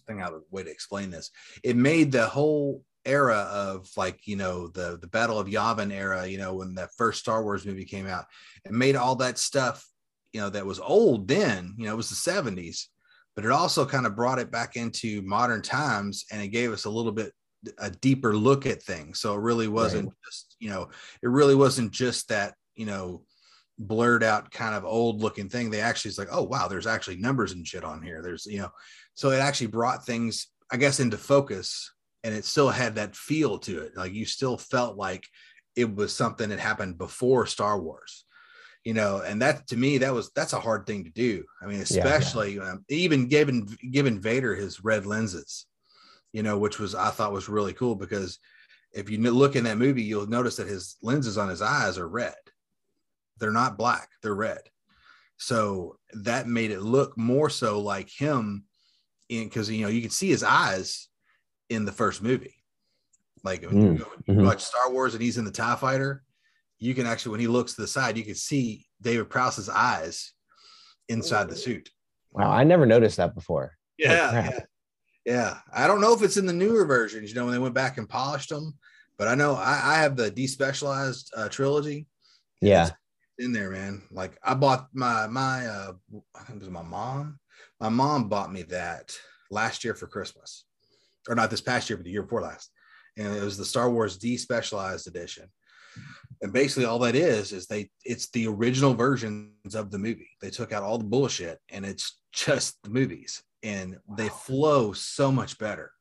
thing 0.06 0.20
out 0.20 0.32
of 0.32 0.40
the 0.40 0.46
way 0.50 0.62
to 0.62 0.70
explain 0.70 1.10
this. 1.10 1.30
It 1.62 1.76
made 1.76 2.12
the 2.12 2.26
whole 2.26 2.82
era 3.04 3.48
of 3.50 3.88
like 3.96 4.26
you 4.26 4.36
know 4.36 4.68
the 4.68 4.98
the 5.00 5.06
Battle 5.06 5.38
of 5.38 5.48
Yavin 5.48 5.92
era. 5.92 6.26
You 6.26 6.38
know 6.38 6.54
when 6.54 6.74
that 6.76 6.90
first 6.96 7.20
Star 7.20 7.42
Wars 7.42 7.66
movie 7.66 7.84
came 7.84 8.06
out, 8.06 8.26
it 8.64 8.72
made 8.72 8.96
all 8.96 9.16
that 9.16 9.38
stuff 9.38 9.86
you 10.32 10.40
know 10.40 10.50
that 10.50 10.66
was 10.66 10.80
old 10.80 11.28
then. 11.28 11.74
You 11.76 11.86
know 11.86 11.94
it 11.94 11.96
was 11.96 12.10
the 12.10 12.16
seventies, 12.16 12.88
but 13.34 13.44
it 13.44 13.50
also 13.50 13.84
kind 13.84 14.06
of 14.06 14.16
brought 14.16 14.38
it 14.38 14.50
back 14.50 14.76
into 14.76 15.22
modern 15.22 15.62
times, 15.62 16.24
and 16.30 16.42
it 16.42 16.48
gave 16.48 16.72
us 16.72 16.84
a 16.84 16.90
little 16.90 17.12
bit 17.12 17.32
a 17.78 17.90
deeper 17.90 18.34
look 18.36 18.66
at 18.66 18.82
things. 18.82 19.20
So 19.20 19.34
it 19.34 19.40
really 19.40 19.68
wasn't 19.68 20.12
just 20.24 20.56
you 20.58 20.70
know 20.70 20.88
it 21.22 21.28
really 21.28 21.54
wasn't 21.54 21.92
just 21.92 22.28
that 22.28 22.54
you 22.74 22.86
know 22.86 23.22
blurred 23.78 24.22
out 24.22 24.50
kind 24.50 24.74
of 24.74 24.84
old 24.84 25.20
looking 25.20 25.48
thing 25.48 25.70
they 25.70 25.80
actually 25.80 26.08
it's 26.08 26.18
like 26.18 26.28
oh 26.30 26.42
wow 26.42 26.68
there's 26.68 26.86
actually 26.86 27.16
numbers 27.16 27.52
and 27.52 27.66
shit 27.66 27.84
on 27.84 28.02
here 28.02 28.22
there's 28.22 28.46
you 28.46 28.58
know 28.58 28.68
so 29.14 29.30
it 29.30 29.38
actually 29.38 29.66
brought 29.66 30.04
things 30.04 30.48
i 30.70 30.76
guess 30.76 31.00
into 31.00 31.16
focus 31.16 31.90
and 32.22 32.34
it 32.34 32.44
still 32.44 32.68
had 32.68 32.94
that 32.94 33.16
feel 33.16 33.58
to 33.58 33.80
it 33.80 33.96
like 33.96 34.12
you 34.12 34.24
still 34.24 34.56
felt 34.56 34.96
like 34.96 35.26
it 35.74 35.92
was 35.94 36.14
something 36.14 36.50
that 36.50 36.60
happened 36.60 36.98
before 36.98 37.46
star 37.46 37.80
wars 37.80 38.24
you 38.84 38.94
know 38.94 39.22
and 39.24 39.40
that 39.40 39.66
to 39.66 39.76
me 39.76 39.98
that 39.98 40.12
was 40.12 40.30
that's 40.34 40.52
a 40.52 40.60
hard 40.60 40.86
thing 40.86 41.04
to 41.04 41.10
do 41.10 41.44
i 41.62 41.66
mean 41.66 41.76
yeah. 41.76 41.82
especially 41.82 42.58
um, 42.58 42.84
even 42.88 43.28
given 43.28 43.66
given 43.90 44.20
vader 44.20 44.54
his 44.54 44.82
red 44.82 45.06
lenses 45.06 45.66
you 46.32 46.42
know 46.42 46.58
which 46.58 46.78
was 46.78 46.94
i 46.94 47.10
thought 47.10 47.32
was 47.32 47.48
really 47.48 47.72
cool 47.72 47.94
because 47.94 48.38
if 48.92 49.08
you 49.10 49.18
look 49.18 49.56
in 49.56 49.64
that 49.64 49.78
movie, 49.78 50.02
you'll 50.02 50.26
notice 50.26 50.56
that 50.56 50.68
his 50.68 50.96
lenses 51.02 51.38
on 51.38 51.48
his 51.48 51.62
eyes 51.62 51.98
are 51.98 52.08
red. 52.08 52.34
They're 53.38 53.50
not 53.50 53.78
black, 53.78 54.08
they're 54.22 54.34
red. 54.34 54.60
So 55.38 55.98
that 56.12 56.46
made 56.46 56.70
it 56.70 56.82
look 56.82 57.16
more 57.16 57.50
so 57.50 57.80
like 57.80 58.10
him 58.10 58.64
in 59.28 59.44
because 59.44 59.70
you 59.70 59.82
know 59.82 59.88
you 59.88 60.02
can 60.02 60.10
see 60.10 60.28
his 60.28 60.44
eyes 60.44 61.08
in 61.68 61.84
the 61.84 61.92
first 61.92 62.22
movie. 62.22 62.54
Like 63.42 63.62
mm, 63.62 63.98
you, 63.98 64.06
mm-hmm. 64.28 64.44
watch 64.44 64.62
Star 64.62 64.92
Wars 64.92 65.14
and 65.14 65.22
he's 65.22 65.38
in 65.38 65.44
the 65.44 65.50
TIE 65.50 65.74
fighter, 65.74 66.22
you 66.82 66.94
can 66.94 67.06
actually 67.06 67.30
when 67.30 67.40
he 67.40 67.46
looks 67.46 67.74
to 67.74 67.80
the 67.80 67.86
side, 67.86 68.18
you 68.18 68.24
can 68.24 68.34
see 68.34 68.86
David 69.00 69.30
Prowse's 69.30 69.68
eyes 69.68 70.32
inside 71.08 71.48
the 71.48 71.54
suit. 71.54 71.88
Wow, 72.32 72.50
I 72.50 72.64
never 72.64 72.86
noticed 72.86 73.18
that 73.18 73.36
before. 73.36 73.76
Yeah, 73.98 74.32
yeah. 74.32 74.58
Yeah, 75.24 75.58
I 75.72 75.86
don't 75.86 76.00
know 76.00 76.12
if 76.12 76.22
it's 76.22 76.36
in 76.36 76.46
the 76.46 76.52
newer 76.52 76.84
versions. 76.84 77.30
You 77.30 77.36
know, 77.36 77.44
when 77.44 77.54
they 77.54 77.60
went 77.60 77.74
back 77.74 77.98
and 77.98 78.08
polished 78.08 78.48
them, 78.48 78.76
but 79.16 79.28
I 79.28 79.36
know 79.36 79.54
I, 79.54 79.80
I 79.84 79.98
have 79.98 80.16
the 80.16 80.32
despecialized 80.32 81.30
uh, 81.36 81.48
trilogy. 81.48 82.08
Yeah, 82.60 82.90
in 83.38 83.52
there, 83.52 83.70
man. 83.70 84.02
Like 84.10 84.36
I 84.42 84.54
bought 84.54 84.88
my 84.92 85.28
my 85.28 85.64
uh, 85.64 85.92
I 86.34 86.42
think 86.42 86.56
it 86.56 86.62
was 86.62 86.70
my 86.70 86.82
mom. 86.82 87.38
My 87.80 87.90
mom 87.90 88.28
bought 88.28 88.52
me 88.52 88.62
that 88.64 89.16
last 89.52 89.84
year 89.84 89.94
for 89.94 90.08
Christmas, 90.08 90.64
or 91.28 91.36
not 91.36 91.48
this 91.48 91.60
past 91.60 91.88
year, 91.88 91.96
but 91.96 92.04
the 92.04 92.10
year 92.10 92.24
before 92.24 92.42
last, 92.42 92.72
and 93.16 93.36
it 93.36 93.44
was 93.44 93.56
the 93.56 93.64
Star 93.64 93.88
Wars 93.88 94.18
despecialized 94.18 95.06
edition. 95.06 95.48
And 96.40 96.52
basically, 96.52 96.86
all 96.86 96.98
that 97.00 97.14
is 97.14 97.52
is 97.52 97.66
they 97.66 97.88
it's 98.04 98.28
the 98.30 98.48
original 98.48 98.94
versions 98.94 99.74
of 99.74 99.90
the 99.90 99.98
movie. 99.98 100.30
They 100.40 100.50
took 100.50 100.72
out 100.72 100.82
all 100.82 100.98
the 100.98 101.04
bullshit, 101.04 101.58
and 101.68 101.84
it's 101.84 102.18
just 102.32 102.82
the 102.82 102.90
movies 102.90 103.42
and 103.62 103.98
they 104.16 104.28
flow 104.28 104.92
so 104.92 105.30
much 105.30 105.58
better. 105.58 105.92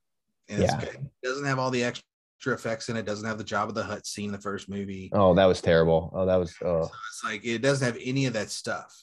And 0.50 0.64
yeah. 0.64 0.82
it 0.82 1.00
doesn't 1.24 1.46
have 1.46 1.60
all 1.60 1.72
the 1.72 1.84
extra 1.84 2.54
effects 2.54 2.90
in 2.90 2.98
it. 2.98 3.06
Doesn't 3.06 3.28
have 3.28 3.38
the 3.38 3.44
Jabba 3.44 3.74
the 3.74 3.84
Hutt 3.84 4.06
scene 4.06 4.26
in 4.26 4.32
the 4.32 4.42
first 4.42 4.70
movie. 4.70 5.10
Oh, 5.14 5.34
that 5.36 5.46
was 5.46 5.62
terrible. 5.62 6.12
Oh, 6.14 6.26
that 6.26 6.38
was. 6.38 6.54
Oh. 6.64 6.84
So 6.84 6.92
it's 7.10 7.24
like 7.24 7.46
it 7.46 7.60
doesn't 7.60 7.86
have 7.86 8.02
any 8.04 8.26
of 8.26 8.34
that 8.34 8.50
stuff, 8.50 8.94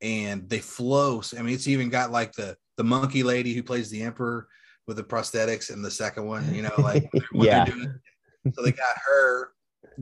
and 0.00 0.48
they 0.48 0.58
flow. 0.58 1.22
I 1.38 1.42
mean, 1.42 1.54
it's 1.54 1.68
even 1.68 1.90
got 1.90 2.10
like 2.10 2.32
the 2.32 2.56
the 2.76 2.84
monkey 2.84 3.22
lady 3.22 3.52
who 3.54 3.62
plays 3.62 3.90
the 3.90 4.02
emperor 4.02 4.48
with 4.86 4.96
the 4.96 5.04
prosthetics 5.04 5.72
in 5.72 5.82
the 5.82 5.90
second 5.90 6.26
one. 6.26 6.52
You 6.54 6.62
know, 6.62 6.74
like 6.78 7.08
yeah. 7.32 7.66
So 7.66 8.62
they 8.62 8.72
got 8.72 8.96
her 9.06 9.50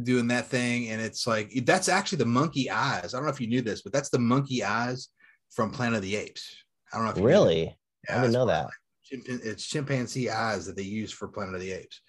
doing 0.02 0.28
that 0.28 0.46
thing, 0.46 0.88
and 0.88 1.00
it's 1.00 1.26
like 1.26 1.52
that's 1.64 1.88
actually 1.88 2.18
the 2.18 2.26
monkey 2.26 2.70
eyes. 2.70 3.14
I 3.14 3.18
don't 3.18 3.26
know 3.26 3.32
if 3.32 3.40
you 3.40 3.48
knew 3.48 3.62
this, 3.62 3.82
but 3.82 3.92
that's 3.92 4.10
the 4.10 4.18
monkey 4.18 4.64
eyes 4.64 5.08
from 5.50 5.70
Planet 5.70 5.96
of 5.96 6.02
the 6.02 6.16
Apes. 6.16 6.56
I 6.92 6.96
don't 6.96 7.06
know 7.06 7.12
if 7.12 7.18
really. 7.18 7.76
Yeah, 8.08 8.18
I 8.18 8.20
didn't 8.22 8.34
know 8.34 8.46
that. 8.46 8.68
It's 9.10 9.66
chimpanzee 9.66 10.30
eyes 10.30 10.66
that 10.66 10.76
they 10.76 10.82
use 10.82 11.12
for 11.12 11.28
Planet 11.28 11.54
of 11.54 11.60
the 11.60 11.72
Apes. 11.72 12.00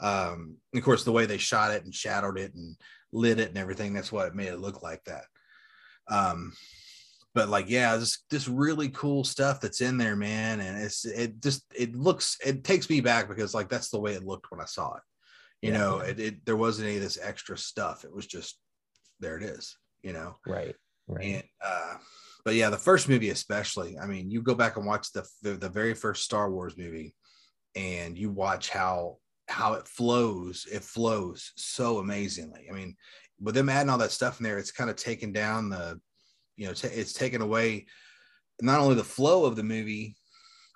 Um, 0.00 0.56
of 0.74 0.82
course, 0.82 1.04
the 1.04 1.12
way 1.12 1.26
they 1.26 1.38
shot 1.38 1.72
it 1.72 1.84
and 1.84 1.94
shadowed 1.94 2.38
it 2.38 2.54
and 2.54 2.76
lit 3.12 3.38
it 3.38 3.48
and 3.48 3.58
everything, 3.58 3.94
that's 3.94 4.12
what 4.12 4.34
made 4.34 4.48
it 4.48 4.60
look 4.60 4.82
like 4.82 5.02
that. 5.04 5.24
Um, 6.08 6.52
but 7.34 7.48
like, 7.48 7.70
yeah, 7.70 7.96
this 7.96 8.24
this 8.30 8.48
really 8.48 8.90
cool 8.90 9.24
stuff 9.24 9.60
that's 9.60 9.80
in 9.80 9.96
there, 9.96 10.16
man. 10.16 10.60
And 10.60 10.82
it's 10.82 11.04
it 11.04 11.40
just 11.40 11.64
it 11.74 11.96
looks 11.96 12.36
it 12.44 12.64
takes 12.64 12.90
me 12.90 13.00
back 13.00 13.28
because 13.28 13.54
like 13.54 13.68
that's 13.68 13.88
the 13.88 14.00
way 14.00 14.12
it 14.12 14.24
looked 14.24 14.50
when 14.50 14.60
I 14.60 14.66
saw 14.66 14.94
it. 14.96 15.02
You 15.62 15.72
yeah. 15.72 15.78
know, 15.78 15.98
it, 16.00 16.20
it 16.20 16.44
there 16.44 16.56
wasn't 16.56 16.88
any 16.88 16.96
of 16.96 17.02
this 17.02 17.18
extra 17.22 17.56
stuff. 17.56 18.04
It 18.04 18.14
was 18.14 18.26
just 18.26 18.58
there 19.20 19.38
it 19.38 19.44
is, 19.44 19.76
you 20.02 20.12
know. 20.12 20.36
Right. 20.46 20.74
Right. 21.08 21.24
And 21.24 21.44
uh 21.64 21.94
but 22.44 22.54
yeah, 22.54 22.70
the 22.70 22.76
first 22.76 23.08
movie 23.08 23.30
especially. 23.30 23.98
I 23.98 24.06
mean, 24.06 24.30
you 24.30 24.42
go 24.42 24.54
back 24.54 24.76
and 24.76 24.86
watch 24.86 25.12
the, 25.12 25.26
the 25.42 25.52
the, 25.52 25.68
very 25.68 25.94
first 25.94 26.24
Star 26.24 26.50
Wars 26.50 26.76
movie, 26.76 27.14
and 27.76 28.18
you 28.18 28.30
watch 28.30 28.68
how 28.68 29.18
how 29.48 29.74
it 29.74 29.86
flows. 29.86 30.66
It 30.70 30.82
flows 30.82 31.52
so 31.56 31.98
amazingly. 31.98 32.66
I 32.68 32.74
mean, 32.74 32.96
with 33.40 33.54
them 33.54 33.68
adding 33.68 33.90
all 33.90 33.98
that 33.98 34.10
stuff 34.10 34.40
in 34.40 34.44
there, 34.44 34.58
it's 34.58 34.72
kind 34.72 34.90
of 34.90 34.96
taken 34.96 35.32
down 35.32 35.70
the, 35.70 36.00
you 36.56 36.66
know, 36.66 36.72
t- 36.72 36.88
it's 36.88 37.12
taken 37.12 37.42
away 37.42 37.86
not 38.60 38.80
only 38.80 38.94
the 38.94 39.04
flow 39.04 39.44
of 39.44 39.56
the 39.56 39.62
movie, 39.62 40.16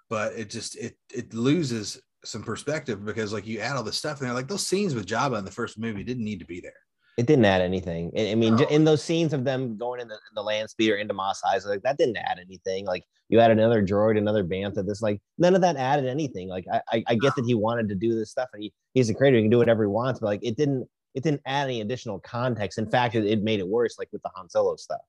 but 0.08 0.32
it 0.34 0.50
just 0.50 0.76
it 0.76 0.96
it 1.12 1.34
loses 1.34 2.00
some 2.26 2.42
perspective 2.42 3.04
because 3.04 3.32
like 3.32 3.46
you 3.46 3.60
add 3.60 3.76
all 3.76 3.82
the 3.82 3.92
stuff 3.92 4.20
in 4.20 4.26
there, 4.26 4.34
like 4.34 4.48
those 4.48 4.66
scenes 4.66 4.94
with 4.94 5.06
Jabba 5.06 5.38
in 5.38 5.44
the 5.44 5.50
first 5.50 5.78
movie 5.78 6.04
didn't 6.04 6.24
need 6.24 6.40
to 6.40 6.46
be 6.46 6.60
there. 6.60 6.72
It 7.16 7.26
didn't 7.26 7.46
add 7.46 7.62
anything. 7.62 8.12
I 8.18 8.34
mean, 8.34 8.56
no. 8.56 8.66
in 8.66 8.84
those 8.84 9.02
scenes 9.02 9.32
of 9.32 9.42
them 9.44 9.78
going 9.78 10.00
in 10.00 10.08
the, 10.08 10.18
the 10.34 10.42
land 10.42 10.68
speeder 10.68 10.96
into 10.96 11.14
Mos 11.14 11.40
Eisley, 11.42 11.66
like 11.66 11.82
that 11.82 11.96
didn't 11.96 12.18
add 12.18 12.38
anything. 12.38 12.84
Like 12.84 13.04
you 13.30 13.40
add 13.40 13.50
another 13.50 13.82
droid, 13.82 14.18
another 14.18 14.44
bantha. 14.44 14.86
This 14.86 15.00
like 15.00 15.20
none 15.38 15.54
of 15.54 15.62
that 15.62 15.76
added 15.76 16.06
anything. 16.06 16.48
Like 16.48 16.66
I, 16.70 16.80
I, 16.92 17.04
I 17.08 17.14
get 17.14 17.34
that 17.36 17.46
he 17.46 17.54
wanted 17.54 17.88
to 17.88 17.94
do 17.94 18.14
this 18.14 18.30
stuff 18.30 18.50
and 18.52 18.62
he, 18.62 18.72
he's 18.92 19.08
a 19.08 19.14
creator, 19.14 19.38
he 19.38 19.44
can 19.44 19.50
do 19.50 19.58
whatever 19.58 19.84
he 19.84 19.88
wants, 19.88 20.20
but 20.20 20.26
like 20.26 20.40
it 20.42 20.56
didn't 20.56 20.86
it 21.14 21.22
didn't 21.22 21.40
add 21.46 21.64
any 21.64 21.80
additional 21.80 22.20
context. 22.20 22.76
In 22.76 22.88
fact, 22.90 23.14
it, 23.14 23.24
it 23.24 23.42
made 23.42 23.58
it 23.58 23.66
worse, 23.66 23.98
like 23.98 24.08
with 24.12 24.22
the 24.22 24.30
Han 24.34 24.50
Solo 24.50 24.76
stuff. 24.76 25.00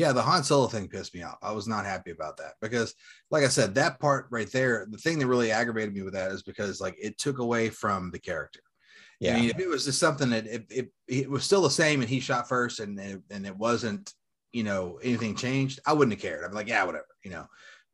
Yeah, 0.00 0.12
the 0.12 0.22
Han 0.22 0.42
Solo 0.42 0.66
thing 0.66 0.88
pissed 0.88 1.14
me 1.14 1.22
off. 1.24 1.36
I 1.42 1.52
was 1.52 1.68
not 1.68 1.84
happy 1.84 2.10
about 2.10 2.38
that 2.38 2.54
because, 2.62 2.94
like 3.30 3.44
I 3.44 3.48
said, 3.48 3.74
that 3.74 4.00
part 4.00 4.28
right 4.30 4.50
there, 4.50 4.86
the 4.90 4.96
thing 4.96 5.18
that 5.18 5.26
really 5.26 5.52
aggravated 5.52 5.92
me 5.92 6.00
with 6.00 6.14
that 6.14 6.32
is 6.32 6.42
because 6.42 6.80
like 6.80 6.96
it 6.98 7.18
took 7.18 7.38
away 7.38 7.68
from 7.68 8.10
the 8.10 8.18
character. 8.18 8.60
Yeah. 9.18 9.36
I 9.36 9.40
mean, 9.40 9.50
if 9.50 9.58
it 9.58 9.68
was 9.68 9.84
just 9.84 9.98
something 9.98 10.30
that 10.30 10.46
it, 10.46 10.64
it, 10.70 10.88
it 11.06 11.28
was 11.28 11.44
still 11.44 11.60
the 11.60 11.68
same 11.68 12.00
and 12.00 12.08
he 12.08 12.18
shot 12.18 12.48
first 12.48 12.80
and 12.80 12.98
it, 12.98 13.20
and 13.30 13.44
it 13.44 13.54
wasn't, 13.54 14.14
you 14.52 14.62
know, 14.62 14.98
anything 15.02 15.34
changed, 15.36 15.80
I 15.84 15.92
wouldn't 15.92 16.14
have 16.14 16.22
cared. 16.22 16.46
I'd 16.46 16.50
be 16.52 16.56
like, 16.56 16.68
yeah, 16.68 16.84
whatever, 16.84 17.04
you 17.22 17.30
know. 17.32 17.44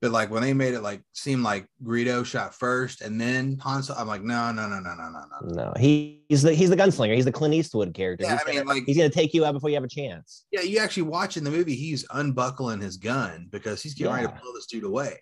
But 0.02 0.10
like 0.10 0.30
when 0.30 0.42
they 0.42 0.52
made 0.52 0.74
it 0.74 0.82
like 0.82 1.02
seem 1.14 1.42
like 1.42 1.66
Greedo 1.82 2.24
shot 2.24 2.54
first 2.54 3.00
and 3.00 3.18
then 3.18 3.56
Han 3.62 3.82
Solo, 3.82 3.98
I'm 3.98 4.06
like, 4.06 4.22
no, 4.22 4.52
no, 4.52 4.68
no, 4.68 4.78
no, 4.78 4.94
no, 4.94 5.08
no, 5.08 5.24
no. 5.40 5.64
No, 5.64 5.72
he, 5.78 6.22
he's 6.28 6.42
the 6.42 6.52
he's 6.52 6.68
the 6.68 6.76
gunslinger. 6.76 7.14
He's 7.14 7.24
the 7.24 7.32
Clint 7.32 7.54
Eastwood 7.54 7.94
character. 7.94 8.24
Yeah, 8.24 8.32
he's 8.32 8.42
I 8.42 8.44
mean, 8.44 8.56
gonna, 8.56 8.68
like 8.68 8.84
he's 8.84 8.96
gonna 8.96 9.08
take 9.08 9.32
you 9.32 9.44
out 9.44 9.52
before 9.52 9.70
you 9.70 9.76
have 9.76 9.84
a 9.84 9.88
chance. 9.88 10.44
Yeah, 10.52 10.60
you 10.60 10.78
actually 10.78 11.04
watch 11.04 11.36
in 11.36 11.44
the 11.44 11.50
movie, 11.50 11.74
he's 11.74 12.04
unbuckling 12.10 12.80
his 12.80 12.98
gun 12.98 13.48
because 13.50 13.82
he's 13.82 13.94
getting 13.94 14.12
yeah. 14.12 14.22
ready 14.22 14.32
to 14.32 14.40
blow 14.40 14.52
this 14.52 14.66
dude 14.66 14.84
away 14.84 15.18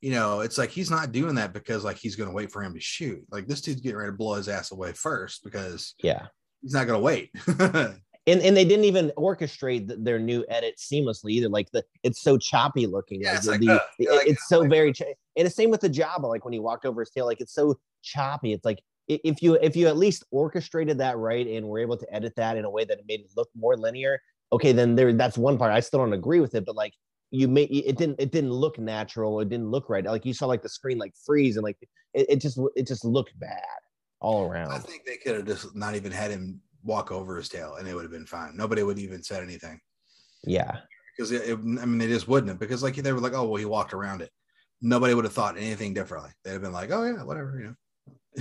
you 0.00 0.12
know, 0.12 0.40
it's 0.40 0.56
like 0.56 0.70
he's 0.70 0.90
not 0.90 1.12
doing 1.12 1.34
that 1.34 1.52
because 1.52 1.84
like 1.84 1.98
he's 1.98 2.16
going 2.16 2.28
to 2.28 2.34
wait 2.34 2.50
for 2.50 2.62
him 2.62 2.72
to 2.74 2.80
shoot. 2.80 3.22
Like 3.30 3.46
this 3.46 3.60
dude's 3.60 3.80
getting 3.80 3.98
ready 3.98 4.10
to 4.10 4.16
blow 4.16 4.34
his 4.34 4.48
ass 4.48 4.72
away 4.72 4.92
first 4.92 5.44
because 5.44 5.94
yeah, 6.02 6.26
he's 6.62 6.72
not 6.72 6.86
going 6.86 6.98
to 6.98 7.04
wait. 7.04 7.30
and 8.26 8.40
and 8.42 8.56
they 8.56 8.64
didn't 8.64 8.84
even 8.84 9.12
orchestrate 9.16 9.88
the, 9.88 9.96
their 9.96 10.18
new 10.18 10.44
edit 10.48 10.76
seamlessly 10.78 11.30
either. 11.32 11.48
Like 11.48 11.70
the 11.72 11.84
it's 12.02 12.22
so 12.22 12.36
choppy 12.38 12.86
looking. 12.86 13.22
Yeah, 13.22 13.30
like, 13.30 13.36
it's, 13.38 13.46
the, 13.46 13.52
like, 13.52 13.82
the, 13.98 14.08
like, 14.08 14.26
it's 14.28 14.42
oh 14.42 14.56
so 14.56 14.58
like, 14.60 14.70
very. 14.70 14.92
Ch- 14.92 15.02
and 15.36 15.46
the 15.46 15.50
same 15.50 15.70
with 15.70 15.80
the 15.80 15.90
Jabba. 15.90 16.28
Like 16.28 16.44
when 16.44 16.52
he 16.52 16.58
walked 16.58 16.84
over 16.84 17.00
his 17.00 17.10
tail, 17.10 17.26
like 17.26 17.40
it's 17.40 17.54
so 17.54 17.78
choppy. 18.02 18.52
It's 18.52 18.64
like 18.64 18.80
if 19.08 19.42
you 19.42 19.54
if 19.54 19.74
you 19.74 19.88
at 19.88 19.96
least 19.96 20.24
orchestrated 20.30 20.98
that 20.98 21.16
right 21.16 21.46
and 21.46 21.66
were 21.66 21.78
able 21.78 21.96
to 21.96 22.14
edit 22.14 22.34
that 22.36 22.56
in 22.56 22.64
a 22.64 22.70
way 22.70 22.84
that 22.84 22.98
it 22.98 23.04
made 23.08 23.20
it 23.20 23.30
look 23.36 23.48
more 23.56 23.76
linear, 23.76 24.20
okay, 24.52 24.72
then 24.72 24.94
there 24.94 25.12
that's 25.12 25.38
one 25.38 25.58
part. 25.58 25.72
I 25.72 25.80
still 25.80 26.00
don't 26.00 26.12
agree 26.12 26.40
with 26.40 26.54
it, 26.54 26.64
but 26.64 26.76
like 26.76 26.94
you 27.30 27.48
made 27.48 27.70
it 27.70 27.96
didn't 27.96 28.16
it 28.18 28.32
didn't 28.32 28.52
look 28.52 28.78
natural 28.78 29.40
it 29.40 29.48
didn't 29.48 29.70
look 29.70 29.88
right 29.88 30.04
like 30.04 30.26
you 30.26 30.34
saw 30.34 30.46
like 30.46 30.62
the 30.62 30.68
screen 30.68 30.98
like 30.98 31.14
freeze 31.24 31.56
and 31.56 31.62
like 31.62 31.76
it, 32.12 32.26
it 32.28 32.40
just 32.40 32.58
it 32.74 32.86
just 32.86 33.04
looked 33.04 33.38
bad 33.38 33.60
all 34.20 34.44
around 34.44 34.72
i 34.72 34.78
think 34.78 35.04
they 35.06 35.16
could 35.16 35.36
have 35.36 35.46
just 35.46 35.74
not 35.74 35.94
even 35.94 36.10
had 36.10 36.30
him 36.30 36.60
walk 36.84 37.12
over 37.12 37.36
his 37.36 37.48
tail 37.48 37.76
and 37.76 37.86
it 37.86 37.94
would 37.94 38.04
have 38.04 38.12
been 38.12 38.26
fine 38.26 38.56
nobody 38.56 38.82
would 38.82 38.98
even 38.98 39.22
said 39.22 39.42
anything 39.42 39.80
yeah 40.44 40.78
because 41.16 41.32
it, 41.32 41.42
it, 41.42 41.54
i 41.54 41.86
mean 41.86 41.98
they 41.98 42.06
just 42.06 42.28
wouldn't 42.28 42.48
have 42.48 42.58
because 42.58 42.82
like 42.82 42.94
they 42.94 43.12
were 43.12 43.20
like 43.20 43.34
oh 43.34 43.44
well 43.44 43.56
he 43.56 43.64
walked 43.64 43.92
around 43.92 44.22
it 44.22 44.30
nobody 44.80 45.12
would 45.14 45.24
have 45.24 45.34
thought 45.34 45.56
anything 45.56 45.92
differently 45.92 46.30
they'd 46.44 46.52
have 46.52 46.62
been 46.62 46.72
like 46.72 46.90
oh 46.90 47.04
yeah 47.04 47.22
whatever 47.22 47.58
you 47.58 47.64
know 47.66 47.74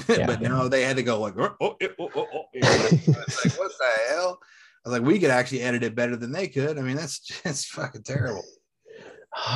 yeah. 0.15 0.25
but 0.25 0.41
no 0.41 0.67
they 0.67 0.83
had 0.83 0.95
to 0.95 1.03
go 1.03 1.19
like 1.19 1.33
oh, 1.37 1.55
oh, 1.59 1.75
oh, 1.81 2.09
oh, 2.15 2.25
oh. 2.33 2.43
like 2.55 3.57
what 3.57 3.71
the 3.79 3.99
hell 4.09 4.39
I 4.85 4.89
was 4.89 4.99
like, 4.99 5.07
we 5.07 5.19
could 5.19 5.29
actually 5.29 5.61
edit 5.61 5.83
it 5.83 5.95
better 5.95 6.15
than 6.15 6.31
they 6.31 6.47
could. 6.47 6.77
I 6.77 6.81
mean, 6.81 6.95
that's 6.95 7.19
just 7.43 7.67
fucking 7.67 8.03
terrible. 8.03 8.43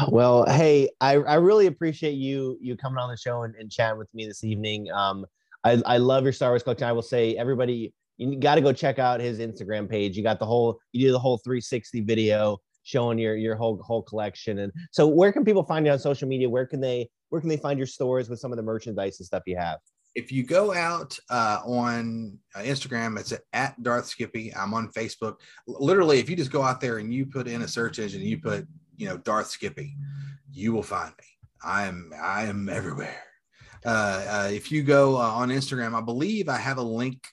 Well, 0.10 0.46
hey, 0.46 0.90
I, 1.02 1.14
I 1.16 1.36
really 1.36 1.66
appreciate 1.66 2.14
you 2.14 2.60
you 2.62 2.78
coming 2.78 3.00
on 3.00 3.10
the 3.10 3.18
show 3.18 3.42
and, 3.42 3.56
and 3.56 3.72
chatting 3.72 3.98
with 3.98 4.08
me 4.14 4.28
this 4.28 4.44
evening. 4.44 4.90
Um, 4.92 5.26
I, 5.64 5.82
I 5.86 5.98
love 5.98 6.24
your 6.24 6.32
Star 6.32 6.52
Wars 6.52 6.62
collection. 6.62 6.88
I 6.88 6.92
will 6.92 7.02
say 7.02 7.36
everybody 7.36 7.92
you 8.18 8.36
got 8.40 8.56
to 8.56 8.62
go 8.62 8.72
check 8.74 9.00
out 9.00 9.20
his 9.20 9.40
Instagram 9.40 9.90
page. 9.90 10.16
You 10.16 10.24
got 10.24 10.40
the 10.40 10.46
whole 10.46 10.80
you 10.92 11.08
do 11.08 11.12
the 11.12 11.20
whole 11.20 11.38
360 11.38 12.02
video 12.02 12.58
showing 12.84 13.18
your 13.18 13.36
your 13.36 13.56
whole 13.56 13.82
whole 13.82 14.02
collection. 14.02 14.60
And 14.60 14.72
so, 14.92 15.08
where 15.08 15.32
can 15.32 15.46
people 15.46 15.64
find 15.64 15.86
you 15.86 15.92
on 15.92 16.00
social 16.00 16.28
media? 16.28 16.50
Where 16.50 16.66
can 16.66 16.80
they 16.80 17.10
where 17.30 17.42
can 17.42 17.50
they 17.50 17.58
find 17.58 17.80
your 17.80 17.88
stores 17.88 18.30
with 18.30 18.40
some 18.40 18.52
of 18.52 18.58
the 18.58 18.64
merchandise 18.64 19.20
and 19.20 19.26
stuff 19.26 19.44
you 19.48 19.58
have? 19.58 19.80
If 20.16 20.32
you 20.32 20.44
go 20.44 20.72
out 20.72 21.18
uh, 21.32 21.62
on 21.66 22.38
uh, 22.56 22.60
Instagram, 22.60 23.20
it's 23.20 23.34
at 23.54 23.82
Darth 23.82 24.06
Skippy. 24.06 24.54
I'm 24.54 24.76
on 24.76 24.90
Facebook. 24.90 25.38
Literally, 25.66 26.20
if 26.20 26.30
you 26.30 26.36
just 26.36 26.52
go 26.52 26.62
out 26.62 26.80
there 26.80 27.00
and 27.00 27.12
you 27.12 27.26
put 27.26 27.48
in 27.48 27.64
a 27.64 27.68
search 27.68 27.98
engine, 27.98 28.22
you 28.22 28.38
put 28.38 28.68
you 28.96 29.08
know, 29.08 29.18
Darth 29.18 29.48
Skippy, 29.48 29.96
you 30.52 30.72
will 30.72 30.84
find 30.84 31.14
me. 31.18 31.26
I 31.64 31.86
am 31.86 32.12
I 32.22 32.44
am 32.44 32.70
everywhere. 32.70 33.24
Uh, 33.86 34.26
uh, 34.30 34.50
if 34.52 34.72
you 34.72 34.84
go 34.84 35.18
uh, 35.18 35.20
on 35.20 35.50
Instagram, 35.50 35.94
I 35.94 36.02
believe 36.02 36.48
I 36.48 36.58
have 36.58 36.78
a 36.78 36.84
link 36.84 37.28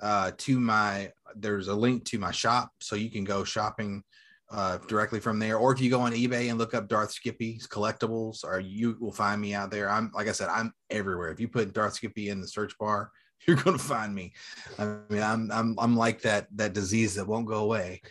uh, 0.00 0.32
to 0.38 0.60
my. 0.60 1.12
There's 1.34 1.68
a 1.68 1.74
link 1.74 2.04
to 2.06 2.18
my 2.18 2.30
shop, 2.30 2.70
so 2.80 2.96
you 2.96 3.10
can 3.10 3.24
go 3.24 3.44
shopping 3.44 4.02
uh, 4.50 4.78
directly 4.88 5.20
from 5.20 5.38
there. 5.38 5.58
Or 5.58 5.72
if 5.72 5.80
you 5.80 5.90
go 5.90 6.00
on 6.00 6.12
eBay 6.12 6.48
and 6.50 6.58
look 6.58 6.74
up 6.74 6.88
Darth 6.88 7.12
Skippy's 7.12 7.66
collectibles, 7.66 8.44
or 8.44 8.60
you 8.60 8.96
will 9.00 9.12
find 9.12 9.40
me 9.40 9.54
out 9.54 9.70
there. 9.70 9.90
I'm 9.90 10.10
like 10.14 10.28
I 10.28 10.32
said, 10.32 10.48
I'm 10.48 10.72
everywhere. 10.90 11.30
If 11.30 11.40
you 11.40 11.48
put 11.48 11.72
Darth 11.72 11.94
Skippy 11.94 12.28
in 12.28 12.40
the 12.40 12.48
search 12.48 12.76
bar, 12.78 13.10
you're 13.46 13.56
gonna 13.56 13.78
find 13.78 14.14
me. 14.14 14.32
I 14.78 14.98
mean, 15.08 15.22
I'm 15.22 15.50
I'm 15.52 15.76
I'm 15.78 15.96
like 15.96 16.22
that 16.22 16.48
that 16.56 16.72
disease 16.72 17.14
that 17.16 17.26
won't 17.26 17.46
go 17.46 17.64
away, 17.64 18.02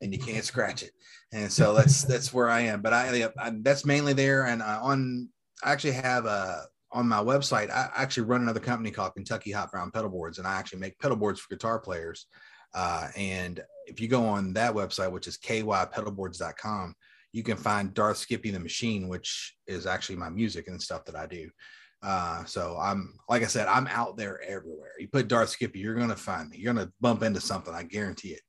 and 0.00 0.12
you 0.12 0.18
can't 0.18 0.44
scratch 0.44 0.82
it. 0.82 0.92
And 1.32 1.50
so 1.50 1.74
that's 1.74 2.02
that's 2.02 2.32
where 2.32 2.48
I 2.48 2.60
am. 2.62 2.82
But 2.82 2.92
I, 2.92 3.30
I 3.38 3.52
that's 3.60 3.84
mainly 3.84 4.12
there. 4.12 4.46
And 4.46 4.62
I, 4.62 4.76
on 4.76 5.28
I 5.62 5.72
actually 5.72 5.92
have 5.92 6.26
a 6.26 6.64
on 6.92 7.08
my 7.08 7.18
website. 7.18 7.70
I 7.70 7.88
actually 7.94 8.24
run 8.24 8.42
another 8.42 8.60
company 8.60 8.90
called 8.90 9.14
Kentucky 9.14 9.52
Hot 9.52 9.70
Brown 9.70 9.90
Pedal 9.90 10.10
Boards, 10.10 10.38
and 10.38 10.46
I 10.46 10.54
actually 10.54 10.80
make 10.80 10.98
pedal 10.98 11.16
boards 11.16 11.40
for 11.40 11.54
guitar 11.54 11.78
players. 11.78 12.26
Uh, 12.74 13.08
and 13.16 13.60
if 13.86 14.00
you 14.00 14.08
go 14.08 14.24
on 14.24 14.52
that 14.54 14.74
website, 14.74 15.10
which 15.10 15.26
is 15.26 15.38
kypedalboards.com, 15.38 16.94
you 17.32 17.42
can 17.42 17.56
find 17.56 17.94
Darth 17.94 18.16
Skippy 18.16 18.50
the 18.50 18.60
Machine, 18.60 19.08
which 19.08 19.56
is 19.66 19.86
actually 19.86 20.16
my 20.16 20.30
music 20.30 20.68
and 20.68 20.80
stuff 20.80 21.04
that 21.04 21.16
I 21.16 21.26
do. 21.26 21.48
Uh, 22.02 22.44
so 22.44 22.78
I'm 22.80 23.18
like 23.28 23.42
I 23.42 23.46
said, 23.46 23.68
I'm 23.68 23.86
out 23.88 24.16
there 24.16 24.40
everywhere. 24.42 24.92
You 24.98 25.08
put 25.08 25.28
Darth 25.28 25.50
Skippy, 25.50 25.80
you're 25.80 25.94
gonna 25.94 26.16
find 26.16 26.48
me. 26.48 26.56
You're 26.58 26.72
gonna 26.72 26.90
bump 27.00 27.22
into 27.22 27.40
something. 27.40 27.74
I 27.74 27.82
guarantee 27.82 28.30
it. 28.30 28.40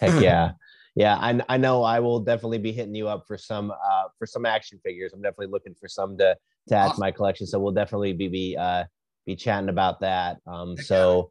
Heck 0.00 0.22
yeah, 0.22 0.52
yeah. 0.94 1.16
I, 1.16 1.38
I 1.48 1.56
know 1.58 1.82
I 1.82 2.00
will 2.00 2.20
definitely 2.20 2.58
be 2.58 2.72
hitting 2.72 2.94
you 2.94 3.08
up 3.08 3.24
for 3.28 3.36
some 3.36 3.70
uh, 3.70 4.04
for 4.18 4.26
some 4.26 4.46
action 4.46 4.80
figures. 4.82 5.12
I'm 5.12 5.20
definitely 5.20 5.48
looking 5.48 5.74
for 5.74 5.86
some 5.86 6.16
to 6.18 6.34
to 6.68 6.76
add 6.76 6.86
awesome. 6.86 6.96
to 6.96 7.00
my 7.00 7.10
collection. 7.10 7.46
So 7.46 7.58
we'll 7.58 7.72
definitely 7.72 8.12
be 8.12 8.28
be 8.28 8.56
uh, 8.56 8.84
be 9.26 9.36
chatting 9.36 9.68
about 9.68 10.00
that. 10.00 10.38
Um, 10.46 10.76
so 10.76 11.30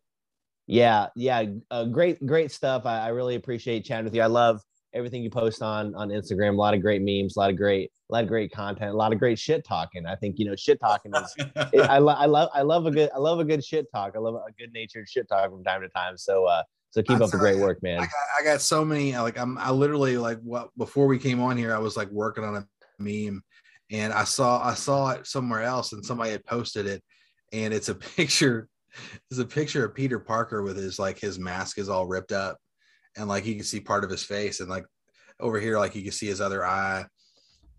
yeah, 0.67 1.07
yeah, 1.15 1.45
uh, 1.69 1.85
great 1.85 2.25
great 2.25 2.51
stuff. 2.51 2.85
I, 2.85 2.99
I 2.99 3.07
really 3.09 3.35
appreciate 3.35 3.85
chatting 3.85 4.05
with 4.05 4.15
you. 4.15 4.21
I 4.21 4.27
love 4.27 4.61
everything 4.93 5.23
you 5.23 5.29
post 5.29 5.61
on 5.61 5.95
on 5.95 6.09
Instagram. 6.09 6.53
A 6.53 6.57
lot 6.57 6.73
of 6.73 6.81
great 6.81 7.01
memes, 7.01 7.35
a 7.35 7.39
lot 7.39 7.49
of 7.49 7.57
great, 7.57 7.91
a 8.09 8.13
lot 8.13 8.23
of 8.23 8.29
great 8.29 8.51
content, 8.51 8.91
a 8.91 8.95
lot 8.95 9.13
of 9.13 9.19
great 9.19 9.39
shit 9.39 9.65
talking. 9.65 10.05
I 10.05 10.15
think 10.15 10.37
you 10.39 10.45
know 10.45 10.55
shit 10.55 10.79
talking 10.79 11.11
is. 11.15 11.35
it, 11.73 11.81
I, 11.81 11.97
lo- 11.97 12.15
I 12.17 12.25
love 12.25 12.49
I 12.53 12.61
love 12.61 12.85
a 12.85 12.91
good 12.91 13.09
I 13.13 13.17
love 13.17 13.39
a 13.39 13.45
good 13.45 13.63
shit 13.63 13.87
talk. 13.93 14.13
I 14.15 14.19
love 14.19 14.35
a 14.35 14.51
good 14.57 14.71
natured 14.73 15.09
shit 15.09 15.27
talk 15.27 15.49
from 15.49 15.63
time 15.63 15.81
to 15.81 15.89
time. 15.89 16.17
So 16.17 16.45
uh 16.45 16.63
so 16.91 17.01
keep 17.01 17.21
up 17.21 17.31
the 17.31 17.37
great 17.37 17.57
work, 17.57 17.81
man. 17.81 17.99
I 17.99 18.03
got, 18.03 18.11
I 18.39 18.43
got 18.43 18.61
so 18.61 18.83
many 18.83 19.17
like 19.17 19.37
I'm 19.37 19.57
I 19.57 19.71
literally 19.71 20.17
like 20.17 20.39
what 20.41 20.69
before 20.77 21.07
we 21.07 21.17
came 21.17 21.41
on 21.41 21.57
here 21.57 21.73
I 21.73 21.79
was 21.79 21.95
like 21.97 22.09
working 22.11 22.43
on 22.43 22.55
a 22.57 22.67
meme 22.99 23.43
and 23.91 24.13
I 24.13 24.23
saw 24.23 24.63
I 24.63 24.73
saw 24.73 25.11
it 25.11 25.27
somewhere 25.27 25.61
else 25.61 25.93
and 25.93 26.03
somebody 26.03 26.31
had 26.31 26.45
posted 26.45 26.87
it 26.87 27.03
and 27.51 27.73
it's 27.73 27.89
a 27.89 27.95
picture 27.95 28.67
it's 29.29 29.39
a 29.39 29.45
picture 29.45 29.85
of 29.85 29.95
Peter 29.95 30.19
Parker 30.19 30.63
with 30.63 30.77
his 30.77 30.99
like 30.99 31.19
his 31.19 31.39
mask 31.39 31.77
is 31.77 31.89
all 31.89 32.07
ripped 32.07 32.31
up 32.31 32.57
and 33.17 33.27
like 33.27 33.45
you 33.45 33.55
can 33.55 33.63
see 33.63 33.79
part 33.79 34.03
of 34.03 34.09
his 34.09 34.23
face 34.23 34.59
and 34.59 34.69
like 34.69 34.85
over 35.39 35.59
here 35.59 35.77
like 35.77 35.95
you 35.95 36.03
can 36.03 36.11
see 36.11 36.27
his 36.27 36.41
other 36.41 36.65
eye. 36.65 37.05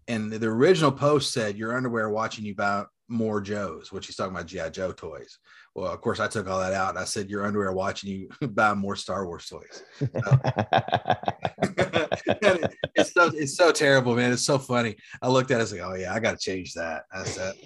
And 0.08 0.32
the 0.32 0.46
original 0.46 0.90
post 0.90 1.32
said 1.32 1.56
your 1.56 1.76
underwear 1.76 2.10
watching 2.10 2.44
you 2.44 2.54
buy 2.54 2.84
more 3.08 3.42
joes 3.42 3.92
which 3.92 4.06
he's 4.06 4.16
talking 4.16 4.34
about 4.34 4.46
gi 4.46 4.70
joe 4.70 4.92
toys. 4.92 5.38
Well 5.74 5.92
of 5.92 6.00
course 6.00 6.18
i 6.18 6.28
took 6.28 6.48
all 6.48 6.60
that 6.60 6.72
out 6.72 6.90
and 6.90 6.98
i 6.98 7.04
said 7.04 7.28
your 7.28 7.44
underwear 7.44 7.72
watching 7.72 8.10
you 8.10 8.28
buy 8.48 8.74
more 8.74 8.96
star 8.96 9.26
wars 9.26 9.46
toys 9.46 9.82
it's 12.94 13.12
so 13.12 13.30
it's 13.34 13.56
so 13.56 13.72
terrible 13.72 14.14
man 14.14 14.32
it's 14.32 14.44
so 14.44 14.58
funny 14.58 14.96
i 15.22 15.28
looked 15.28 15.50
at 15.50 15.60
it 15.60 15.68
I 15.68 15.76
like 15.76 15.90
oh 15.90 15.94
yeah 15.94 16.14
i 16.14 16.20
gotta 16.20 16.38
change 16.38 16.74
that 16.74 17.04
that's 17.12 17.38
it 17.38 17.56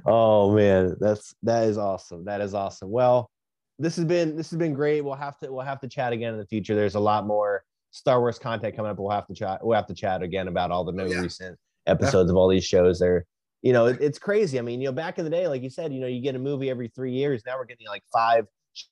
oh 0.06 0.54
man 0.54 0.96
that's 1.00 1.34
that 1.42 1.64
is 1.64 1.78
awesome 1.78 2.24
that 2.24 2.40
is 2.40 2.54
awesome 2.54 2.90
well 2.90 3.30
this 3.78 3.96
has 3.96 4.04
been 4.04 4.36
this 4.36 4.50
has 4.50 4.58
been 4.58 4.72
great. 4.72 5.00
We'll 5.00 5.14
have 5.14 5.38
to 5.38 5.52
we'll 5.52 5.64
have 5.64 5.80
to 5.80 5.88
chat 5.88 6.12
again 6.12 6.32
in 6.32 6.38
the 6.38 6.46
future. 6.46 6.74
There's 6.74 6.94
a 6.94 7.00
lot 7.00 7.26
more 7.26 7.64
Star 7.90 8.20
Wars 8.20 8.38
content 8.38 8.76
coming 8.76 8.90
up. 8.90 8.98
We'll 8.98 9.10
have 9.10 9.26
to 9.26 9.34
chat. 9.34 9.64
We'll 9.64 9.76
have 9.76 9.86
to 9.86 9.94
chat 9.94 10.22
again 10.22 10.48
about 10.48 10.70
all 10.70 10.84
the 10.84 10.92
new 10.92 11.04
oh, 11.04 11.10
yeah. 11.10 11.20
recent 11.20 11.58
episodes 11.86 12.30
of 12.30 12.36
all 12.36 12.48
these 12.48 12.64
shows. 12.64 12.98
There, 12.98 13.24
you 13.62 13.72
know, 13.72 13.86
it, 13.86 13.98
it's 14.00 14.18
crazy. 14.18 14.58
I 14.58 14.62
mean, 14.62 14.80
you 14.80 14.88
know, 14.88 14.92
back 14.92 15.18
in 15.18 15.24
the 15.24 15.30
day, 15.30 15.48
like 15.48 15.62
you 15.62 15.70
said, 15.70 15.92
you 15.92 16.00
know, 16.00 16.06
you 16.06 16.20
get 16.20 16.36
a 16.36 16.38
movie 16.38 16.70
every 16.70 16.88
three 16.88 17.12
years. 17.12 17.42
Now 17.46 17.56
we're 17.56 17.64
getting 17.64 17.88
like 17.88 18.04
five 18.12 18.46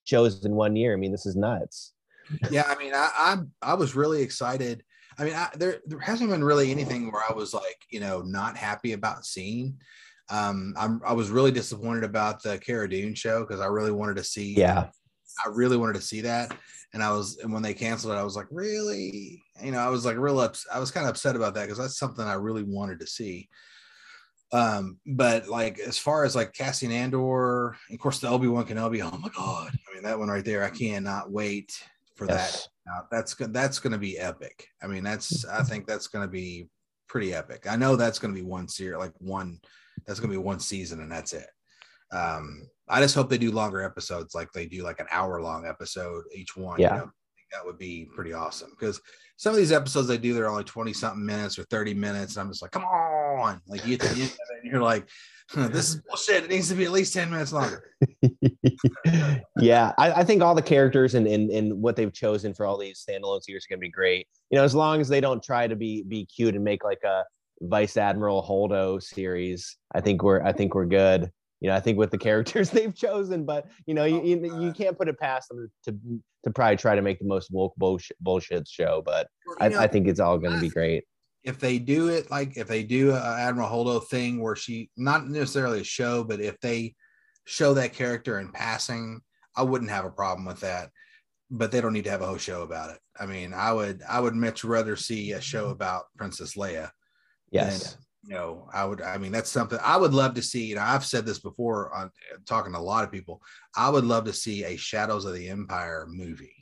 shows 0.05 0.44
in 0.44 0.55
one 0.55 0.74
year. 0.74 0.94
I 0.94 0.97
mean, 0.97 1.12
this 1.12 1.27
is 1.27 1.36
nuts. 1.36 1.93
Yeah, 2.51 2.65
I 2.67 2.77
mean, 2.77 2.95
I 2.95 3.11
I'm, 3.17 3.53
I 3.61 3.75
was 3.75 3.95
really 3.95 4.23
excited. 4.23 4.85
I 5.19 5.25
mean, 5.25 5.35
I, 5.35 5.49
there 5.55 5.81
there 5.87 5.99
hasn't 5.99 6.31
been 6.31 6.45
really 6.45 6.71
anything 6.71 7.13
where 7.13 7.23
I 7.29 7.33
was 7.33 7.53
like, 7.53 7.85
you 7.91 8.01
know, 8.01 8.23
not 8.23 8.57
happy 8.57 8.93
about 8.93 9.27
seeing. 9.27 9.79
Um, 10.31 10.75
I'm, 10.79 11.01
I 11.05 11.13
was 11.13 11.31
really 11.31 11.51
disappointed 11.51 12.05
about 12.05 12.43
the 12.43 12.59
Cara 12.59 12.89
Dune 12.89 13.15
show 13.15 13.41
because 13.41 13.61
I 13.61 13.67
really 13.67 13.93
wanted 13.93 14.17
to 14.17 14.25
see. 14.25 14.55
Yeah. 14.55 14.89
I 15.45 15.49
really 15.49 15.77
wanted 15.77 15.95
to 15.95 16.03
see 16.03 16.21
that, 16.23 16.55
and 16.93 17.03
I 17.03 17.11
was, 17.11 17.39
and 17.39 17.53
when 17.53 17.63
they 17.63 17.73
canceled 17.73 18.13
it, 18.13 18.19
I 18.19 18.23
was 18.23 18.37
like, 18.37 18.49
really, 18.51 19.43
you 19.63 19.73
know, 19.73 19.79
I 19.79 19.89
was 19.89 20.05
like 20.05 20.19
real 20.19 20.39
ups. 20.39 20.67
I 20.73 20.79
was 20.79 20.91
kind 20.91 21.07
of 21.07 21.11
upset 21.11 21.37
about 21.37 21.55
that 21.55 21.63
because 21.63 21.79
that's 21.79 21.99
something 21.99 22.25
I 22.25 22.35
really 22.35 22.63
wanted 22.63 23.01
to 23.01 23.07
see. 23.07 23.49
Um, 24.53 24.99
but 25.07 25.49
like 25.49 25.79
as 25.79 25.97
far 25.97 26.25
as 26.25 26.37
like 26.37 26.53
Cassian 26.53 26.93
Andor, 26.93 27.77
of 27.91 27.99
course 27.99 28.19
the 28.19 28.29
Obi 28.29 28.47
Wan 28.49 28.67
Kenobi. 28.67 29.01
Oh 29.03 29.17
my 29.17 29.31
god! 29.31 29.73
I 29.91 29.95
mean 29.95 30.03
that 30.03 30.19
one 30.19 30.29
right 30.29 30.45
there. 30.45 30.63
I 30.63 30.71
cannot 30.71 31.31
wait 31.31 31.83
for 32.15 32.27
yes. 32.27 32.69
that. 32.87 32.93
Uh, 32.93 33.03
that's 33.11 33.35
that's 33.35 33.79
going 33.79 33.93
to 33.93 33.99
be 33.99 34.19
epic. 34.19 34.67
I 34.83 34.87
mean 34.87 35.05
that's 35.05 35.45
I 35.45 35.63
think 35.63 35.87
that's 35.87 36.09
going 36.09 36.27
to 36.27 36.31
be 36.31 36.69
pretty 37.09 37.35
epic. 37.35 37.67
I 37.69 37.77
know 37.77 37.97
that's 37.97 38.19
going 38.19 38.35
to 38.35 38.41
be 38.41 38.47
one 38.47 38.69
series, 38.69 38.99
like 38.99 39.13
one 39.19 39.61
that's 40.07 40.19
going 40.19 40.33
to 40.33 40.39
be 40.39 40.43
one 40.43 40.61
season 40.61 41.01
and 41.01 41.11
that's 41.11 41.33
it. 41.33 41.47
Um, 42.13 42.69
I 42.89 43.01
just 43.01 43.15
hope 43.15 43.31
they 43.31 43.39
do 43.39 43.53
longer 43.53 43.83
episodes, 43.83 44.35
like 44.35 44.53
they 44.53 44.67
do 44.67 44.83
like 44.83 45.01
an 45.01 45.07
hour 45.11 45.41
long 45.41 45.67
episode 45.67 46.25
each 46.35 46.57
one. 46.57 46.81
Yeah. 46.81 46.95
You 46.95 47.01
know? 47.03 47.11
that 47.53 47.65
would 47.65 47.79
be 47.79 48.09
pretty 48.15 48.33
awesome 48.33 48.71
because 48.71 49.01
some 49.43 49.51
of 49.51 49.56
these 49.56 49.73
episodes 49.73 50.06
they 50.06 50.16
do 50.16 50.35
they're 50.35 50.48
only 50.48 50.62
20 50.62 50.93
something 50.93 51.27
minutes 51.27 51.59
or 51.59 51.64
30 51.64 51.94
minutes 51.94 52.36
and 52.36 52.43
i'm 52.43 52.48
just 52.48 52.62
like 52.62 52.70
come 52.70 52.85
on 52.85 53.60
like 53.66 53.85
you, 53.85 53.98
you 54.14 54.23
and 54.23 54.31
you're 54.62 54.81
like 54.81 55.09
this 55.56 55.90
is 55.90 56.01
bullshit 56.09 56.44
it 56.44 56.51
needs 56.51 56.69
to 56.69 56.77
be 56.77 56.85
at 56.85 56.93
least 56.93 57.12
10 57.12 57.28
minutes 57.28 57.52
longer 57.52 57.90
yeah 59.59 59.93
I, 59.98 60.12
I, 60.12 60.24
think 60.24 60.43
all 60.43 60.55
the 60.55 60.62
characters 60.62 61.16
and, 61.16 61.27
and 61.27 61.51
and 61.51 61.82
what 61.82 61.97
they've 61.97 62.12
chosen 62.12 62.55
for 62.55 62.66
all 62.66 62.78
these 62.78 63.05
standalone 63.05 63.43
series 63.43 63.66
are 63.66 63.70
going 63.74 63.81
to 63.81 63.86
be 63.86 63.90
great 63.90 64.28
you 64.51 64.59
know 64.59 64.64
as 64.64 64.77
long 64.77 65.01
as 65.01 65.09
they 65.09 65.20
don't 65.20 65.43
try 65.43 65.66
to 65.66 65.74
be 65.74 66.05
be 66.05 66.24
cute 66.24 66.55
and 66.55 66.62
make 66.62 66.85
like 66.85 67.02
a 67.05 67.24
Vice 67.62 67.97
Admiral 67.97 68.43
Holdo 68.43 69.01
series. 69.01 69.77
I 69.94 70.01
think 70.01 70.23
we're 70.23 70.43
I 70.43 70.52
think 70.52 70.74
we're 70.74 70.86
good. 70.86 71.31
You 71.63 71.69
know, 71.69 71.77
I 71.77 71.81
think 71.81 71.97
with 71.97 72.11
the 72.11 72.19
characters 72.19 72.71
they've 72.71 72.95
chosen, 72.95 73.45
but 73.45 73.67
you 73.87 73.95
know, 73.95 74.05
you, 74.05 74.21
oh, 74.21 74.25
you, 74.25 74.65
you 74.67 74.73
can't 74.73 74.99
put 74.99 75.09
it 75.09 75.19
past 75.19 75.49
them 75.49 75.71
to 75.85 75.97
to 76.45 76.51
probably 76.51 76.77
try 76.77 76.97
to 76.97 77.03
make 77.03 77.21
the 77.21 77.25
most 77.25 77.53
woke 77.53 77.75
bullshit, 77.77 78.17
bullshit 78.21 78.67
show. 78.67 79.01
But 79.05 79.29
I, 79.61 79.69
know, 79.69 79.79
I 79.79 79.87
think 79.87 80.09
it's 80.09 80.19
all 80.19 80.39
going 80.39 80.55
to 80.55 80.61
be 80.61 80.69
great. 80.69 81.05
If 81.45 81.61
they 81.61 81.79
do 81.79 82.09
it 82.09 82.31
like 82.31 82.57
if 82.57 82.67
they 82.67 82.83
do 82.83 83.13
a 83.13 83.37
Admiral 83.39 83.69
Holdo 83.69 84.05
thing 84.05 84.43
where 84.43 84.57
she 84.57 84.91
not 84.97 85.29
necessarily 85.29 85.81
a 85.81 85.85
show, 85.85 86.25
but 86.25 86.41
if 86.41 86.59
they 86.61 86.95
show 87.47 87.75
that 87.75 87.95
character 87.95 88.41
in 88.41 88.51
passing, 88.51 89.21
I 89.57 89.63
wouldn't 89.63 89.91
have 89.91 90.05
a 90.05 90.11
problem 90.11 90.45
with 90.45 90.61
that. 90.61 90.91
But 91.51 91.71
they 91.71 91.81
don't 91.81 91.93
need 91.93 92.05
to 92.05 92.11
have 92.11 92.23
a 92.23 92.27
whole 92.27 92.39
show 92.39 92.63
about 92.63 92.91
it. 92.91 92.99
I 93.19 93.27
mean, 93.27 93.55
I 93.55 93.73
would 93.73 94.03
I 94.09 94.19
would 94.19 94.35
much 94.35 94.65
rather 94.65 94.97
see 94.97 95.33
a 95.33 95.41
show 95.41 95.65
mm-hmm. 95.65 95.73
about 95.73 96.05
Princess 96.17 96.57
Leia 96.57 96.91
Yes. 97.53 97.99
You 98.24 98.35
know, 98.35 98.69
I 98.73 98.85
would, 98.85 99.03
I 99.03 99.19
mean, 99.19 99.32
that's 99.32 99.51
something 99.51 99.78
I 99.82 99.97
would 99.97 100.15
love 100.15 100.35
to 100.35 100.43
see. 100.43 100.66
You 100.66 100.77
know, 100.77 100.82
I've 100.82 101.05
said 101.05 101.27
this 101.27 101.40
before 101.40 101.93
on 101.94 102.11
talking 102.47 102.73
to 102.73 102.78
a 102.78 102.81
lot 102.81 103.03
of 103.03 103.11
people. 103.11 103.43
I 103.77 103.90
would 103.90 104.05
love 104.05 104.24
to 104.27 104.32
see 104.32 104.65
a 104.65 104.77
Shadows 104.77 105.24
of 105.24 105.35
the 105.35 105.49
Empire 105.49 106.07
movie. 106.09 106.55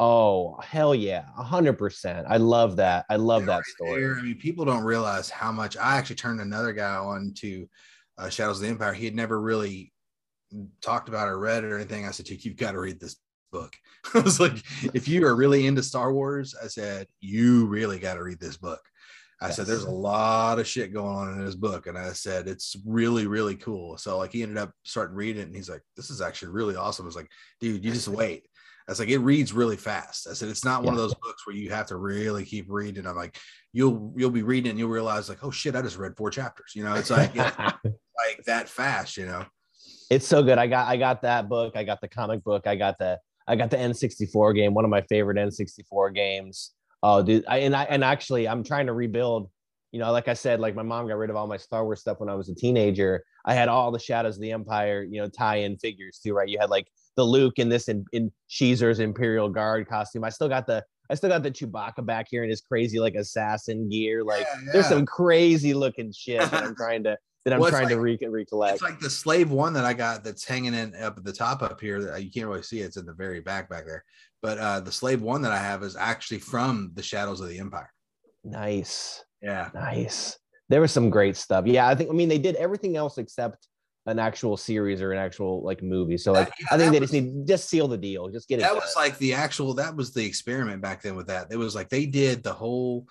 Oh, 0.00 0.56
hell 0.60 0.94
yeah. 0.94 1.24
A 1.36 1.42
hundred 1.42 1.74
percent. 1.74 2.26
I 2.28 2.36
love 2.36 2.76
that. 2.76 3.06
I 3.10 3.16
love 3.16 3.46
that 3.46 3.64
story. 3.64 4.00
There, 4.00 4.18
I 4.18 4.22
mean, 4.22 4.38
people 4.38 4.64
don't 4.64 4.84
realize 4.84 5.30
how 5.30 5.50
much 5.50 5.76
I 5.76 5.96
actually 5.96 6.16
turned 6.16 6.40
another 6.40 6.72
guy 6.72 6.96
on 6.96 7.32
to 7.38 7.68
uh, 8.16 8.28
Shadows 8.28 8.58
of 8.58 8.62
the 8.62 8.68
Empire. 8.68 8.92
He 8.92 9.04
had 9.04 9.14
never 9.14 9.40
really 9.40 9.92
talked 10.80 11.08
about 11.08 11.28
or 11.28 11.38
read 11.38 11.64
it 11.64 11.72
or 11.72 11.76
anything. 11.76 12.06
I 12.06 12.10
said, 12.10 12.28
you've 12.28 12.56
got 12.56 12.72
to 12.72 12.80
read 12.80 13.00
this 13.00 13.16
book. 13.52 13.74
I 14.14 14.20
was 14.20 14.40
like, 14.40 14.62
if 14.94 15.08
you 15.08 15.24
are 15.26 15.36
really 15.36 15.66
into 15.66 15.82
Star 15.82 16.12
Wars, 16.12 16.54
I 16.62 16.68
said, 16.68 17.06
you 17.20 17.66
really 17.66 17.98
got 17.98 18.14
to 18.14 18.22
read 18.22 18.40
this 18.40 18.56
book. 18.56 18.80
I 19.40 19.46
yes. 19.46 19.56
said, 19.56 19.66
there's 19.66 19.84
a 19.84 19.90
lot 19.90 20.58
of 20.58 20.66
shit 20.66 20.92
going 20.92 21.16
on 21.16 21.34
in 21.34 21.44
his 21.44 21.54
book. 21.54 21.86
And 21.86 21.96
I 21.96 22.12
said, 22.12 22.48
it's 22.48 22.76
really, 22.84 23.26
really 23.28 23.54
cool. 23.54 23.96
So 23.96 24.18
like 24.18 24.32
he 24.32 24.42
ended 24.42 24.58
up 24.58 24.72
starting 24.82 25.16
reading 25.16 25.42
it 25.42 25.46
and 25.46 25.54
he's 25.54 25.70
like, 25.70 25.82
this 25.96 26.10
is 26.10 26.20
actually 26.20 26.50
really 26.52 26.74
awesome. 26.74 27.04
I 27.04 27.06
was 27.06 27.16
like, 27.16 27.30
dude, 27.60 27.84
you 27.84 27.92
just 27.92 28.08
wait. 28.08 28.48
I 28.88 28.90
was 28.90 28.98
like, 28.98 29.10
it 29.10 29.18
reads 29.18 29.52
really 29.52 29.76
fast. 29.76 30.26
I 30.28 30.32
said, 30.32 30.48
it's 30.48 30.64
not 30.64 30.82
one 30.82 30.94
of 30.94 30.98
those 30.98 31.14
books 31.14 31.46
where 31.46 31.54
you 31.54 31.70
have 31.70 31.86
to 31.88 31.96
really 31.96 32.44
keep 32.44 32.66
reading. 32.68 33.06
I'm 33.06 33.14
like, 33.14 33.36
you'll, 33.72 34.12
you'll 34.16 34.30
be 34.30 34.42
reading 34.42 34.70
and 34.70 34.78
you'll 34.78 34.88
realize 34.88 35.28
like, 35.28 35.44
oh 35.44 35.50
shit, 35.50 35.76
I 35.76 35.82
just 35.82 35.98
read 35.98 36.16
four 36.16 36.30
chapters. 36.30 36.72
You 36.74 36.84
know, 36.84 36.94
it's 36.94 37.10
like, 37.10 37.30
it's 37.34 37.56
like 37.84 38.44
that 38.46 38.68
fast, 38.68 39.16
you 39.18 39.26
know? 39.26 39.44
It's 40.10 40.26
so 40.26 40.42
good. 40.42 40.58
I 40.58 40.66
got, 40.66 40.88
I 40.88 40.96
got 40.96 41.22
that 41.22 41.48
book. 41.48 41.76
I 41.76 41.84
got 41.84 42.00
the 42.00 42.08
comic 42.08 42.42
book. 42.42 42.66
I 42.66 42.76
got 42.76 42.98
the, 42.98 43.18
I 43.46 43.56
got 43.56 43.70
the 43.70 43.76
N64 43.76 44.54
game, 44.54 44.74
one 44.74 44.84
of 44.84 44.90
my 44.90 45.02
favorite 45.02 45.36
N64 45.36 46.14
games. 46.14 46.72
Oh, 47.02 47.22
dude, 47.22 47.44
I, 47.48 47.58
and 47.58 47.76
I 47.76 47.84
and 47.84 48.02
actually, 48.02 48.48
I'm 48.48 48.64
trying 48.64 48.86
to 48.86 48.92
rebuild. 48.92 49.50
You 49.92 50.00
know, 50.00 50.12
like 50.12 50.28
I 50.28 50.34
said, 50.34 50.60
like 50.60 50.74
my 50.74 50.82
mom 50.82 51.08
got 51.08 51.16
rid 51.16 51.30
of 51.30 51.36
all 51.36 51.46
my 51.46 51.56
Star 51.56 51.84
Wars 51.84 52.00
stuff 52.00 52.20
when 52.20 52.28
I 52.28 52.34
was 52.34 52.50
a 52.50 52.54
teenager. 52.54 53.24
I 53.46 53.54
had 53.54 53.68
all 53.68 53.90
the 53.90 53.98
Shadows 53.98 54.36
of 54.36 54.42
the 54.42 54.52
Empire, 54.52 55.02
you 55.02 55.18
know, 55.18 55.28
tie-in 55.28 55.78
figures 55.78 56.20
too, 56.22 56.34
right? 56.34 56.48
You 56.48 56.58
had 56.60 56.68
like 56.68 56.88
the 57.16 57.24
Luke 57.24 57.58
in 57.58 57.70
this 57.70 57.88
in, 57.88 58.04
in 58.12 58.30
Xizor's 58.50 59.00
Imperial 59.00 59.48
Guard 59.48 59.88
costume. 59.88 60.24
I 60.24 60.28
still 60.28 60.48
got 60.48 60.66
the 60.66 60.84
I 61.10 61.14
still 61.14 61.30
got 61.30 61.42
the 61.42 61.50
Chewbacca 61.50 62.04
back 62.04 62.26
here 62.30 62.44
in 62.44 62.50
his 62.50 62.60
crazy 62.60 63.00
like 63.00 63.14
assassin 63.14 63.88
gear. 63.88 64.22
Like 64.22 64.42
yeah, 64.42 64.60
yeah. 64.64 64.72
there's 64.72 64.88
some 64.88 65.06
crazy 65.06 65.72
looking 65.72 66.12
shit 66.12 66.40
that 66.40 66.62
I'm 66.62 66.74
trying 66.76 67.04
to 67.04 67.16
that 67.44 67.54
I'm 67.54 67.60
well, 67.60 67.70
trying 67.70 67.84
like, 67.84 67.94
to 67.94 68.00
re- 68.00 68.18
recollect. 68.28 68.74
It's 68.74 68.82
like 68.82 69.00
the 69.00 69.08
slave 69.08 69.50
one 69.50 69.72
that 69.72 69.84
I 69.84 69.94
got 69.94 70.22
that's 70.22 70.44
hanging 70.44 70.74
in 70.74 70.94
up 70.96 71.16
at 71.16 71.24
the 71.24 71.32
top 71.32 71.62
up 71.62 71.80
here. 71.80 72.02
That 72.02 72.22
You 72.22 72.30
can't 72.30 72.46
really 72.46 72.62
see 72.62 72.80
it. 72.80 72.86
It's 72.86 72.96
in 72.98 73.06
the 73.06 73.14
very 73.14 73.40
back 73.40 73.70
back 73.70 73.86
there. 73.86 74.04
But 74.40 74.58
uh, 74.58 74.80
the 74.80 74.92
slave 74.92 75.20
one 75.20 75.42
that 75.42 75.52
I 75.52 75.58
have 75.58 75.82
is 75.82 75.96
actually 75.96 76.38
from 76.38 76.92
the 76.94 77.02
Shadows 77.02 77.40
of 77.40 77.48
the 77.48 77.58
Empire. 77.58 77.92
Nice. 78.44 79.24
Yeah. 79.42 79.70
Nice. 79.74 80.38
There 80.68 80.80
was 80.80 80.92
some 80.92 81.10
great 81.10 81.36
stuff. 81.36 81.66
Yeah, 81.66 81.88
I 81.88 81.94
think. 81.94 82.10
I 82.10 82.12
mean, 82.12 82.28
they 82.28 82.38
did 82.38 82.56
everything 82.56 82.96
else 82.96 83.18
except 83.18 83.66
an 84.08 84.18
actual 84.18 84.56
series 84.56 85.02
or 85.02 85.12
an 85.12 85.18
actual 85.18 85.62
like 85.62 85.82
movie. 85.82 86.16
So 86.16 86.32
like, 86.32 86.50
yeah, 86.60 86.66
I 86.70 86.78
think 86.78 86.92
they 86.92 87.00
was, 87.00 87.10
just 87.10 87.24
need 87.24 87.46
just 87.46 87.68
seal 87.68 87.88
the 87.88 87.98
deal, 87.98 88.28
just 88.28 88.48
get 88.48 88.58
it. 88.58 88.62
That 88.62 88.68
done. 88.68 88.76
was 88.76 88.94
like 88.96 89.18
the 89.18 89.34
actual. 89.34 89.74
That 89.74 89.96
was 89.96 90.12
the 90.12 90.24
experiment 90.24 90.80
back 90.82 91.02
then 91.02 91.14
with 91.14 91.26
that. 91.26 91.48
It 91.50 91.56
was 91.56 91.74
like 91.74 91.88
they 91.88 92.06
did 92.06 92.42
the 92.42 92.52
whole, 92.52 93.06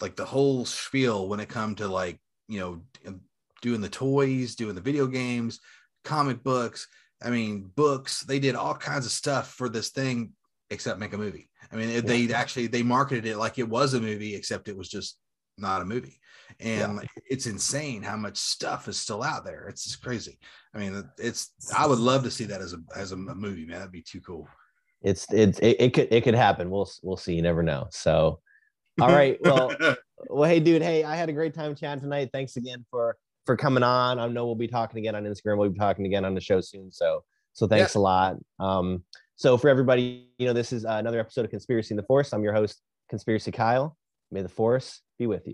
like 0.00 0.14
the 0.14 0.24
whole 0.24 0.64
spiel 0.64 1.28
when 1.28 1.40
it 1.40 1.48
come 1.48 1.74
to 1.76 1.88
like 1.88 2.18
you 2.48 2.60
know 2.60 3.20
doing 3.62 3.80
the 3.80 3.88
toys, 3.88 4.54
doing 4.54 4.74
the 4.74 4.80
video 4.80 5.06
games, 5.06 5.60
comic 6.04 6.42
books. 6.42 6.86
I 7.22 7.30
mean, 7.30 7.70
books. 7.74 8.20
They 8.20 8.38
did 8.38 8.54
all 8.54 8.74
kinds 8.74 9.06
of 9.06 9.12
stuff 9.12 9.52
for 9.54 9.70
this 9.70 9.88
thing, 9.88 10.32
except 10.72 10.98
make 10.98 11.12
a 11.12 11.18
movie. 11.18 11.48
I 11.70 11.76
mean, 11.76 11.90
yeah. 11.90 12.00
they 12.00 12.32
actually 12.32 12.66
they 12.66 12.82
marketed 12.82 13.26
it 13.26 13.36
like 13.36 13.58
it 13.58 13.68
was 13.68 13.94
a 13.94 14.00
movie, 14.00 14.34
except 14.34 14.68
it 14.68 14.76
was 14.76 14.88
just 14.88 15.18
not 15.58 15.82
a 15.82 15.84
movie. 15.84 16.18
And 16.60 17.00
yeah. 17.00 17.08
it's 17.30 17.46
insane 17.46 18.02
how 18.02 18.16
much 18.16 18.36
stuff 18.36 18.88
is 18.88 18.98
still 18.98 19.22
out 19.22 19.44
there. 19.44 19.68
It's 19.68 19.84
just 19.84 20.02
crazy. 20.02 20.38
I 20.74 20.78
mean, 20.78 21.04
it's 21.18 21.52
I 21.76 21.86
would 21.86 21.98
love 21.98 22.24
to 22.24 22.30
see 22.30 22.44
that 22.44 22.60
as 22.60 22.72
a 22.74 22.78
as 22.96 23.12
a 23.12 23.16
movie, 23.16 23.64
man. 23.64 23.78
That'd 23.78 23.92
be 23.92 24.02
too 24.02 24.20
cool. 24.20 24.48
It's 25.02 25.26
it's 25.32 25.58
it, 25.60 25.76
it 25.78 25.94
could 25.94 26.08
it 26.10 26.24
could 26.24 26.34
happen. 26.34 26.70
We'll 26.70 26.90
we'll 27.02 27.16
see. 27.16 27.34
You 27.34 27.42
never 27.42 27.62
know. 27.62 27.86
So, 27.90 28.40
all 29.00 29.08
right. 29.08 29.38
Well, 29.42 29.74
well, 30.28 30.48
hey, 30.48 30.60
dude. 30.60 30.82
Hey, 30.82 31.04
I 31.04 31.16
had 31.16 31.28
a 31.28 31.32
great 31.32 31.54
time 31.54 31.74
chatting 31.74 32.02
tonight. 32.02 32.30
Thanks 32.32 32.56
again 32.56 32.84
for 32.90 33.16
for 33.46 33.56
coming 33.56 33.82
on. 33.82 34.18
I 34.18 34.28
know 34.28 34.46
we'll 34.46 34.54
be 34.54 34.68
talking 34.68 34.98
again 34.98 35.14
on 35.14 35.24
Instagram. 35.24 35.58
We'll 35.58 35.70
be 35.70 35.78
talking 35.78 36.06
again 36.06 36.24
on 36.24 36.34
the 36.34 36.40
show 36.40 36.60
soon. 36.60 36.92
So 36.92 37.24
so 37.52 37.66
thanks 37.66 37.94
yeah. 37.94 38.00
a 38.00 38.02
lot. 38.02 38.36
Um, 38.58 39.04
so 39.42 39.58
for 39.58 39.68
everybody, 39.68 40.28
you 40.38 40.46
know, 40.46 40.52
this 40.52 40.72
is 40.72 40.84
uh, 40.84 40.90
another 40.90 41.18
episode 41.18 41.44
of 41.44 41.50
Conspiracy 41.50 41.94
in 41.94 41.96
the 41.96 42.04
Force. 42.04 42.32
I'm 42.32 42.44
your 42.44 42.52
host, 42.52 42.80
Conspiracy 43.10 43.50
Kyle. 43.50 43.96
May 44.30 44.40
the 44.40 44.48
Force 44.48 45.00
be 45.18 45.26
with 45.26 45.48
you. 45.48 45.50